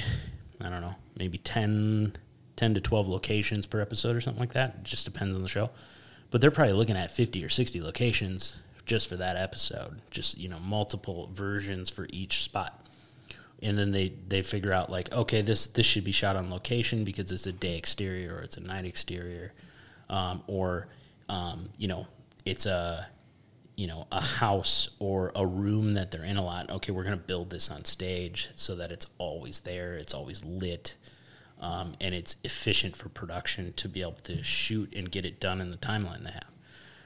I 0.61 0.69
don't 0.69 0.81
know, 0.81 0.95
maybe 1.17 1.37
10, 1.37 2.15
10 2.55 2.73
to 2.73 2.81
12 2.81 3.07
locations 3.07 3.65
per 3.65 3.81
episode 3.81 4.15
or 4.15 4.21
something 4.21 4.39
like 4.39 4.53
that. 4.53 4.75
It 4.75 4.83
just 4.83 5.05
depends 5.05 5.35
on 5.35 5.41
the 5.41 5.49
show. 5.49 5.69
But 6.29 6.39
they're 6.39 6.51
probably 6.51 6.73
looking 6.73 6.95
at 6.95 7.11
50 7.11 7.43
or 7.43 7.49
60 7.49 7.81
locations 7.81 8.55
just 8.85 9.09
for 9.09 9.17
that 9.17 9.35
episode, 9.35 10.01
just, 10.11 10.37
you 10.37 10.47
know, 10.47 10.59
multiple 10.59 11.29
versions 11.33 11.89
for 11.89 12.07
each 12.11 12.41
spot 12.41 12.85
and 13.61 13.77
then 13.77 13.91
they 13.91 14.13
they 14.27 14.41
figure 14.41 14.73
out 14.73 14.89
like 14.89 15.11
okay 15.11 15.41
this 15.41 15.67
this 15.67 15.85
should 15.85 16.03
be 16.03 16.11
shot 16.11 16.35
on 16.35 16.49
location 16.49 17.03
because 17.03 17.31
it's 17.31 17.45
a 17.45 17.51
day 17.51 17.77
exterior 17.77 18.35
or 18.35 18.41
it's 18.41 18.57
a 18.57 18.61
night 18.61 18.85
exterior. 18.85 19.53
Um, 20.09 20.43
or 20.47 20.89
um, 21.29 21.69
you 21.77 21.87
know 21.87 22.07
it's 22.45 22.65
a 22.65 23.07
you 23.75 23.87
know 23.87 24.07
a 24.11 24.19
house 24.19 24.89
or 24.99 25.31
a 25.35 25.45
room 25.45 25.93
that 25.93 26.11
they're 26.11 26.23
in 26.23 26.37
a 26.37 26.43
lot. 26.43 26.69
Okay 26.69 26.91
we're 26.91 27.03
going 27.03 27.17
to 27.17 27.23
build 27.23 27.49
this 27.49 27.69
on 27.69 27.85
stage 27.85 28.49
so 28.55 28.75
that 28.75 28.91
it's 28.91 29.07
always 29.17 29.61
there 29.61 29.95
it's 29.95 30.13
always 30.13 30.43
lit 30.43 30.95
um, 31.59 31.95
and 32.01 32.15
it's 32.15 32.35
efficient 32.43 32.95
for 32.95 33.09
production 33.09 33.71
to 33.73 33.87
be 33.87 34.01
able 34.01 34.17
to 34.23 34.43
shoot 34.43 34.91
and 34.95 35.11
get 35.11 35.25
it 35.25 35.39
done 35.39 35.61
in 35.61 35.69
the 35.69 35.77
timeline 35.77 36.23
they 36.23 36.31
have. 36.31 36.47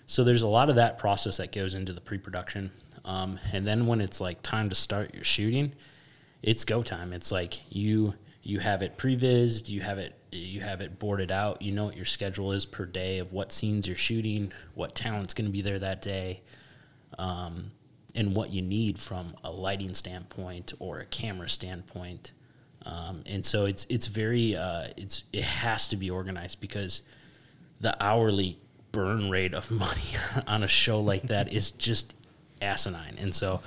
So 0.07 0.23
there's 0.23 0.41
a 0.41 0.47
lot 0.47 0.69
of 0.69 0.75
that 0.77 0.97
process 0.97 1.37
that 1.37 1.51
goes 1.51 1.73
into 1.73 1.91
the 1.91 2.01
pre-production 2.01 2.71
um, 3.03 3.39
and 3.51 3.67
then 3.67 3.85
when 3.85 4.01
it's 4.01 4.21
like 4.21 4.41
time 4.41 4.69
to 4.69 4.75
start 4.75 5.13
your 5.13 5.23
shooting 5.23 5.73
it's 6.45 6.63
go 6.63 6.83
time. 6.83 7.11
It's 7.11 7.31
like 7.31 7.61
you 7.69 8.13
you 8.43 8.59
have 8.59 8.83
it 8.83 8.97
prevised, 8.97 9.67
you 9.67 9.81
have 9.81 9.97
it 9.97 10.13
you 10.31 10.61
have 10.61 10.79
it 10.79 10.99
boarded 10.99 11.31
out. 11.31 11.61
You 11.61 11.71
know 11.71 11.85
what 11.85 11.95
your 11.95 12.05
schedule 12.05 12.51
is 12.51 12.65
per 12.65 12.85
day 12.85 13.17
of 13.17 13.33
what 13.33 13.51
scenes 13.51 13.87
you're 13.87 13.97
shooting, 13.97 14.53
what 14.75 14.93
talent's 14.93 15.33
going 15.33 15.47
to 15.47 15.51
be 15.51 15.63
there 15.63 15.79
that 15.79 16.03
day, 16.03 16.41
um, 17.17 17.71
and 18.13 18.35
what 18.35 18.51
you 18.51 18.61
need 18.61 18.99
from 18.99 19.35
a 19.43 19.51
lighting 19.51 19.95
standpoint 19.95 20.73
or 20.79 20.99
a 20.99 21.05
camera 21.05 21.49
standpoint. 21.49 22.33
Um, 22.85 23.23
and 23.25 23.43
so 23.43 23.65
it's 23.65 23.87
it's 23.89 24.05
very 24.05 24.55
uh, 24.55 24.89
it's 24.95 25.23
it 25.33 25.43
has 25.43 25.87
to 25.87 25.97
be 25.97 26.11
organized 26.11 26.61
because 26.61 27.01
the 27.81 27.97
hourly 28.01 28.59
burn 28.91 29.31
rate 29.31 29.55
of 29.55 29.71
money 29.85 30.15
on 30.45 30.61
a 30.61 30.67
show 30.67 30.99
like 31.01 31.23
that 31.23 31.51
is 31.51 31.71
just 31.71 32.13
asinine. 32.61 33.15
And 33.17 33.33
so 33.33 33.61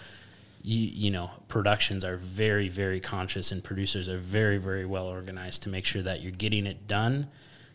you 0.63 0.79
you 0.87 1.11
know 1.11 1.31
productions 1.49 2.05
are 2.05 2.17
very 2.17 2.69
very 2.69 3.01
conscious 3.01 3.53
and 3.53 3.63
producers 3.65 4.09
are 4.09 4.19
very 4.19 4.59
very 4.59 4.85
well 4.85 5.07
organized 5.07 5.63
to 5.63 5.69
make 5.69 5.85
sure 5.85 6.03
that 6.03 6.21
you're 6.21 6.33
getting 6.33 6.67
it 6.67 6.87
done 6.87 7.29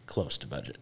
close 0.05 0.37
to 0.37 0.47
budget 0.47 0.77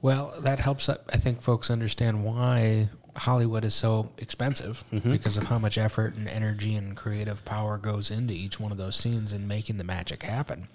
Well, 0.00 0.34
that 0.40 0.58
helps. 0.58 0.88
uh, 0.88 0.96
I 1.12 1.16
think 1.16 1.42
folks 1.42 1.70
understand 1.70 2.24
why 2.24 2.88
Hollywood 3.16 3.64
is 3.64 3.74
so 3.74 4.10
expensive 4.18 4.82
because 5.04 5.36
of 5.36 5.44
how 5.44 5.58
much 5.58 5.78
effort 5.78 6.16
and 6.16 6.26
energy 6.28 6.74
and 6.74 6.96
creative 6.96 7.44
power 7.44 7.78
goes 7.78 8.10
into 8.10 8.34
each 8.34 8.58
one 8.58 8.72
of 8.72 8.78
those 8.78 8.96
scenes 8.96 9.32
and 9.32 9.46
making 9.46 9.78
the 9.78 9.84
magic 9.84 10.22
happen. 10.24 10.66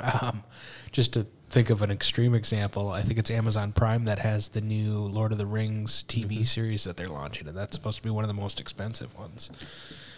Um, 0.00 0.42
just 0.90 1.12
to 1.12 1.26
think 1.54 1.70
of 1.70 1.82
an 1.82 1.90
extreme 1.92 2.34
example, 2.34 2.90
I 2.90 3.02
think 3.02 3.16
it's 3.16 3.30
Amazon 3.30 3.70
Prime 3.70 4.06
that 4.06 4.18
has 4.18 4.48
the 4.48 4.60
new 4.60 4.98
Lord 4.98 5.30
of 5.30 5.38
the 5.38 5.46
Rings 5.46 6.04
TV 6.08 6.44
series 6.44 6.82
that 6.82 6.96
they're 6.96 7.06
launching, 7.06 7.46
and 7.46 7.56
that's 7.56 7.76
supposed 7.76 7.96
to 7.98 8.02
be 8.02 8.10
one 8.10 8.24
of 8.24 8.28
the 8.28 8.34
most 8.34 8.58
expensive 8.58 9.16
ones. 9.16 9.50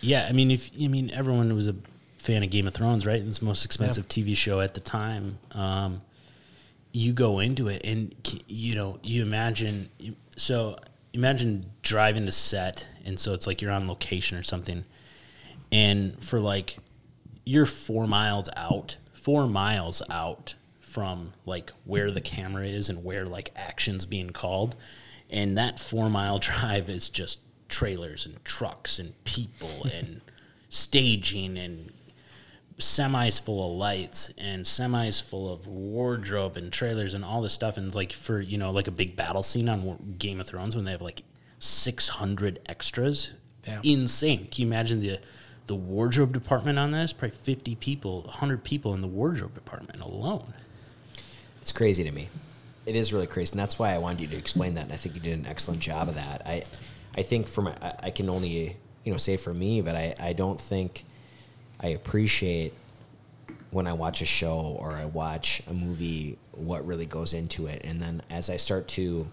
yeah 0.00 0.26
i 0.30 0.32
mean 0.32 0.50
if 0.50 0.70
i 0.82 0.88
mean 0.88 1.10
everyone 1.10 1.54
was 1.54 1.68
a 1.68 1.74
fan 2.16 2.42
of 2.42 2.48
game 2.48 2.66
of 2.66 2.72
thrones 2.72 3.04
right? 3.04 3.20
It's 3.20 3.38
the 3.38 3.44
most 3.44 3.66
expensive 3.66 4.08
tv 4.08 4.34
show 4.34 4.60
at 4.60 4.72
the 4.72 4.80
time. 4.80 5.38
Um, 5.52 6.00
you 6.92 7.12
go 7.12 7.38
into 7.40 7.68
it 7.68 7.82
and 7.84 8.14
you 8.48 8.74
know 8.74 8.98
you 9.02 9.20
imagine 9.22 9.90
so 10.36 10.78
imagine 11.12 11.66
driving 11.82 12.24
to 12.24 12.32
set 12.32 12.88
and 13.04 13.20
so 13.20 13.34
it's 13.34 13.46
like 13.46 13.60
you're 13.60 13.70
on 13.70 13.86
location 13.86 14.38
or 14.38 14.42
something 14.42 14.86
and 15.70 16.18
for 16.24 16.40
like 16.40 16.78
you're 17.44 17.66
four 17.66 18.06
miles 18.06 18.48
out 18.56 18.96
four 19.12 19.46
miles 19.46 20.00
out 20.08 20.54
from 20.96 21.34
like 21.44 21.70
where 21.84 22.10
the 22.10 22.22
camera 22.22 22.64
is 22.64 22.88
and 22.88 23.04
where 23.04 23.26
like 23.26 23.50
actions 23.54 24.06
being 24.06 24.30
called, 24.30 24.74
and 25.28 25.58
that 25.58 25.78
four 25.78 26.08
mile 26.08 26.38
drive 26.50 26.88
is 26.88 27.10
just 27.10 27.38
trailers 27.68 28.24
and 28.24 28.42
trucks 28.46 28.98
and 28.98 29.12
people 29.24 29.86
and 29.94 30.22
staging 30.70 31.58
and 31.58 31.92
semis 32.78 33.38
full 33.38 33.70
of 33.72 33.76
lights 33.76 34.32
and 34.38 34.64
semis 34.64 35.22
full 35.22 35.52
of 35.52 35.66
wardrobe 35.66 36.56
and 36.56 36.72
trailers 36.72 37.12
and 37.12 37.26
all 37.26 37.42
this 37.42 37.52
stuff. 37.52 37.76
And 37.76 37.94
like 37.94 38.14
for 38.14 38.40
you 38.40 38.56
know 38.56 38.70
like 38.70 38.88
a 38.88 38.90
big 38.90 39.16
battle 39.16 39.42
scene 39.42 39.68
on 39.68 40.14
Game 40.18 40.40
of 40.40 40.46
Thrones 40.46 40.74
when 40.74 40.86
they 40.86 40.92
have 40.92 41.02
like 41.02 41.24
600 41.58 42.60
extras. 42.64 43.34
Yeah. 43.66 43.80
insane. 43.82 44.46
Can 44.50 44.62
you 44.62 44.66
imagine 44.68 45.00
the 45.00 45.18
the 45.66 45.74
wardrobe 45.74 46.32
department 46.32 46.78
on 46.78 46.92
this? 46.92 47.12
Probably 47.12 47.36
50 47.36 47.74
people 47.74 48.22
100 48.22 48.64
people 48.64 48.94
in 48.94 49.02
the 49.02 49.08
wardrobe 49.08 49.52
department 49.52 50.00
alone 50.00 50.54
It's 51.66 51.72
crazy 51.72 52.04
to 52.04 52.12
me. 52.12 52.28
It 52.86 52.94
is 52.94 53.12
really 53.12 53.26
crazy, 53.26 53.50
and 53.50 53.58
that's 53.58 53.76
why 53.76 53.92
I 53.92 53.98
wanted 53.98 54.20
you 54.20 54.28
to 54.28 54.36
explain 54.36 54.74
that. 54.74 54.84
And 54.84 54.92
I 54.92 54.96
think 54.96 55.16
you 55.16 55.20
did 55.20 55.36
an 55.36 55.46
excellent 55.46 55.80
job 55.80 56.08
of 56.08 56.14
that. 56.14 56.42
I, 56.46 56.62
I 57.16 57.22
think 57.22 57.48
for 57.48 57.62
my, 57.62 57.74
I, 57.82 57.92
I 58.04 58.10
can 58.10 58.30
only 58.30 58.76
you 59.02 59.10
know 59.10 59.16
say 59.16 59.36
for 59.36 59.52
me, 59.52 59.80
but 59.80 59.96
I, 59.96 60.14
I 60.20 60.32
don't 60.32 60.60
think 60.60 61.04
I 61.80 61.88
appreciate 61.88 62.72
when 63.72 63.88
I 63.88 63.94
watch 63.94 64.22
a 64.22 64.24
show 64.24 64.76
or 64.78 64.92
I 64.92 65.06
watch 65.06 65.60
a 65.66 65.74
movie 65.74 66.38
what 66.52 66.86
really 66.86 67.04
goes 67.04 67.32
into 67.32 67.66
it, 67.66 67.82
and 67.82 68.00
then 68.00 68.22
as 68.30 68.48
I 68.48 68.58
start 68.58 68.86
to 68.90 69.26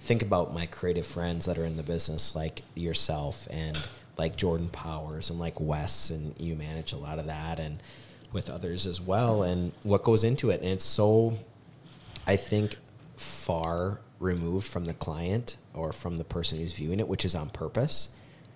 think 0.00 0.20
about 0.20 0.52
my 0.52 0.66
creative 0.66 1.06
friends 1.06 1.46
that 1.46 1.56
are 1.56 1.64
in 1.64 1.78
the 1.78 1.82
business, 1.82 2.36
like 2.36 2.60
yourself 2.74 3.48
and 3.50 3.78
like 4.18 4.36
Jordan 4.36 4.68
Powers 4.68 5.30
and 5.30 5.38
like 5.38 5.58
Wes, 5.58 6.10
and 6.10 6.38
you 6.38 6.54
manage 6.54 6.92
a 6.92 6.98
lot 6.98 7.18
of 7.18 7.24
that, 7.28 7.58
and 7.58 7.82
with 8.30 8.50
others 8.50 8.86
as 8.86 9.00
well, 9.00 9.42
and 9.42 9.72
what 9.84 10.04
goes 10.04 10.22
into 10.22 10.50
it, 10.50 10.60
and 10.60 10.68
it's 10.68 10.84
so 10.84 11.32
I 12.28 12.36
think 12.36 12.76
far 13.16 14.00
removed 14.20 14.66
from 14.66 14.84
the 14.84 14.94
client 14.94 15.56
or 15.74 15.92
from 15.92 16.16
the 16.16 16.24
person 16.24 16.58
who's 16.58 16.72
viewing 16.72 17.00
it, 17.00 17.08
which 17.08 17.24
is 17.24 17.34
on 17.34 17.50
purpose. 17.50 18.10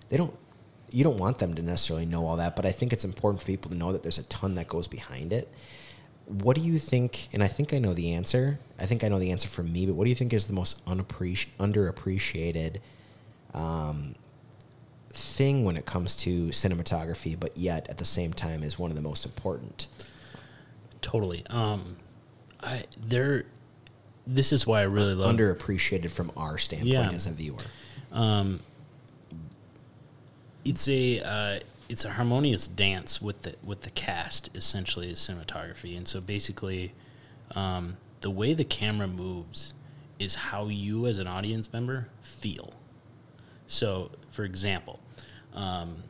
They 0.09 0.15
don't 0.15 0.37
you 0.89 1.03
don't 1.03 1.17
want 1.17 1.39
them 1.39 1.55
to 1.55 1.61
necessarily 1.63 2.05
know 2.05 2.27
all 2.27 2.37
that, 2.37 2.55
but 2.55 2.67
I 2.67 2.71
think 2.71 2.93
it's 2.93 3.03
important 3.03 3.41
for 3.41 3.47
people 3.47 3.71
to 3.71 3.75
know 3.75 3.91
that 3.91 4.03
there's 4.03 4.19
a 4.19 4.23
ton 4.23 4.55
that 4.55 4.67
goes 4.67 4.87
behind 4.87 5.33
it. 5.33 5.51
What 6.27 6.55
do 6.55 6.61
you 6.61 6.77
think? 6.77 7.29
And 7.33 7.41
I 7.41 7.47
think 7.47 7.73
I 7.73 7.79
know 7.79 7.93
the 7.93 8.13
answer. 8.13 8.59
I 8.79 8.85
think 8.85 9.03
I 9.03 9.07
know 9.07 9.17
the 9.17 9.31
answer 9.31 9.49
for 9.49 9.63
me, 9.63 9.87
but 9.87 9.95
what 9.95 10.03
do 10.03 10.11
you 10.11 10.15
think 10.15 10.33
is 10.33 10.45
the 10.45 10.53
most 10.53 10.85
unappreci- 10.85 11.47
underappreciated 11.59 12.77
um, 13.55 14.13
thing 15.09 15.65
when 15.65 15.75
it 15.75 15.85
comes 15.87 16.15
to 16.17 16.49
cinematography, 16.49 17.39
but 17.39 17.57
yet 17.57 17.89
at 17.89 17.97
the 17.97 18.05
same 18.05 18.31
time 18.31 18.61
is 18.61 18.77
one 18.77 18.91
of 18.91 18.95
the 18.95 19.01
most 19.01 19.25
important? 19.25 19.87
totally 21.03 21.43
um 21.49 21.97
i 22.61 22.83
there 22.97 23.45
this 24.25 24.53
is 24.53 24.65
why 24.65 24.79
i 24.79 24.83
really 24.83 25.13
love 25.13 25.35
Underappreciated 25.35 26.09
from 26.11 26.31
our 26.37 26.57
standpoint 26.57 26.91
Yeah. 26.93 27.09
as 27.11 27.25
a 27.27 27.31
viewer. 27.31 27.57
it's 30.65 30.87
a 30.87 31.19
uh, 31.21 31.59
it's 31.89 32.05
a 32.05 32.11
harmonious 32.11 32.67
dance 32.67 33.21
with 33.21 33.41
the 33.43 33.55
with 33.63 33.81
the 33.81 33.89
cast 33.91 34.49
essentially 34.55 35.11
is 35.11 35.19
cinematography 35.19 35.95
and 35.97 36.07
so 36.07 36.21
basically 36.21 36.93
um, 37.55 37.97
the 38.21 38.29
way 38.29 38.53
the 38.53 38.63
camera 38.63 39.07
moves 39.07 39.73
is 40.19 40.35
how 40.35 40.67
you 40.67 41.05
as 41.05 41.17
an 41.19 41.27
audience 41.27 41.71
member 41.73 42.07
feel 42.21 42.73
so 43.67 44.11
for 44.31 44.43
example 44.45 44.99
um, 45.53 46.03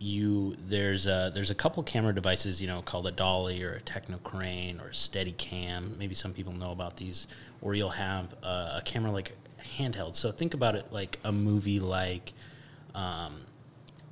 you 0.00 0.56
there's 0.68 1.06
a 1.06 1.32
there's 1.34 1.50
a 1.50 1.54
couple 1.54 1.82
camera 1.82 2.14
devices 2.14 2.62
you 2.62 2.68
know 2.68 2.80
called 2.82 3.06
a 3.06 3.10
dolly 3.10 3.62
or 3.64 3.72
a 3.72 3.80
techno 3.80 4.16
crane 4.18 4.80
or 4.80 4.90
a 4.90 4.94
steady 4.94 5.32
cam 5.32 5.96
maybe 5.98 6.14
some 6.14 6.32
people 6.32 6.52
know 6.52 6.70
about 6.70 6.96
these 6.98 7.26
or 7.60 7.74
you'll 7.74 7.90
have 7.90 8.32
a, 8.44 8.76
a 8.76 8.82
camera 8.84 9.10
like 9.10 9.32
handheld. 9.78 10.16
So 10.16 10.32
think 10.32 10.54
about 10.54 10.74
it 10.74 10.86
like 10.92 11.18
a 11.24 11.32
movie 11.32 11.80
like 11.80 12.32
um, 12.94 13.44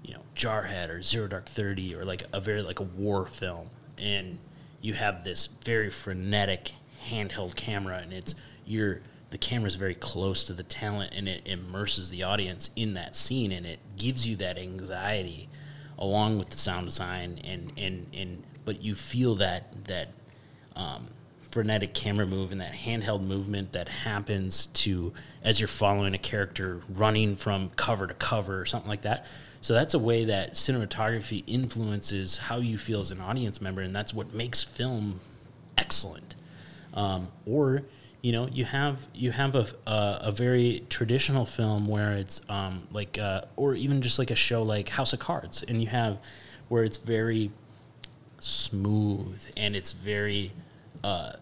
you 0.02 0.14
know 0.14 0.20
jarhead 0.34 0.88
or 0.88 1.02
zero 1.02 1.26
dark 1.26 1.46
30 1.46 1.94
or 1.94 2.04
like 2.04 2.24
a 2.32 2.40
very 2.40 2.62
like 2.62 2.80
a 2.80 2.84
war 2.84 3.26
film. 3.26 3.68
And 3.98 4.38
you 4.80 4.94
have 4.94 5.24
this 5.24 5.48
very 5.64 5.90
frenetic 5.90 6.72
handheld 7.08 7.56
camera 7.56 7.98
and 7.98 8.12
it's 8.12 8.34
you're 8.64 9.00
the 9.30 9.38
camera's 9.38 9.74
very 9.74 9.94
close 9.94 10.44
to 10.44 10.52
the 10.52 10.62
talent 10.62 11.12
and 11.14 11.28
it 11.28 11.42
immerses 11.46 12.10
the 12.10 12.22
audience 12.22 12.70
in 12.76 12.94
that 12.94 13.16
scene 13.16 13.52
and 13.52 13.66
it 13.66 13.78
gives 13.96 14.26
you 14.26 14.36
that 14.36 14.56
anxiety 14.58 15.48
along 15.98 16.38
with 16.38 16.50
the 16.50 16.56
sound 16.56 16.86
design 16.86 17.40
and 17.44 17.72
and 17.76 18.06
and 18.14 18.42
but 18.64 18.82
you 18.82 18.94
feel 18.94 19.36
that 19.36 19.84
that 19.86 20.08
um, 20.74 21.06
frenetic 21.50 21.94
camera 21.94 22.26
move 22.26 22.52
and 22.52 22.60
that 22.60 22.72
handheld 22.72 23.22
movement 23.22 23.72
that 23.72 23.88
happens 23.88 24.66
to 24.66 25.12
as 25.42 25.58
you're 25.58 25.68
following 25.68 26.14
a 26.14 26.18
character 26.18 26.80
running 26.88 27.34
from 27.34 27.70
cover 27.76 28.06
to 28.06 28.14
cover 28.14 28.60
or 28.60 28.66
something 28.66 28.88
like 28.88 29.02
that. 29.02 29.24
So 29.62 29.72
that's 29.72 29.94
a 29.94 29.98
way 29.98 30.26
that 30.26 30.52
cinematography 30.52 31.42
influences 31.46 32.36
how 32.36 32.58
you 32.58 32.76
feel 32.76 33.00
as 33.00 33.10
an 33.10 33.20
audience 33.20 33.60
member, 33.60 33.80
and 33.80 33.96
that's 33.96 34.12
what 34.12 34.34
makes 34.34 34.62
film 34.62 35.20
excellent. 35.78 36.34
Um, 36.92 37.28
or 37.46 37.82
you 38.26 38.32
know 38.32 38.48
you 38.48 38.64
have 38.64 39.06
you 39.14 39.30
have 39.30 39.54
a, 39.54 39.64
a, 39.86 40.18
a 40.22 40.32
very 40.32 40.82
traditional 40.90 41.46
film 41.46 41.86
where 41.86 42.10
it's 42.14 42.42
um, 42.48 42.88
like 42.90 43.20
uh, 43.20 43.42
or 43.54 43.76
even 43.76 44.02
just 44.02 44.18
like 44.18 44.32
a 44.32 44.34
show 44.34 44.64
like 44.64 44.88
House 44.88 45.12
of 45.12 45.20
Cards, 45.20 45.62
and 45.62 45.80
you 45.80 45.86
have 45.86 46.18
where 46.66 46.82
it's 46.82 46.96
very 46.96 47.52
smooth 48.40 49.46
and 49.56 49.76
it's 49.76 49.92
very 49.92 50.50
uh, 51.04 51.34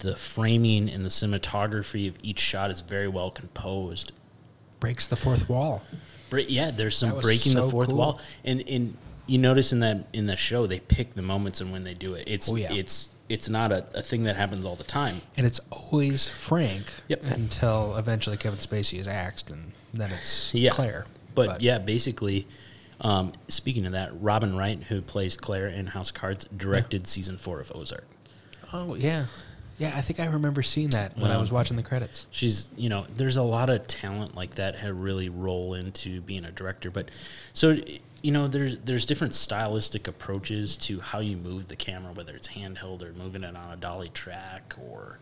the 0.00 0.14
framing 0.14 0.90
and 0.90 1.06
the 1.06 1.08
cinematography 1.08 2.06
of 2.06 2.18
each 2.22 2.40
shot 2.40 2.70
is 2.70 2.82
very 2.82 3.08
well 3.08 3.30
composed. 3.30 4.12
Breaks 4.80 5.06
the 5.06 5.16
fourth 5.16 5.48
wall. 5.48 5.82
Bre- 6.28 6.40
yeah, 6.40 6.70
there's 6.70 6.98
some 6.98 7.18
breaking 7.18 7.54
the 7.54 7.66
fourth 7.66 7.88
cool. 7.88 7.96
wall, 7.96 8.20
and 8.44 8.62
and 8.68 8.98
you 9.26 9.38
notice 9.38 9.72
in 9.72 9.80
that 9.80 10.06
in 10.12 10.26
the 10.26 10.36
show 10.36 10.66
they 10.66 10.80
pick 10.80 11.14
the 11.14 11.22
moments 11.22 11.62
and 11.62 11.72
when 11.72 11.84
they 11.84 11.94
do 11.94 12.12
it. 12.12 12.24
It's 12.26 12.50
Oh, 12.50 12.56
yeah. 12.56 12.74
it's 12.74 13.08
it's 13.28 13.48
not 13.48 13.72
a, 13.72 13.84
a 13.94 14.02
thing 14.02 14.24
that 14.24 14.36
happens 14.36 14.64
all 14.64 14.76
the 14.76 14.84
time. 14.84 15.20
And 15.36 15.46
it's 15.46 15.60
always 15.70 16.28
Frank 16.28 16.86
Yep. 17.08 17.22
until 17.24 17.96
eventually 17.96 18.36
Kevin 18.36 18.58
Spacey 18.58 18.98
is 18.98 19.06
axed, 19.08 19.50
and 19.50 19.72
then 19.92 20.10
it's 20.12 20.54
Yeah, 20.54 20.70
Claire. 20.70 21.06
But, 21.34 21.60
yeah, 21.60 21.78
basically, 21.78 22.46
um, 23.00 23.32
speaking 23.48 23.86
of 23.86 23.92
that, 23.92 24.10
Robin 24.20 24.56
Wright, 24.56 24.82
who 24.84 25.00
plays 25.02 25.36
Claire 25.36 25.68
in 25.68 25.88
House 25.88 26.10
Cards, 26.10 26.46
directed 26.56 27.06
season 27.06 27.38
four 27.38 27.60
of 27.60 27.70
Ozark. 27.74 28.06
Oh 28.72 28.94
yeah, 28.96 29.26
yeah. 29.78 29.92
I 29.96 30.00
think 30.00 30.18
I 30.20 30.26
remember 30.26 30.62
seeing 30.62 30.88
that 30.90 31.16
when 31.16 31.30
I 31.30 31.36
was 31.38 31.50
watching 31.52 31.76
the 31.76 31.82
credits. 31.82 32.26
she's 32.30 32.68
you 32.76 32.88
know 32.88 33.06
there's 33.16 33.36
a 33.36 33.42
lot 33.42 33.70
of 33.70 33.86
talent 33.86 34.34
like 34.34 34.56
that 34.56 34.74
who 34.76 34.92
really 34.92 35.28
roll 35.28 35.72
into 35.74 36.20
being 36.20 36.44
a 36.44 36.50
director 36.50 36.90
but 36.90 37.08
so 37.54 37.76
you 38.22 38.32
know 38.32 38.48
there's 38.48 38.78
there's 38.80 39.06
different 39.06 39.34
stylistic 39.34 40.08
approaches 40.08 40.76
to 40.76 41.00
how 41.00 41.20
you 41.20 41.36
move 41.36 41.68
the 41.68 41.76
camera 41.76 42.12
whether 42.12 42.34
it's 42.34 42.48
handheld 42.48 43.04
or 43.04 43.12
moving 43.12 43.44
it 43.44 43.56
on 43.56 43.72
a 43.72 43.76
dolly 43.76 44.08
track 44.08 44.74
or 44.80 45.18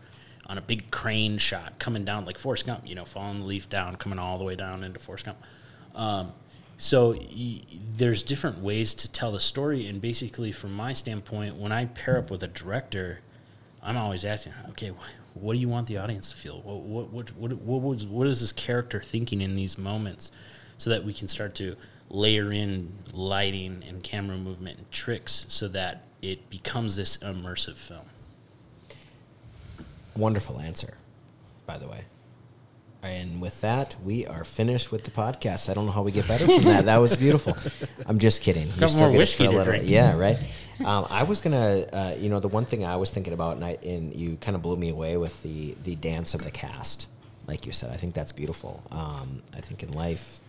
on 0.47 0.57
a 0.57 0.61
big 0.61 0.89
crane 0.91 1.37
shot 1.37 1.77
coming 1.79 2.03
down 2.05 2.25
like 2.25 2.37
Forrest 2.37 2.65
Gump 2.65 2.87
you 2.87 2.95
know 2.95 3.05
falling 3.05 3.39
the 3.39 3.45
leaf 3.45 3.69
down 3.69 3.95
coming 3.95 4.19
all 4.19 4.37
the 4.37 4.43
way 4.43 4.55
down 4.55 4.83
into 4.83 4.99
Forrest 4.99 5.25
Gump. 5.25 5.37
Um, 5.95 6.31
so 6.77 7.11
y- 7.13 7.61
there's 7.93 8.23
different 8.23 8.59
ways 8.59 8.93
to 8.95 9.11
tell 9.11 9.31
the 9.31 9.39
story. 9.39 9.87
And 9.87 9.99
basically 9.99 10.51
from 10.51 10.73
my 10.73 10.93
standpoint 10.93 11.55
when 11.55 11.71
I 11.71 11.85
pair 11.85 12.17
up 12.17 12.29
with 12.31 12.43
a 12.43 12.47
director 12.47 13.19
I'm 13.81 13.95
always 13.97 14.25
asking, 14.25 14.53
okay, 14.71 14.89
wh- 14.89 15.37
what 15.37 15.53
do 15.53 15.59
you 15.59 15.69
want 15.69 15.87
the 15.87 15.97
audience 15.97 16.29
to 16.31 16.35
feel? 16.35 16.61
What 16.61 16.81
what 16.81 17.09
what 17.13 17.31
what, 17.37 17.53
what 17.61 17.81
was 17.81 18.05
what 18.05 18.27
is 18.27 18.41
this 18.41 18.51
character 18.51 18.99
thinking 18.99 19.41
in 19.41 19.55
these 19.55 19.77
moments, 19.77 20.31
so 20.77 20.89
that 20.89 21.03
we 21.05 21.13
can 21.13 21.27
start 21.27 21.55
to 21.55 21.75
layer 22.09 22.51
in 22.51 22.93
lighting 23.13 23.83
and 23.87 24.01
camera 24.03 24.37
movement 24.37 24.77
and 24.79 24.91
tricks, 24.91 25.45
so 25.49 25.67
that 25.69 26.03
it 26.21 26.49
becomes 26.49 26.95
this 26.95 27.17
immersive 27.17 27.77
film. 27.77 28.05
Wonderful 30.15 30.59
answer, 30.59 30.97
by 31.65 31.77
the 31.77 31.87
way. 31.87 32.01
And 33.03 33.39
with 33.39 33.61
that, 33.61 33.95
we 34.03 34.25
are 34.25 34.43
finished 34.43 34.91
with 34.91 35.03
the 35.03 35.11
podcast. 35.11 35.69
I 35.69 35.75
don't 35.75 35.85
know 35.85 35.91
how 35.91 36.01
we 36.01 36.11
get 36.11 36.27
better 36.27 36.45
from 36.45 36.61
that. 36.63 36.85
That 36.85 36.97
was 36.97 37.15
beautiful. 37.15 37.55
I'm 38.07 38.17
just 38.17 38.41
kidding. 38.41 38.67
You 38.67 38.73
Couple 38.73 38.97
more 38.97 39.11
whiskey 39.11 39.43
for 39.45 39.49
a 39.49 39.51
to 39.51 39.57
little- 39.57 39.73
drink. 39.73 39.85
Yeah, 39.87 40.17
right. 40.17 40.37
Um, 40.83 41.05
I 41.09 41.23
was 41.23 41.39
gonna, 41.41 41.85
uh, 41.93 42.15
you 42.19 42.29
know, 42.29 42.39
the 42.39 42.47
one 42.47 42.65
thing 42.65 42.83
I 42.85 42.95
was 42.97 43.09
thinking 43.11 43.33
about, 43.33 43.55
and, 43.55 43.65
I, 43.65 43.77
and 43.83 44.13
you 44.15 44.37
kind 44.37 44.55
of 44.55 44.61
blew 44.61 44.75
me 44.77 44.89
away 44.89 45.17
with 45.17 45.41
the 45.43 45.75
the 45.83 45.95
dance 45.95 46.33
of 46.33 46.43
the 46.43 46.51
cast. 46.51 47.07
Like 47.47 47.65
you 47.65 47.71
said, 47.71 47.91
I 47.91 47.95
think 47.97 48.13
that's 48.13 48.31
beautiful. 48.31 48.83
Um, 48.91 49.41
I 49.55 49.61
think 49.61 49.81
in 49.83 49.91
life, 49.93 50.39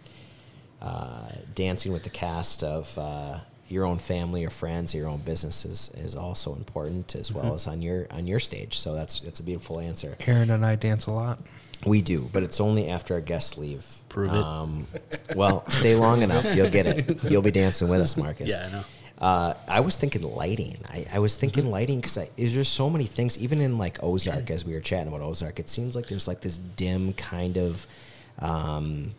uh, 0.80 1.28
dancing 1.54 1.92
with 1.92 2.04
the 2.04 2.10
cast 2.10 2.62
of 2.62 2.96
uh, 2.98 3.38
your 3.68 3.84
own 3.84 3.98
family 3.98 4.44
or 4.44 4.50
friends 4.50 4.94
or 4.94 4.98
your 4.98 5.08
own 5.08 5.20
business 5.20 5.64
is, 5.64 5.90
is 5.96 6.14
also 6.14 6.54
important 6.54 7.14
as 7.14 7.30
Mm-hmm. 7.30 7.38
well 7.38 7.54
as 7.54 7.66
on 7.66 7.82
your 7.82 8.06
on 8.10 8.26
your 8.26 8.38
stage. 8.40 8.78
So 8.78 8.94
that's 8.94 9.22
it's 9.22 9.40
a 9.40 9.42
beautiful 9.42 9.80
answer. 9.80 10.16
Aaron 10.26 10.50
and 10.50 10.64
I 10.64 10.76
dance 10.76 11.06
a 11.06 11.10
lot. 11.12 11.38
We 11.86 12.02
do, 12.02 12.28
but 12.32 12.42
it's 12.42 12.60
only 12.60 12.88
after 12.88 13.14
our 13.14 13.20
guests 13.20 13.56
leave. 13.56 13.84
Prove 14.08 14.30
it. 14.30 14.34
Um, 14.34 14.86
well, 15.36 15.68
stay 15.70 15.94
long 15.94 16.22
enough, 16.22 16.54
you'll 16.56 16.70
get 16.70 16.86
it. 16.86 17.22
You'll 17.30 17.40
be 17.42 17.52
dancing 17.52 17.88
with 17.88 18.00
us, 18.00 18.16
Marcus. 18.16 18.50
Yeah, 18.50 18.66
I 18.66 18.72
know. 18.72 18.84
Uh, 19.20 19.54
I 19.68 19.78
was 19.80 19.96
thinking 19.96 20.22
lighting. 20.22 20.78
I, 20.88 21.06
I 21.14 21.18
was 21.20 21.36
thinking 21.36 21.64
Mm-hmm. 21.64 21.72
lighting 21.72 22.00
because 22.00 22.18
there's 22.36 22.68
so 22.68 22.90
many 22.90 23.04
things. 23.04 23.38
Even 23.38 23.60
in 23.60 23.78
like 23.78 24.02
Ozark, 24.02 24.50
as 24.50 24.64
we 24.64 24.72
were 24.74 24.80
chatting 24.80 25.06
about 25.06 25.20
Ozark, 25.24 25.60
it 25.60 25.68
seems 25.68 25.94
like 25.94 26.08
there's 26.08 26.26
like 26.26 26.40
this 26.40 26.58
dim 26.58 27.12
kind 27.12 27.56
of, 27.56 27.86
um, 28.40 29.14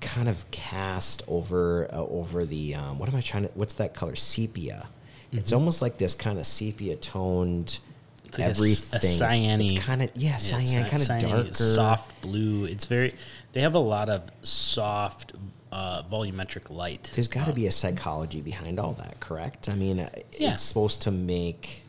kind 0.00 0.28
of 0.28 0.50
cast 0.50 1.22
over 1.28 1.88
uh, 1.92 1.98
over 2.04 2.44
the 2.44 2.74
um, 2.74 2.98
what 2.98 3.08
am 3.08 3.16
I 3.16 3.20
trying 3.20 3.44
to? 3.46 3.50
What's 3.54 3.74
that 3.74 3.94
color? 3.94 4.16
Sepia. 4.16 4.88
It's 5.32 5.52
almost 5.52 5.80
like 5.80 5.96
this 5.98 6.14
kind 6.16 6.38
of 6.40 6.46
sepia 6.46 6.96
toned. 6.96 7.66
Mm-hmm. 7.66 8.26
It's 8.26 8.38
like 8.38 8.46
a 8.46 8.50
s- 8.50 8.92
a 8.92 8.96
everything. 8.96 9.16
cyane- 9.18 9.60
It's, 9.60 9.84
kind 9.84 10.02
of 10.02 10.10
yeah, 10.14 10.30
Yeah, 10.30 10.36
cyan, 10.38 10.84
cy- 10.84 10.88
kind 10.88 11.02
of 11.02 11.30
darker, 11.30 11.52
soft 11.54 12.20
blue. 12.22 12.64
It's 12.64 12.86
very. 12.86 13.14
They 13.52 13.60
have 13.60 13.74
a 13.76 13.80
lot 13.80 14.08
of 14.08 14.30
soft, 14.42 15.32
uh, 15.72 16.02
volumetric 16.04 16.70
light. 16.70 17.10
There's 17.14 17.28
got 17.28 17.44
to 17.44 17.50
Um, 17.50 17.54
be 17.56 17.66
a 17.66 17.70
psychology 17.72 18.40
behind 18.40 18.78
all 18.80 18.92
that, 18.94 19.18
correct? 19.20 19.68
I 19.68 19.74
mean, 19.74 20.00
uh, 20.00 20.10
Yeah. 20.38 20.52
it's 20.52 20.62
supposed 20.62 21.02
to 21.02 21.10
make 21.12 21.84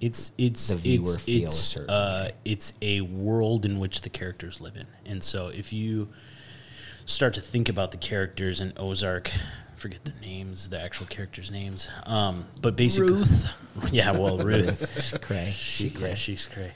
It's 0.00 0.30
it's 0.38 0.68
the 0.68 0.76
viewer 0.76 1.14
it's, 1.14 1.24
feel 1.24 1.48
a 1.48 1.52
certain 1.52 1.90
uh, 1.90 2.30
it's 2.44 2.72
a 2.80 3.00
world 3.02 3.64
in 3.64 3.78
which 3.80 4.02
the 4.02 4.08
characters 4.10 4.60
live 4.60 4.76
in, 4.76 4.86
and 5.04 5.22
so 5.22 5.48
if 5.48 5.72
you 5.72 6.08
start 7.08 7.34
to 7.34 7.40
think 7.40 7.68
about 7.68 7.90
the 7.90 7.96
characters 7.96 8.60
in 8.60 8.72
Ozark, 8.76 9.30
forget 9.76 10.04
their 10.04 10.14
names, 10.20 10.68
the 10.68 10.80
actual 10.80 11.06
characters' 11.06 11.50
names, 11.50 11.88
um, 12.04 12.46
but 12.60 12.76
basically 12.76 13.12
Ruth. 13.12 13.46
yeah, 13.90 14.12
well, 14.12 14.38
Ruth, 14.44 14.92
she's 14.94 15.18
cray. 15.20 15.52
she, 15.56 15.88
yeah, 15.88 16.14
she's 16.14 16.46
cray. 16.46 16.72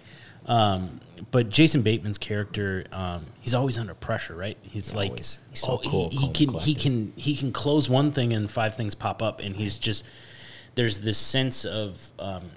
Um, 0.47 1.01
but 1.31 1.51
Jason 1.51 1.83
Bateman's 1.83 2.19
character, 2.19 2.85
um, 2.91 3.27
he's 3.41 3.55
always 3.55 3.79
under 3.79 3.95
pressure, 3.95 4.35
right? 4.35 4.57
He's 4.63 4.95
like, 4.95 5.11
Always. 5.11 5.39
He's 5.51 5.61
so 5.61 5.81
oh, 5.85 5.89
cool, 5.89 6.09
he, 6.11 6.17
he 6.17 6.29
can, 6.33 6.55
he 6.59 6.75
can, 6.75 7.13
he 7.15 7.37
can 7.37 7.53
close 7.53 7.89
one 7.89 8.11
thing 8.11 8.33
and 8.33 8.51
five 8.51 8.75
things 8.75 8.95
pop 8.95 9.23
up, 9.23 9.41
and 9.41 9.55
he's 9.55 9.79
just 9.79 10.05
there's 10.75 11.01
this 11.01 11.19
sense 11.19 11.65
of 11.67 12.11
um, 12.19 12.49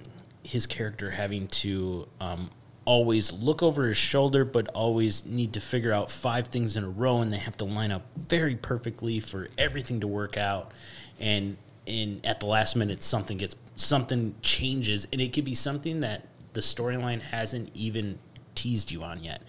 his 0.43 0.65
character 0.65 1.11
having 1.11 1.47
to 1.49 2.07
um, 2.21 2.49
always 2.85 3.33
look 3.33 3.61
over 3.61 3.87
his 3.87 3.97
shoulder, 3.97 4.45
but 4.45 4.67
always 4.69 5.25
need 5.25 5.53
to 5.53 5.59
figure 5.59 5.91
out 5.91 6.09
five 6.11 6.47
things 6.47 6.77
in 6.77 6.83
a 6.83 6.89
row, 6.89 7.21
and 7.21 7.33
they 7.33 7.37
have 7.37 7.57
to 7.57 7.65
line 7.65 7.91
up 7.91 8.03
very 8.15 8.55
perfectly 8.55 9.19
for 9.19 9.47
everything 9.57 9.99
to 9.99 10.07
work 10.07 10.37
out. 10.37 10.71
And 11.19 11.57
in 11.85 12.21
at 12.23 12.39
the 12.39 12.45
last 12.45 12.75
minute, 12.75 13.03
something 13.03 13.37
gets 13.37 13.55
something 13.75 14.35
changes, 14.41 15.07
and 15.11 15.19
it 15.19 15.33
could 15.33 15.45
be 15.45 15.55
something 15.55 15.99
that 16.01 16.27
the 16.53 16.61
storyline 16.61 17.21
hasn't 17.21 17.69
even 17.73 18.19
teased 18.53 18.91
you 18.91 19.03
on 19.03 19.23
yet 19.23 19.41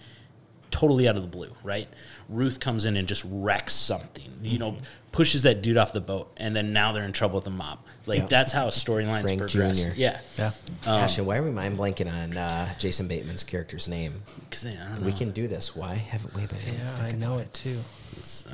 totally 0.69 1.07
out 1.07 1.15
of 1.15 1.21
the 1.21 1.27
blue, 1.27 1.51
right? 1.63 1.87
Ruth 2.29 2.59
comes 2.59 2.85
in 2.85 2.97
and 2.97 3.07
just 3.07 3.25
wrecks 3.27 3.73
something, 3.73 4.31
you 4.43 4.59
know, 4.59 4.73
mm-hmm. 4.73 4.83
Pushes 5.17 5.41
that 5.43 5.63
dude 5.63 5.77
off 5.77 5.93
the 5.93 5.99
boat, 5.99 6.31
and 6.37 6.55
then 6.55 6.73
now 6.73 6.91
they're 6.91 7.03
in 7.03 7.11
trouble 7.11 7.35
with 7.37 7.45
the 7.45 7.49
mob. 7.49 7.79
Like 8.05 8.19
Yeah. 8.19 8.25
that's 8.27 8.51
how 8.53 8.67
storylines 8.67 9.21
Frank 9.23 9.39
progress. 9.39 9.83
Jr.. 9.83 9.89
Yeah, 9.95 10.19
Yeah. 10.37 10.51
Gosh, 10.85 11.17
and 11.17 11.25
why 11.25 11.37
are 11.37 11.43
we 11.43 11.49
mind 11.49 11.75
blanking 11.75 12.07
on 12.13 12.37
uh, 12.37 12.69
Jason 12.77 13.07
Bateman's 13.07 13.43
character's 13.43 13.87
name? 13.87 14.21
because 14.47 14.65
I 14.67 14.71
don't 14.73 14.99
know. 15.01 15.05
We 15.07 15.11
can 15.13 15.31
do 15.31 15.47
this. 15.47 15.75
Why 15.75 15.95
haven't 15.95 16.35
we 16.35 16.45
been? 16.45 16.59
able 16.59 16.77
to 16.77 16.83
Yeah, 16.83 17.05
I 17.07 17.11
know 17.13 17.39
it 17.39 17.51
too. 17.51 17.79
It's, 18.17 18.45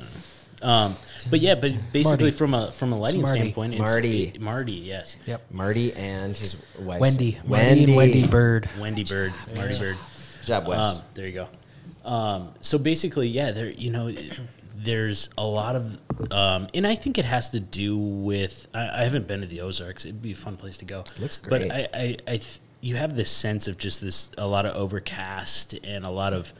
uh, 0.62 0.66
um, 0.66 0.96
but 1.28 1.40
yeah, 1.40 1.54
but 1.54 1.72
basically 1.92 2.24
Marty. 2.24 2.36
from 2.38 2.54
a 2.54 2.72
from 2.72 2.92
a 2.94 2.98
lighting 2.98 3.20
Marty. 3.20 3.40
standpoint, 3.40 3.74
it's 3.74 3.80
Marty. 3.80 4.22
it- 4.28 4.40
Marty, 4.40 4.72
yes, 4.72 5.18
Yep. 5.26 5.42
Marty 5.50 5.92
and 5.92 6.34
his 6.34 6.56
wife 6.80 6.98
Wendy. 7.00 7.38
Wendy. 7.46 7.84
and 7.84 7.94
Wendy 7.96 8.22
Byrde. 8.26 8.68
Wendy 8.80 9.04
Byrde, 9.04 9.32
Marty 9.54 9.74
Byrde. 9.74 9.96
Good 10.40 10.46
job, 10.46 10.66
Wes. 10.66 10.78
Um, 10.96 11.02
there 11.12 11.26
you 11.28 11.34
go. 11.34 11.48
Um, 12.10 12.54
so 12.62 12.78
basically, 12.78 13.28
yeah, 13.28 13.50
there 13.52 13.68
you 13.68 13.90
know, 13.90 14.10
there's 14.84 15.30
a 15.36 15.44
lot 15.44 15.76
of, 15.76 15.98
um, 16.30 16.68
and 16.74 16.86
I 16.86 16.94
think 16.94 17.18
it 17.18 17.24
has 17.24 17.50
to 17.50 17.60
do 17.60 17.96
with. 17.96 18.68
I, 18.74 19.00
I 19.00 19.02
haven't 19.04 19.26
been 19.26 19.40
to 19.40 19.46
the 19.46 19.62
Ozarks. 19.62 20.04
It'd 20.04 20.22
be 20.22 20.32
a 20.32 20.36
fun 20.36 20.56
place 20.56 20.76
to 20.78 20.84
go. 20.84 21.04
Looks 21.18 21.38
But 21.38 21.68
great. 21.68 21.72
I, 21.72 21.88
I, 21.94 22.16
I 22.26 22.36
th- 22.36 22.60
you 22.80 22.96
have 22.96 23.16
this 23.16 23.30
sense 23.30 23.66
of 23.66 23.78
just 23.78 24.00
this 24.00 24.30
a 24.36 24.46
lot 24.46 24.66
of 24.66 24.76
overcast 24.76 25.74
and 25.84 26.04
a 26.04 26.10
lot 26.10 26.32
of. 26.34 26.52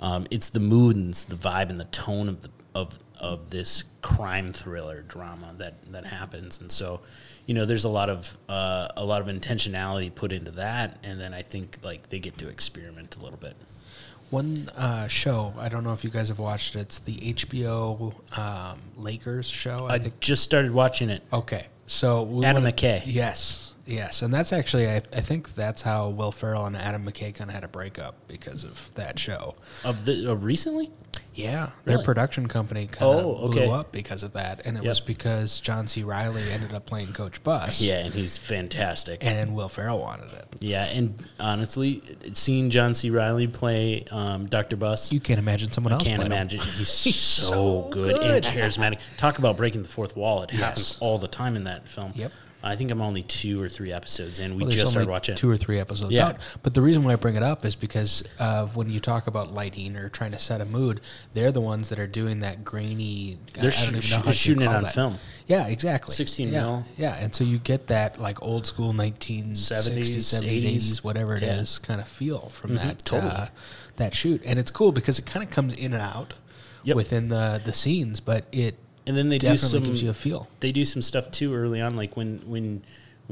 Um, 0.00 0.26
it's 0.30 0.50
the 0.50 0.60
mood 0.60 0.96
and 0.96 1.10
it's 1.10 1.24
the 1.24 1.36
vibe 1.36 1.70
and 1.70 1.78
the 1.78 1.84
tone 1.84 2.28
of 2.28 2.42
the 2.42 2.50
of 2.74 2.98
of 3.20 3.50
this 3.50 3.84
crime 4.00 4.52
thriller 4.52 5.02
drama 5.02 5.54
that 5.58 5.74
that 5.92 6.06
happens, 6.06 6.60
and 6.60 6.70
so 6.70 7.00
you 7.46 7.54
know 7.54 7.64
there's 7.66 7.84
a 7.84 7.88
lot 7.88 8.10
of 8.10 8.36
uh, 8.48 8.88
a 8.96 9.04
lot 9.04 9.20
of 9.20 9.28
intentionality 9.28 10.12
put 10.12 10.32
into 10.32 10.50
that, 10.52 10.98
and 11.02 11.20
then 11.20 11.32
I 11.32 11.42
think 11.42 11.78
like 11.82 12.08
they 12.08 12.18
get 12.18 12.38
to 12.38 12.48
experiment 12.48 13.16
a 13.16 13.20
little 13.20 13.38
bit. 13.38 13.56
One 14.32 14.66
uh, 14.78 15.08
show, 15.08 15.52
I 15.58 15.68
don't 15.68 15.84
know 15.84 15.92
if 15.92 16.04
you 16.04 16.08
guys 16.10 16.28
have 16.30 16.38
watched 16.38 16.74
it. 16.74 16.80
It's 16.80 16.98
the 17.00 17.16
HBO 17.34 18.14
um, 18.38 18.78
Lakers 18.96 19.46
show. 19.46 19.86
I 19.90 19.96
I 19.96 19.98
think. 19.98 20.20
just 20.20 20.42
started 20.42 20.70
watching 20.70 21.10
it. 21.10 21.22
Okay, 21.34 21.66
so 21.86 22.22
we 22.22 22.42
Adam 22.46 22.62
wanna- 22.62 22.72
McKay. 22.74 23.02
Yes, 23.04 23.74
yes, 23.86 24.22
and 24.22 24.32
that's 24.32 24.54
actually 24.54 24.88
I, 24.88 24.96
I 24.96 25.20
think 25.20 25.54
that's 25.54 25.82
how 25.82 26.08
Will 26.08 26.32
Ferrell 26.32 26.64
and 26.64 26.74
Adam 26.78 27.04
McKay 27.04 27.34
kind 27.34 27.50
of 27.50 27.54
had 27.54 27.62
a 27.62 27.68
breakup 27.68 28.14
because 28.26 28.64
of 28.64 28.90
that 28.94 29.18
show. 29.18 29.54
Of 29.84 30.06
the 30.06 30.30
of 30.30 30.44
recently? 30.44 30.90
Yeah, 31.34 31.70
their 31.86 31.94
Really? 31.96 32.04
production 32.04 32.46
company 32.46 32.86
kind 32.88 33.10
of 33.18 33.24
Oh, 33.24 33.30
okay. 33.48 33.64
blew 33.66 33.74
up 33.74 33.90
because 33.90 34.22
of 34.22 34.34
that, 34.34 34.66
and 34.66 34.76
it 34.76 34.82
Yep. 34.84 34.88
was 34.90 35.00
because 35.00 35.60
John 35.60 35.88
C. 35.88 36.02
Reilly 36.02 36.42
ended 36.52 36.74
up 36.74 36.84
playing 36.84 37.14
Coach 37.14 37.42
Buss. 37.42 37.80
Yeah, 37.80 37.96
and 38.04 38.12
he's 38.12 38.36
fantastic. 38.36 39.24
and 39.24 39.54
Will 39.54 39.70
Ferrell 39.70 39.98
wanted 39.98 40.30
it. 40.32 40.46
yeah, 40.60 40.84
and 40.84 41.14
honestly, 41.40 42.02
seeing 42.34 42.68
John 42.68 42.92
C. 42.92 43.08
Reilly 43.08 43.46
play 43.46 44.04
um, 44.10 44.44
Dr. 44.46 44.76
Buss, 44.76 45.10
You 45.10 45.20
can't 45.20 45.38
imagine 45.38 45.70
someone 45.72 45.92
else. 45.94 46.02
can't 46.04 46.16
playing 46.16 46.32
him. 46.32 46.36
imagine. 46.38 46.60
He's, 46.76 46.88
so, 46.90 47.46
so 47.48 47.88
good, 47.90 48.14
good. 48.14 48.44
and 48.44 48.44
charismatic. 48.44 48.98
Talk 49.16 49.38
about 49.38 49.56
breaking 49.56 49.82
the 49.82 49.88
fourth 49.88 50.14
wall. 50.14 50.42
It 50.42 50.50
happens 50.50 50.98
all 51.00 51.16
the 51.16 51.28
time 51.28 51.56
in 51.56 51.64
that 51.64 51.88
film. 51.88 52.12
Yep. 52.14 52.30
I 52.64 52.76
think 52.76 52.92
I'm 52.92 53.02
only 53.02 53.22
two 53.24 53.60
or 53.60 53.68
three 53.68 53.92
episodes 53.92 54.38
in. 54.38 54.54
We 54.54 54.62
Well, 54.62 54.70
just 54.70 54.92
started 54.92 55.08
watching. 55.10 55.34
two 55.34 55.50
or 55.50 55.56
three 55.56 55.80
episodes 55.80 56.12
Yeah. 56.12 56.28
out. 56.28 56.36
But 56.62 56.74
the 56.74 56.80
reason 56.80 57.02
why 57.02 57.12
I 57.14 57.16
bring 57.16 57.34
it 57.34 57.42
up 57.42 57.64
is 57.64 57.74
because 57.74 58.22
uh, 58.38 58.66
when 58.66 58.88
you 58.88 59.00
talk 59.00 59.26
about 59.26 59.52
lighting 59.52 59.96
or 59.96 60.08
trying 60.08 60.30
to 60.30 60.38
set 60.38 60.60
a 60.60 60.64
mood, 60.64 61.00
they're 61.34 61.52
the 61.52 61.60
ones 61.60 61.88
that 61.88 61.98
are 61.98 62.06
doing 62.06 62.40
that 62.40 62.64
grainy. 62.64 63.38
They're 63.54 63.70
sh- 63.70 63.88
even 63.88 64.00
sh- 64.00 64.10
know 64.12 64.18
how 64.20 64.30
shooting 64.30 64.62
it 64.62 64.66
on 64.68 64.82
that. 64.84 64.94
film. 64.94 65.18
Yeah, 65.46 65.66
exactly. 65.66 66.14
16 66.14 66.48
yeah. 66.52 66.60
mil. 66.60 66.84
Yeah, 66.96 67.16
and 67.16 67.34
so 67.34 67.44
you 67.44 67.58
get 67.58 67.88
that 67.88 68.18
like 68.20 68.42
old 68.42 68.66
school 68.66 68.92
1960s, 68.92 69.72
70s, 69.72 70.16
70s, 70.42 70.64
80s, 70.64 70.98
whatever 71.04 71.36
it 71.36 71.42
is, 71.42 71.80
Yeah. 71.82 71.86
kind 71.86 72.00
of 72.00 72.08
feel 72.08 72.48
from 72.50 72.72
Mhm, 72.72 72.76
that 72.82 73.04
totally. 73.04 73.32
uh, 73.32 73.46
that 73.96 74.14
shoot. 74.14 74.40
And 74.44 74.58
it's 74.58 74.70
cool 74.70 74.92
because 74.92 75.18
it 75.18 75.26
kind 75.26 75.44
of 75.44 75.50
comes 75.50 75.74
in 75.74 75.92
and 75.92 76.02
out 76.02 76.34
Yep. 76.84 76.96
within 76.96 77.28
the 77.28 77.60
the 77.64 77.72
scenes, 77.72 78.20
but 78.20 78.44
it 78.52 78.76
and 79.06 79.16
then 79.16 79.28
they 79.28 79.38
do 79.38 79.46
definitely 79.48 79.68
some 79.80 79.82
gives 79.84 80.02
you 80.02 80.10
a 80.10 80.14
feel. 80.14 80.48
they 80.60 80.72
do 80.72 80.84
some 80.84 81.02
stuff 81.02 81.30
too 81.30 81.54
early 81.54 81.80
on 81.80 81.96
like 81.96 82.16
when 82.16 82.40
when 82.46 82.82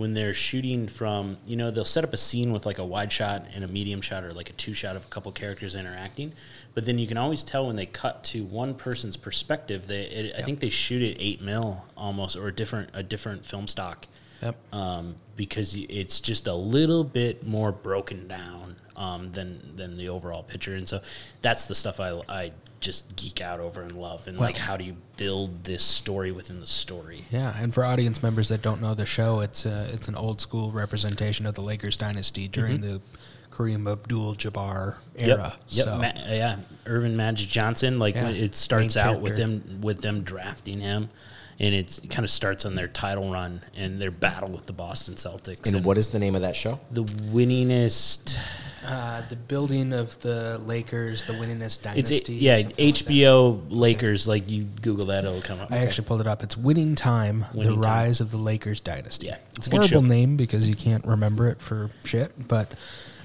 when 0.00 0.14
they're 0.14 0.32
shooting 0.32 0.88
from 0.88 1.36
you 1.44 1.54
know 1.54 1.70
they'll 1.70 1.84
set 1.84 2.04
up 2.04 2.14
a 2.14 2.16
scene 2.16 2.54
with 2.54 2.64
like 2.64 2.78
a 2.78 2.84
wide 2.84 3.12
shot 3.12 3.44
and 3.54 3.62
a 3.62 3.68
medium 3.68 4.00
shot 4.00 4.24
or 4.24 4.32
like 4.32 4.48
a 4.48 4.54
two 4.54 4.72
shot 4.72 4.96
of 4.96 5.04
a 5.04 5.08
couple 5.08 5.30
characters 5.30 5.74
interacting. 5.74 6.32
But 6.72 6.86
then 6.86 6.98
you 6.98 7.06
can 7.06 7.18
always 7.18 7.42
tell 7.42 7.66
when 7.66 7.76
they 7.76 7.84
cut 7.84 8.24
to 8.24 8.42
one 8.44 8.72
person's 8.72 9.18
perspective 9.18 9.86
they 9.88 10.04
it, 10.04 10.34
i 10.38 10.42
think 10.42 10.60
they 10.60 10.70
shoot 10.70 11.02
it 11.02 11.18
8 11.20 11.42
mil 11.42 11.84
almost 11.98 12.34
or 12.34 12.48
a 12.48 12.52
different 12.52 12.88
a 12.94 13.02
different 13.02 13.44
film 13.44 13.68
stock. 13.68 14.06
Yep. 14.42 14.56
um, 14.72 15.16
because 15.36 15.76
it's 15.76 16.18
just 16.18 16.46
a 16.46 16.54
little 16.54 17.04
bit 17.04 17.46
more 17.46 17.72
broken 17.72 18.26
down 18.26 18.76
um, 18.96 19.32
than 19.32 19.76
than 19.76 19.98
the 19.98 20.08
overall 20.08 20.42
picture, 20.42 20.74
and 20.76 20.88
so 20.88 21.02
that's 21.42 21.66
the 21.66 21.74
stuff 21.74 22.00
I, 22.00 22.22
I 22.26 22.52
just 22.80 23.14
geek 23.16 23.40
out 23.40 23.60
over 23.60 23.82
and 23.82 23.92
love, 23.92 24.26
and 24.26 24.38
Well- 24.38 24.48
like 24.48 24.56
how 24.56 24.76
do 24.76 24.84
you 24.84 24.96
build 25.16 25.64
this 25.64 25.82
story 25.84 26.32
within 26.32 26.60
the 26.60 26.66
story? 26.66 27.26
Yeah, 27.30 27.54
and 27.60 27.72
for 27.74 27.84
audience 27.84 28.22
members 28.22 28.48
that 28.48 28.62
don't 28.62 28.80
know 28.80 28.94
the 28.94 29.06
show, 29.06 29.40
it's 29.40 29.66
uh, 29.66 29.88
it's 29.92 30.08
an 30.08 30.14
old 30.16 30.40
school 30.40 30.70
representation 30.72 31.46
of 31.46 31.54
the 31.54 31.60
Lakers 31.62 31.96
dynasty 31.96 32.48
during 32.48 32.80
the 32.80 33.00
Kareem 33.50 33.90
Abdul-Jabbar 33.90 34.96
era. 35.16 35.36
Mm-hmm. 35.36 35.40
Yep, 35.40 35.54
yep, 35.68 35.86
So, 35.86 35.98
Ma- 35.98 36.32
yeah, 36.32 36.56
Earvin 36.86 37.16
Magic 37.16 37.48
Johnson. 37.48 37.98
Like 37.98 38.14
Yeah, 38.14 38.28
it 38.30 38.54
starts 38.54 38.96
main 38.96 39.04
out 39.06 39.20
with 39.20 39.36
them 39.36 39.80
with 39.82 40.00
them 40.00 40.22
drafting 40.22 40.80
him, 40.80 41.10
and 41.60 41.74
it's, 41.74 41.98
it 41.98 42.10
kind 42.10 42.24
of 42.24 42.30
starts 42.30 42.64
on 42.64 42.74
their 42.74 42.88
title 42.88 43.30
run 43.30 43.62
and 43.76 44.00
their 44.00 44.10
battle 44.10 44.48
with 44.48 44.66
the 44.66 44.72
Boston 44.72 45.14
Celtics. 45.14 45.72
and 45.72 45.84
what 45.84 45.98
is 45.98 46.10
the 46.10 46.18
name 46.18 46.34
of 46.34 46.40
that 46.40 46.56
show? 46.56 46.80
the 46.90 47.04
winningest? 47.04 48.38
uh, 48.86 49.22
the 49.28 49.36
building 49.36 49.92
of 49.92 50.18
the 50.20 50.58
Lakers, 50.64 51.24
the 51.24 51.34
winningest 51.34 51.62
It's 51.62 51.76
dynasty. 51.76 52.32
a, 52.32 52.36
yeah, 52.36 52.56
something 52.62 52.86
like 52.86 52.94
that. 52.96 53.06
HBO 53.08 53.62
Lakers. 53.68 54.26
Like 54.26 54.48
you 54.50 54.64
Google 54.64 55.06
that, 55.06 55.24
it'll 55.24 55.42
come 55.42 55.60
up. 55.60 55.70
I 55.70 55.78
actually 55.78 56.06
pulled 56.06 56.22
it 56.22 56.26
up. 56.26 56.42
It's 56.42 56.56
Winning 56.56 56.94
Time: 56.94 57.44
Winning 57.52 57.76
The 57.76 57.82
Time. 57.82 57.92
Rise 58.06 58.20
of 58.22 58.30
the 58.30 58.38
Lakers 58.38 58.80
Dynasty. 58.80 59.26
Yeah, 59.26 59.36
it's 59.54 59.66
a 59.66 59.70
good 59.70 59.76
horrible 59.84 60.02
show. 60.02 60.08
name 60.08 60.36
because 60.38 60.66
you 60.68 60.74
can't 60.74 61.06
remember 61.06 61.48
it 61.50 61.60
for 61.60 61.90
shit. 62.06 62.32
But 62.48 62.72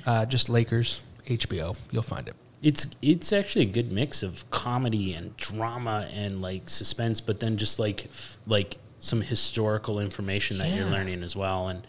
uh, 0.06 0.26
just 0.26 0.50
Lakers 0.50 1.02
HBO, 1.28 1.78
you'll 1.92 2.04
find 2.04 2.28
it. 2.28 2.36
It's 2.66 2.88
it's 3.02 3.32
actually 3.32 3.62
a 3.62 3.72
good 3.72 3.92
mix 3.92 4.24
of 4.24 4.50
comedy 4.50 5.14
and 5.14 5.38
drama 5.38 6.10
and 6.12 6.42
like 6.42 6.68
suspense, 6.68 7.22
but 7.22 7.40
then 7.40 7.58
just 7.58 7.78
like 7.78 8.06
f- 8.06 8.38
like 8.48 8.78
some 9.00 9.22
historical 9.22 10.00
information 10.00 10.58
that 10.58 10.70
you're 10.76 10.90
learning 10.90 11.22
as 11.22 11.36
well, 11.36 11.68
and 11.68 11.86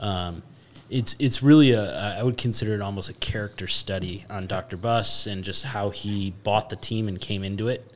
um, 0.00 0.42
it's 0.90 1.14
it's 1.20 1.44
really 1.44 1.70
a 1.70 2.16
I 2.18 2.24
would 2.24 2.38
consider 2.38 2.74
it 2.74 2.80
almost 2.80 3.08
a 3.08 3.14
character 3.14 3.68
study 3.68 4.24
on 4.28 4.48
Dr. 4.48 4.76
Buss 4.76 5.26
and 5.26 5.44
just 5.44 5.64
how 5.64 5.90
he 5.90 6.34
bought 6.42 6.70
the 6.70 6.76
team 6.76 7.06
and 7.06 7.20
came 7.20 7.44
into 7.44 7.68
it. 7.68 7.88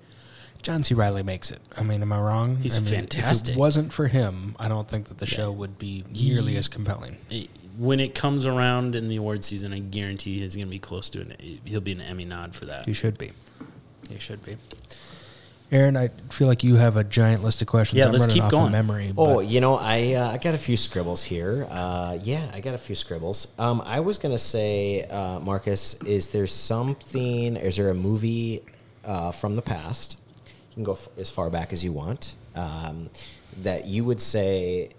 John 0.62 0.84
C. 0.84 0.94
Reilly 0.94 1.22
makes 1.22 1.50
it. 1.50 1.60
I 1.76 1.82
mean, 1.82 2.02
am 2.02 2.12
I 2.12 2.20
wrong? 2.20 2.58
He's 2.58 2.76
I 2.76 2.80
mean, 2.80 3.00
fantastic. 3.08 3.52
If 3.52 3.56
it 3.56 3.58
wasn't 3.58 3.92
for 3.92 4.08
him, 4.08 4.54
I 4.58 4.68
don't 4.68 4.86
think 4.86 5.08
that 5.08 5.18
the 5.18 5.26
show 5.26 5.50
would 5.50 5.78
be 5.78 6.04
nearly 6.12 6.56
as 6.56 6.68
compelling. 6.68 7.16
It- 7.80 7.84
when 7.84 8.00
it 8.00 8.14
comes 8.14 8.46
around 8.46 8.94
in 8.94 9.08
the 9.08 9.16
award 9.16 9.42
season, 9.44 9.72
I 9.72 9.78
guarantee 9.78 10.40
he's 10.40 10.54
going 10.54 10.66
to 10.66 10.70
be 10.70 10.78
close 10.78 11.08
to 11.10 11.20
an. 11.22 11.34
He'll 11.64 11.80
be 11.80 11.92
an 11.92 12.00
Emmy 12.00 12.24
nod 12.24 12.54
for 12.54 12.66
that. 12.66 12.86
He 12.86 12.92
should 12.92 13.16
be. 13.18 13.32
He 14.08 14.18
should 14.18 14.44
be. 14.44 14.56
Aaron, 15.72 15.96
I 15.96 16.08
feel 16.30 16.48
like 16.48 16.64
you 16.64 16.74
have 16.76 16.96
a 16.96 17.04
giant 17.04 17.44
list 17.44 17.62
of 17.62 17.68
questions. 17.68 17.98
Yeah, 17.98 18.06
I'm 18.06 18.10
let's 18.10 18.22
running 18.22 18.34
keep 18.34 18.42
off 18.44 18.50
going. 18.50 18.66
Of 18.66 18.72
memory. 18.72 19.12
Oh, 19.16 19.36
but 19.36 19.46
you 19.46 19.60
know, 19.60 19.76
I 19.76 20.14
uh, 20.14 20.32
I 20.32 20.38
got 20.38 20.54
a 20.54 20.58
few 20.58 20.76
scribbles 20.76 21.22
here. 21.22 21.64
Uh, 21.70 22.18
yeah, 22.22 22.50
I 22.52 22.58
got 22.60 22.74
a 22.74 22.78
few 22.78 22.96
scribbles. 22.96 23.46
Um, 23.56 23.80
I 23.86 24.00
was 24.00 24.18
gonna 24.18 24.36
say, 24.36 25.04
uh, 25.04 25.38
Marcus, 25.38 25.94
is 26.02 26.30
there 26.32 26.48
something? 26.48 27.56
Is 27.56 27.76
there 27.76 27.88
a 27.90 27.94
movie 27.94 28.62
uh, 29.04 29.30
from 29.30 29.54
the 29.54 29.62
past? 29.62 30.18
You 30.70 30.74
can 30.74 30.82
go 30.82 30.92
f- 30.92 31.08
as 31.16 31.30
far 31.30 31.48
back 31.50 31.72
as 31.72 31.84
you 31.84 31.92
want. 31.92 32.34
Um, 32.56 33.08
that 33.62 33.86
you 33.86 34.04
would 34.04 34.20
say 34.20 34.90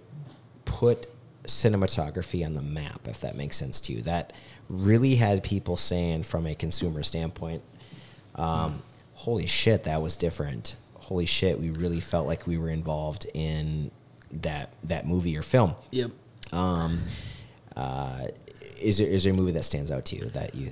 put 0.63 1.05
cinematography 1.45 2.45
on 2.45 2.53
the 2.53 2.61
map, 2.61 3.07
if 3.07 3.21
that 3.21 3.35
makes 3.35 3.57
sense 3.57 3.79
to 3.81 3.93
you. 3.93 4.01
That 4.01 4.33
really 4.69 5.15
had 5.15 5.43
people 5.43 5.77
saying, 5.77 6.23
from 6.23 6.47
a 6.47 6.55
consumer 6.55 7.03
standpoint, 7.03 7.63
um, 8.35 8.81
holy 9.13 9.45
shit, 9.45 9.83
that 9.83 10.01
was 10.01 10.15
different. 10.15 10.75
Holy 10.95 11.25
shit, 11.25 11.59
we 11.59 11.71
really 11.71 11.99
felt 11.99 12.27
like 12.27 12.47
we 12.47 12.57
were 12.57 12.69
involved 12.69 13.27
in 13.33 13.91
that 14.31 14.73
that 14.83 15.05
movie 15.05 15.37
or 15.37 15.41
film. 15.41 15.75
Yep. 15.91 16.11
Um, 16.53 17.03
uh, 17.75 18.27
is 18.81 18.97
there 18.97 19.07
is 19.07 19.23
there 19.23 19.33
a 19.33 19.35
movie 19.35 19.51
that 19.51 19.63
stands 19.63 19.91
out 19.91 20.05
to 20.05 20.15
you 20.15 20.25
that 20.25 20.55
you 20.55 20.71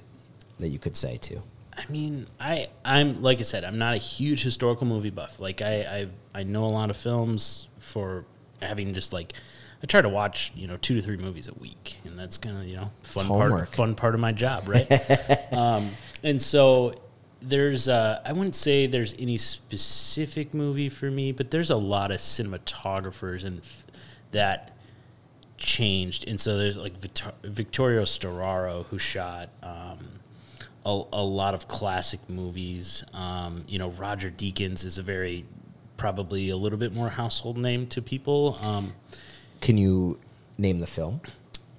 that 0.59 0.69
you 0.69 0.79
could 0.79 0.95
say 0.95 1.17
too? 1.17 1.41
I 1.75 1.89
mean, 1.91 2.27
I 2.39 2.69
I'm 2.83 3.21
like 3.21 3.39
I 3.39 3.43
said, 3.43 3.63
I'm 3.63 3.77
not 3.77 3.95
a 3.95 3.99
huge 3.99 4.43
historical 4.43 4.87
movie 4.87 5.09
buff. 5.09 5.39
Like 5.39 5.61
I 5.61 6.07
I, 6.33 6.39
I 6.39 6.43
know 6.43 6.65
a 6.65 6.67
lot 6.67 6.89
of 6.89 6.97
films 6.97 7.67
for 7.79 8.25
having 8.61 8.93
just 8.93 9.13
like 9.13 9.33
I 9.81 9.85
try 9.85 10.01
to 10.01 10.09
watch 10.09 10.51
you 10.55 10.67
know 10.67 10.77
two 10.77 10.95
to 10.95 11.01
three 11.01 11.17
movies 11.17 11.47
a 11.47 11.53
week, 11.55 11.97
and 12.05 12.17
that's 12.17 12.37
kind 12.37 12.57
of 12.57 12.65
you 12.65 12.75
know 12.75 12.91
fun 13.03 13.27
part 13.27 13.51
homework. 13.51 13.75
fun 13.75 13.95
part 13.95 14.13
of 14.13 14.19
my 14.19 14.31
job, 14.31 14.67
right? 14.67 15.53
um, 15.53 15.89
and 16.23 16.41
so 16.41 16.93
there's 17.41 17.87
uh, 17.87 18.21
I 18.25 18.33
wouldn't 18.33 18.55
say 18.55 18.87
there's 18.87 19.15
any 19.17 19.37
specific 19.37 20.53
movie 20.53 20.89
for 20.89 21.09
me, 21.09 21.31
but 21.31 21.51
there's 21.51 21.69
a 21.69 21.77
lot 21.77 22.11
of 22.11 22.19
cinematographers 22.19 23.43
and 23.45 23.59
f- 23.59 23.85
that 24.31 24.75
changed, 25.57 26.27
and 26.27 26.39
so 26.39 26.57
there's 26.57 26.77
like 26.77 26.97
Victor- 26.97 27.33
Victorio 27.43 28.03
Storaro 28.03 28.85
who 28.85 28.97
shot. 28.97 29.49
Um, 29.63 30.19
a, 30.85 31.03
a 31.11 31.23
lot 31.23 31.53
of 31.53 31.67
classic 31.67 32.21
movies. 32.29 33.03
Um, 33.13 33.65
you 33.67 33.77
know, 33.77 33.89
Roger 33.89 34.31
Deakins 34.31 34.85
is 34.85 34.97
a 34.97 35.03
very 35.03 35.45
probably 35.97 36.49
a 36.49 36.55
little 36.57 36.79
bit 36.79 36.93
more 36.93 37.09
household 37.09 37.57
name 37.57 37.85
to 37.87 38.01
people. 38.01 38.57
Um, 38.61 38.93
Can 39.61 39.77
you 39.77 40.19
name 40.57 40.79
the 40.79 40.87
film? 40.87 41.21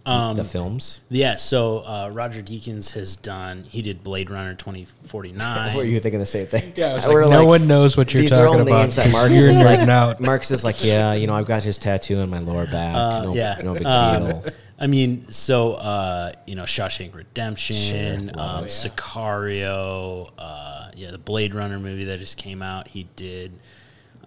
the 0.07 0.43
films. 0.45 1.01
yeah, 1.09 1.37
so 1.37 1.79
uh, 1.81 2.11
Roger 2.13 2.41
Deakins 2.43 2.95
has 2.95 3.15
done. 3.15 3.63
He 3.69 3.81
did 3.81 4.03
Blade 4.03 4.29
Runner 4.29 4.55
twenty 4.57 4.87
forty 5.05 5.31
nine. 5.31 5.77
Were 5.77 5.85
you 5.85 6.01
thinking 6.01 6.19
the 6.19 6.27
same 6.27 6.47
thing? 6.49 6.73
Yeah, 6.75 6.89
I 6.91 6.95
was 6.95 7.07
We're 7.07 7.27
like, 7.27 7.31
no 7.31 7.47
one 7.47 7.69
knows 7.69 7.97
what 7.97 8.13
you're 8.13 8.23
these 8.23 8.33
are 8.33 8.45
all 8.47 8.55
talking 8.55 8.69
about 8.69 8.83
names 8.83 8.97
that 8.97 9.05
'cause 9.05 9.13
Marcus 9.13 9.39
is 9.41 9.61
like. 9.63 9.81
nerding 9.81 9.89
out. 9.89 10.21
Marcus 10.21 10.51
is 10.51 10.65
like, 10.65 10.85
yeah, 10.85 11.13
you 11.13 11.29
know, 11.29 11.35
I've 11.35 11.47
got 11.47 11.63
his 11.63 11.79
tattoo 11.79 12.19
on 12.19 12.29
my 12.31 12.41
lower 12.41 12.67
back. 12.67 12.95
no, 13.23 13.31
Uh, 13.31 13.35
yeah, 13.35 13.61
no 13.63 13.75
big 13.75 13.87
Um, 13.87 14.25
deal. 14.27 14.45
I 14.81 14.87
mean, 14.89 15.31
so 15.31 15.75
uh, 15.75 16.33
you 16.45 16.57
know, 16.57 16.65
Shawshank 16.65 17.15
Redemption, 17.15 18.33
Sure, 18.35 18.43
um, 18.43 18.65
Sicario, 18.65 20.31
uh, 20.39 20.91
yeah, 20.97 21.11
the 21.13 21.19
Blade 21.19 21.55
Runner 21.55 21.79
movie 21.79 22.05
that 22.05 22.19
just 22.19 22.37
came 22.37 22.63
out. 22.63 22.89
He 22.89 23.07
did. 23.17 23.53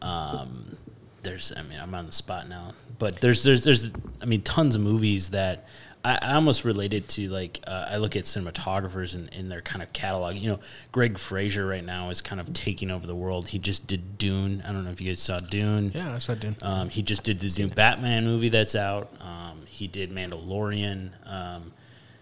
Um, 0.01 0.77
there's, 1.23 1.51
I 1.55 1.61
mean, 1.63 1.79
I'm 1.79 1.93
on 1.95 2.05
the 2.05 2.11
spot 2.11 2.47
now, 2.47 2.73
but 2.99 3.21
there's, 3.21 3.43
there's, 3.43 3.63
there's, 3.63 3.91
I 4.21 4.25
mean, 4.25 4.41
tons 4.41 4.75
of 4.75 4.81
movies 4.81 5.29
that 5.29 5.65
I, 6.03 6.19
I 6.21 6.33
almost 6.35 6.63
related 6.63 7.07
to. 7.09 7.27
Like, 7.29 7.59
uh, 7.65 7.87
I 7.89 7.97
look 7.97 8.15
at 8.15 8.23
cinematographers 8.25 9.15
and 9.15 9.29
in 9.29 9.49
their 9.49 9.61
kind 9.61 9.81
of 9.81 9.91
catalog. 9.93 10.37
You 10.37 10.51
know, 10.51 10.59
Greig 10.91 11.17
Fraser 11.17 11.65
right 11.65 11.83
now 11.83 12.09
is 12.09 12.21
kind 12.21 12.39
of 12.39 12.53
taking 12.53 12.91
over 12.91 13.07
the 13.07 13.15
world. 13.15 13.49
He 13.49 13.59
just 13.59 13.87
did 13.87 14.17
Dune. 14.17 14.63
I 14.67 14.71
don't 14.71 14.83
know 14.83 14.91
if 14.91 15.01
you 15.01 15.09
guys 15.09 15.21
saw 15.21 15.37
Dune. 15.37 15.91
Yeah, 15.93 16.13
I 16.13 16.17
saw 16.17 16.35
Dune. 16.35 16.55
Um, 16.61 16.89
he 16.89 17.01
just 17.01 17.23
did 17.23 17.39
the 17.39 17.53
new 17.57 17.67
Batman 17.67 18.25
movie 18.25 18.49
that's 18.49 18.75
out. 18.75 19.11
Um, 19.21 19.61
he 19.67 19.87
did 19.87 20.11
Mandalorian. 20.11 21.11
Um, 21.25 21.73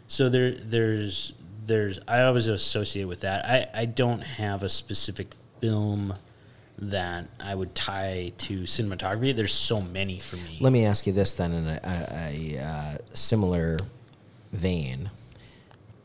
so 0.08 0.30
there, 0.30 0.52
there's, 0.52 1.34
there's. 1.66 2.00
I 2.08 2.22
always 2.22 2.48
associate 2.48 3.06
with 3.06 3.22
that. 3.22 3.46
I, 3.46 3.82
I 3.82 3.86
don't 3.86 4.22
have 4.22 4.64
a 4.64 4.70
specific 4.70 5.34
film 5.60 6.16
that 6.82 7.28
I 7.40 7.54
would 7.54 7.76
tie 7.76 8.34
to 8.40 8.62
cinematography. 8.62 9.36
There's 9.36 9.54
so 9.54 9.82
many 9.82 10.20
for 10.20 10.36
me. 10.38 10.58
Let 10.60 10.74
me 10.74 10.84
ask 10.86 11.06
you 11.06 11.14
this 11.14 11.34
then, 11.34 11.52
in 11.54 11.68
a, 11.68 11.80
a, 11.84 12.58
a 12.58 12.64
uh, 12.64 12.98
similar 13.14 13.78
vein. 14.52 15.12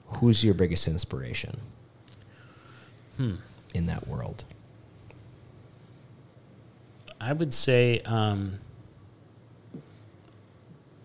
Who's 0.08 0.44
your 0.44 0.54
biggest 0.54 0.86
inspiration 0.86 1.58
Hmm. 3.16 3.36
in 3.74 3.86
that 3.86 4.06
world? 4.06 4.44
I 7.18 7.32
would 7.32 7.54
say, 7.54 8.00
um, 8.04 8.58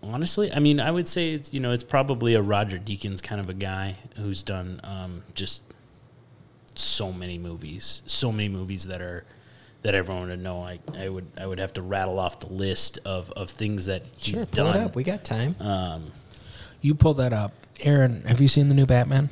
honestly, 0.02 0.52
I 0.52 0.58
mean, 0.58 0.78
I 0.78 0.90
would 0.90 1.08
say 1.08 1.32
it's 1.32 1.52
you 1.54 1.60
know 1.60 1.72
it's 1.72 1.82
probably 1.84 2.34
a 2.34 2.42
Roger 2.42 2.78
Deakins 2.78 3.22
kind 3.22 3.40
of 3.40 3.48
a 3.48 3.54
guy 3.54 3.96
who's 4.16 4.42
done 4.42 4.80
um, 4.84 5.22
just 5.34 5.62
so 6.74 7.12
many 7.12 7.38
movies, 7.38 8.02
so 8.06 8.30
many 8.30 8.48
movies 8.50 8.86
that 8.86 9.00
are 9.00 9.24
that 9.82 9.94
everyone 9.94 10.28
would 10.28 10.42
know. 10.42 10.62
I, 10.62 10.78
I 10.96 11.08
would 11.08 11.26
I 11.38 11.46
would 11.46 11.58
have 11.58 11.72
to 11.74 11.82
rattle 11.82 12.18
off 12.18 12.40
the 12.40 12.52
list 12.52 12.98
of, 13.04 13.30
of 13.32 13.50
things 13.50 13.86
that 13.86 14.02
he's 14.16 14.36
Sure, 14.36 14.46
pull 14.46 14.64
done. 14.72 14.76
it 14.76 14.84
up. 14.84 14.96
We 14.96 15.02
got 15.04 15.24
time. 15.24 15.56
Um, 15.60 16.12
You 16.80 16.94
pull 16.94 17.14
that 17.14 17.32
up. 17.32 17.52
Aaron, 17.80 18.22
have 18.24 18.40
you 18.40 18.48
seen 18.48 18.68
the 18.68 18.74
new 18.74 18.86
Batman? 18.86 19.28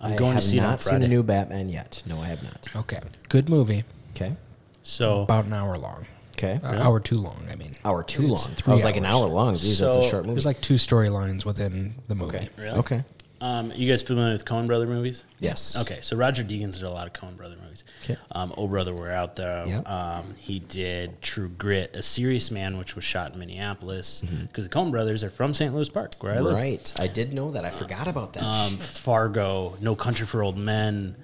I'm 0.00 0.12
I 0.12 0.16
going 0.16 0.34
have 0.34 0.42
to 0.42 0.48
see 0.48 0.58
it 0.58 0.60
on 0.60 0.66
not 0.70 0.80
seen 0.82 0.94
the 0.94 1.00
Friday. 1.00 1.14
new 1.14 1.22
Batman 1.22 1.68
yet. 1.68 2.02
No, 2.06 2.20
I 2.20 2.26
have 2.26 2.42
not. 2.42 2.68
Okay. 2.76 3.00
Good 3.28 3.48
movie. 3.48 3.84
Okay. 4.14 4.34
So 4.82 5.22
About 5.22 5.46
an 5.46 5.52
hour 5.54 5.76
long. 5.78 6.06
Okay. 6.32 6.60
Uh, 6.62 6.76
hour 6.82 7.00
too 7.00 7.16
long, 7.16 7.42
I 7.50 7.56
mean. 7.56 7.72
Hour 7.84 8.02
too 8.02 8.22
It's 8.34 8.46
long. 8.46 8.54
three 8.56 8.70
I 8.70 8.74
was 8.74 8.84
like 8.84 8.96
an 8.96 9.06
hours. 9.06 9.22
hour 9.22 9.28
long. 9.28 9.54
Geez, 9.56 9.78
that's 9.78 9.96
a 9.96 10.02
So- 10.02 10.08
short 10.10 10.24
movie. 10.24 10.34
There's 10.34 10.44
like 10.46 10.60
two 10.60 10.74
storylines 10.74 11.46
within 11.46 11.94
the 12.08 12.14
movie. 12.14 12.36
okay. 12.36 12.48
Really? 12.58 12.78
Okay. 12.78 13.04
Um, 13.40 13.72
you 13.74 13.90
guys 13.90 14.02
familiar 14.02 14.32
with 14.32 14.44
Coen 14.44 14.66
Brother 14.66 14.86
movies? 14.86 15.22
Yes. 15.38 15.76
Okay, 15.82 15.98
so 16.02 16.16
Roger 16.16 16.42
Deakins 16.42 16.74
did 16.74 16.84
a 16.84 16.90
lot 16.90 17.06
of 17.06 17.12
Coen 17.12 17.36
Brother 17.36 17.56
movies. 17.62 17.84
Okay. 18.02 18.16
Um, 18.32 18.54
oh 18.56 18.66
Brother, 18.68 18.94
We're 18.94 19.10
Out 19.10 19.36
There. 19.36 19.66
Yep. 19.66 19.88
Um, 19.88 20.34
he 20.38 20.58
did 20.60 21.20
True 21.20 21.48
Grit, 21.48 21.94
A 21.94 22.02
Serious 22.02 22.50
Man, 22.50 22.78
which 22.78 22.94
was 22.94 23.04
shot 23.04 23.32
in 23.34 23.38
Minneapolis 23.38 24.22
Mm-hmm. 24.24 24.46
because 24.46 24.68
the 24.68 24.74
Coen 24.74 24.90
Brothers 24.90 25.22
are 25.22 25.30
from 25.30 25.52
St. 25.54 25.74
Louis 25.74 25.88
Park, 25.88 26.14
where 26.20 26.34
I 26.34 26.40
live. 26.40 26.54
Right. 26.54 26.92
I 26.98 27.06
did 27.06 27.32
know 27.34 27.50
that. 27.50 27.64
I 27.64 27.70
forgot 27.70 28.08
about 28.08 28.32
that. 28.34 28.42
Um, 28.42 28.76
Fargo, 28.78 29.76
No 29.80 29.94
Country 29.94 30.26
for 30.26 30.42
Old 30.42 30.56
Men, 30.56 31.16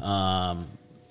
um, 0.00 0.66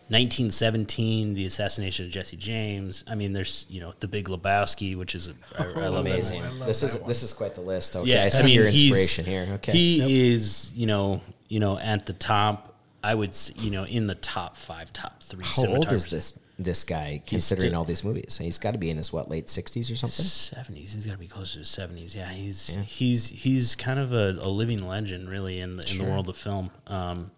1917, 0.10 1.34
The 1.36 1.46
Assassination 1.46 2.06
of 2.06 2.12
Jesse 2.12 2.38
James. 2.38 3.04
I 3.08 3.16
mean, 3.16 3.34
there's 3.34 3.66
you 3.70 3.82
know 3.82 3.94
The 4.00 4.08
Big 4.08 4.28
Lebowski, 4.30 4.98
which 4.98 5.16
is 5.16 5.28
a, 5.28 5.34
I, 5.58 5.64
I 5.64 5.66
love 5.88 6.06
that 6.06 6.12
Amazing. 6.12 6.44
I 6.44 6.50
love 6.52 6.68
This 6.68 6.84
is 6.84 6.98
one. 6.98 7.08
this 7.08 7.24
is 7.24 7.34
quite 7.34 7.56
the 7.56 7.62
list. 7.62 7.96
Okay. 7.96 8.10
yeah, 8.10 8.24
I 8.24 8.30
see 8.30 8.46
mean, 8.46 8.56
your 8.56 8.68
inspiration 8.68 9.26
here. 9.26 9.48
Okay. 9.56 9.72
He 9.72 10.32
is, 10.34 10.72
you 10.76 10.86
know, 10.88 11.22
you 11.50 11.60
know, 11.60 11.78
at 11.78 12.06
the 12.06 12.14
top. 12.14 12.74
I 13.04 13.14
would, 13.16 13.36
you 13.56 13.70
know, 13.70 13.86
in 13.86 14.08
the 14.08 14.16
top 14.16 14.58
five, 14.58 14.92
top 14.92 15.22
three. 15.24 15.46
How 15.46 15.66
old 15.68 15.92
is 15.92 16.08
this 16.08 16.38
this 16.60 16.84
guy 16.84 17.22
considering 17.28 17.76
all 17.76 17.84
these 17.86 18.04
movies? 18.04 18.40
He's 18.42 18.58
got 18.58 18.72
to 18.72 18.80
be 18.80 18.90
in 18.90 18.98
his 18.98 19.14
what 19.14 19.30
late 19.30 19.50
sixties 19.50 19.92
or 19.92 19.96
something. 19.96 20.26
Seventies. 20.26 20.94
He's 20.94 21.06
got 21.06 21.12
to 21.14 21.18
be 21.18 21.28
closer 21.28 21.60
to 21.60 21.66
seventies. 21.66 22.16
Yeah, 22.16 22.30
he's 22.30 22.76
Yeah. 22.76 22.82
he's 22.84 23.28
he's 23.30 23.76
kind 23.76 24.00
of 24.00 24.12
a, 24.14 24.36
a 24.42 24.50
living 24.50 24.86
legend, 24.88 25.30
really, 25.30 25.60
in 25.60 25.78
the, 25.78 25.84
in 25.84 25.88
Sure. 25.90 26.06
the 26.06 26.12
world 26.12 26.28
of 26.28 26.36
film. 26.38 26.72
Um, 26.88 27.32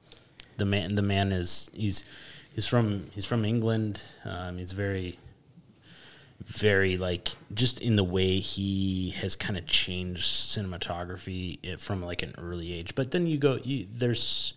the 0.57 0.65
man, 0.65 0.95
the 0.95 1.01
man 1.01 1.31
is 1.33 1.69
he's 1.73 2.03
he's 2.53 2.67
from 2.67 3.09
he's 3.11 3.25
from 3.25 3.45
England. 3.45 4.01
Um, 4.25 4.57
he's 4.57 4.71
very 4.71 5.17
very 6.45 6.97
like 6.97 7.29
just 7.53 7.81
in 7.81 7.95
the 7.95 8.03
way 8.03 8.39
he 8.39 9.11
has 9.11 9.35
kind 9.35 9.57
of 9.57 9.65
changed 9.65 10.23
cinematography 10.23 11.77
from 11.77 12.01
like 12.01 12.23
an 12.23 12.33
early 12.37 12.73
age. 12.73 12.95
But 12.95 13.11
then 13.11 13.25
you 13.27 13.37
go, 13.37 13.59
you, 13.63 13.87
there's 13.91 14.53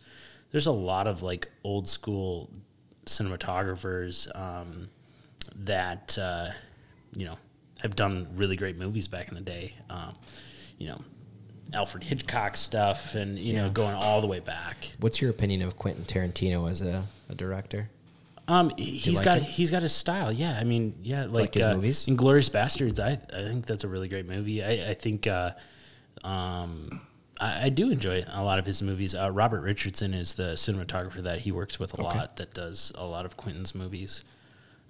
there's 0.52 0.66
a 0.66 0.72
lot 0.72 1.06
of 1.06 1.22
like 1.22 1.48
old 1.64 1.88
school 1.88 2.50
cinematographers 3.06 4.28
um, 4.38 4.88
that 5.56 6.16
uh, 6.18 6.50
you 7.16 7.26
know 7.26 7.36
have 7.82 7.96
done 7.96 8.28
really 8.36 8.56
great 8.56 8.78
movies 8.78 9.08
back 9.08 9.28
in 9.28 9.34
the 9.34 9.40
day. 9.40 9.74
Um, 9.90 10.14
you 10.78 10.88
know, 10.88 11.00
Alfred 11.74 12.04
Hitchcock 12.04 12.56
stuff, 12.56 13.14
and 13.14 13.38
you 13.38 13.54
know, 13.54 13.70
going 13.70 13.94
all 13.94 14.20
the 14.20 14.26
way 14.26 14.40
back. 14.40 14.92
What's 15.00 15.20
your 15.20 15.30
opinion 15.30 15.62
of 15.62 15.76
Quentin 15.76 16.04
Tarantino 16.04 16.70
as 16.70 16.82
a, 16.82 17.04
a 17.28 17.34
director? 17.34 17.88
Um, 18.48 18.72
he's 18.76 19.16
like 19.16 19.24
got 19.24 19.38
him? 19.38 19.44
he's 19.44 19.70
got 19.70 19.82
his 19.82 19.92
style. 19.92 20.32
Yeah, 20.32 20.58
I 20.58 20.64
mean, 20.64 20.94
yeah, 21.02 21.24
like, 21.24 21.34
like 21.34 21.54
his 21.54 21.64
uh, 21.64 21.74
movies? 21.74 22.06
Inglourious 22.06 22.50
Basterds. 22.50 23.00
I 23.00 23.12
I 23.36 23.48
think 23.48 23.66
that's 23.66 23.84
a 23.84 23.88
really 23.88 24.08
great 24.08 24.26
movie. 24.28 24.62
I 24.62 24.90
I 24.90 24.94
think. 24.94 25.26
Uh, 25.26 25.52
um, 26.24 27.00
I, 27.40 27.66
I 27.66 27.68
do 27.68 27.90
enjoy 27.90 28.24
a 28.28 28.42
lot 28.42 28.58
of 28.58 28.66
his 28.66 28.82
movies. 28.82 29.14
Uh, 29.14 29.30
Robert 29.32 29.60
Richardson 29.60 30.14
is 30.14 30.34
the 30.34 30.52
cinematographer 30.54 31.22
that 31.22 31.40
he 31.40 31.52
works 31.52 31.78
with 31.78 31.98
a 31.98 32.02
lot. 32.02 32.36
That 32.36 32.54
does 32.54 32.92
a 32.94 33.06
lot 33.06 33.24
of 33.26 33.36
Quentin's 33.36 33.74
movies. 33.74 34.24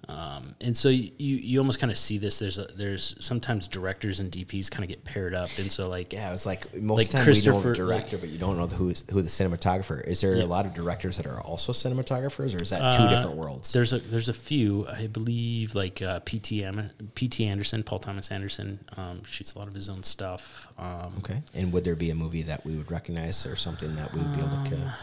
Um, 0.09 0.55
and 0.59 0.75
so 0.75 0.89
you, 0.89 1.11
you 1.17 1.59
almost 1.59 1.79
kind 1.79 1.89
of 1.91 1.97
see 1.97 2.17
this. 2.17 2.39
There's 2.39 2.57
a, 2.57 2.65
there's 2.75 3.15
sometimes 3.19 3.69
directors 3.69 4.19
and 4.19 4.29
DPs 4.29 4.69
kind 4.69 4.83
of 4.83 4.89
get 4.89 5.05
paired 5.05 5.33
up, 5.33 5.49
and 5.57 5.71
so 5.71 5.87
like 5.87 6.11
Yeah, 6.11 6.33
it's 6.33 6.45
like 6.45 6.73
most 6.81 6.97
Like 6.97 7.05
of 7.07 7.11
the 7.13 7.17
time 7.41 7.53
we 7.53 7.61
know 7.61 7.61
the 7.61 7.73
director, 7.73 8.17
but 8.17 8.27
you 8.29 8.37
don't 8.37 8.57
know 8.57 8.67
who 8.67 8.89
is 8.89 9.05
who 9.09 9.21
the 9.21 9.29
cinematographer. 9.29 10.05
Is 10.05 10.19
there 10.21 10.35
Yeah. 10.35 10.43
a 10.43 10.45
lot 10.45 10.65
of 10.65 10.73
directors 10.73 11.15
that 11.17 11.25
are 11.25 11.39
also 11.39 11.71
cinematographers, 11.71 12.57
or 12.59 12.61
is 12.61 12.69
that 12.71 12.97
two 12.97 13.03
Uh, 13.03 13.09
different 13.09 13.37
worlds? 13.37 13.71
There's 13.71 13.93
a 13.93 13.99
there's 13.99 14.27
a 14.29 14.33
few 14.33 14.85
I 14.87 15.07
believe 15.07 15.73
like 15.73 16.01
uh, 16.01 16.19
PT 16.19 16.51
Am- 16.63 16.89
PT 17.15 17.41
Anderson, 17.41 17.81
Paul 17.83 17.99
Thomas 17.99 18.29
Anderson 18.29 18.79
um, 18.97 19.23
shoots 19.23 19.53
a 19.53 19.59
lot 19.59 19.69
of 19.69 19.73
his 19.73 19.87
own 19.87 20.03
stuff. 20.03 20.67
Um, 20.77 21.13
Okay, 21.19 21.41
and 21.53 21.71
would 21.71 21.85
there 21.85 21.95
be 21.95 22.09
a 22.09 22.15
movie 22.15 22.41
that 22.43 22.65
we 22.65 22.75
would 22.75 22.91
recognize, 22.91 23.45
or 23.45 23.55
something 23.55 23.95
that 23.95 24.13
we 24.13 24.19
would 24.21 24.33
be 24.33 24.39
able 24.39 24.49
Um, 24.57 24.65
to 24.65 24.93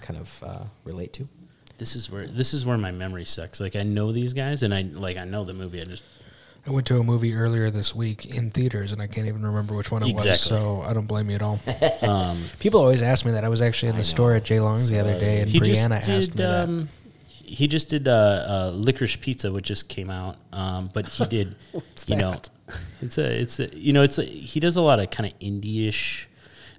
kind 0.00 0.18
of 0.18 0.42
uh, 0.44 0.64
relate 0.84 1.12
to? 1.12 1.28
This 1.78 1.96
is 1.96 2.10
where 2.10 2.26
this 2.26 2.52
is 2.52 2.66
where 2.66 2.76
my 2.78 2.90
memory 2.90 3.24
sucks. 3.24 3.60
Like 3.60 3.76
I 3.76 3.82
know 3.82 4.12
these 4.12 4.32
guys 4.32 4.62
and 4.62 4.74
I 4.74 4.82
like 4.82 5.16
I 5.16 5.24
know 5.24 5.44
the 5.44 5.54
movie. 5.54 5.80
I 5.80 5.84
just 5.84 6.04
I 6.66 6.70
went 6.70 6.86
to 6.88 6.98
a 6.98 7.02
movie 7.02 7.34
earlier 7.34 7.70
this 7.70 7.94
week 7.94 8.26
in 8.26 8.50
theaters, 8.50 8.92
and 8.92 9.00
I 9.00 9.06
can't 9.06 9.26
even 9.26 9.42
remember 9.42 9.74
which 9.74 9.90
one 9.90 10.02
it 10.02 10.14
was. 10.14 10.40
So 10.40 10.82
I 10.82 10.92
don't 10.92 11.06
blame 11.06 11.30
you 11.30 11.36
at 11.36 11.42
all. 11.42 11.58
um, 12.02 12.44
People 12.58 12.80
always 12.80 13.00
ask 13.00 13.24
me 13.24 13.32
that. 13.32 13.44
I 13.44 13.48
was 13.48 13.62
actually 13.62 13.90
in 13.90 13.96
the 13.96 14.04
store 14.04 14.34
at 14.34 14.44
Jay 14.44 14.60
Long's 14.60 14.90
the 14.90 14.98
other 14.98 15.18
day, 15.18 15.40
and 15.40 15.50
Brianna 15.50 15.98
just 16.00 16.10
asked 16.10 16.30
did 16.32 16.36
me 16.36 16.44
that. 16.44 16.64
um, 16.64 16.88
he 17.26 17.66
just 17.68 17.88
did 17.88 18.06
uh, 18.06 18.12
uh, 18.12 18.72
licorice 18.74 19.16
pizza, 19.16 19.50
which 19.50 19.66
just 19.66 19.88
came 19.88 20.10
out. 20.10 20.36
Um, 20.52 20.90
but 20.92 21.06
he 21.06 21.24
did, 21.28 21.56
you 22.06 22.16
know, 22.16 22.34
it's 23.00 23.16
a 23.16 23.40
it's 23.40 23.60
a 23.60 23.74
you 23.74 23.94
know 23.94 24.02
it's 24.02 24.18
a, 24.18 24.24
he 24.24 24.60
does 24.60 24.76
a 24.76 24.82
lot 24.82 25.00
of 25.00 25.10
kind 25.10 25.32
of 25.32 25.38
indie-ish. 25.38 26.27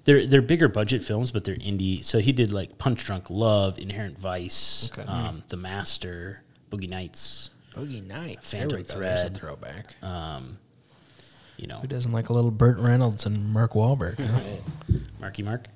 They're 0.04 0.26
they're 0.26 0.42
bigger 0.42 0.68
budget 0.68 1.04
films, 1.04 1.30
but 1.30 1.44
they're 1.44 1.56
indie. 1.56 2.02
So 2.04 2.20
he 2.20 2.32
did 2.32 2.52
like 2.52 2.78
Punch 2.78 3.04
Drunk 3.04 3.28
Love, 3.30 3.78
Inherent 3.78 4.18
Vice, 4.18 4.90
Okay. 4.92 5.06
um, 5.08 5.42
The 5.48 5.56
Master, 5.56 6.42
Boogie 6.70 6.88
Nights. 6.88 7.50
Boogie 7.74 8.04
Nights. 8.06 8.50
Phantom 8.50 8.68
there 8.70 8.78
we 8.78 8.84
go. 8.84 8.98
There's 8.98 9.20
a 9.20 9.22
Thread. 9.28 9.36
throwback. 9.36 10.02
Um, 10.02 10.58
you 11.56 11.66
know, 11.66 11.76
Who 11.76 11.86
doesn't 11.88 12.12
like 12.12 12.30
a 12.30 12.32
little 12.32 12.50
Burt 12.50 12.78
Reynolds 12.78 13.26
and 13.26 13.52
Mark 13.52 13.72
Wahlberg? 13.74 14.18
huh? 14.18 14.40
Marky 15.20 15.42
Mark. 15.42 15.66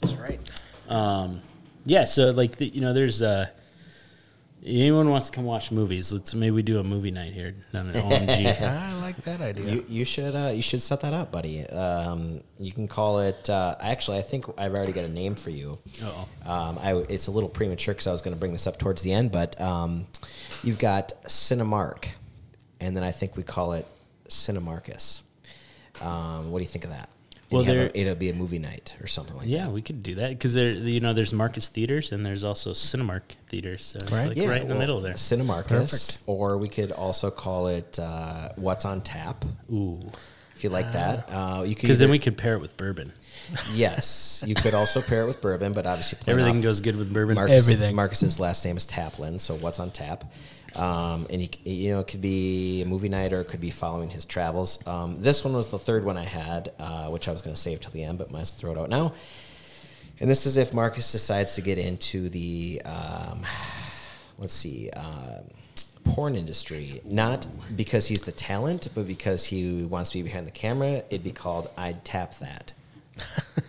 That's 0.00 0.14
right. 0.14 0.40
Um, 0.88 1.42
yeah, 1.84 2.06
so 2.06 2.30
like 2.30 2.56
the, 2.56 2.66
you 2.68 2.80
know, 2.80 2.94
there's 2.94 3.20
uh, 3.20 3.48
anyone 4.64 5.10
wants 5.10 5.30
to 5.30 5.32
come 5.32 5.44
watch 5.44 5.70
movies. 5.70 6.12
Let's 6.12 6.34
maybe 6.34 6.50
we 6.50 6.62
do 6.62 6.78
a 6.78 6.84
movie 6.84 7.10
night 7.10 7.32
here 7.32 7.54
down 7.72 7.90
at 7.90 7.96
OMG. 7.96 8.62
I 8.62 9.00
like 9.00 9.16
that 9.24 9.40
idea. 9.40 9.64
You, 9.64 9.84
you 9.88 10.04
should 10.04 10.34
uh, 10.34 10.50
you 10.54 10.62
should 10.62 10.82
set 10.82 11.00
that 11.00 11.12
up, 11.12 11.32
buddy. 11.32 11.66
Um, 11.66 12.42
you 12.58 12.72
can 12.72 12.88
call 12.88 13.20
it. 13.20 13.48
Uh, 13.48 13.76
actually, 13.80 14.18
I 14.18 14.22
think 14.22 14.46
I've 14.58 14.74
already 14.74 14.92
got 14.92 15.04
a 15.04 15.08
name 15.08 15.34
for 15.34 15.50
you. 15.50 15.78
Uh-oh. 16.02 16.50
Um, 16.50 16.78
I, 16.80 16.94
it's 17.08 17.26
a 17.26 17.30
little 17.30 17.48
premature 17.48 17.94
because 17.94 18.06
I 18.06 18.12
was 18.12 18.22
going 18.22 18.34
to 18.34 18.40
bring 18.40 18.52
this 18.52 18.66
up 18.66 18.78
towards 18.78 19.02
the 19.02 19.12
end, 19.12 19.32
but 19.32 19.60
um, 19.60 20.06
you've 20.62 20.78
got 20.78 21.12
Cinemark, 21.24 22.08
and 22.80 22.96
then 22.96 23.04
I 23.04 23.10
think 23.10 23.36
we 23.36 23.42
call 23.42 23.72
it 23.72 23.86
Cinemarcus. 24.28 25.22
Um, 26.00 26.50
what 26.50 26.58
do 26.58 26.64
you 26.64 26.68
think 26.68 26.84
of 26.84 26.90
that? 26.90 27.08
And 27.50 27.56
Well, 27.56 27.64
there- 27.66 27.86
a- 27.86 27.98
it'll 27.98 28.14
be 28.14 28.28
a 28.28 28.34
movie 28.34 28.58
night 28.58 28.94
or 29.00 29.06
something 29.06 29.34
like 29.36 29.46
yeah, 29.46 29.58
that. 29.58 29.64
Yeah, 29.64 29.70
we 29.70 29.80
could 29.82 30.02
do 30.02 30.16
that 30.16 30.28
because 30.30 30.52
there, 30.52 30.70
you 30.70 31.00
know, 31.00 31.14
there's 31.14 31.32
Marcus 31.32 31.68
Theaters 31.68 32.12
and 32.12 32.24
there's 32.26 32.44
also 32.44 32.72
Cinemark 32.72 33.22
Theaters, 33.48 33.84
so 33.86 33.98
it's 34.02 34.12
Right. 34.12 34.28
like 34.36 34.48
right 34.48 34.60
in 34.62 34.68
the 34.68 34.74
well, 34.74 34.78
middle 34.78 35.00
there. 35.00 35.14
Cinemarcus, 35.14 35.66
Perfect. 35.68 36.18
or 36.26 36.58
we 36.58 36.68
could 36.68 36.92
also 36.92 37.30
call 37.30 37.68
it 37.68 37.98
uh, 37.98 38.50
What's 38.56 38.84
on 38.84 39.00
Tap. 39.00 39.46
Ooh, 39.72 40.10
If 40.54 40.64
you 40.64 40.68
like 40.70 40.92
that, 40.92 41.28
uh, 41.32 41.62
you 41.66 41.74
could 41.74 41.82
because 41.82 41.98
then 42.00 42.10
we 42.10 42.18
could 42.18 42.36
pair 42.36 42.54
it 42.54 42.60
with 42.60 42.76
bourbon. 42.76 43.12
Yes, 43.74 44.44
you 44.46 44.54
could 44.54 44.74
also 44.74 45.00
pair 45.00 45.22
it 45.22 45.26
with 45.26 45.40
bourbon, 45.40 45.72
but 45.72 45.86
obviously 45.86 46.18
Everything 46.26 46.58
off 46.58 46.64
goes 46.64 46.80
good 46.82 46.96
with 46.96 47.10
bourbon. 47.12 47.36
Marcus, 47.36 47.62
Everything. 47.62 47.94
Marcus's 47.96 48.38
last 48.38 48.62
name 48.64 48.76
is 48.76 48.86
Taplin, 48.86 49.40
so 49.40 49.54
what's 49.54 49.80
on 49.80 49.90
tap? 49.90 50.30
Um, 50.78 51.26
and 51.28 51.42
you, 51.42 51.48
you 51.64 51.90
know, 51.90 52.00
it 52.00 52.06
could 52.06 52.20
be 52.20 52.82
a 52.82 52.86
movie 52.86 53.08
night 53.08 53.32
or 53.32 53.40
it 53.40 53.48
could 53.48 53.60
be 53.60 53.70
following 53.70 54.10
his 54.10 54.24
travels. 54.24 54.78
Um, 54.86 55.20
this 55.20 55.44
one 55.44 55.52
was 55.54 55.68
the 55.68 55.78
third 55.78 56.04
one 56.04 56.16
I 56.16 56.24
had, 56.24 56.72
uh, 56.78 57.08
which 57.08 57.28
I 57.28 57.32
was 57.32 57.42
going 57.42 57.54
to 57.54 57.60
save 57.60 57.80
till 57.80 57.90
the 57.90 58.04
end, 58.04 58.18
but 58.18 58.30
might 58.30 58.46
throw 58.46 58.72
it 58.72 58.78
out 58.78 58.88
now. 58.88 59.12
And 60.20 60.30
this 60.30 60.46
is 60.46 60.56
if 60.56 60.72
Marcus 60.72 61.10
decides 61.12 61.54
to 61.56 61.62
get 61.62 61.78
into 61.78 62.28
the, 62.28 62.82
um, 62.84 63.42
let's 64.38 64.54
see, 64.54 64.90
uh, 64.90 65.40
porn 66.04 66.34
industry. 66.34 67.00
Not 67.04 67.46
because 67.76 68.06
he's 68.06 68.22
the 68.22 68.32
talent, 68.32 68.88
but 68.94 69.06
because 69.06 69.44
he 69.44 69.84
wants 69.84 70.10
to 70.10 70.18
be 70.18 70.22
behind 70.22 70.46
the 70.46 70.52
camera. 70.52 71.02
It'd 71.10 71.24
be 71.24 71.32
called 71.32 71.70
I'd 71.76 72.04
Tap 72.04 72.34
That. 72.38 72.72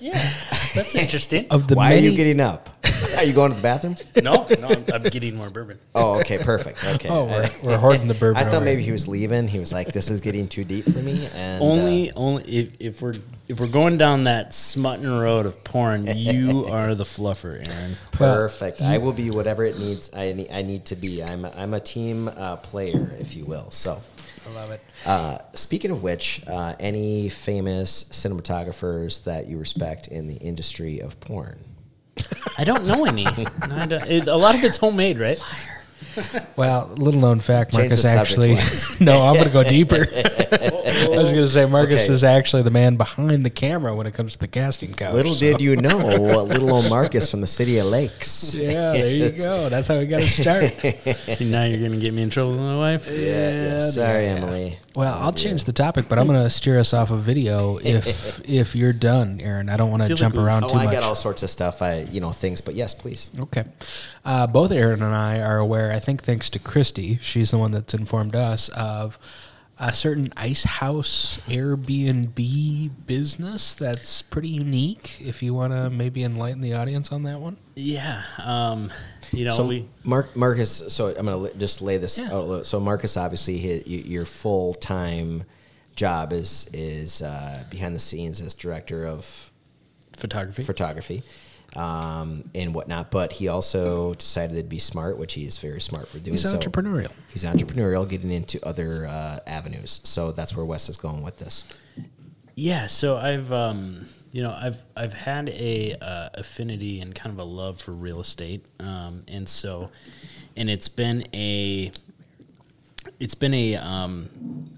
yeah, 0.00 0.32
that's 0.74 0.94
interesting. 0.94 1.46
Of 1.50 1.68
the 1.68 1.74
Why 1.74 1.90
many, 1.90 2.06
are 2.06 2.10
you 2.10 2.16
getting 2.16 2.40
up? 2.40 2.68
Are 3.16 3.24
you 3.24 3.32
going 3.32 3.50
to 3.50 3.56
the 3.56 3.62
bathroom? 3.62 3.96
no, 4.22 4.46
no, 4.60 4.68
I'm, 4.68 4.84
I'm 4.92 5.02
getting 5.04 5.36
more 5.36 5.50
bourbon. 5.50 5.78
Oh, 5.94 6.18
okay, 6.20 6.38
perfect. 6.38 6.84
Okay. 6.84 7.08
Oh, 7.08 7.24
we're, 7.26 7.48
we're 7.62 7.78
hoarding 7.78 8.08
the 8.08 8.14
bourbon. 8.14 8.42
I 8.42 8.50
thought 8.50 8.64
maybe 8.64 8.80
here. 8.80 8.86
he 8.86 8.92
was 8.92 9.06
leaving. 9.06 9.46
He 9.46 9.60
was 9.60 9.72
like, 9.72 9.92
"This 9.92 10.10
is 10.10 10.20
getting 10.20 10.48
too 10.48 10.64
deep 10.64 10.84
for 10.86 10.98
me." 10.98 11.28
And 11.34 11.62
Only, 11.62 12.10
uh, 12.10 12.14
only 12.16 12.44
if, 12.44 12.68
if 12.80 13.02
we're 13.02 13.14
if 13.46 13.60
we're 13.60 13.68
going 13.68 13.96
down 13.96 14.24
that 14.24 14.52
smutting 14.54 15.08
road 15.08 15.46
of 15.46 15.62
porn, 15.64 16.06
you 16.16 16.66
are 16.66 16.94
the 16.94 17.04
fluffer, 17.04 17.66
Aaron. 17.68 17.96
Well, 18.18 18.36
perfect. 18.36 18.82
I 18.82 18.98
will 18.98 19.12
be 19.12 19.30
whatever 19.30 19.64
it 19.64 19.78
needs. 19.78 20.10
I 20.14 20.32
need. 20.32 20.50
I 20.50 20.62
need 20.62 20.86
to 20.86 20.96
be. 20.96 21.22
I'm. 21.22 21.44
A, 21.44 21.52
I'm 21.56 21.74
a 21.74 21.80
team 21.80 22.28
uh, 22.28 22.56
player, 22.56 23.12
if 23.20 23.36
you 23.36 23.44
will. 23.44 23.70
So, 23.70 24.02
I 24.46 24.50
love 24.54 24.70
it. 24.70 24.80
uh, 25.06 25.38
speaking 25.54 25.90
of 25.90 26.02
which, 26.02 26.42
uh, 26.46 26.74
any 26.78 27.28
famous 27.28 28.04
cinematographers 28.04 29.24
that 29.24 29.46
you 29.46 29.58
respect 29.58 30.08
in 30.08 30.26
the 30.26 30.34
industry 30.36 31.00
of 31.00 31.18
porn? 31.20 31.58
I 32.58 32.64
don't 32.64 32.84
know 32.86 33.04
any. 33.06 33.26
I 33.62 33.86
don't- 33.86 33.92
it- 34.10 34.26
a 34.28 34.36
lot 34.36 34.54
of 34.54 34.62
it's 34.64 34.76
homemade, 34.76 35.18
right? 35.18 35.42
Well, 36.56 36.88
little 36.96 37.20
known 37.20 37.40
fact, 37.40 37.72
Change 37.74 37.90
Marcus 37.90 38.04
actually. 38.04 38.56
No, 39.04 39.22
I'm 39.24 39.34
going 39.34 39.46
to 39.46 39.52
go 39.52 39.64
deeper. 39.64 40.06
I 40.16 41.08
was 41.08 41.32
going 41.32 41.44
to 41.44 41.48
say 41.48 41.66
Marcus 41.66 42.04
Okay. 42.04 42.12
is 42.12 42.22
actually 42.24 42.62
the 42.62 42.70
man 42.70 42.96
behind 42.96 43.44
the 43.44 43.50
camera 43.50 43.94
when 43.94 44.06
it 44.06 44.14
comes 44.14 44.34
to 44.34 44.38
the 44.38 44.48
casting 44.48 44.92
couch. 44.92 45.14
Little 45.14 45.34
so- 45.34 45.44
did 45.44 45.60
you 45.60 45.76
know, 45.76 45.98
little 45.98 46.72
old 46.72 46.88
Marcus 46.88 47.30
from 47.30 47.40
the 47.40 47.46
city 47.46 47.78
of 47.78 47.86
Lakes. 47.86 48.54
Yeah, 48.54 48.92
there 48.92 49.10
you 49.10 49.30
go. 49.32 49.68
That's 49.68 49.88
how 49.88 49.98
we 49.98 50.06
got 50.06 50.20
to 50.20 50.28
start. 50.28 50.72
now 51.40 51.64
you're 51.64 51.80
gonna 51.82 52.00
get 52.00 52.14
me 52.14 52.22
in 52.22 52.30
trouble 52.30 52.52
with 52.52 52.60
my 52.60 52.76
wife. 52.78 53.08
Yeah, 53.10 53.18
yeah. 53.18 53.80
Sorry, 53.80 54.24
yeah. 54.24 54.30
Emily. 54.36 54.78
Well, 54.94 55.12
I'll 55.12 55.32
change 55.32 55.64
the 55.64 55.72
topic, 55.72 56.08
but 56.08 56.20
I'm 56.20 56.26
going 56.28 56.40
to 56.40 56.48
steer 56.50 56.78
us 56.78 56.94
off 56.94 57.10
of 57.10 57.20
video 57.22 57.78
if 57.78 58.40
if 58.48 58.76
you're 58.76 58.92
done, 58.92 59.40
Aaron. 59.42 59.68
I 59.68 59.76
don't 59.76 59.90
want 59.90 60.02
to 60.02 60.06
Feel 60.08 60.14
like 60.16 60.20
jump 60.20 60.36
around 60.36 60.64
Oh, 60.64 60.68
too 60.68 60.74
I 60.76 60.84
much. 60.84 60.92
got 60.94 61.02
all 61.02 61.16
sorts 61.16 61.42
of 61.42 61.50
stuff. 61.50 61.82
I, 61.82 62.02
you 62.02 62.20
know, 62.20 62.30
things. 62.30 62.60
But 62.60 62.74
yes, 62.76 62.94
please. 62.94 63.30
Okay. 63.38 63.64
Uh, 64.24 64.46
both 64.46 64.72
Aaron 64.72 65.02
and 65.02 65.14
I 65.14 65.40
are 65.40 65.58
aware, 65.58 65.92
I 65.92 65.98
think 65.98 66.22
thanks 66.22 66.48
to 66.50 66.58
Christy, 66.58 67.18
she's 67.20 67.50
the 67.50 67.58
one 67.58 67.72
that's 67.72 67.92
informed 67.92 68.34
us 68.34 68.70
of 68.70 69.18
a 69.78 69.92
certain 69.92 70.32
ice 70.36 70.64
house 70.64 71.40
Airbnb 71.48 72.90
business 73.06 73.74
that's 73.74 74.22
pretty 74.22 74.48
unique. 74.48 75.16
If 75.20 75.42
you 75.42 75.52
want 75.52 75.72
to 75.72 75.90
maybe 75.90 76.22
enlighten 76.22 76.62
the 76.62 76.74
audience 76.74 77.12
on 77.12 77.24
that 77.24 77.40
one. 77.40 77.56
Yeah. 77.74 78.22
Um, 78.38 78.90
you 79.32 79.44
know, 79.44 79.54
So 79.56 79.66
we 79.66 79.88
Mark, 80.04 80.34
Marcus. 80.36 80.84
So 80.94 81.08
I'm 81.08 81.26
gonna 81.26 81.52
just 81.54 81.82
lay 81.82 81.98
this 81.98 82.18
Yeah. 82.18 82.32
out. 82.32 82.64
So 82.66 82.78
Marcus, 82.78 83.16
obviously, 83.16 83.58
his, 83.58 83.86
your 83.86 84.24
full 84.24 84.74
time 84.74 85.42
job 85.96 86.32
is 86.32 86.68
is 86.72 87.20
uh, 87.20 87.64
behind 87.68 87.94
the 87.96 88.00
scenes 88.00 88.40
as 88.40 88.54
director 88.54 89.04
of 89.06 89.50
photography. 90.16 90.62
photography 90.62 91.22
um, 91.76 92.50
and 92.54 92.74
whatnot. 92.74 93.10
But 93.10 93.34
he 93.34 93.48
also 93.48 94.14
decided 94.14 94.56
to 94.56 94.62
be 94.62 94.78
smart, 94.78 95.18
which 95.18 95.34
he 95.34 95.44
is 95.44 95.58
very 95.58 95.80
smart 95.80 96.08
for 96.08 96.18
doing. 96.18 96.34
He's 96.34 96.42
so. 96.42 96.56
entrepreneurial. 96.56 97.12
He's 97.28 97.44
entrepreneurial, 97.44 98.08
getting 98.08 98.30
into 98.30 98.64
other 98.66 99.06
uh, 99.06 99.40
avenues. 99.46 100.00
So 100.04 100.32
that's 100.32 100.56
where 100.56 100.64
Wes 100.64 100.88
is 100.88 100.96
going 100.96 101.22
with 101.22 101.38
this. 101.38 101.64
Yeah, 102.56 102.86
so 102.86 103.16
I've 103.16 103.52
um, 103.52 104.06
you 104.32 104.42
know 104.42 104.56
I've 104.58 104.78
I've 104.96 105.14
had 105.14 105.48
a 105.48 105.96
uh, 106.00 106.28
affinity 106.34 107.00
and 107.00 107.14
kind 107.14 107.32
of 107.32 107.38
a 107.38 107.44
love 107.44 107.80
for 107.80 107.92
real 107.92 108.20
estate, 108.20 108.64
um, 108.80 109.24
and 109.28 109.48
so 109.48 109.90
and 110.56 110.70
it's 110.70 110.88
been 110.88 111.26
a 111.34 111.90
it's 113.24 113.34
been 113.34 113.54
a 113.54 113.76
um, 113.76 114.28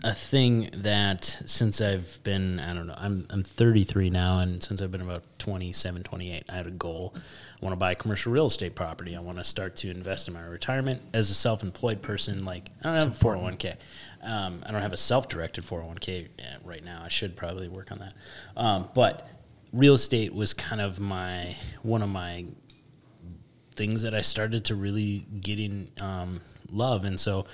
a 0.05 0.14
thing 0.14 0.70
that 0.73 1.24
since 1.47 1.81
I've 1.81 2.20
been 2.23 2.60
I 2.60 2.74
don't 2.74 2.86
know 2.86 2.94
I'm 2.97 3.27
I'm 3.28 3.43
33 3.43 4.09
now 4.09 4.39
and 4.39 4.62
since 4.62 4.81
I've 4.81 4.93
been 4.93 5.01
about 5.01 5.24
27 5.40 6.05
28 6.05 6.44
I 6.48 6.52
had 6.55 6.68
a 6.68 6.70
goal. 6.70 7.12
I 7.16 7.64
want 7.64 7.73
to 7.73 7.77
buy 7.77 7.90
a 7.90 7.94
commercial 7.97 8.31
real 8.31 8.47
estate 8.47 8.77
property. 8.77 9.16
I 9.16 9.20
want 9.20 9.39
to 9.39 9.44
start 9.44 9.74
to 9.78 9.90
invest 9.90 10.28
in 10.28 10.35
my 10.35 10.44
retirement 10.44 11.02
as 11.12 11.28
a 11.28 11.35
self-employed 11.35 12.02
person 12.02 12.44
like 12.44 12.70
I 12.85 12.90
don't 12.90 12.98
have 12.98 13.20
a 13.20 13.24
401k 13.24 13.78
um, 14.23 14.62
I 14.64 14.70
don't 14.70 14.82
have 14.82 14.93
a 14.93 14.97
self-directed 14.97 15.64
401k 15.64 16.27
uh, 16.27 16.59
right 16.64 16.85
now. 16.85 17.02
I 17.05 17.09
should 17.09 17.35
probably 17.35 17.66
work 17.66 17.90
on 17.90 17.98
that. 17.98 18.14
Um, 18.56 18.89
but 18.94 19.28
real 19.73 19.94
estate 19.94 20.32
was 20.32 20.55
kind 20.55 20.81
of 20.81 21.01
my 21.01 21.56
one 21.82 22.01
of 22.01 22.10
my 22.10 22.44
things 23.73 24.02
that 24.02 24.14
I 24.14 24.23
started 24.23 24.66
to 24.66 24.77
really 24.77 25.27
get 25.40 25.59
in 25.59 25.90
um, 26.01 26.43
love, 26.70 27.05
and 27.05 27.18
so 27.18 27.47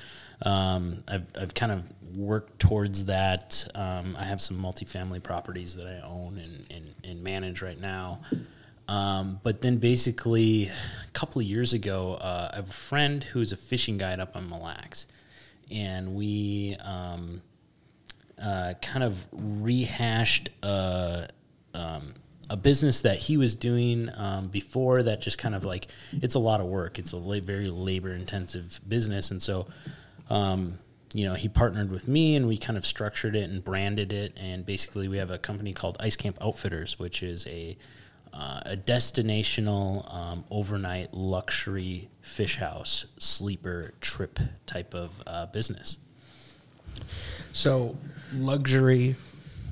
um, 0.43 1.05
I've 1.09 1.27
I've 1.41 1.55
kind 1.55 1.73
of 1.73 2.17
worked 2.17 2.59
towards 2.59 3.07
that. 3.07 3.67
Um, 3.75 4.17
I 4.19 4.25
have 4.25 4.41
some 4.41 4.61
multifamily 4.61 5.23
properties 5.23 5.77
that 5.77 5.87
I 5.87 6.01
own 6.07 6.39
and 6.39 6.67
and, 6.71 6.95
and 7.05 7.23
manage 7.23 7.63
right 7.63 7.81
now. 7.81 8.21
Um, 8.89 9.41
but 9.43 9.63
then 9.63 9.79
basically, 9.79 10.67
a 10.67 11.11
couple 11.13 11.41
of 11.41 11.47
years 11.47 11.73
ago, 11.73 12.15
uh, 12.15 12.51
I 12.53 12.57
have 12.57 12.69
a 12.69 12.75
friend 12.75 13.23
who's 13.23 13.53
a 13.53 13.57
fishing 13.57 13.97
guide 13.97 14.21
up 14.21 14.37
on 14.37 14.49
Mille 14.49 14.63
Lacs, 14.63 15.07
and 15.71 16.15
we 16.15 16.77
um, 16.81 17.43
uh, 18.43 18.75
kind 18.83 19.05
of 19.05 19.25
rehashed 19.33 20.51
a, 20.63 21.29
um, 21.75 22.15
a 22.51 22.57
business 22.57 23.03
that 23.03 23.19
he 23.19 23.37
was 23.37 23.55
doing 23.55 24.11
um, 24.15 24.49
before 24.49 25.03
that 25.05 25.21
just 25.21 25.39
kind 25.39 25.55
of 25.55 25.65
like 25.65 25.87
it's 26.13 26.35
a 26.35 26.41
lot 26.41 26.61
of 26.61 26.67
work. 26.67 26.99
It's 26.99 27.13
a 27.13 27.17
la- 27.17 27.41
very 27.41 27.69
labor 27.69 28.13
intensive 28.13 28.81
business, 28.87 29.31
and 29.31 29.43
so. 29.43 29.67
Um, 30.31 30.79
you 31.15 31.25
know, 31.27 31.35
he 31.35 31.49
partnered 31.49 31.91
with 31.91 32.09
me 32.09 32.37
and 32.37 32.49
we 32.49 32.57
kind 32.57 32.79
of 32.79 32.87
structured 32.87 33.37
it 33.37 33.51
and 33.51 33.63
branded 33.63 34.13
it. 34.13 34.33
And 34.37 34.65
basically, 34.65 35.09
we 35.09 35.19
have 35.19 35.31
a 35.31 35.39
company 35.39 35.73
called 35.73 35.97
Ice 36.01 36.17
Camp 36.17 36.39
Outfitters, 36.41 36.99
which 36.99 37.23
is 37.23 37.47
a 37.47 37.77
uh, 38.33 38.61
a 38.65 38.77
destinational 38.79 40.13
um, 40.15 40.45
overnight 40.51 41.13
luxury 41.13 42.09
fish 42.23 42.57
house 42.57 43.05
sleeper 43.19 43.93
trip 44.01 44.39
type 44.65 44.95
of 44.95 45.23
uh, 45.27 45.47
business. 45.47 45.99
So, 47.53 47.97
luxury 48.33 49.17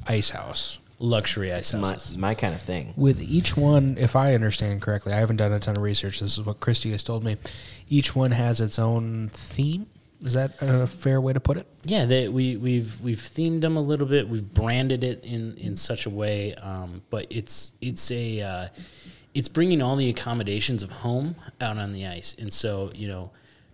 ice 0.06 0.30
house. 0.30 0.78
Luxury 0.98 1.50
ice 1.54 1.72
My, 1.72 1.92
houses. 1.92 2.18
my 2.18 2.34
kind 2.34 2.54
of 2.54 2.60
thing. 2.60 2.92
With 2.96 3.22
each 3.22 3.56
one, 3.56 3.96
if 3.98 4.14
I 4.14 4.34
understand 4.34 4.82
correctly, 4.82 5.14
I 5.14 5.16
haven't 5.16 5.36
done 5.36 5.52
a 5.52 5.58
ton 5.58 5.76
of 5.76 5.82
research. 5.82 6.20
This 6.20 6.36
is 6.36 6.44
what 6.44 6.60
Christy 6.60 6.90
has 6.90 7.02
told 7.02 7.24
me. 7.24 7.36
Each 7.88 8.14
one 8.14 8.32
has 8.32 8.60
its 8.60 8.78
own 8.78 9.30
theme. 9.30 9.86
Is 10.22 10.34
that 10.34 10.52
a 10.60 10.86
fair 10.86 11.20
way 11.20 11.32
to 11.32 11.40
put 11.40 11.56
it? 11.56 11.66
Yeah, 11.84 12.04
they, 12.04 12.28
we 12.28 12.56
we've 12.56 13.00
we've 13.00 13.18
themed 13.18 13.62
them 13.62 13.76
a 13.76 13.80
little 13.80 14.06
bit. 14.06 14.28
We've 14.28 14.46
branded 14.52 15.02
it 15.02 15.24
in 15.24 15.56
in 15.56 15.76
such 15.76 16.06
a 16.06 16.10
way, 16.10 16.54
um, 16.56 17.02
but 17.10 17.26
it's 17.30 17.72
it's 17.80 18.10
a 18.10 18.40
uh, 18.40 18.68
it's 19.34 19.48
bringing 19.48 19.80
all 19.80 19.96
the 19.96 20.10
accommodations 20.10 20.82
of 20.82 20.90
home 20.90 21.36
out 21.60 21.78
on 21.78 21.92
the 21.92 22.06
ice, 22.06 22.36
and 22.38 22.52
so 22.52 22.90
you 22.94 23.08
know. 23.08 23.30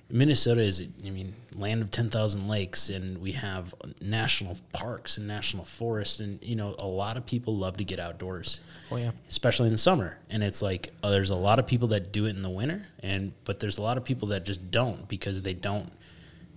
Minnesota 0.09 0.61
is, 0.61 0.87
I 1.05 1.11
mean, 1.11 1.35
land 1.57 1.83
of 1.83 1.91
ten 1.91 2.11
thousand 2.11 2.47
lakes, 2.47 2.91
and 2.91 3.19
we 3.19 3.33
have 3.33 3.75
national 4.01 4.57
parks 4.73 5.19
and 5.19 5.27
national 5.27 5.65
forests, 5.65 6.21
and 6.21 6.41
you 6.45 6.55
know, 6.55 6.77
a 6.79 6.87
lot 6.87 7.17
of 7.17 7.27
people 7.27 7.57
love 7.57 7.77
to 7.79 7.85
get 7.85 7.99
outdoors. 7.99 8.61
Oh, 8.93 8.99
yeah. 8.99 9.11
especially 9.29 9.67
in 9.67 9.73
the 9.73 9.79
summer. 9.79 10.17
And 10.31 10.45
it's 10.45 10.63
like 10.63 10.93
uh, 11.03 11.11
there's 11.11 11.31
a 11.31 11.35
lot 11.35 11.59
of 11.59 11.67
people 11.67 11.89
that 11.89 12.13
do 12.13 12.27
it 12.27 12.37
in 12.37 12.43
the 12.43 12.51
winter, 12.51 12.87
and 13.01 13.33
but 13.43 13.59
there's 13.59 13.79
a 13.79 13.83
lot 13.83 13.97
of 13.97 14.05
people 14.05 14.29
that 14.29 14.45
just 14.45 14.71
don't 14.71 15.09
because 15.09 15.43
they 15.43 15.55
don't, 15.55 15.91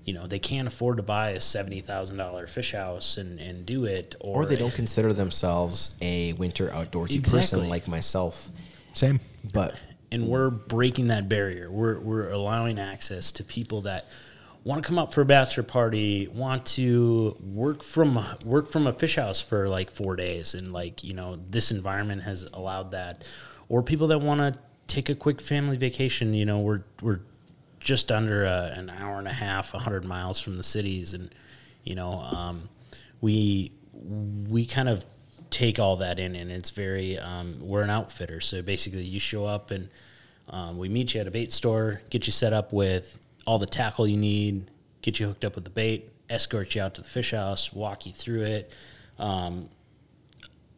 you 0.09 0.15
know, 0.15 0.25
they 0.25 0.39
can't 0.39 0.67
afford 0.67 0.97
to 0.97 1.03
buy 1.03 1.29
a 1.29 1.39
seventy 1.39 1.81
thousand 1.81 2.17
dollar 2.17 2.47
fish 2.47 2.71
house 2.71 3.17
and 3.17 3.39
and 3.39 3.63
do 3.63 3.85
it, 3.85 4.15
or, 4.19 4.41
Or 4.41 4.45
they 4.47 4.55
don't 4.55 4.73
consider 4.73 5.13
themselves 5.13 5.93
a 6.01 6.33
winter 6.33 6.69
outdoorsy 6.69 7.13
Exactly. 7.13 7.39
person 7.59 7.69
like 7.69 7.87
myself. 7.87 8.49
Same. 8.93 9.19
But 9.53 9.75
and 10.11 10.27
we're 10.27 10.49
breaking 10.49 11.09
that 11.09 11.29
barrier. 11.29 11.69
We're 11.69 11.99
we're 11.99 12.31
allowing 12.31 12.79
access 12.79 13.31
to 13.33 13.43
people 13.43 13.81
that 13.81 14.07
want 14.63 14.81
to 14.81 14.87
come 14.87 14.97
up 14.97 15.13
for 15.13 15.21
a 15.21 15.25
bachelor 15.25 15.61
party, 15.61 16.27
want 16.27 16.65
to 16.65 17.37
work 17.39 17.83
from 17.83 18.25
work 18.43 18.71
from 18.71 18.87
a 18.87 18.91
fish 18.91 19.15
house 19.15 19.39
for 19.39 19.69
like 19.69 19.91
four 19.91 20.15
days, 20.15 20.55
and 20.55 20.73
like 20.73 21.03
you 21.03 21.13
know 21.13 21.37
this 21.51 21.69
environment 21.69 22.23
has 22.23 22.47
allowed 22.51 22.89
that, 22.91 23.27
or 23.69 23.83
people 23.83 24.07
that 24.07 24.21
want 24.21 24.39
to 24.39 24.59
take 24.87 25.07
a 25.09 25.15
quick 25.15 25.39
family 25.39 25.77
vacation. 25.77 26.33
You 26.33 26.47
know, 26.47 26.61
we're 26.61 26.81
we're 26.99 27.19
just 27.79 28.11
under 28.11 28.43
a, 28.43 28.73
an 28.75 28.89
hour 28.89 29.19
and 29.19 29.27
a 29.27 29.33
half, 29.33 29.71
hundred 29.71 30.05
miles 30.05 30.39
from 30.39 30.57
the 30.57 30.63
cities, 30.63 31.13
and 31.13 31.33
you 31.83 31.95
know, 31.95 32.19
um, 32.19 32.69
we 33.21 33.71
we 33.93 34.65
kind 34.65 34.89
of 34.89 35.05
take 35.49 35.79
all 35.79 35.97
that 35.97 36.19
in, 36.19 36.35
and 36.35 36.51
it's 36.51 36.69
very 36.69 37.17
um, 37.17 37.57
we're 37.61 37.81
an 37.81 37.89
outfitter, 37.89 38.39
so 38.39 38.61
basically 38.61 39.03
you 39.03 39.19
show 39.19 39.45
up 39.45 39.71
and 39.71 39.89
um, 40.49 40.77
we 40.77 40.89
meet 40.89 41.13
you 41.13 41.21
at 41.21 41.27
a 41.27 41.31
bait 41.31 41.51
store, 41.51 42.01
get 42.09 42.25
you 42.25 42.31
set 42.31 42.53
up 42.53 42.73
with 42.73 43.19
all 43.45 43.59
the 43.59 43.65
tackle 43.65 44.07
you 44.07 44.17
need, 44.17 44.69
get 45.01 45.19
you 45.19 45.27
hooked 45.27 45.45
up 45.45 45.55
with 45.55 45.63
the 45.63 45.69
bait, 45.69 46.11
escort 46.29 46.73
you 46.75 46.81
out 46.81 46.95
to 46.95 47.01
the 47.01 47.07
fish 47.07 47.31
house, 47.31 47.71
walk 47.71 48.05
you 48.05 48.13
through 48.13 48.43
it. 48.43 48.71
Um, 49.17 49.69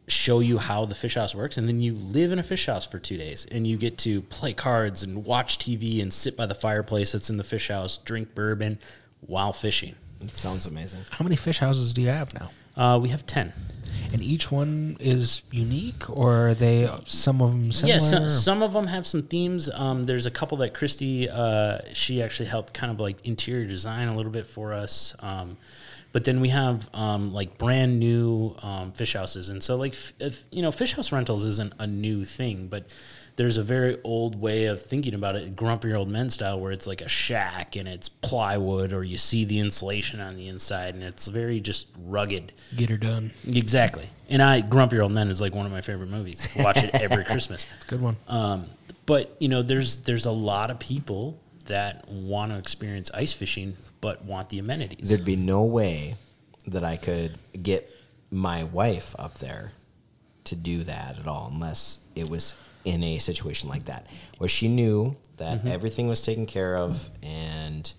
show 0.08 0.40
you 0.40 0.58
how 0.58 0.84
the 0.84 0.94
fish 0.94 1.14
house 1.14 1.34
works 1.34 1.56
and 1.56 1.68
then 1.68 1.80
you 1.80 1.94
live 1.94 2.32
in 2.32 2.38
a 2.38 2.42
fish 2.42 2.66
house 2.66 2.84
for 2.84 2.98
two 2.98 3.16
days 3.16 3.46
and 3.50 3.66
you 3.66 3.76
get 3.76 3.96
to 3.96 4.20
play 4.22 4.52
cards 4.52 5.02
and 5.02 5.24
watch 5.24 5.58
tv 5.58 6.02
and 6.02 6.12
sit 6.12 6.36
by 6.36 6.44
the 6.44 6.54
fireplace 6.54 7.12
that's 7.12 7.30
in 7.30 7.36
the 7.36 7.44
fish 7.44 7.68
house 7.68 7.98
drink 7.98 8.34
bourbon 8.34 8.78
while 9.20 9.52
fishing 9.52 9.94
it 10.20 10.38
sounds 10.38 10.66
amazing. 10.66 11.00
How 11.10 11.24
many 11.24 11.34
fish 11.34 11.58
houses 11.58 11.92
do 11.94 12.00
you 12.02 12.08
have 12.08 12.32
now? 12.34 12.50
uh, 12.76 12.98
we 12.98 13.10
have 13.10 13.26
10 13.26 13.52
And 14.12 14.22
each 14.22 14.50
one 14.50 14.96
is 14.98 15.42
unique, 15.50 16.08
or 16.08 16.48
are 16.48 16.54
they 16.54 16.88
some 17.06 17.42
of 17.42 17.52
them 17.52 17.70
similar? 17.72 17.94
yeah 17.94 17.98
so, 17.98 18.28
some 18.28 18.62
of 18.62 18.72
them 18.72 18.86
have 18.86 19.06
some 19.06 19.22
themes 19.24 19.68
um, 19.74 20.04
there's 20.04 20.24
a 20.26 20.30
couple 20.30 20.56
that 20.58 20.72
christy 20.74 21.28
uh, 21.28 21.78
she 21.92 22.22
actually 22.22 22.48
helped 22.48 22.72
kind 22.72 22.90
of 22.90 22.98
like 23.00 23.26
interior 23.26 23.66
design 23.66 24.08
a 24.08 24.16
little 24.16 24.32
bit 24.32 24.46
for 24.46 24.72
us 24.72 25.14
um, 25.20 25.56
but 26.12 26.24
then 26.24 26.40
we 26.40 26.50
have 26.50 26.88
um, 26.94 27.32
like 27.32 27.58
brand 27.58 27.98
new 27.98 28.54
um, 28.62 28.92
fish 28.92 29.14
houses. 29.14 29.48
And 29.48 29.62
so 29.62 29.76
like 29.76 29.92
f- 29.92 30.12
if, 30.20 30.42
you 30.50 30.62
know 30.62 30.70
fish 30.70 30.92
house 30.92 31.10
rentals 31.12 31.44
isn't 31.44 31.72
a 31.78 31.86
new 31.86 32.24
thing 32.24 32.68
but 32.68 32.84
there's 33.36 33.56
a 33.56 33.62
very 33.62 33.96
old 34.04 34.38
way 34.38 34.66
of 34.66 34.82
thinking 34.82 35.14
about 35.14 35.36
it 35.36 35.56
grumpy 35.56 35.92
old 35.94 36.08
men 36.08 36.28
style 36.28 36.60
where 36.60 36.70
it's 36.70 36.86
like 36.86 37.00
a 37.00 37.08
shack 37.08 37.76
and 37.76 37.88
it's 37.88 38.08
plywood 38.08 38.92
or 38.92 39.02
you 39.02 39.16
see 39.16 39.44
the 39.46 39.58
insulation 39.58 40.20
on 40.20 40.36
the 40.36 40.48
inside 40.48 40.94
and 40.94 41.02
it's 41.02 41.26
very 41.28 41.58
just 41.60 41.88
rugged. 42.04 42.52
Get 42.76 42.90
her 42.90 42.98
done. 42.98 43.32
exactly. 43.46 44.08
And 44.28 44.42
i 44.42 44.60
grumpy 44.60 44.98
old 45.00 45.12
men 45.12 45.28
is 45.30 45.40
like 45.40 45.54
one 45.54 45.66
of 45.66 45.72
my 45.72 45.80
favorite 45.80 46.10
movies. 46.10 46.46
Watch 46.56 46.82
it 46.84 46.94
every 46.94 47.24
christmas. 47.24 47.66
Good 47.86 48.00
one. 48.00 48.16
um, 48.28 48.66
but 49.06 49.36
you 49.40 49.48
know, 49.48 49.62
there's 49.62 49.98
there's 49.98 50.26
a 50.26 50.30
lot 50.30 50.70
of 50.70 50.78
people 50.78 51.38
that 51.66 52.08
want 52.08 52.52
to 52.52 52.58
experience 52.58 53.10
ice 53.14 53.32
fishing, 53.32 53.76
but 54.02 54.22
want 54.26 54.50
the 54.50 54.58
amenities. 54.58 55.08
There'd 55.08 55.24
be 55.24 55.36
no 55.36 55.62
way 55.64 56.16
that 56.66 56.84
I 56.84 56.96
could 56.98 57.38
get 57.62 57.90
my 58.30 58.64
wife 58.64 59.16
up 59.18 59.38
there 59.38 59.72
to 60.44 60.54
do 60.56 60.82
that 60.84 61.18
at 61.18 61.26
all 61.26 61.50
unless 61.52 62.00
it 62.14 62.28
was 62.28 62.54
in 62.84 63.02
a 63.02 63.18
situation 63.18 63.68
like 63.70 63.84
that 63.86 64.06
where 64.38 64.48
she 64.48 64.68
knew 64.68 65.16
that 65.38 65.58
Mm-hmm. 65.60 65.68
everything 65.68 66.08
was 66.08 66.20
taken 66.22 66.46
care 66.46 66.76
of 66.76 67.10
and 67.22 67.92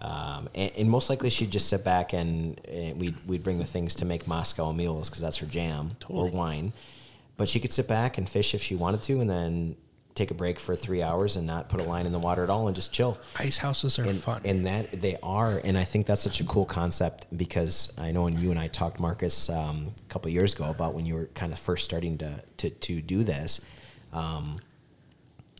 um, 0.00 0.48
and, 0.54 0.72
and 0.78 0.88
most 0.90 1.10
likely 1.10 1.28
she'd 1.30 1.50
just 1.50 1.68
sit 1.68 1.84
back 1.84 2.14
and, 2.14 2.58
and 2.66 2.98
we'd, 2.98 3.16
we'd 3.26 3.42
bring 3.44 3.58
the 3.58 3.66
things 3.66 3.94
to 3.96 4.06
make 4.06 4.26
Moscow 4.26 4.72
mules 4.72 5.10
because 5.10 5.20
that's 5.20 5.36
her 5.38 5.46
jam 5.46 5.90
Totally. 6.00 6.30
or 6.30 6.32
wine. 6.32 6.72
But 7.36 7.48
she 7.48 7.60
could 7.60 7.72
sit 7.72 7.86
back 7.86 8.16
and 8.16 8.26
fish 8.28 8.54
if 8.54 8.62
she 8.62 8.74
wanted 8.76 9.02
to 9.02 9.20
and 9.20 9.28
then 9.28 9.76
take 10.14 10.30
a 10.30 10.34
break 10.34 10.58
for 10.58 10.74
three 10.76 11.02
hours 11.02 11.36
and 11.36 11.46
not 11.46 11.68
put 11.68 11.80
a 11.80 11.84
line 11.84 12.04
in 12.04 12.12
the 12.12 12.18
water 12.18 12.42
at 12.42 12.50
all 12.50 12.66
and 12.66 12.74
just 12.74 12.92
chill 12.92 13.16
Ice 13.38 13.58
houses 13.58 13.98
are 13.98 14.04
and, 14.04 14.18
fun. 14.18 14.42
and 14.44 14.66
that 14.66 15.00
they 15.00 15.16
are 15.22 15.60
and 15.64 15.78
i 15.78 15.84
think 15.84 16.04
that's 16.06 16.20
such 16.20 16.40
a 16.40 16.44
cool 16.44 16.64
concept 16.66 17.26
because 17.36 17.92
i 17.96 18.10
know 18.10 18.24
when 18.24 18.36
you 18.38 18.50
and 18.50 18.58
i 18.58 18.66
talked 18.68 18.98
marcus 19.00 19.48
um, 19.48 19.92
a 19.98 20.08
couple 20.12 20.28
of 20.28 20.34
years 20.34 20.54
ago 20.54 20.64
about 20.64 20.94
when 20.94 21.06
you 21.06 21.14
were 21.14 21.26
kind 21.34 21.52
of 21.52 21.58
first 21.58 21.84
starting 21.84 22.18
to 22.18 22.42
to, 22.56 22.70
to 22.70 23.00
do 23.00 23.22
this 23.22 23.60
um, 24.12 24.56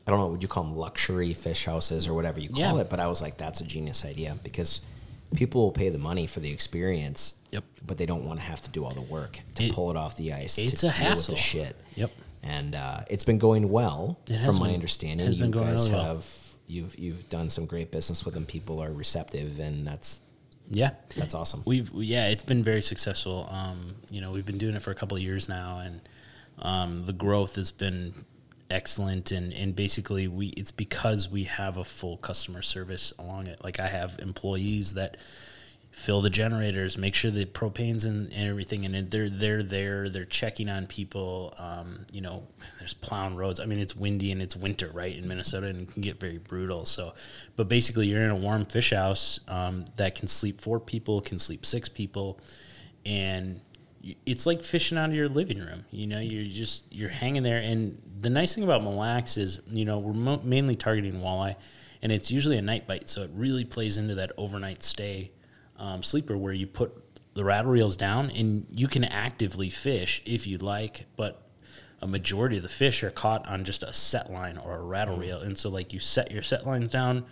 i 0.06 0.10
don't 0.10 0.18
know 0.18 0.26
would 0.26 0.42
you 0.42 0.48
call 0.48 0.64
them 0.64 0.76
luxury 0.76 1.32
fish 1.32 1.64
houses 1.64 2.06
or 2.08 2.14
whatever 2.14 2.40
you 2.40 2.48
call 2.48 2.58
Yeah. 2.58 2.80
it 2.80 2.90
but 2.90 2.98
i 3.00 3.06
was 3.06 3.22
like 3.22 3.36
that's 3.36 3.60
a 3.60 3.64
genius 3.64 4.04
idea 4.04 4.36
because 4.42 4.80
people 5.34 5.62
will 5.62 5.72
pay 5.72 5.88
the 5.90 5.98
money 5.98 6.26
for 6.26 6.40
the 6.40 6.50
experience 6.52 7.34
Yep. 7.52 7.64
but 7.86 7.98
they 7.98 8.06
don't 8.06 8.24
want 8.24 8.38
to 8.40 8.44
have 8.44 8.60
to 8.62 8.70
do 8.70 8.84
all 8.84 8.92
the 8.92 9.00
work 9.00 9.38
to 9.54 9.64
It- 9.64 9.72
pull 9.72 9.90
it 9.90 9.96
off 9.96 10.16
the 10.16 10.32
ice 10.32 10.58
it's 10.58 10.80
to 10.80 10.88
a 10.88 10.90
deal 10.92 10.98
with 10.98 11.08
hassle. 11.08 11.34
the 11.34 11.40
shit 11.40 11.76
Yep. 11.94 12.10
And 12.42 12.74
uh, 12.74 13.00
it's 13.08 13.24
been 13.24 13.38
going 13.38 13.70
well 13.70 14.18
from 14.26 14.56
my 14.56 14.66
been- 14.66 14.74
understanding 14.74 15.32
you 15.32 15.50
guys 15.50 15.88
really 15.88 15.92
well. 15.92 16.16
have 16.16 16.26
you've 16.66 16.98
you've 16.98 17.28
done 17.28 17.50
some 17.50 17.66
great 17.66 17.90
business 17.90 18.24
with 18.24 18.34
them 18.34 18.46
people 18.46 18.80
are 18.80 18.92
receptive 18.92 19.58
and 19.58 19.86
that's 19.86 20.20
yeah, 20.72 20.90
that's 21.16 21.34
awesome 21.34 21.62
we've 21.66 21.90
yeah, 21.94 22.28
it's 22.28 22.44
been 22.44 22.62
very 22.62 22.82
successful. 22.82 23.48
Um, 23.50 23.96
you 24.08 24.20
know, 24.20 24.30
we've 24.30 24.46
been 24.46 24.58
doing 24.58 24.76
it 24.76 24.82
for 24.82 24.92
a 24.92 24.94
couple 24.94 25.16
of 25.16 25.22
years 25.22 25.48
now, 25.48 25.80
and 25.80 26.00
um, 26.60 27.02
the 27.02 27.12
growth 27.12 27.56
has 27.56 27.72
been 27.72 28.14
excellent. 28.70 29.32
And 29.32 29.52
and 29.52 29.74
basically, 29.74 30.28
we 30.28 30.48
it's 30.50 30.70
because 30.70 31.28
we 31.28 31.44
have 31.44 31.76
a 31.76 31.82
full 31.84 32.18
customer 32.18 32.62
service 32.62 33.12
along 33.18 33.48
it. 33.48 33.64
Like 33.64 33.80
I 33.80 33.88
have 33.88 34.18
employees 34.20 34.94
that 34.94 35.16
fill 35.90 36.20
the 36.20 36.30
generators, 36.30 36.96
make 36.96 37.14
sure 37.14 37.30
the 37.30 37.44
propane's 37.44 38.04
and, 38.04 38.32
and 38.32 38.48
everything, 38.48 38.84
and 38.84 39.10
they're 39.10 39.28
they're 39.28 39.62
there. 39.62 40.08
They're 40.08 40.24
checking 40.24 40.68
on 40.68 40.86
people. 40.86 41.54
Um, 41.58 42.06
you 42.12 42.20
know, 42.20 42.46
there's 42.78 42.94
plowing 42.94 43.36
roads. 43.36 43.60
I 43.60 43.66
mean, 43.66 43.78
it's 43.78 43.96
windy 43.96 44.32
and 44.32 44.40
it's 44.40 44.56
winter, 44.56 44.90
right, 44.92 45.14
in 45.14 45.26
Minnesota, 45.26 45.66
and 45.66 45.82
it 45.82 45.92
can 45.92 46.02
get 46.02 46.20
very 46.20 46.38
brutal. 46.38 46.84
So, 46.84 47.14
but 47.56 47.68
basically, 47.68 48.06
you're 48.06 48.22
in 48.22 48.30
a 48.30 48.36
warm 48.36 48.64
fish 48.66 48.92
house 48.92 49.40
um, 49.48 49.84
that 49.96 50.14
can 50.14 50.28
sleep 50.28 50.60
four 50.60 50.78
people, 50.78 51.20
can 51.20 51.38
sleep 51.38 51.66
six 51.66 51.88
people, 51.88 52.40
and 53.04 53.60
it's 54.24 54.46
like 54.46 54.62
fishing 54.62 54.96
out 54.96 55.10
of 55.10 55.14
your 55.14 55.28
living 55.28 55.58
room. 55.58 55.84
You 55.90 56.06
know, 56.06 56.20
you're 56.20 56.48
just 56.48 56.84
you're 56.92 57.10
hanging 57.10 57.42
there, 57.42 57.58
and 57.58 58.00
the 58.20 58.30
nice 58.30 58.54
thing 58.54 58.64
about 58.64 58.82
Mille 58.82 58.96
Lacs 58.96 59.36
is, 59.36 59.58
you 59.66 59.84
know, 59.84 59.98
we're 59.98 60.12
mo- 60.12 60.40
mainly 60.44 60.76
targeting 60.76 61.20
walleye, 61.20 61.56
and 62.00 62.12
it's 62.12 62.30
usually 62.30 62.58
a 62.58 62.62
night 62.62 62.86
bite, 62.86 63.08
so 63.08 63.22
it 63.22 63.30
really 63.34 63.64
plays 63.64 63.98
into 63.98 64.14
that 64.14 64.30
overnight 64.36 64.82
stay 64.82 65.32
um, 65.80 66.02
sleeper 66.04 66.36
where 66.36 66.52
you 66.52 66.66
put 66.66 66.92
the 67.34 67.44
rattle 67.44 67.70
reels 67.72 67.96
down 67.96 68.30
and 68.30 68.66
you 68.70 68.86
can 68.86 69.02
actively 69.04 69.70
fish 69.70 70.22
if 70.26 70.46
you'd 70.46 70.62
like, 70.62 71.06
but 71.16 71.42
a 72.02 72.06
majority 72.06 72.56
of 72.56 72.62
the 72.62 72.68
fish 72.68 73.02
are 73.02 73.10
caught 73.10 73.46
on 73.48 73.64
just 73.64 73.82
a 73.82 73.92
set 73.92 74.30
line 74.30 74.56
or 74.58 74.76
a 74.76 74.82
rattle 74.82 75.16
Mm. 75.16 75.20
reel. 75.20 75.40
And 75.40 75.56
so, 75.58 75.68
like, 75.68 75.92
you 75.92 76.00
set 76.00 76.30
your 76.30 76.42
set 76.42 76.66
lines 76.66 76.90
down, 76.90 77.24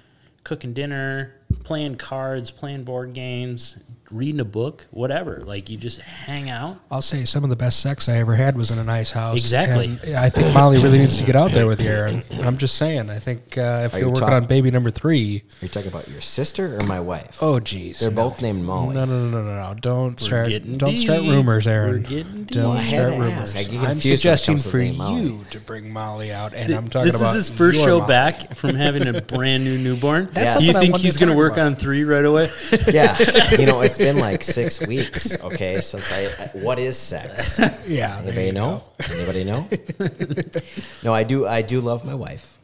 cooking 0.44 0.72
dinner, 0.72 1.34
playing 1.64 1.96
cards, 1.96 2.50
playing 2.50 2.84
board 2.84 3.12
games, 3.14 3.76
reading 4.10 4.40
a 4.40 4.44
book, 4.44 4.86
whatever. 4.90 5.42
Like, 5.44 5.68
you 5.68 5.76
just 5.76 6.00
hang 6.00 6.48
out. 6.48 6.78
I'll 6.90 7.02
say 7.02 7.26
some 7.26 7.44
of 7.44 7.50
the 7.50 7.56
best 7.56 7.80
sex 7.80 8.08
I 8.08 8.16
ever 8.16 8.34
had 8.36 8.56
was 8.56 8.70
in 8.70 8.78
a 8.78 8.84
nice 8.84 9.10
house. 9.10 9.36
Exactly. 9.36 9.98
And 10.06 10.16
I 10.16 10.30
think 10.30 10.54
Molly 10.54 10.82
really 10.82 10.96
needs 10.98 11.18
to 11.18 11.24
get 11.24 11.36
out 11.36 11.50
there 11.50 11.66
with 11.66 11.78
you, 11.82 11.90
Aaron. 11.90 12.22
I'm 12.42 12.56
just 12.56 12.76
saying. 12.76 13.10
I 13.10 13.18
think 13.18 13.58
uh, 13.58 13.82
if 13.84 13.92
Are 13.94 13.98
you're 13.98 14.06
you 14.06 14.12
working 14.12 14.20
talking- 14.20 14.34
on 14.34 14.44
baby 14.46 14.70
number 14.70 14.90
three, 14.90 15.42
you're 15.60 15.68
talking 15.68 15.88
about 15.90 16.08
your 16.08 16.22
sister 16.22 16.78
or 16.80 16.84
my 16.84 17.00
wife? 17.00 17.38
oh 17.42 17.60
geez, 17.60 18.00
They're 18.00 18.10
no. 18.10 18.16
both 18.28 18.40
named 18.40 18.64
Molly. 18.64 18.94
No, 18.94 19.04
no, 19.04 19.28
no, 19.28 19.42
no, 19.42 19.44
no, 19.44 19.54
no! 19.72 19.74
Don't 19.78 20.18
start. 20.18 20.50
Don't 20.78 20.96
start 20.96 21.20
rumors, 21.24 21.66
Aaron. 21.66 22.02
We're 22.02 22.08
getting 22.08 22.44
Don't 22.44 22.78
I 22.78 22.80
had 22.80 22.88
start 22.88 23.12
to 23.12 23.20
rumors. 23.20 23.56
I 23.56 23.62
get 23.64 23.74
I'm 23.80 23.84
confused 23.90 24.04
when 24.04 24.12
it 24.12 24.16
suggesting 24.38 24.54
comes 24.54 24.70
for 24.70 24.98
Molly. 25.02 25.20
you 25.22 25.44
to 25.50 25.60
bring 25.60 25.92
Molly 25.92 26.32
out, 26.32 26.54
and 26.54 26.72
I'm 26.72 26.88
talking 26.88 27.12
this 27.12 27.20
about 27.20 27.36
is 27.36 27.48
his 27.48 27.56
first 27.58 27.78
show 27.78 27.98
Molly. 27.98 28.08
back 28.08 28.56
from 28.56 28.74
having 28.74 29.06
a 29.06 29.20
brand 29.20 29.64
new 29.64 29.76
newborn. 29.76 30.30
That's 30.32 30.60
Do 30.60 30.64
you 30.64 30.72
something 30.72 30.90
I 30.90 30.92
think 30.92 31.02
he's 31.04 31.18
going 31.18 31.28
to 31.28 31.34
talk 31.34 31.37
work 31.38 31.56
on 31.58 31.74
three 31.76 32.04
right 32.04 32.24
away? 32.24 32.50
yeah, 32.92 33.16
you 33.58 33.64
know, 33.66 33.80
it's 33.80 33.96
been 33.98 34.18
like 34.18 34.42
six 34.58 34.80
weeks. 34.86 35.40
Okay, 35.42 35.80
since 35.80 36.10
I. 36.12 36.26
What 36.52 36.78
is 36.78 36.96
sex? 36.98 37.58
Yeah, 37.86 38.18
Anybody 38.18 38.50
know? 38.52 38.82
Anybody 39.10 39.44
know? 39.44 39.66
no, 41.02 41.14
I 41.14 41.22
do. 41.22 41.46
I 41.46 41.62
do 41.62 41.80
love 41.80 42.04
my 42.04 42.14
wife. 42.14 42.56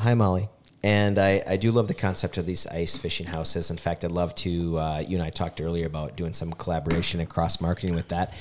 Hi, 0.00 0.12
Molly. 0.14 0.48
And 0.82 1.18
I, 1.18 1.42
I 1.46 1.56
do 1.56 1.70
love 1.72 1.88
the 1.88 1.94
concept 1.94 2.36
of 2.36 2.44
these 2.46 2.66
ice 2.66 2.96
fishing 2.96 3.26
houses. 3.26 3.70
In 3.70 3.76
fact, 3.78 4.04
I'd 4.04 4.12
love 4.12 4.34
to. 4.36 4.78
Uh, 4.78 5.02
you 5.06 5.16
and 5.16 5.24
I 5.26 5.30
talked 5.30 5.60
earlier 5.60 5.86
about 5.86 6.16
doing 6.16 6.32
some 6.34 6.52
collaboration 6.52 7.20
and 7.20 7.28
cross 7.28 7.60
marketing 7.60 7.94
with 7.94 8.08
that. 8.08 8.32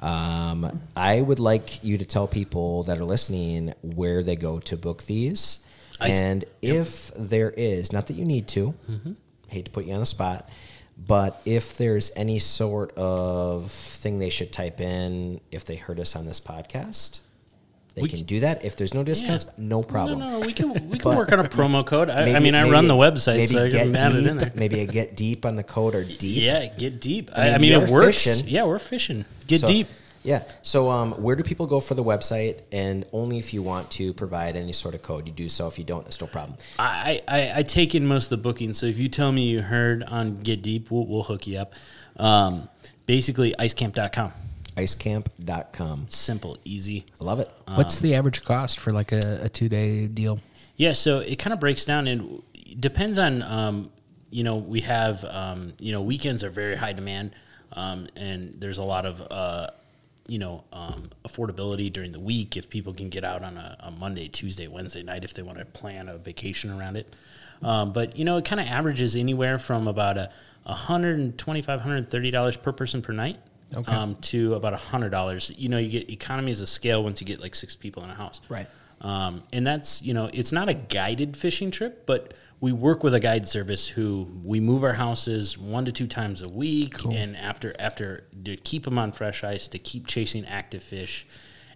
Um, 0.00 0.80
I 0.96 1.20
would 1.20 1.38
like 1.38 1.84
you 1.84 1.98
to 1.98 2.04
tell 2.04 2.26
people 2.26 2.82
that 2.84 2.98
are 2.98 3.04
listening 3.04 3.74
where 3.82 4.22
they 4.22 4.34
go 4.34 4.58
to 4.60 4.76
book 4.76 5.04
these, 5.04 5.60
Ice- 6.00 6.20
and 6.20 6.44
if 6.60 7.12
there 7.16 7.50
is, 7.50 7.92
not 7.92 8.08
that 8.08 8.14
you 8.14 8.24
need 8.24 8.48
to. 8.48 8.74
Hate 9.52 9.66
to 9.66 9.70
put 9.70 9.84
you 9.84 9.92
on 9.94 10.00
the 10.00 10.06
spot, 10.06 10.48
but 10.98 11.40
if 11.44 11.76
there's 11.76 12.10
any 12.16 12.38
sort 12.38 12.92
of 12.96 13.70
thing 13.70 14.18
they 14.18 14.30
should 14.30 14.52
type 14.52 14.80
in 14.80 15.40
if 15.50 15.64
they 15.64 15.76
heard 15.76 16.00
us 16.00 16.16
on 16.16 16.24
this 16.26 16.40
podcast, 16.40 17.20
they 17.94 18.00
We 18.02 18.08
can 18.08 18.22
do 18.24 18.40
that. 18.40 18.64
If 18.64 18.76
there's 18.76 18.94
no 18.94 19.04
discounts, 19.04 19.44
Yeah. 19.44 19.52
no 19.58 19.82
problem. 19.82 20.18
No, 20.20 20.30
no, 20.30 20.40
we 20.40 20.54
can 20.54 20.88
we 20.88 20.98
can 20.98 21.14
work 21.14 21.30
on 21.32 21.40
a 21.40 21.44
promo 21.44 21.84
code. 21.84 22.08
I, 22.08 22.22
I 22.34 22.38
mean, 22.40 22.54
I 22.54 22.62
maybe- 22.62 22.72
run 22.72 22.88
the 22.88 22.94
website, 22.94 23.36
maybe 23.36 23.46
so 23.48 23.64
I 23.66 23.70
can 23.70 23.94
add 23.96 24.12
it 24.14 24.26
in 24.26 24.38
deep, 24.38 24.40
there. 24.40 24.52
Maybe 24.54 24.80
a 24.80 24.86
get 24.86 25.14
deep 25.16 25.44
on 25.44 25.56
the 25.56 25.62
code 25.62 25.94
or 25.94 26.02
deep. 26.04 26.42
Yeah, 26.42 26.64
get 26.66 27.00
deep. 27.02 27.30
I 27.36 27.50
I 27.54 27.58
mean, 27.58 27.72
it 27.72 27.90
works. 27.90 28.24
fishing. 28.24 28.48
Yeah, 28.48 28.64
we're 28.64 28.78
fishing. 28.78 29.26
Get 29.46 29.60
So- 29.60 29.66
deep. 29.66 29.88
Yeah. 30.24 30.44
So, 30.62 30.90
um, 30.90 31.12
where 31.12 31.34
do 31.34 31.42
people 31.42 31.66
go 31.66 31.80
for 31.80 31.94
the 31.94 32.04
website? 32.04 32.60
And 32.70 33.04
only 33.12 33.38
if 33.38 33.52
you 33.52 33.62
want 33.62 33.90
to 33.92 34.12
provide 34.12 34.56
any 34.56 34.72
sort 34.72 34.94
of 34.94 35.02
code, 35.02 35.26
you 35.26 35.32
do 35.32 35.48
so. 35.48 35.66
If 35.66 35.78
you 35.78 35.84
don't, 35.84 36.06
it's 36.06 36.20
no 36.20 36.26
problem. 36.26 36.58
I, 36.78 37.22
I, 37.26 37.52
I 37.56 37.62
take 37.62 37.94
in 37.94 38.06
most 38.06 38.24
of 38.24 38.30
the 38.30 38.36
bookings. 38.36 38.78
So 38.78 38.86
if 38.86 38.98
you 38.98 39.08
tell 39.08 39.32
me 39.32 39.48
you 39.48 39.62
heard 39.62 40.02
on 40.04 40.38
Get 40.38 40.62
Deep, 40.62 40.90
we'll, 40.90 41.06
we'll 41.06 41.24
hook 41.24 41.46
you 41.46 41.58
up. 41.58 41.74
Um, 42.16 42.68
basically, 43.06 43.54
icecamp.com. 43.58 44.32
Icecamp.com. 44.76 46.06
Simple, 46.08 46.58
easy. 46.64 47.06
I 47.20 47.24
love 47.24 47.40
it. 47.40 47.50
What's 47.74 47.98
the 48.00 48.14
average 48.14 48.42
cost 48.44 48.78
for 48.78 48.92
like 48.92 49.12
a, 49.12 49.40
a 49.42 49.48
two 49.48 49.68
day 49.68 50.06
deal? 50.06 50.40
Yeah, 50.76 50.92
so 50.92 51.18
it 51.18 51.38
kind 51.38 51.52
of 51.52 51.60
breaks 51.60 51.84
down 51.84 52.06
and 52.06 52.42
depends 52.80 53.18
on, 53.18 53.42
um, 53.42 53.90
you 54.30 54.44
know, 54.44 54.56
we 54.56 54.80
have, 54.80 55.24
um, 55.24 55.74
you 55.78 55.92
know, 55.92 56.00
weekends 56.00 56.42
are 56.42 56.50
very 56.50 56.76
high 56.76 56.94
demand 56.94 57.34
um, 57.72 58.08
and 58.16 58.54
there's 58.58 58.78
a 58.78 58.82
lot 58.82 59.04
of, 59.04 59.20
uh, 59.30 59.68
you 60.28 60.38
know, 60.38 60.64
um, 60.72 61.10
affordability 61.24 61.92
during 61.92 62.12
the 62.12 62.20
week 62.20 62.56
if 62.56 62.70
people 62.70 62.94
can 62.94 63.08
get 63.08 63.24
out 63.24 63.42
on 63.42 63.56
a, 63.56 63.76
a 63.80 63.90
Monday, 63.90 64.28
Tuesday, 64.28 64.68
Wednesday 64.68 65.02
night 65.02 65.24
if 65.24 65.34
they 65.34 65.42
want 65.42 65.58
to 65.58 65.64
plan 65.64 66.08
a 66.08 66.18
vacation 66.18 66.70
around 66.70 66.96
it. 66.96 67.16
Um, 67.62 67.92
but, 67.92 68.16
you 68.16 68.24
know, 68.24 68.36
it 68.36 68.44
kind 68.44 68.60
of 68.60 68.66
averages 68.66 69.16
anywhere 69.16 69.58
from 69.58 69.88
about 69.88 70.18
a 70.18 70.30
$125, 70.66 71.36
$130 71.36 72.62
per 72.62 72.72
person 72.72 73.02
per 73.02 73.12
night. 73.12 73.38
Okay. 73.74 73.90
Um, 73.90 74.16
to 74.16 74.52
about 74.52 74.78
$100. 74.78 75.54
You 75.56 75.70
know, 75.70 75.78
you 75.78 75.88
get 75.88 76.10
economies 76.10 76.60
of 76.60 76.68
scale 76.68 77.02
once 77.02 77.22
you 77.22 77.26
get 77.26 77.40
like 77.40 77.54
six 77.54 77.74
people 77.74 78.04
in 78.04 78.10
a 78.10 78.14
house. 78.14 78.42
Right. 78.50 78.66
Um, 79.00 79.42
and 79.50 79.66
that's, 79.66 80.02
you 80.02 80.12
know, 80.12 80.28
it's 80.30 80.52
not 80.52 80.68
a 80.68 80.74
guided 80.74 81.38
fishing 81.38 81.70
trip, 81.70 82.04
but 82.04 82.34
we 82.62 82.70
work 82.70 83.02
with 83.02 83.12
a 83.12 83.18
guide 83.18 83.46
service 83.46 83.88
who 83.88 84.28
we 84.44 84.60
move 84.60 84.84
our 84.84 84.92
houses 84.92 85.58
one 85.58 85.84
to 85.84 85.90
two 85.90 86.06
times 86.06 86.42
a 86.42 86.48
week. 86.48 87.04
And 87.04 87.36
after, 87.36 87.74
after 87.76 88.28
to 88.44 88.56
keep 88.56 88.84
them 88.84 88.98
on 88.98 89.10
fresh 89.10 89.42
ice, 89.42 89.66
to 89.68 89.80
keep 89.80 90.06
chasing 90.06 90.46
active 90.46 90.80
fish. 90.80 91.26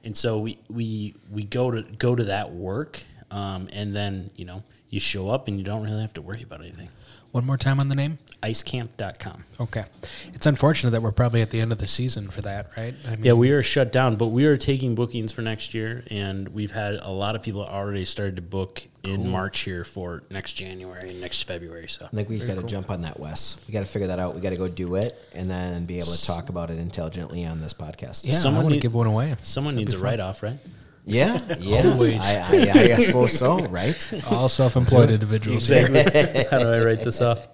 And 0.05 0.17
so 0.17 0.39
we, 0.39 0.61
we, 0.71 1.17
we 1.29 1.43
go 1.43 1.73
to, 1.73 1.83
go 1.83 2.15
to 2.15 2.23
that 2.25 2.53
work. 2.53 3.03
Um, 3.33 3.69
and 3.73 3.97
then, 3.97 4.31
you 4.37 4.45
know, 4.45 4.63
you 4.89 5.01
show 5.01 5.29
up 5.29 5.49
and 5.49 5.59
you 5.59 5.65
don't 5.65 5.83
really 5.83 6.01
have 6.01 6.15
to 6.15 6.23
worry 6.23 6.45
about 6.45 6.61
anything. 6.61 6.89
One 7.37 7.45
more 7.45 7.59
time 7.59 7.81
on 7.81 7.91
the 7.91 7.95
name. 7.95 8.17
Icecamp.com. 8.43 9.45
Okay. 9.61 9.85
It's 10.33 10.47
unfortunate 10.47 10.93
that 10.93 11.03
we're 11.03 11.13
probably 11.13 11.43
at 11.43 11.51
the 11.51 11.61
end 11.61 11.71
of 11.71 11.77
the 11.77 11.87
season 11.87 12.31
for 12.31 12.41
that, 12.41 12.71
right? 12.79 12.95
I 13.07 13.11
mean, 13.11 13.25
Yeah, 13.25 13.35
we 13.35 13.51
are 13.51 13.63
shut 13.63 13.93
down, 13.93 14.17
but 14.17 14.29
we 14.29 14.47
are 14.47 14.57
taking 14.57 14.95
bookings 14.95 15.33
for 15.33 15.43
next 15.43 15.75
year, 15.75 16.03
and 16.11 16.49
we've 16.49 16.71
had 16.71 16.95
a 16.95 17.11
lot 17.11 17.37
of 17.37 17.43
people 17.43 17.63
already 17.63 18.07
started 18.07 18.37
to 18.37 18.43
book 18.43 18.87
in 19.03 19.29
March 19.29 19.61
here 19.61 19.85
for 19.85 20.23
next 20.31 20.55
January 20.55 21.11
and 21.11 21.21
next 21.21 21.43
February. 21.43 21.89
So 21.89 22.07
I 22.07 22.09
think 22.09 22.31
we've 22.31 22.47
got 22.47 22.57
to 22.57 22.63
jump 22.63 22.91
on 22.91 23.03
that, 23.03 23.21
Wes. 23.21 23.59
We 23.69 23.73
got 23.75 23.81
to 23.81 23.87
figure 23.87 24.09
that 24.09 24.19
out. 24.19 24.35
We 24.35 24.41
got 24.41 24.51
to 24.51 24.57
go 24.57 24.67
do 24.67 24.95
it 24.95 25.23
and 25.35 25.51
then 25.51 25.85
be 25.85 25.99
able 25.99 26.13
to 26.13 26.25
talk 26.25 26.49
about 26.49 26.71
it 26.71 26.79
intelligently 26.79 27.45
on 27.45 27.61
this 27.61 27.75
podcast. 27.75 28.25
yeah, 28.25 28.33
I 28.33 28.37
someone 28.37 28.63
want 28.65 28.77
to 28.77 28.81
give 28.81 28.95
one 28.95 29.09
away. 29.09 29.37
someone 29.43 29.77
needs 29.77 29.93
a 29.93 29.99
write 29.99 30.21
off, 30.21 30.43
right? 30.43 30.59
Yeah, 31.07 31.39
yeah. 31.61 31.89
Always. 31.89 32.21
I, 32.21 32.37
I, 32.75 32.95
I 32.95 32.99
suppose 32.99 33.39
so, 33.39 33.61
right? 33.67 34.13
All 34.29 34.49
self-employed 34.49 35.11
individuals. 35.11 35.71
Exactly. 35.71 36.45
How 36.51 36.59
do 36.65 36.73
I 36.73 36.83
write 36.85 37.03
this 37.05 37.21
off? 37.21 37.47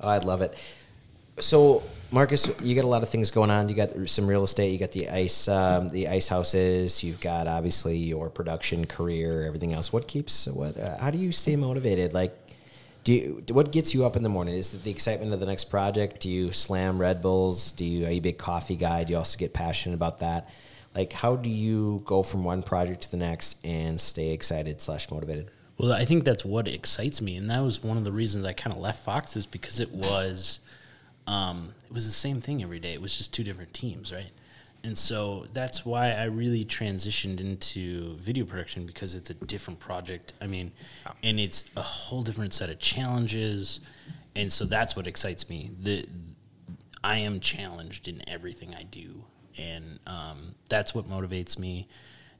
Oh, 0.00 0.08
I'd 0.08 0.24
love 0.24 0.42
it. 0.42 0.54
So, 1.40 1.82
Marcus, 2.10 2.46
you 2.60 2.74
got 2.74 2.84
a 2.84 2.88
lot 2.88 3.02
of 3.02 3.08
things 3.08 3.30
going 3.30 3.50
on. 3.50 3.70
You 3.70 3.74
got 3.74 3.90
some 4.08 4.26
real 4.26 4.44
estate. 4.44 4.70
You 4.70 4.78
got 4.78 4.92
the 4.92 5.08
ice, 5.08 5.48
um, 5.48 5.88
the 5.88 6.08
ice 6.08 6.28
houses. 6.28 7.02
You've 7.02 7.20
got 7.20 7.46
obviously 7.46 7.96
your 7.96 8.28
production 8.28 8.86
career, 8.86 9.44
everything 9.46 9.72
else. 9.72 9.90
What 9.90 10.06
keeps 10.06 10.46
what? 10.46 10.78
Uh, 10.78 10.98
how 10.98 11.10
do 11.10 11.16
you 11.18 11.32
stay 11.32 11.56
motivated? 11.56 12.12
Like, 12.12 12.36
do 13.02 13.14
you, 13.14 13.44
what 13.50 13.72
gets 13.72 13.94
you 13.94 14.04
up 14.04 14.14
in 14.14 14.22
the 14.22 14.28
morning? 14.28 14.54
Is 14.56 14.74
it 14.74 14.84
the 14.84 14.90
excitement 14.90 15.32
of 15.32 15.40
the 15.40 15.46
next 15.46 15.64
project? 15.64 16.20
Do 16.20 16.30
you 16.30 16.52
slam 16.52 16.98
Red 17.00 17.22
Bulls? 17.22 17.72
Do 17.72 17.84
you 17.84 18.06
are 18.06 18.10
you 18.10 18.18
a 18.18 18.20
big 18.20 18.36
coffee 18.38 18.76
guy? 18.76 19.04
Do 19.04 19.12
you 19.12 19.18
also 19.18 19.38
get 19.38 19.54
passionate 19.54 19.94
about 19.94 20.18
that? 20.20 20.50
Like, 20.94 21.12
how 21.12 21.36
do 21.36 21.50
you 21.50 22.02
go 22.04 22.22
from 22.22 22.44
one 22.44 22.62
project 22.62 23.02
to 23.02 23.10
the 23.10 23.16
next 23.16 23.58
and 23.64 24.00
stay 24.00 24.30
excited 24.30 24.80
slash 24.80 25.10
motivated? 25.10 25.50
Well, 25.76 25.92
I 25.92 26.04
think 26.04 26.24
that's 26.24 26.44
what 26.44 26.68
excites 26.68 27.20
me, 27.20 27.36
and 27.36 27.50
that 27.50 27.60
was 27.60 27.82
one 27.82 27.96
of 27.96 28.04
the 28.04 28.12
reasons 28.12 28.46
I 28.46 28.52
kind 28.52 28.74
of 28.74 28.80
left 28.80 29.04
Fox 29.04 29.36
is 29.36 29.44
because 29.44 29.80
it 29.80 29.90
was, 29.90 30.60
um, 31.26 31.74
it 31.84 31.92
was 31.92 32.06
the 32.06 32.12
same 32.12 32.40
thing 32.40 32.62
every 32.62 32.78
day. 32.78 32.92
It 32.92 33.02
was 33.02 33.16
just 33.16 33.34
two 33.34 33.42
different 33.42 33.74
teams, 33.74 34.12
right? 34.12 34.30
And 34.84 34.96
so 34.96 35.46
that's 35.52 35.84
why 35.84 36.12
I 36.12 36.24
really 36.24 36.62
transitioned 36.62 37.40
into 37.40 38.16
video 38.18 38.44
production 38.44 38.84
because 38.84 39.14
it's 39.14 39.30
a 39.30 39.34
different 39.34 39.80
project. 39.80 40.34
I 40.42 40.46
mean, 40.46 40.72
and 41.22 41.40
it's 41.40 41.64
a 41.74 41.82
whole 41.82 42.22
different 42.22 42.52
set 42.52 42.68
of 42.68 42.78
challenges, 42.78 43.80
and 44.36 44.52
so 44.52 44.64
that's 44.66 44.94
what 44.94 45.06
excites 45.06 45.48
me. 45.48 45.70
The 45.82 46.06
I 47.02 47.18
am 47.18 47.40
challenged 47.40 48.08
in 48.08 48.22
everything 48.28 48.74
I 48.74 48.82
do, 48.82 49.24
and 49.58 49.98
um, 50.06 50.54
that's 50.68 50.94
what 50.94 51.08
motivates 51.08 51.58
me. 51.58 51.88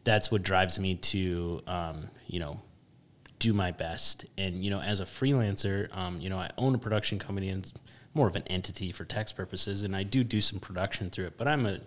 That's 0.05 0.31
what 0.31 0.43
drives 0.43 0.79
me 0.79 0.97
to, 0.97 1.63
um, 1.67 2.11
you 2.27 2.41
know, 2.41 2.61
do 3.39 3.53
my 3.53 3.71
best. 3.71 4.25
And 4.37 4.65
you 4.65 4.71
know, 4.71 4.81
as 4.81 5.01
a 5.01 5.05
freelancer, 5.05 5.95
um, 5.97 6.21
you 6.21 6.29
know, 6.31 6.39
I 6.39 6.51
own 6.59 6.75
a 6.75 6.79
production 6.79 7.19
company 7.19 7.49
and 7.49 7.65
it's 7.65 7.73
more 8.15 8.29
of 8.29 8.37
an 8.37 8.45
entity 8.47 8.93
for 8.93 9.05
tax 9.05 9.33
purposes, 9.33 9.83
and 9.83 9.97
I 9.97 10.05
do 10.05 10.23
do 10.23 10.41
some 10.41 10.61
production 10.61 11.11
through 11.11 11.27
it. 11.27 11.37
But 11.37 11.49
I'm 11.49 11.67
a, 11.67 11.81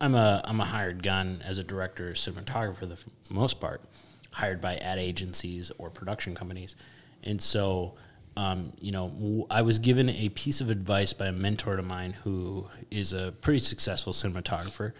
I'm 0.00 0.14
a, 0.14 0.40
I'm 0.44 0.60
a 0.60 0.64
hired 0.64 1.02
gun 1.02 1.42
as 1.44 1.58
a 1.58 1.62
director 1.62 2.12
cinematographer 2.12 2.76
for 2.76 2.86
the 2.86 2.96
most 3.28 3.60
part, 3.60 3.82
hired 4.30 4.60
by 4.60 4.76
ad 4.76 4.98
agencies 4.98 5.70
or 5.78 5.90
production 5.90 6.34
companies, 6.34 6.74
and 7.22 7.40
so. 7.40 7.94
Um, 8.38 8.72
you 8.80 8.92
know, 8.92 9.08
w- 9.08 9.46
I 9.50 9.62
was 9.62 9.80
given 9.80 10.08
a 10.08 10.28
piece 10.28 10.60
of 10.60 10.70
advice 10.70 11.12
by 11.12 11.26
a 11.26 11.32
mentor 11.32 11.76
of 11.76 11.84
mine 11.84 12.12
who 12.22 12.68
is 12.88 13.12
a 13.12 13.32
pretty 13.40 13.58
successful 13.58 14.12
cinematographer. 14.12 14.92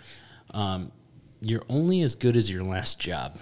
Um, 0.50 0.90
you're 1.40 1.62
only 1.68 2.02
as 2.02 2.16
good 2.16 2.36
as 2.36 2.50
your 2.50 2.64
last 2.64 2.98
job. 2.98 3.38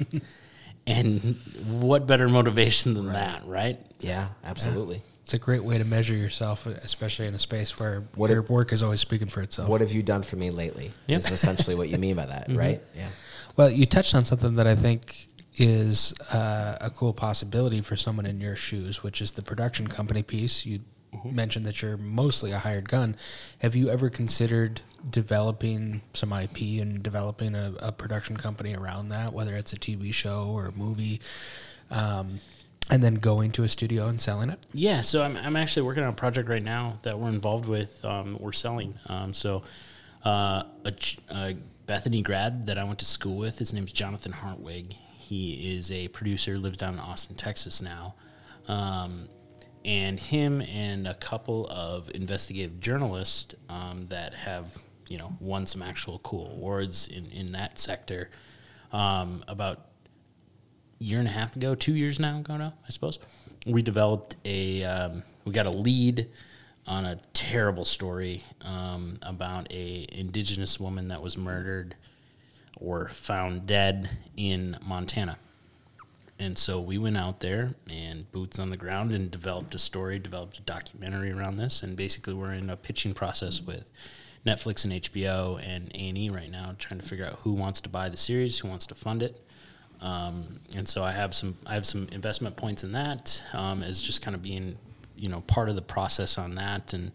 and 0.86 1.36
what 1.66 2.06
better 2.06 2.28
motivation 2.28 2.94
than 2.94 3.12
that, 3.12 3.46
right? 3.46 3.78
Yeah, 4.00 4.28
absolutely. 4.44 5.02
It's 5.22 5.34
a 5.34 5.38
great 5.38 5.62
way 5.62 5.78
to 5.78 5.84
measure 5.84 6.14
yourself, 6.14 6.66
especially 6.66 7.26
in 7.26 7.34
a 7.34 7.38
space 7.38 7.78
where 7.78 8.04
What 8.14 8.30
your 8.30 8.42
if- 8.42 8.50
work 8.50 8.72
is 8.72 8.82
always 8.82 9.00
speaking 9.00 9.28
for 9.28 9.42
itself. 9.42 9.68
What 9.68 9.80
have 9.82 9.92
you 9.92 10.02
done 10.02 10.22
for 10.22 10.36
me 10.36 10.50
lately? 10.50 10.92
Yep. 11.06 11.18
Is 11.18 11.30
essentially 11.30 11.76
what 11.76 11.88
you 11.88 11.98
mean 11.98 12.16
by 12.16 12.26
that, 12.26 12.46
right? 12.50 12.82
Yeah. 12.96 13.08
Well, 13.56 13.70
you 13.70 13.84
touched 13.86 14.14
on 14.14 14.24
something 14.24 14.56
that 14.56 14.66
I 14.66 14.74
think 14.74 15.26
is 15.56 16.14
uh, 16.32 16.76
a 16.80 16.90
cool 16.90 17.12
possibility 17.12 17.80
for 17.80 17.96
someone 17.96 18.26
in 18.26 18.40
your 18.40 18.56
shoes, 18.56 19.02
which 19.02 19.20
is 19.20 19.32
the 19.32 19.42
production 19.42 19.86
company 19.86 20.22
piece. 20.22 20.64
You 20.64 20.80
mentioned 21.24 21.64
that 21.64 21.82
you're 21.82 21.96
mostly 21.96 22.52
a 22.52 22.58
hired 22.58 22.88
gun. 22.88 23.16
Have 23.58 23.74
you 23.74 23.90
ever 23.90 24.10
considered 24.10 24.80
developing 25.08 26.02
some 26.14 26.32
IP 26.32 26.80
and 26.80 27.02
developing 27.02 27.54
a, 27.54 27.74
a 27.80 27.92
production 27.92 28.36
company 28.36 28.74
around 28.74 29.08
that, 29.10 29.32
whether 29.32 29.54
it's 29.56 29.72
a 29.72 29.76
TV 29.76 30.12
show 30.12 30.50
or 30.52 30.66
a 30.66 30.72
movie, 30.72 31.20
um, 31.90 32.40
and 32.90 33.02
then 33.02 33.14
going 33.14 33.50
to 33.52 33.64
a 33.64 33.68
studio 33.68 34.08
and 34.08 34.20
selling 34.20 34.50
it? 34.50 34.58
Yeah, 34.72 35.00
so 35.00 35.22
I'm, 35.22 35.36
I'm 35.36 35.56
actually 35.56 35.82
working 35.82 36.02
on 36.02 36.10
a 36.10 36.16
project 36.16 36.48
right 36.48 36.62
now 36.62 36.98
that 37.02 37.18
we're 37.18 37.28
involved 37.28 37.66
with. 37.66 38.04
Um, 38.04 38.36
we're 38.38 38.52
selling. 38.52 38.94
Um, 39.06 39.34
so 39.34 39.62
uh, 40.24 40.64
a, 40.84 40.94
a 41.30 41.56
Bethany 41.86 42.22
grad 42.22 42.66
that 42.66 42.78
I 42.78 42.84
went 42.84 42.98
to 43.00 43.04
school 43.04 43.36
with, 43.36 43.58
his 43.58 43.72
name's 43.72 43.92
Jonathan 43.92 44.32
Hartwig. 44.32 44.94
He 45.30 45.76
is 45.76 45.92
a 45.92 46.08
producer, 46.08 46.56
lives 46.56 46.76
down 46.76 46.94
in 46.94 46.98
Austin, 46.98 47.36
Texas 47.36 47.80
now. 47.80 48.16
Um, 48.66 49.28
and 49.84 50.18
him 50.18 50.60
and 50.60 51.06
a 51.06 51.14
couple 51.14 51.68
of 51.68 52.10
investigative 52.12 52.80
journalists 52.80 53.54
um, 53.68 54.08
that 54.08 54.34
have, 54.34 54.76
you 55.08 55.18
know, 55.18 55.36
won 55.38 55.66
some 55.66 55.82
actual 55.82 56.18
cool 56.24 56.50
awards 56.50 57.06
in, 57.06 57.30
in 57.30 57.52
that 57.52 57.78
sector. 57.78 58.28
Um, 58.90 59.44
about 59.46 59.86
year 60.98 61.20
and 61.20 61.28
a 61.28 61.30
half 61.30 61.54
ago, 61.54 61.76
two 61.76 61.94
years 61.94 62.18
now 62.18 62.40
ago 62.40 62.56
now, 62.56 62.74
I 62.84 62.90
suppose, 62.90 63.20
we 63.64 63.82
developed 63.82 64.34
a 64.44 64.82
um, 64.82 65.22
we 65.44 65.52
got 65.52 65.66
a 65.66 65.70
lead 65.70 66.26
on 66.88 67.06
a 67.06 67.20
terrible 67.34 67.84
story 67.84 68.42
um, 68.62 69.20
about 69.22 69.70
a 69.70 70.08
indigenous 70.10 70.80
woman 70.80 71.06
that 71.06 71.22
was 71.22 71.38
murdered 71.38 71.94
or 72.80 73.08
found 73.08 73.66
dead 73.66 74.10
in 74.36 74.78
Montana. 74.84 75.38
And 76.38 76.56
so 76.56 76.80
we 76.80 76.96
went 76.96 77.18
out 77.18 77.40
there 77.40 77.74
and 77.90 78.30
boots 78.32 78.58
on 78.58 78.70
the 78.70 78.76
ground 78.76 79.12
and 79.12 79.30
developed 79.30 79.74
a 79.74 79.78
story, 79.78 80.18
developed 80.18 80.58
a 80.58 80.62
documentary 80.62 81.30
around 81.32 81.56
this, 81.56 81.82
and 81.82 81.94
basically 81.94 82.32
we're 82.32 82.54
in 82.54 82.70
a 82.70 82.76
pitching 82.76 83.12
process 83.12 83.60
with 83.60 83.90
Netflix 84.46 84.84
and 84.84 84.94
HBO 84.94 85.62
and 85.62 85.90
A 85.94 86.08
and 86.08 86.16
E 86.16 86.30
right 86.30 86.50
now, 86.50 86.74
trying 86.78 86.98
to 86.98 87.06
figure 87.06 87.26
out 87.26 87.40
who 87.42 87.52
wants 87.52 87.78
to 87.82 87.90
buy 87.90 88.08
the 88.08 88.16
series, 88.16 88.58
who 88.58 88.68
wants 88.68 88.86
to 88.86 88.94
fund 88.94 89.22
it. 89.22 89.44
Um, 90.00 90.60
and 90.74 90.88
so 90.88 91.04
I 91.04 91.12
have 91.12 91.34
some 91.34 91.58
I 91.66 91.74
have 91.74 91.84
some 91.84 92.08
investment 92.10 92.56
points 92.56 92.82
in 92.82 92.92
that 92.92 93.42
um, 93.52 93.82
as 93.82 94.00
just 94.00 94.22
kind 94.22 94.34
of 94.34 94.40
being 94.40 94.78
you 95.14 95.28
know 95.28 95.42
part 95.42 95.68
of 95.68 95.74
the 95.74 95.82
process 95.82 96.38
on 96.38 96.54
that 96.54 96.94
and 96.94 97.14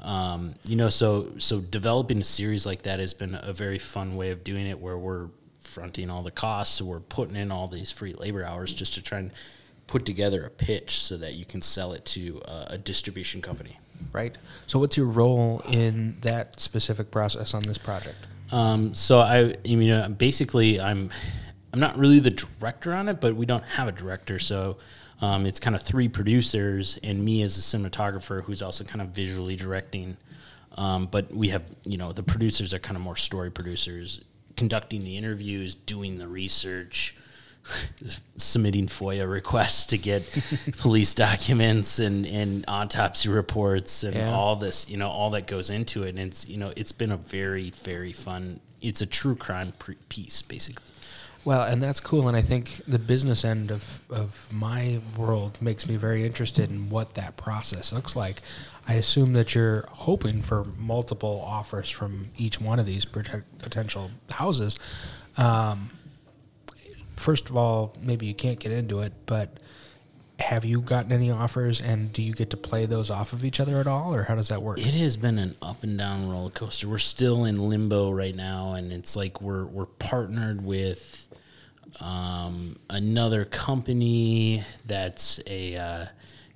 um, 0.00 0.54
you 0.64 0.76
know 0.76 0.88
so 0.88 1.32
so 1.38 1.60
developing 1.60 2.20
a 2.20 2.24
series 2.24 2.66
like 2.66 2.82
that 2.82 3.00
has 3.00 3.14
been 3.14 3.38
a 3.40 3.52
very 3.52 3.78
fun 3.78 4.16
way 4.16 4.30
of 4.30 4.44
doing 4.44 4.66
it 4.66 4.80
where 4.80 4.98
we're 4.98 5.28
fronting 5.60 6.10
all 6.10 6.22
the 6.22 6.30
costs 6.30 6.76
so 6.76 6.84
we're 6.84 7.00
putting 7.00 7.36
in 7.36 7.50
all 7.50 7.66
these 7.66 7.90
free 7.90 8.12
labor 8.14 8.44
hours 8.44 8.72
just 8.72 8.94
to 8.94 9.02
try 9.02 9.18
and 9.18 9.32
put 9.86 10.04
together 10.04 10.44
a 10.44 10.50
pitch 10.50 10.98
so 10.98 11.16
that 11.16 11.34
you 11.34 11.44
can 11.44 11.62
sell 11.62 11.92
it 11.92 12.04
to 12.04 12.40
a, 12.44 12.66
a 12.70 12.78
distribution 12.78 13.40
company 13.40 13.78
Right. 14.12 14.36
So, 14.66 14.78
what's 14.78 14.96
your 14.96 15.06
role 15.06 15.62
in 15.68 16.16
that 16.20 16.60
specific 16.60 17.10
process 17.10 17.54
on 17.54 17.62
this 17.62 17.78
project? 17.78 18.16
Um, 18.52 18.94
so 18.94 19.18
I, 19.18 19.54
you 19.64 19.76
mean, 19.76 19.90
uh, 19.90 20.08
basically, 20.08 20.80
I'm, 20.80 21.10
I'm 21.72 21.80
not 21.80 21.98
really 21.98 22.20
the 22.20 22.30
director 22.30 22.94
on 22.94 23.08
it, 23.08 23.20
but 23.20 23.34
we 23.34 23.44
don't 23.44 23.64
have 23.64 23.88
a 23.88 23.92
director, 23.92 24.38
so 24.38 24.78
um, 25.20 25.46
it's 25.46 25.58
kind 25.60 25.74
of 25.74 25.82
three 25.82 26.08
producers 26.08 26.98
and 27.02 27.24
me 27.24 27.42
as 27.42 27.56
a 27.56 27.60
cinematographer 27.60 28.42
who's 28.44 28.62
also 28.62 28.84
kind 28.84 29.00
of 29.00 29.08
visually 29.08 29.56
directing. 29.56 30.16
Um, 30.76 31.06
but 31.06 31.32
we 31.32 31.48
have, 31.48 31.62
you 31.84 31.96
know, 31.96 32.12
the 32.12 32.22
producers 32.22 32.74
are 32.74 32.78
kind 32.78 32.96
of 32.96 33.02
more 33.02 33.16
story 33.16 33.50
producers, 33.50 34.20
conducting 34.56 35.04
the 35.04 35.16
interviews, 35.16 35.74
doing 35.74 36.18
the 36.18 36.28
research, 36.28 37.14
submitting 38.36 38.86
FOIA 38.86 39.28
requests 39.30 39.86
to 39.86 39.98
get 39.98 40.22
police 40.78 41.14
documents 41.14 41.98
and, 41.98 42.26
and 42.26 42.64
autopsy 42.68 43.28
reports 43.28 44.04
and 44.04 44.14
Yeah. 44.16 44.32
all 44.32 44.56
this, 44.56 44.88
you 44.88 44.96
know, 44.96 45.08
all 45.08 45.30
that 45.30 45.46
goes 45.46 45.70
into 45.70 46.02
it. 46.04 46.10
And 46.10 46.18
it's, 46.18 46.46
you 46.46 46.58
know, 46.58 46.72
it's 46.76 46.92
been 46.92 47.10
a 47.12 47.16
very, 47.16 47.70
very 47.70 48.12
fun, 48.12 48.60
it's 48.82 49.00
a 49.00 49.06
true 49.06 49.34
crime 49.34 49.72
pre- 49.78 49.96
piece, 50.08 50.42
basically. 50.42 50.84
Well, 51.46 51.62
and 51.62 51.80
that's 51.80 52.00
cool. 52.00 52.26
And 52.26 52.36
I 52.36 52.42
think 52.42 52.80
the 52.88 52.98
business 52.98 53.44
end 53.44 53.70
of, 53.70 54.00
of 54.10 54.48
my 54.52 54.98
world 55.16 55.62
makes 55.62 55.88
me 55.88 55.94
very 55.94 56.26
interested 56.26 56.70
in 56.70 56.90
what 56.90 57.14
that 57.14 57.36
process 57.36 57.92
looks 57.92 58.16
like. 58.16 58.42
I 58.88 58.94
assume 58.94 59.34
that 59.34 59.54
you're 59.54 59.84
hoping 59.88 60.42
for 60.42 60.64
multiple 60.76 61.40
offers 61.46 61.88
from 61.88 62.30
each 62.36 62.60
one 62.60 62.80
of 62.80 62.86
these 62.86 63.04
potential 63.04 64.10
houses. 64.28 64.76
Um, 65.38 65.90
first 67.14 67.48
of 67.48 67.56
all, 67.56 67.94
maybe 68.02 68.26
you 68.26 68.34
can't 68.34 68.58
get 68.58 68.72
into 68.72 68.98
it, 69.02 69.12
but 69.26 69.60
have 70.40 70.64
you 70.64 70.80
gotten 70.80 71.12
any 71.12 71.30
offers 71.30 71.80
and 71.80 72.12
do 72.12 72.22
you 72.22 72.32
get 72.34 72.50
to 72.50 72.56
play 72.56 72.86
those 72.86 73.08
off 73.08 73.32
of 73.32 73.44
each 73.44 73.60
other 73.60 73.78
at 73.78 73.86
all, 73.86 74.12
or 74.12 74.24
how 74.24 74.34
does 74.34 74.48
that 74.48 74.62
work? 74.62 74.78
It 74.78 74.94
has 74.94 75.16
been 75.16 75.38
an 75.38 75.54
up 75.62 75.84
and 75.84 75.96
down 75.96 76.28
roller 76.28 76.50
coaster. 76.50 76.88
We're 76.88 76.98
still 76.98 77.44
in 77.44 77.56
limbo 77.56 78.10
right 78.10 78.34
now, 78.34 78.74
and 78.74 78.92
it's 78.92 79.14
like 79.14 79.40
we're 79.40 79.64
we're 79.64 79.86
partnered 79.86 80.64
with 80.64 81.25
um, 82.00 82.76
another 82.90 83.44
company 83.44 84.64
that's 84.84 85.40
a 85.46 85.76
uh, 85.76 86.06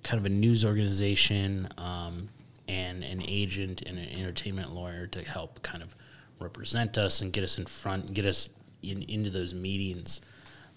kind 0.02 0.18
of 0.18 0.26
a 0.26 0.28
news 0.34 0.64
organization 0.64 1.68
um, 1.78 2.28
and 2.68 3.02
an 3.02 3.22
agent 3.26 3.82
and 3.86 3.98
an 3.98 4.08
entertainment 4.08 4.72
lawyer 4.72 5.06
to 5.08 5.22
help 5.22 5.62
kind 5.62 5.82
of 5.82 5.94
represent 6.38 6.98
us 6.98 7.20
and 7.20 7.32
get 7.32 7.44
us 7.44 7.58
in 7.58 7.66
front, 7.66 8.12
get 8.12 8.26
us 8.26 8.50
in, 8.82 9.02
into 9.02 9.30
those 9.30 9.54
meetings. 9.54 10.20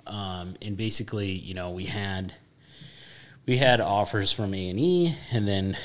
Um, 0.05 0.55
and 0.61 0.75
basically, 0.75 1.31
you 1.31 1.53
know, 1.53 1.71
we 1.71 1.85
had 1.85 2.33
we 3.45 3.57
had 3.57 3.81
offers 3.81 4.31
from 4.31 4.53
A 4.53 4.69
and 4.69 4.79
E, 4.79 5.15
and 5.31 5.47
then 5.47 5.77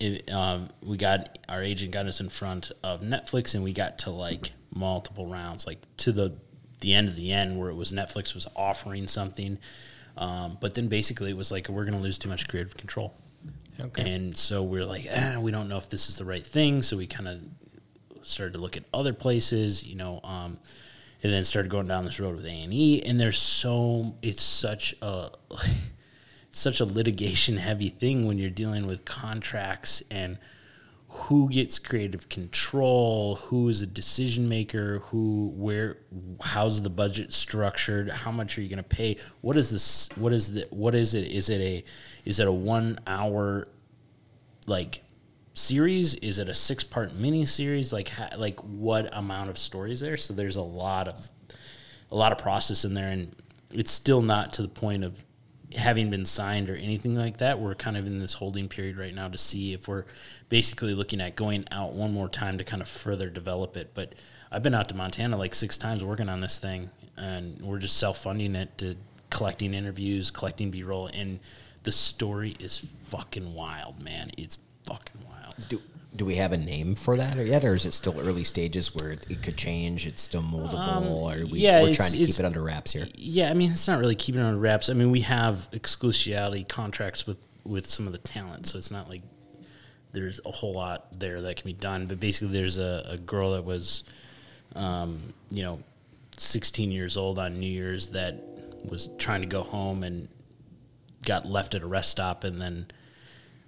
it, 0.00 0.30
um, 0.30 0.68
we 0.82 0.96
got 0.96 1.38
our 1.48 1.62
agent 1.62 1.92
got 1.92 2.06
us 2.06 2.20
in 2.20 2.28
front 2.28 2.72
of 2.82 3.00
Netflix, 3.00 3.54
and 3.54 3.64
we 3.64 3.72
got 3.72 3.98
to 3.98 4.10
like 4.10 4.52
multiple 4.74 5.26
rounds, 5.26 5.66
like 5.66 5.78
to 5.98 6.12
the 6.12 6.36
the 6.80 6.94
end 6.94 7.08
of 7.08 7.16
the 7.16 7.32
end, 7.32 7.58
where 7.58 7.70
it 7.70 7.74
was 7.74 7.92
Netflix 7.92 8.34
was 8.34 8.46
offering 8.56 9.06
something, 9.06 9.58
um, 10.16 10.58
but 10.60 10.74
then 10.74 10.88
basically 10.88 11.30
it 11.30 11.36
was 11.36 11.50
like 11.52 11.68
we're 11.68 11.84
going 11.84 11.96
to 11.96 12.02
lose 12.02 12.18
too 12.18 12.28
much 12.28 12.46
creative 12.48 12.76
control, 12.76 13.14
Okay. 13.80 14.12
and 14.14 14.36
so 14.36 14.62
we're 14.62 14.84
like, 14.84 15.06
ah, 15.14 15.36
we 15.40 15.50
don't 15.50 15.68
know 15.68 15.76
if 15.78 15.88
this 15.88 16.08
is 16.08 16.16
the 16.16 16.24
right 16.24 16.46
thing, 16.46 16.82
so 16.82 16.96
we 16.96 17.06
kind 17.06 17.28
of 17.28 17.40
started 18.22 18.52
to 18.54 18.58
look 18.58 18.76
at 18.76 18.84
other 18.94 19.12
places, 19.12 19.84
you 19.84 19.96
know, 19.96 20.20
um, 20.24 20.58
and 21.22 21.32
then 21.32 21.42
started 21.44 21.70
going 21.70 21.86
down 21.86 22.04
this 22.04 22.20
road 22.20 22.36
with 22.36 22.44
A 22.46 22.50
and 22.50 22.72
E. 22.72 23.02
And 23.02 23.18
there's 23.20 23.38
so 23.38 24.14
it's 24.22 24.42
such 24.42 24.94
a 25.02 25.30
such 26.50 26.80
a 26.80 26.84
litigation 26.84 27.56
heavy 27.56 27.88
thing 27.88 28.26
when 28.26 28.38
you're 28.38 28.50
dealing 28.50 28.86
with 28.86 29.04
contracts 29.04 30.02
and 30.10 30.38
who 31.14 31.48
gets 31.48 31.78
creative 31.78 32.28
control, 32.28 33.36
who 33.36 33.68
is 33.68 33.80
a 33.82 33.86
decision 33.86 34.48
maker, 34.48 34.98
who 35.06 35.52
where 35.54 35.98
how's 36.42 36.82
the 36.82 36.90
budget 36.90 37.32
structured, 37.32 38.10
how 38.10 38.32
much 38.32 38.58
are 38.58 38.62
you 38.62 38.68
going 38.68 38.76
to 38.76 38.82
pay? 38.82 39.16
What 39.40 39.56
is 39.56 39.70
this 39.70 40.08
what 40.16 40.32
is 40.32 40.52
the 40.52 40.66
what 40.70 40.94
is 40.94 41.14
it? 41.14 41.28
Is 41.28 41.48
it 41.48 41.60
a 41.60 41.84
is 42.24 42.40
it 42.40 42.48
a 42.48 42.52
1 42.52 42.98
hour 43.06 43.64
like 44.66 45.02
series? 45.54 46.16
Is 46.16 46.40
it 46.40 46.48
a 46.48 46.54
six 46.54 46.82
part 46.82 47.14
mini 47.14 47.44
series? 47.44 47.92
Like 47.92 48.10
like 48.36 48.58
what 48.60 49.08
amount 49.16 49.50
of 49.50 49.58
stories 49.58 50.00
there? 50.00 50.16
So 50.16 50.34
there's 50.34 50.56
a 50.56 50.62
lot 50.62 51.06
of 51.06 51.30
a 52.10 52.16
lot 52.16 52.32
of 52.32 52.38
process 52.38 52.84
in 52.84 52.94
there, 52.94 53.08
and 53.08 53.34
it's 53.70 53.92
still 53.92 54.20
not 54.20 54.52
to 54.54 54.62
the 54.62 54.68
point 54.68 55.04
of 55.04 55.24
having 55.76 56.10
been 56.10 56.24
signed 56.26 56.70
or 56.70 56.76
anything 56.76 57.14
like 57.14 57.38
that. 57.38 57.58
We're 57.58 57.74
kind 57.74 57.96
of 57.96 58.06
in 58.06 58.18
this 58.18 58.34
holding 58.34 58.68
period 58.68 58.96
right 58.96 59.14
now 59.14 59.28
to 59.28 59.38
see 59.38 59.72
if 59.72 59.88
we're 59.88 60.04
basically 60.48 60.94
looking 60.94 61.20
at 61.20 61.36
going 61.36 61.64
out 61.70 61.92
one 61.92 62.12
more 62.12 62.28
time 62.28 62.58
to 62.58 62.64
kind 62.64 62.82
of 62.82 62.88
further 62.88 63.28
develop 63.28 63.76
it. 63.76 63.90
But 63.94 64.14
I've 64.50 64.62
been 64.62 64.74
out 64.74 64.88
to 64.88 64.96
Montana 64.96 65.36
like 65.36 65.54
six 65.54 65.76
times 65.76 66.04
working 66.04 66.28
on 66.28 66.40
this 66.40 66.58
thing, 66.58 66.90
and 67.16 67.60
we're 67.60 67.78
just 67.78 67.96
self 67.96 68.18
funding 68.18 68.54
it 68.54 68.76
to 68.78 68.96
collecting 69.30 69.74
interviews, 69.74 70.30
collecting 70.30 70.70
B 70.70 70.82
roll, 70.82 71.08
and 71.08 71.40
the 71.82 71.92
story 71.92 72.56
is 72.58 72.86
fucking 73.08 73.54
wild, 73.54 74.00
man. 74.02 74.30
It's 74.38 74.58
fucking 74.84 75.20
wild. 75.28 75.54
Do, 75.68 75.82
do 76.16 76.24
we 76.24 76.36
have 76.36 76.52
a 76.52 76.56
name 76.56 76.94
for 76.94 77.16
that 77.16 77.38
or 77.38 77.44
yet, 77.44 77.64
or 77.64 77.74
is 77.74 77.84
it 77.84 77.92
still 77.92 78.18
early 78.20 78.44
stages 78.44 78.94
where 78.94 79.12
it, 79.12 79.26
it 79.28 79.42
could 79.42 79.56
change? 79.56 80.06
It's 80.06 80.22
still 80.22 80.42
moldable, 80.42 81.10
or 81.10 81.36
we, 81.38 81.42
Um, 81.42 81.48
yeah, 81.52 81.82
we're 81.82 81.94
trying 81.94 82.12
to 82.12 82.18
keep 82.18 82.38
it 82.38 82.44
under 82.44 82.62
wraps 82.62 82.92
here? 82.92 83.08
Yeah, 83.14 83.50
I 83.50 83.54
mean, 83.54 83.72
it's 83.72 83.88
not 83.88 83.98
really 83.98 84.14
keeping 84.14 84.40
it 84.40 84.44
on 84.44 84.60
wraps. 84.60 84.88
I 84.88 84.92
mean, 84.92 85.10
we 85.10 85.22
have 85.22 85.68
exclusivity 85.72 86.66
contracts 86.68 87.26
with 87.26 87.38
with 87.64 87.86
some 87.86 88.06
of 88.06 88.12
the 88.12 88.18
talent, 88.18 88.66
so 88.66 88.78
it's 88.78 88.90
not 88.90 89.08
like 89.08 89.22
there's 90.12 90.40
a 90.44 90.50
whole 90.50 90.74
lot 90.74 91.18
there 91.18 91.40
that 91.40 91.56
can 91.56 91.66
be 91.66 91.72
done. 91.72 92.06
But 92.06 92.20
basically, 92.20 92.56
there's 92.56 92.78
a, 92.78 93.04
a 93.10 93.18
girl 93.18 93.52
that 93.52 93.64
was, 93.64 94.04
um, 94.76 95.34
you 95.50 95.62
know, 95.62 95.80
16 96.36 96.92
years 96.92 97.16
old 97.16 97.38
on 97.38 97.58
New 97.58 97.66
Year's 97.66 98.08
that 98.08 98.36
was 98.88 99.08
trying 99.18 99.40
to 99.40 99.48
go 99.48 99.62
home 99.62 100.04
and 100.04 100.28
got 101.24 101.46
left 101.46 101.74
at 101.74 101.82
a 101.82 101.86
rest 101.86 102.10
stop, 102.10 102.44
and 102.44 102.60
then 102.60 102.86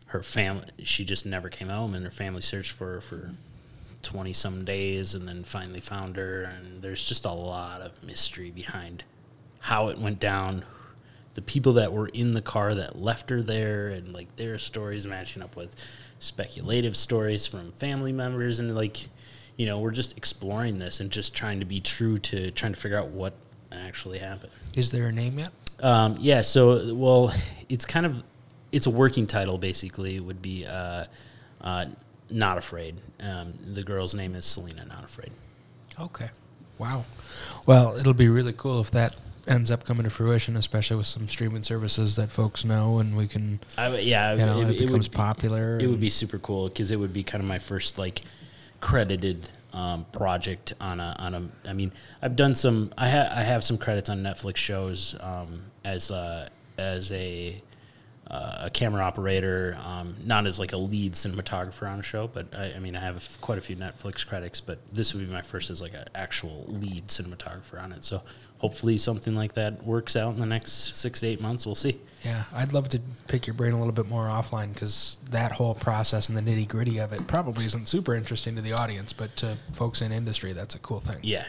her 0.06 0.22
family 0.22 0.66
she 0.82 1.04
just 1.04 1.26
never 1.26 1.48
came 1.48 1.68
home, 1.68 1.94
and 1.94 2.04
her 2.04 2.10
family 2.10 2.40
searched 2.40 2.72
for 2.72 2.94
her 2.94 3.00
for 3.00 3.30
20 4.02 4.32
some 4.32 4.64
days 4.64 5.14
and 5.14 5.26
then 5.26 5.42
finally 5.42 5.80
found 5.80 6.16
her 6.16 6.44
and 6.44 6.80
there's 6.80 7.04
just 7.04 7.24
a 7.24 7.32
lot 7.32 7.80
of 7.80 8.04
mystery 8.04 8.52
behind 8.52 9.02
how 9.58 9.88
it 9.88 9.98
went 9.98 10.20
down 10.20 10.64
the 11.36 11.42
people 11.42 11.74
that 11.74 11.92
were 11.92 12.08
in 12.08 12.32
the 12.32 12.40
car 12.40 12.74
that 12.74 12.98
left 12.98 13.28
her 13.30 13.42
there, 13.42 13.88
and 13.88 14.12
like 14.12 14.34
their 14.36 14.58
stories 14.58 15.06
matching 15.06 15.42
up 15.42 15.54
with 15.54 15.76
speculative 16.18 16.96
stories 16.96 17.46
from 17.46 17.72
family 17.72 18.10
members, 18.10 18.58
and 18.58 18.74
like 18.74 19.06
you 19.56 19.66
know 19.66 19.78
we're 19.78 19.90
just 19.90 20.16
exploring 20.16 20.78
this 20.78 20.98
and 20.98 21.10
just 21.10 21.34
trying 21.34 21.60
to 21.60 21.66
be 21.66 21.78
true 21.78 22.16
to 22.16 22.50
trying 22.52 22.72
to 22.72 22.80
figure 22.80 22.98
out 22.98 23.08
what 23.08 23.34
actually 23.70 24.18
happened. 24.18 24.50
Is 24.74 24.90
there 24.90 25.08
a 25.08 25.12
name 25.12 25.38
yet? 25.38 25.52
Um, 25.80 26.16
yeah, 26.18 26.40
so 26.40 26.94
well, 26.94 27.34
it's 27.68 27.84
kind 27.84 28.06
of 28.06 28.22
it's 28.72 28.86
a 28.86 28.90
working 28.90 29.26
title 29.26 29.58
basically. 29.58 30.20
Would 30.20 30.42
be 30.42 30.66
uh, 30.66 31.04
uh, 31.60 31.86
not 32.30 32.58
afraid. 32.58 32.96
Um, 33.20 33.54
the 33.74 33.82
girl's 33.82 34.14
name 34.14 34.34
is 34.34 34.44
Selena. 34.44 34.84
Not 34.84 35.04
afraid. 35.04 35.30
Okay. 36.00 36.30
Wow. 36.78 37.04
Well, 37.66 37.96
it'll 37.96 38.12
be 38.14 38.28
really 38.28 38.52
cool 38.52 38.80
if 38.80 38.90
that 38.90 39.16
ends 39.48 39.70
up 39.70 39.84
coming 39.84 40.04
to 40.04 40.10
fruition, 40.10 40.56
especially 40.56 40.96
with 40.96 41.06
some 41.06 41.28
streaming 41.28 41.62
services 41.62 42.16
that 42.16 42.30
folks 42.30 42.64
know, 42.64 42.98
and 42.98 43.16
we 43.16 43.26
can. 43.26 43.60
I, 43.78 43.96
yeah, 43.98 44.32
You 44.34 44.44
know, 44.44 44.60
it 44.60 44.64
would 44.66 44.76
becomes 44.78 45.08
be- 45.08 45.16
popular 45.16 45.78
It 45.78 45.86
would 45.88 46.00
be 46.00 46.10
super 46.10 46.38
cool 46.38 46.68
because 46.68 46.90
it 46.90 46.96
would 46.96 47.12
be 47.12 47.22
kind 47.22 47.42
of 47.42 47.48
my 47.48 47.58
first 47.58 47.96
like 47.98 48.22
credited 48.80 49.48
um, 49.72 50.04
project 50.12 50.72
on 50.80 51.00
a 51.00 51.14
on 51.18 51.34
a. 51.34 51.68
I 51.68 51.72
mean, 51.72 51.92
I've 52.20 52.36
done 52.36 52.54
some. 52.54 52.92
I 52.98 53.08
ha- 53.08 53.30
I 53.30 53.42
have 53.42 53.62
some 53.64 53.78
credits 53.78 54.08
on 54.10 54.22
Netflix 54.22 54.56
shows 54.56 55.14
um, 55.20 55.64
as 55.84 56.10
a, 56.10 56.50
as 56.78 57.12
a 57.12 57.60
uh, 58.30 58.62
a 58.64 58.70
camera 58.70 59.02
operator, 59.04 59.78
um, 59.84 60.16
not 60.24 60.46
as 60.46 60.58
like 60.58 60.72
a 60.72 60.76
lead 60.76 61.12
cinematographer 61.12 61.88
on 61.88 62.00
a 62.00 62.02
show, 62.02 62.26
but 62.26 62.46
I, 62.56 62.72
I 62.74 62.78
mean, 62.80 62.96
I 62.96 63.00
have 63.00 63.14
a 63.14 63.18
f- 63.18 63.38
quite 63.40 63.58
a 63.58 63.60
few 63.60 63.76
Netflix 63.76 64.26
credits, 64.26 64.60
but 64.60 64.78
this 64.92 65.14
would 65.14 65.26
be 65.26 65.32
my 65.32 65.42
first 65.42 65.70
as 65.70 65.80
like 65.80 65.94
an 65.94 66.06
actual 66.14 66.64
lead 66.66 67.06
cinematographer 67.06 67.80
on 67.80 67.92
it. 67.92 68.02
So 68.04 68.22
hopefully 68.58 68.96
something 68.96 69.36
like 69.36 69.54
that 69.54 69.84
works 69.84 70.16
out 70.16 70.34
in 70.34 70.40
the 70.40 70.46
next 70.46 70.72
six 70.96 71.20
to 71.20 71.28
eight 71.28 71.40
months. 71.40 71.66
We'll 71.66 71.76
see. 71.76 72.00
Yeah, 72.24 72.44
I'd 72.52 72.72
love 72.72 72.88
to 72.90 73.00
pick 73.28 73.46
your 73.46 73.54
brain 73.54 73.72
a 73.72 73.78
little 73.78 73.92
bit 73.92 74.08
more 74.08 74.24
offline 74.24 74.74
because 74.74 75.18
that 75.30 75.52
whole 75.52 75.74
process 75.76 76.28
and 76.28 76.36
the 76.36 76.42
nitty 76.42 76.66
gritty 76.66 76.98
of 76.98 77.12
it 77.12 77.28
probably 77.28 77.64
isn't 77.66 77.88
super 77.88 78.14
interesting 78.16 78.56
to 78.56 78.62
the 78.62 78.72
audience, 78.72 79.12
but 79.12 79.36
to 79.36 79.56
folks 79.72 80.02
in 80.02 80.10
industry, 80.10 80.52
that's 80.52 80.74
a 80.74 80.80
cool 80.80 80.98
thing. 80.98 81.18
Yeah, 81.22 81.44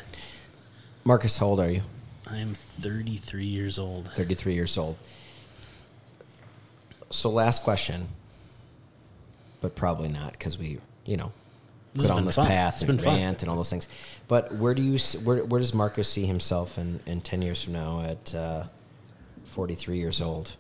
Marcus, 1.04 1.38
how 1.38 1.48
old 1.48 1.60
are 1.60 1.72
you? 1.72 1.82
I 2.28 2.38
am 2.38 2.54
33 2.54 3.46
years 3.46 3.80
old. 3.80 4.12
33 4.14 4.54
years 4.54 4.78
old. 4.78 4.98
So, 7.18 7.32
last 7.32 7.64
question, 7.64 8.10
but 9.60 9.74
probably 9.74 10.08
not 10.08 10.34
because 10.34 10.60
we, 10.60 10.78
you 11.04 11.18
know, 11.18 11.32
This 11.96 12.06
put 12.06 12.16
on 12.16 12.26
this 12.26 12.36
fun. 12.36 12.46
path 12.46 12.76
It's 12.76 12.84
and 12.84 12.88
been 12.90 13.00
fun. 13.04 13.20
and 13.20 13.50
all 13.50 13.56
those 13.56 13.72
things. 13.72 13.88
But 14.28 14.54
where 14.54 14.76
do 14.76 14.84
you, 14.84 15.00
where, 15.24 15.44
where 15.44 15.60
does 15.60 15.74
Marcus 15.74 16.08
see 16.08 16.28
himself 16.28 16.78
in, 16.78 17.00
in 17.08 17.22
10 17.22 17.42
years 17.42 17.64
from 17.64 17.74
now 17.74 18.04
at 18.04 18.36
uh, 18.36 18.66
43 19.46 19.98
years 19.98 20.22
old? 20.22 20.58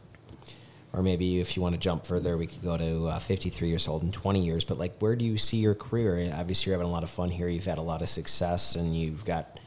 Or 0.93 1.03
maybe 1.03 1.39
if 1.39 1.55
you 1.55 1.61
want 1.61 1.75
to 1.75 1.79
jump 1.79 2.07
further, 2.07 2.35
we 2.37 2.47
could 2.47 2.63
go 2.63 2.75
to 2.75 3.05
uh, 3.05 3.19
53 3.19 3.67
years 3.67 3.87
old 3.87 4.01
in 4.01 4.11
20 4.11 4.43
years. 4.43 4.63
But 4.63 4.79
like, 4.79 4.97
where 4.97 5.15
do 5.15 5.25
you 5.25 5.37
see 5.37 5.57
your 5.57 5.75
career? 5.75 6.31
Obviously, 6.33 6.71
you're 6.71 6.79
having 6.79 6.89
a 6.89 6.91
lot 6.91 7.03
of 7.03 7.09
fun 7.11 7.29
here. 7.29 7.47
You've 7.47 7.65
had 7.65 7.77
a 7.77 7.83
lot 7.83 8.01
of 8.01 8.09
success, 8.09 8.75
and 8.75 8.95
you've 8.95 9.23
got 9.25 9.59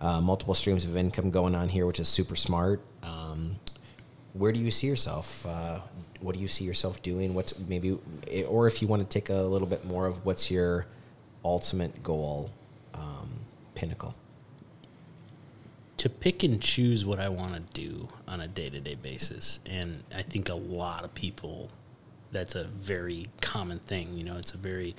uh, 0.00 0.20
multiple 0.20 0.54
streams 0.54 0.84
of 0.84 0.96
income 0.96 1.30
going 1.30 1.54
on 1.54 1.68
here, 1.68 1.86
which 1.86 2.00
is 2.00 2.08
super 2.08 2.34
smart. 2.34 2.80
Um, 3.04 3.54
where 4.32 4.50
do 4.50 4.58
you 4.58 4.72
see 4.72 4.88
yourself? 4.88 5.46
What 6.24 6.34
do 6.34 6.40
you 6.40 6.48
see 6.48 6.64
yourself 6.64 7.02
doing? 7.02 7.34
What's 7.34 7.58
maybe, 7.58 7.98
or 8.48 8.66
if 8.66 8.80
you 8.80 8.88
want 8.88 9.02
to 9.02 9.08
take 9.08 9.28
a 9.28 9.42
little 9.42 9.68
bit 9.68 9.84
more 9.84 10.06
of 10.06 10.24
what's 10.24 10.50
your 10.50 10.86
ultimate 11.44 12.02
goal, 12.02 12.50
um, 12.94 13.30
pinnacle? 13.74 14.14
to 16.04 16.10
pick 16.10 16.42
and 16.42 16.60
choose 16.60 17.02
what 17.02 17.18
I 17.18 17.30
want 17.30 17.54
to 17.54 17.80
do 17.80 18.08
on 18.28 18.42
a 18.42 18.46
day 18.46 18.68
to 18.68 18.78
day 18.78 18.94
basis. 18.94 19.58
And 19.64 20.02
I 20.14 20.20
think 20.20 20.50
a 20.50 20.54
lot 20.54 21.02
of 21.02 21.14
people, 21.14 21.70
that's 22.30 22.54
a 22.54 22.64
very 22.64 23.28
common 23.40 23.78
thing. 23.78 24.12
You 24.14 24.24
know, 24.24 24.36
it's 24.36 24.52
a 24.52 24.58
very 24.58 24.94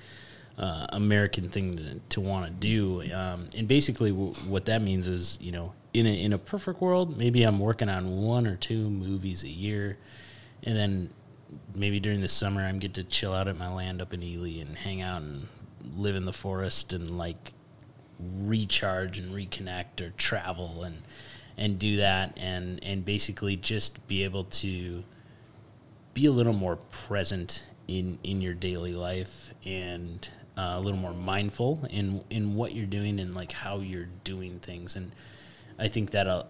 uh, 0.58 0.88
American 0.90 1.48
thing 1.48 1.78
to, 1.78 2.00
to 2.10 2.22
want 2.22 2.48
to 2.48 2.52
do. 2.52 3.04
Um, 3.14 3.50
and 3.56 3.68
basically, 3.68 4.10
w- 4.10 4.34
what 4.48 4.66
that 4.66 4.82
means 4.82 5.08
is, 5.08 5.38
you 5.40 5.52
know, 5.52 5.74
in 5.94 6.08
a, 6.08 6.24
in 6.24 6.34
a 6.34 6.40
perfect 6.40 6.82
world, 6.82 7.16
maybe 7.16 7.44
I'm 7.44 7.60
working 7.60 7.88
on 7.88 8.24
one 8.24 8.48
or 8.48 8.56
two 8.56 8.90
movies 8.90 9.44
a 9.44 9.50
year. 9.50 10.00
And 10.64 10.76
then 10.76 11.10
maybe 11.74 12.00
during 12.00 12.22
the 12.22 12.28
summer, 12.28 12.62
I'm 12.62 12.80
get 12.80 12.94
to 12.96 13.04
chill 13.04 13.34
out 13.34 13.48
at 13.48 13.58
my 13.58 13.74
land 13.74 14.02
up 14.02 14.14
in 14.14 14.24
Ely 14.24 14.62
and 14.62 14.78
hang 14.78 15.02
out 15.02 15.22
and 15.22 15.48
live 15.96 16.16
in 16.16 16.26
the 16.26 16.34
forest 16.34 16.94
and 16.94 17.18
like 17.18 17.54
recharge 18.20 19.20
and 19.20 19.34
reconnect 19.34 20.02
or 20.02 20.12
travel 20.12 20.84
and 20.84 21.02
and 21.58 21.78
do 21.78 21.98
that 21.98 22.34
and 22.38 22.84
and 22.84 23.06
basically 23.06 23.56
just 23.56 24.06
be 24.08 24.24
able 24.24 24.46
to 24.46 25.04
be 26.14 26.26
a 26.26 26.32
little 26.32 26.54
more 26.54 26.78
present 26.78 27.64
in 27.88 28.18
in 28.24 28.42
your 28.42 28.54
daily 28.54 28.94
life 28.94 29.52
and 29.66 30.30
uh, 30.58 30.76
a 30.76 30.80
little 30.80 31.00
more 31.00 31.14
mindful 31.14 31.86
in 31.90 32.24
in 32.30 32.56
what 32.56 32.74
you're 32.74 32.86
doing 32.86 33.20
and 33.20 33.36
like 33.36 33.52
how 33.52 33.80
you're 33.80 34.08
doing 34.24 34.60
things. 34.60 34.96
And 34.96 35.12
I 35.78 35.88
think 35.88 36.12
that 36.12 36.28
uh, 36.28 36.44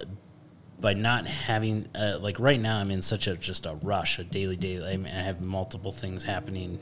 by 0.80 0.94
not 0.94 1.26
having 1.26 1.88
uh, 1.96 2.18
like 2.22 2.40
right 2.40 2.60
now 2.60 2.78
I'm 2.78 2.92
in 2.92 3.02
such 3.02 3.28
a 3.28 3.36
just 3.36 3.66
a 3.66 3.76
rush 3.82 4.20
a 4.20 4.24
daily 4.24 4.58
daily 4.58 4.94
I, 4.94 4.98
mean, 4.98 5.14
I 5.14 5.22
have 5.22 5.42
multiple 5.42 5.92
things 5.92 6.24
happening 6.24 6.80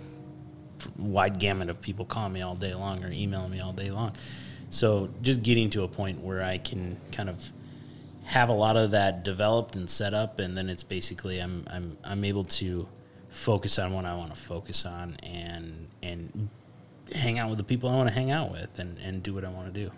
wide 0.97 1.39
gamut 1.39 1.69
of 1.69 1.81
people 1.81 2.05
calling 2.05 2.33
me 2.33 2.41
all 2.41 2.55
day 2.55 2.73
long 2.73 3.03
or 3.03 3.11
emailing 3.11 3.51
me 3.51 3.59
all 3.59 3.73
day 3.73 3.91
long. 3.91 4.13
So 4.69 5.09
just 5.21 5.43
getting 5.43 5.69
to 5.71 5.83
a 5.83 5.87
point 5.87 6.21
where 6.21 6.43
I 6.43 6.57
can 6.57 6.97
kind 7.11 7.29
of 7.29 7.51
have 8.25 8.49
a 8.49 8.53
lot 8.53 8.77
of 8.77 8.91
that 8.91 9.23
developed 9.23 9.75
and 9.75 9.89
set 9.89 10.13
up, 10.13 10.39
and 10.39 10.57
then 10.57 10.69
it's 10.69 10.83
basically 10.83 11.39
I'm 11.39 11.65
I'm 11.69 11.97
I'm 12.03 12.23
able 12.23 12.45
to 12.45 12.87
focus 13.29 13.79
on 13.79 13.93
what 13.93 14.05
I 14.05 14.15
want 14.15 14.33
to 14.33 14.39
focus 14.39 14.85
on 14.85 15.17
and 15.23 15.87
and 16.01 16.49
hang 17.13 17.37
out 17.37 17.49
with 17.49 17.57
the 17.57 17.63
people 17.63 17.89
I 17.89 17.95
want 17.95 18.07
to 18.07 18.13
hang 18.13 18.31
out 18.31 18.51
with 18.51 18.79
and, 18.79 18.97
and 18.99 19.21
do 19.21 19.33
what 19.33 19.43
I 19.43 19.49
want 19.49 19.73
to 19.73 19.85
do. 19.85 19.91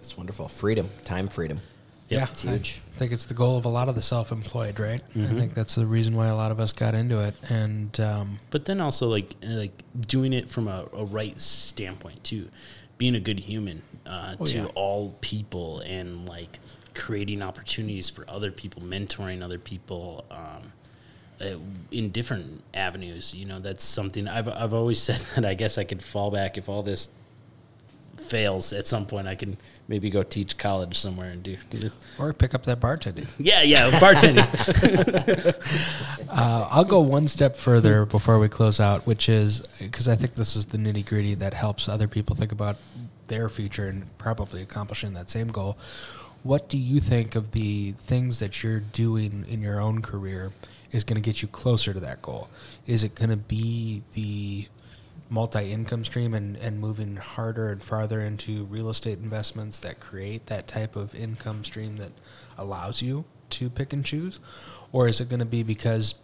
It's 0.00 0.16
wonderful. 0.16 0.48
Freedom, 0.48 0.88
time 1.04 1.28
freedom. 1.28 1.60
Yeah, 2.08 2.24
It's 2.30 2.42
huge. 2.42 2.80
I 2.94 2.98
think 2.98 3.12
it's 3.12 3.26
the 3.26 3.34
goal 3.34 3.58
of 3.58 3.64
a 3.64 3.68
lot 3.68 3.88
of 3.88 3.94
the 3.94 4.02
self-employed, 4.02 4.80
right? 4.80 5.02
I 5.14 5.20
think 5.26 5.54
that's 5.54 5.74
the 5.74 5.86
reason 5.86 6.16
why 6.16 6.26
a 6.28 6.34
lot 6.36 6.50
of 6.50 6.58
us 6.58 6.72
got 6.72 6.94
into 6.94 7.22
it, 7.22 7.34
and 7.50 7.98
um, 8.00 8.38
but 8.50 8.64
then 8.64 8.80
also 8.80 9.08
like 9.08 9.34
like 9.42 9.82
doing 10.06 10.32
it 10.32 10.48
from 10.50 10.68
a, 10.68 10.86
a 10.92 11.04
right 11.04 11.38
standpoint 11.38 12.24
too 12.24 12.48
being 12.96 13.14
a 13.14 13.20
good 13.20 13.38
human 13.40 13.82
uh, 14.06 14.34
Oh, 14.40 14.44
to 14.46 14.56
yeah. 14.58 14.64
all 14.74 15.16
people 15.20 15.78
and 15.80 16.28
like 16.28 16.58
creating 16.94 17.42
opportunities 17.42 18.10
for 18.10 18.24
other 18.28 18.50
people 18.50 18.82
mentoring 18.82 19.40
other 19.40 19.58
people 19.60 20.24
um, 20.32 20.72
uh, 21.40 21.58
in 21.92 22.10
different 22.10 22.64
avenues 22.74 23.32
you 23.32 23.44
know 23.44 23.60
that's 23.60 23.84
something 23.84 24.26
I've, 24.26 24.48
I've 24.48 24.74
always 24.74 25.00
said 25.08 25.20
that 25.36 25.44
i 25.44 25.54
guess 25.54 25.78
i 25.78 25.84
could 25.84 26.02
fall 26.02 26.32
back 26.32 26.58
if 26.58 26.68
all 26.68 26.82
this 26.82 27.08
fails 28.28 28.72
at 28.72 28.86
some 28.86 29.06
point 29.06 29.26
i 29.26 29.34
can 29.34 29.56
maybe 29.88 30.10
go 30.10 30.22
teach 30.22 30.58
college 30.58 30.96
somewhere 30.96 31.30
and 31.30 31.42
do, 31.42 31.56
do 31.70 31.90
or 32.18 32.32
pick 32.32 32.54
up 32.54 32.64
that 32.64 32.78
bartending. 32.80 33.26
yeah 33.38 33.62
yeah 33.62 33.90
bartending 33.98 34.44
Uh, 36.30 36.68
I'll 36.70 36.84
go 36.84 37.00
one 37.00 37.26
step 37.26 37.56
further 37.56 38.04
before 38.04 38.38
we 38.38 38.48
close 38.50 38.80
out, 38.80 39.06
which 39.06 39.30
is 39.30 39.60
because 39.80 40.08
I 40.08 40.14
think 40.14 40.34
this 40.34 40.56
is 40.56 40.66
the 40.66 40.76
nitty 40.76 41.06
gritty 41.06 41.34
that 41.36 41.54
helps 41.54 41.88
other 41.88 42.06
people 42.06 42.36
think 42.36 42.52
about 42.52 42.76
their 43.28 43.48
future 43.48 43.88
and 43.88 44.06
probably 44.18 44.60
accomplishing 44.62 45.14
that 45.14 45.30
same 45.30 45.48
goal. 45.48 45.78
What 46.42 46.68
do 46.68 46.76
you 46.76 47.00
think 47.00 47.34
of 47.34 47.52
the 47.52 47.92
things 47.92 48.40
that 48.40 48.62
you're 48.62 48.80
doing 48.80 49.46
in 49.48 49.62
your 49.62 49.80
own 49.80 50.02
career 50.02 50.52
is 50.90 51.02
going 51.02 51.20
to 51.20 51.24
get 51.24 51.40
you 51.40 51.48
closer 51.48 51.94
to 51.94 52.00
that 52.00 52.20
goal? 52.20 52.48
Is 52.86 53.04
it 53.04 53.14
going 53.14 53.30
to 53.30 53.36
be 53.36 54.02
the 54.12 54.68
multi 55.30 55.72
income 55.72 56.04
stream 56.04 56.34
and, 56.34 56.56
and 56.56 56.80
moving 56.80 57.16
harder 57.16 57.70
and 57.70 57.82
farther 57.82 58.20
into 58.20 58.64
real 58.64 58.88
estate 58.88 59.18
investments 59.18 59.78
that 59.80 60.00
create 60.00 60.46
that 60.46 60.66
type 60.66 60.96
of 60.96 61.14
income 61.14 61.64
stream 61.64 61.96
that 61.96 62.12
allows 62.56 63.02
you 63.02 63.24
to 63.50 63.70
pick 63.70 63.92
and 63.92 64.04
choose? 64.04 64.40
Or 64.92 65.08
is 65.08 65.20
it 65.20 65.28
going 65.28 65.40
to 65.40 65.46
be 65.46 65.62
because 65.62 66.14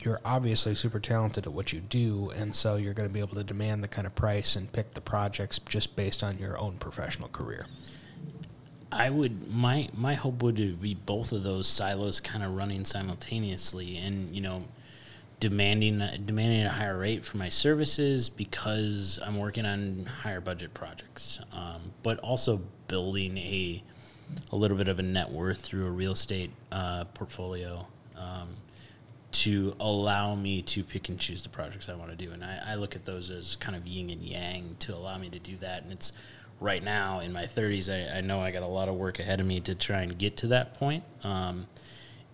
you're 0.00 0.20
obviously 0.24 0.74
super 0.74 0.98
talented 0.98 1.46
at 1.46 1.52
what 1.52 1.72
you 1.72 1.80
do, 1.80 2.30
and 2.30 2.54
so 2.54 2.76
you're 2.76 2.94
going 2.94 3.08
to 3.08 3.12
be 3.12 3.20
able 3.20 3.36
to 3.36 3.44
demand 3.44 3.82
the 3.84 3.88
kind 3.88 4.06
of 4.06 4.14
price 4.14 4.56
and 4.56 4.72
pick 4.72 4.94
the 4.94 5.00
projects 5.00 5.60
just 5.68 5.94
based 5.94 6.22
on 6.22 6.38
your 6.38 6.58
own 6.58 6.78
professional 6.78 7.28
career? 7.28 7.66
I 8.90 9.10
would 9.10 9.52
my 9.52 9.88
my 9.92 10.14
hope 10.14 10.42
would 10.42 10.80
be 10.80 10.94
both 10.94 11.32
of 11.32 11.42
those 11.42 11.66
silos 11.66 12.20
kind 12.20 12.44
of 12.44 12.54
running 12.54 12.84
simultaneously, 12.84 13.96
and 13.96 14.34
you 14.34 14.40
know, 14.40 14.64
demanding 15.44 16.02
demanding 16.24 16.62
a 16.62 16.70
higher 16.70 16.96
rate 16.96 17.22
for 17.22 17.36
my 17.36 17.50
services 17.50 18.30
because 18.30 19.18
I'm 19.22 19.38
working 19.38 19.66
on 19.66 20.06
higher 20.06 20.40
budget 20.40 20.72
projects, 20.72 21.38
um, 21.52 21.92
but 22.02 22.18
also 22.20 22.62
building 22.88 23.36
a 23.36 23.82
a 24.52 24.56
little 24.56 24.78
bit 24.78 24.88
of 24.88 24.98
a 24.98 25.02
net 25.02 25.30
worth 25.30 25.60
through 25.60 25.86
a 25.86 25.90
real 25.90 26.12
estate 26.12 26.50
uh, 26.72 27.04
portfolio. 27.12 27.86
Um, 28.16 28.54
to 29.32 29.74
allow 29.80 30.34
me 30.36 30.62
to 30.62 30.82
pick 30.82 31.08
and 31.10 31.18
choose 31.18 31.42
the 31.42 31.48
projects 31.48 31.88
I 31.88 31.94
want 31.94 32.10
to 32.10 32.16
do. 32.16 32.30
And 32.30 32.44
I, 32.44 32.60
I 32.68 32.74
look 32.76 32.94
at 32.94 33.04
those 33.04 33.30
as 33.30 33.56
kind 33.56 33.76
of 33.76 33.84
yin 33.84 34.08
and 34.08 34.22
yang 34.22 34.76
to 34.78 34.94
allow 34.94 35.18
me 35.18 35.28
to 35.28 35.40
do 35.40 35.56
that. 35.56 35.82
And 35.82 35.92
it's 35.92 36.12
right 36.60 36.82
now 36.82 37.18
in 37.18 37.32
my 37.32 37.46
30s, 37.46 37.92
I, 37.92 38.18
I 38.18 38.20
know 38.20 38.40
I 38.40 38.52
got 38.52 38.62
a 38.62 38.68
lot 38.68 38.88
of 38.88 38.94
work 38.94 39.18
ahead 39.18 39.40
of 39.40 39.46
me 39.46 39.58
to 39.62 39.74
try 39.74 40.02
and 40.02 40.16
get 40.16 40.36
to 40.38 40.46
that 40.46 40.74
point. 40.74 41.02
Um, 41.24 41.66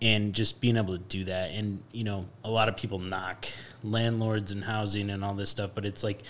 and 0.01 0.33
just 0.33 0.59
being 0.61 0.77
able 0.77 0.97
to 0.97 1.03
do 1.03 1.25
that. 1.25 1.51
And 1.51 1.83
you 1.91 2.03
know 2.03 2.27
a 2.43 2.49
lot 2.49 2.69
of 2.69 2.75
people 2.75 2.99
knock 2.99 3.47
landlords 3.83 4.51
and 4.51 4.63
housing 4.63 5.09
and 5.09 5.23
all 5.23 5.33
this 5.33 5.49
stuff 5.49 5.71
but 5.73 5.85
it's 5.85 6.03
like 6.03 6.23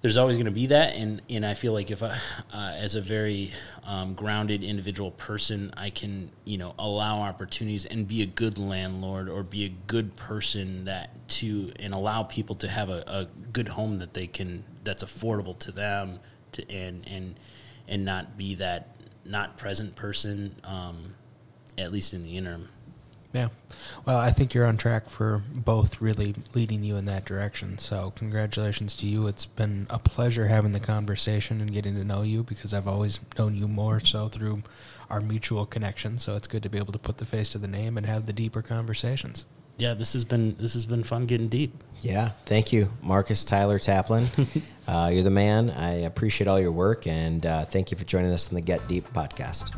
there's 0.00 0.16
always 0.16 0.36
going 0.36 0.46
to 0.46 0.52
be 0.52 0.66
that. 0.66 0.94
And 0.94 1.22
and 1.28 1.44
I 1.44 1.54
feel 1.54 1.72
like 1.72 1.90
if 1.90 2.02
I 2.02 2.16
uh, 2.52 2.72
as 2.76 2.94
a 2.94 3.00
very 3.00 3.52
um, 3.84 4.14
grounded 4.14 4.62
individual 4.62 5.10
person 5.10 5.72
I 5.76 5.90
can 5.90 6.30
you 6.44 6.58
know 6.58 6.74
allow 6.78 7.20
opportunities 7.20 7.84
and 7.84 8.06
be 8.06 8.22
a 8.22 8.26
good 8.26 8.58
landlord 8.58 9.28
or 9.28 9.42
be 9.42 9.64
a 9.64 9.68
good 9.68 10.16
person 10.16 10.84
that 10.84 11.28
to 11.28 11.72
and 11.76 11.94
allow 11.94 12.22
people 12.22 12.54
to 12.56 12.68
have 12.68 12.90
a, 12.90 13.02
a 13.06 13.26
good 13.52 13.68
home 13.68 13.98
that 13.98 14.14
they 14.14 14.26
can 14.26 14.64
that's 14.84 15.02
affordable 15.02 15.58
to 15.60 15.72
them 15.72 16.20
to 16.52 16.70
and 16.70 17.06
and 17.08 17.34
and 17.88 18.04
not 18.04 18.36
be 18.36 18.54
that 18.54 18.94
not 19.24 19.56
present 19.56 19.94
person 19.96 20.54
um, 20.64 21.14
at 21.78 21.92
least 21.92 22.12
in 22.14 22.22
the 22.22 22.36
interim 22.36 22.68
Yeah. 23.32 23.48
Well, 24.06 24.18
I 24.18 24.30
think 24.32 24.54
you're 24.54 24.66
on 24.66 24.76
track 24.78 25.10
for 25.10 25.42
both 25.54 26.00
really 26.00 26.34
leading 26.54 26.82
you 26.82 26.96
in 26.96 27.04
that 27.06 27.24
direction. 27.26 27.76
So, 27.78 28.10
congratulations 28.16 28.94
to 28.96 29.06
you. 29.06 29.26
It's 29.26 29.44
been 29.44 29.86
a 29.90 29.98
pleasure 29.98 30.46
having 30.46 30.72
the 30.72 30.80
conversation 30.80 31.60
and 31.60 31.70
getting 31.72 31.94
to 31.96 32.04
know 32.04 32.22
you 32.22 32.42
because 32.42 32.72
I've 32.72 32.88
always 32.88 33.20
known 33.38 33.54
you 33.54 33.68
more 33.68 34.00
so 34.00 34.28
through 34.28 34.62
our 35.10 35.20
mutual 35.20 35.66
connection. 35.66 36.18
So, 36.18 36.36
it's 36.36 36.46
good 36.46 36.62
to 36.62 36.70
be 36.70 36.78
able 36.78 36.92
to 36.94 36.98
put 36.98 37.18
the 37.18 37.26
face 37.26 37.50
to 37.50 37.58
the 37.58 37.68
name 37.68 37.96
and 37.98 38.06
have 38.06 38.24
the 38.26 38.32
deeper 38.32 38.62
conversations. 38.62 39.44
yeah 39.76 39.94
this 39.94 40.12
has 40.14 40.24
been 40.24 40.54
this 40.58 40.72
has 40.72 40.86
been 40.86 41.04
fun 41.04 41.24
getting 41.26 41.48
deep 41.48 41.72
Yeah, 42.00 42.30
thank 42.46 42.72
you, 42.72 42.90
Marcus 43.02 43.44
Tyler 43.44 43.78
Taplin. 43.78 44.26
uh, 44.88 45.10
you're 45.12 45.22
the 45.22 45.30
man. 45.30 45.70
I 45.70 46.04
appreciate 46.04 46.48
all 46.48 46.60
your 46.60 46.72
work, 46.72 47.06
and 47.06 47.44
uh, 47.44 47.64
thank 47.64 47.90
you 47.90 47.96
for 47.96 48.04
joining 48.04 48.32
us 48.32 48.48
on 48.48 48.54
the 48.54 48.60
Get 48.62 48.86
Deep 48.88 49.04
podcast. 49.08 49.72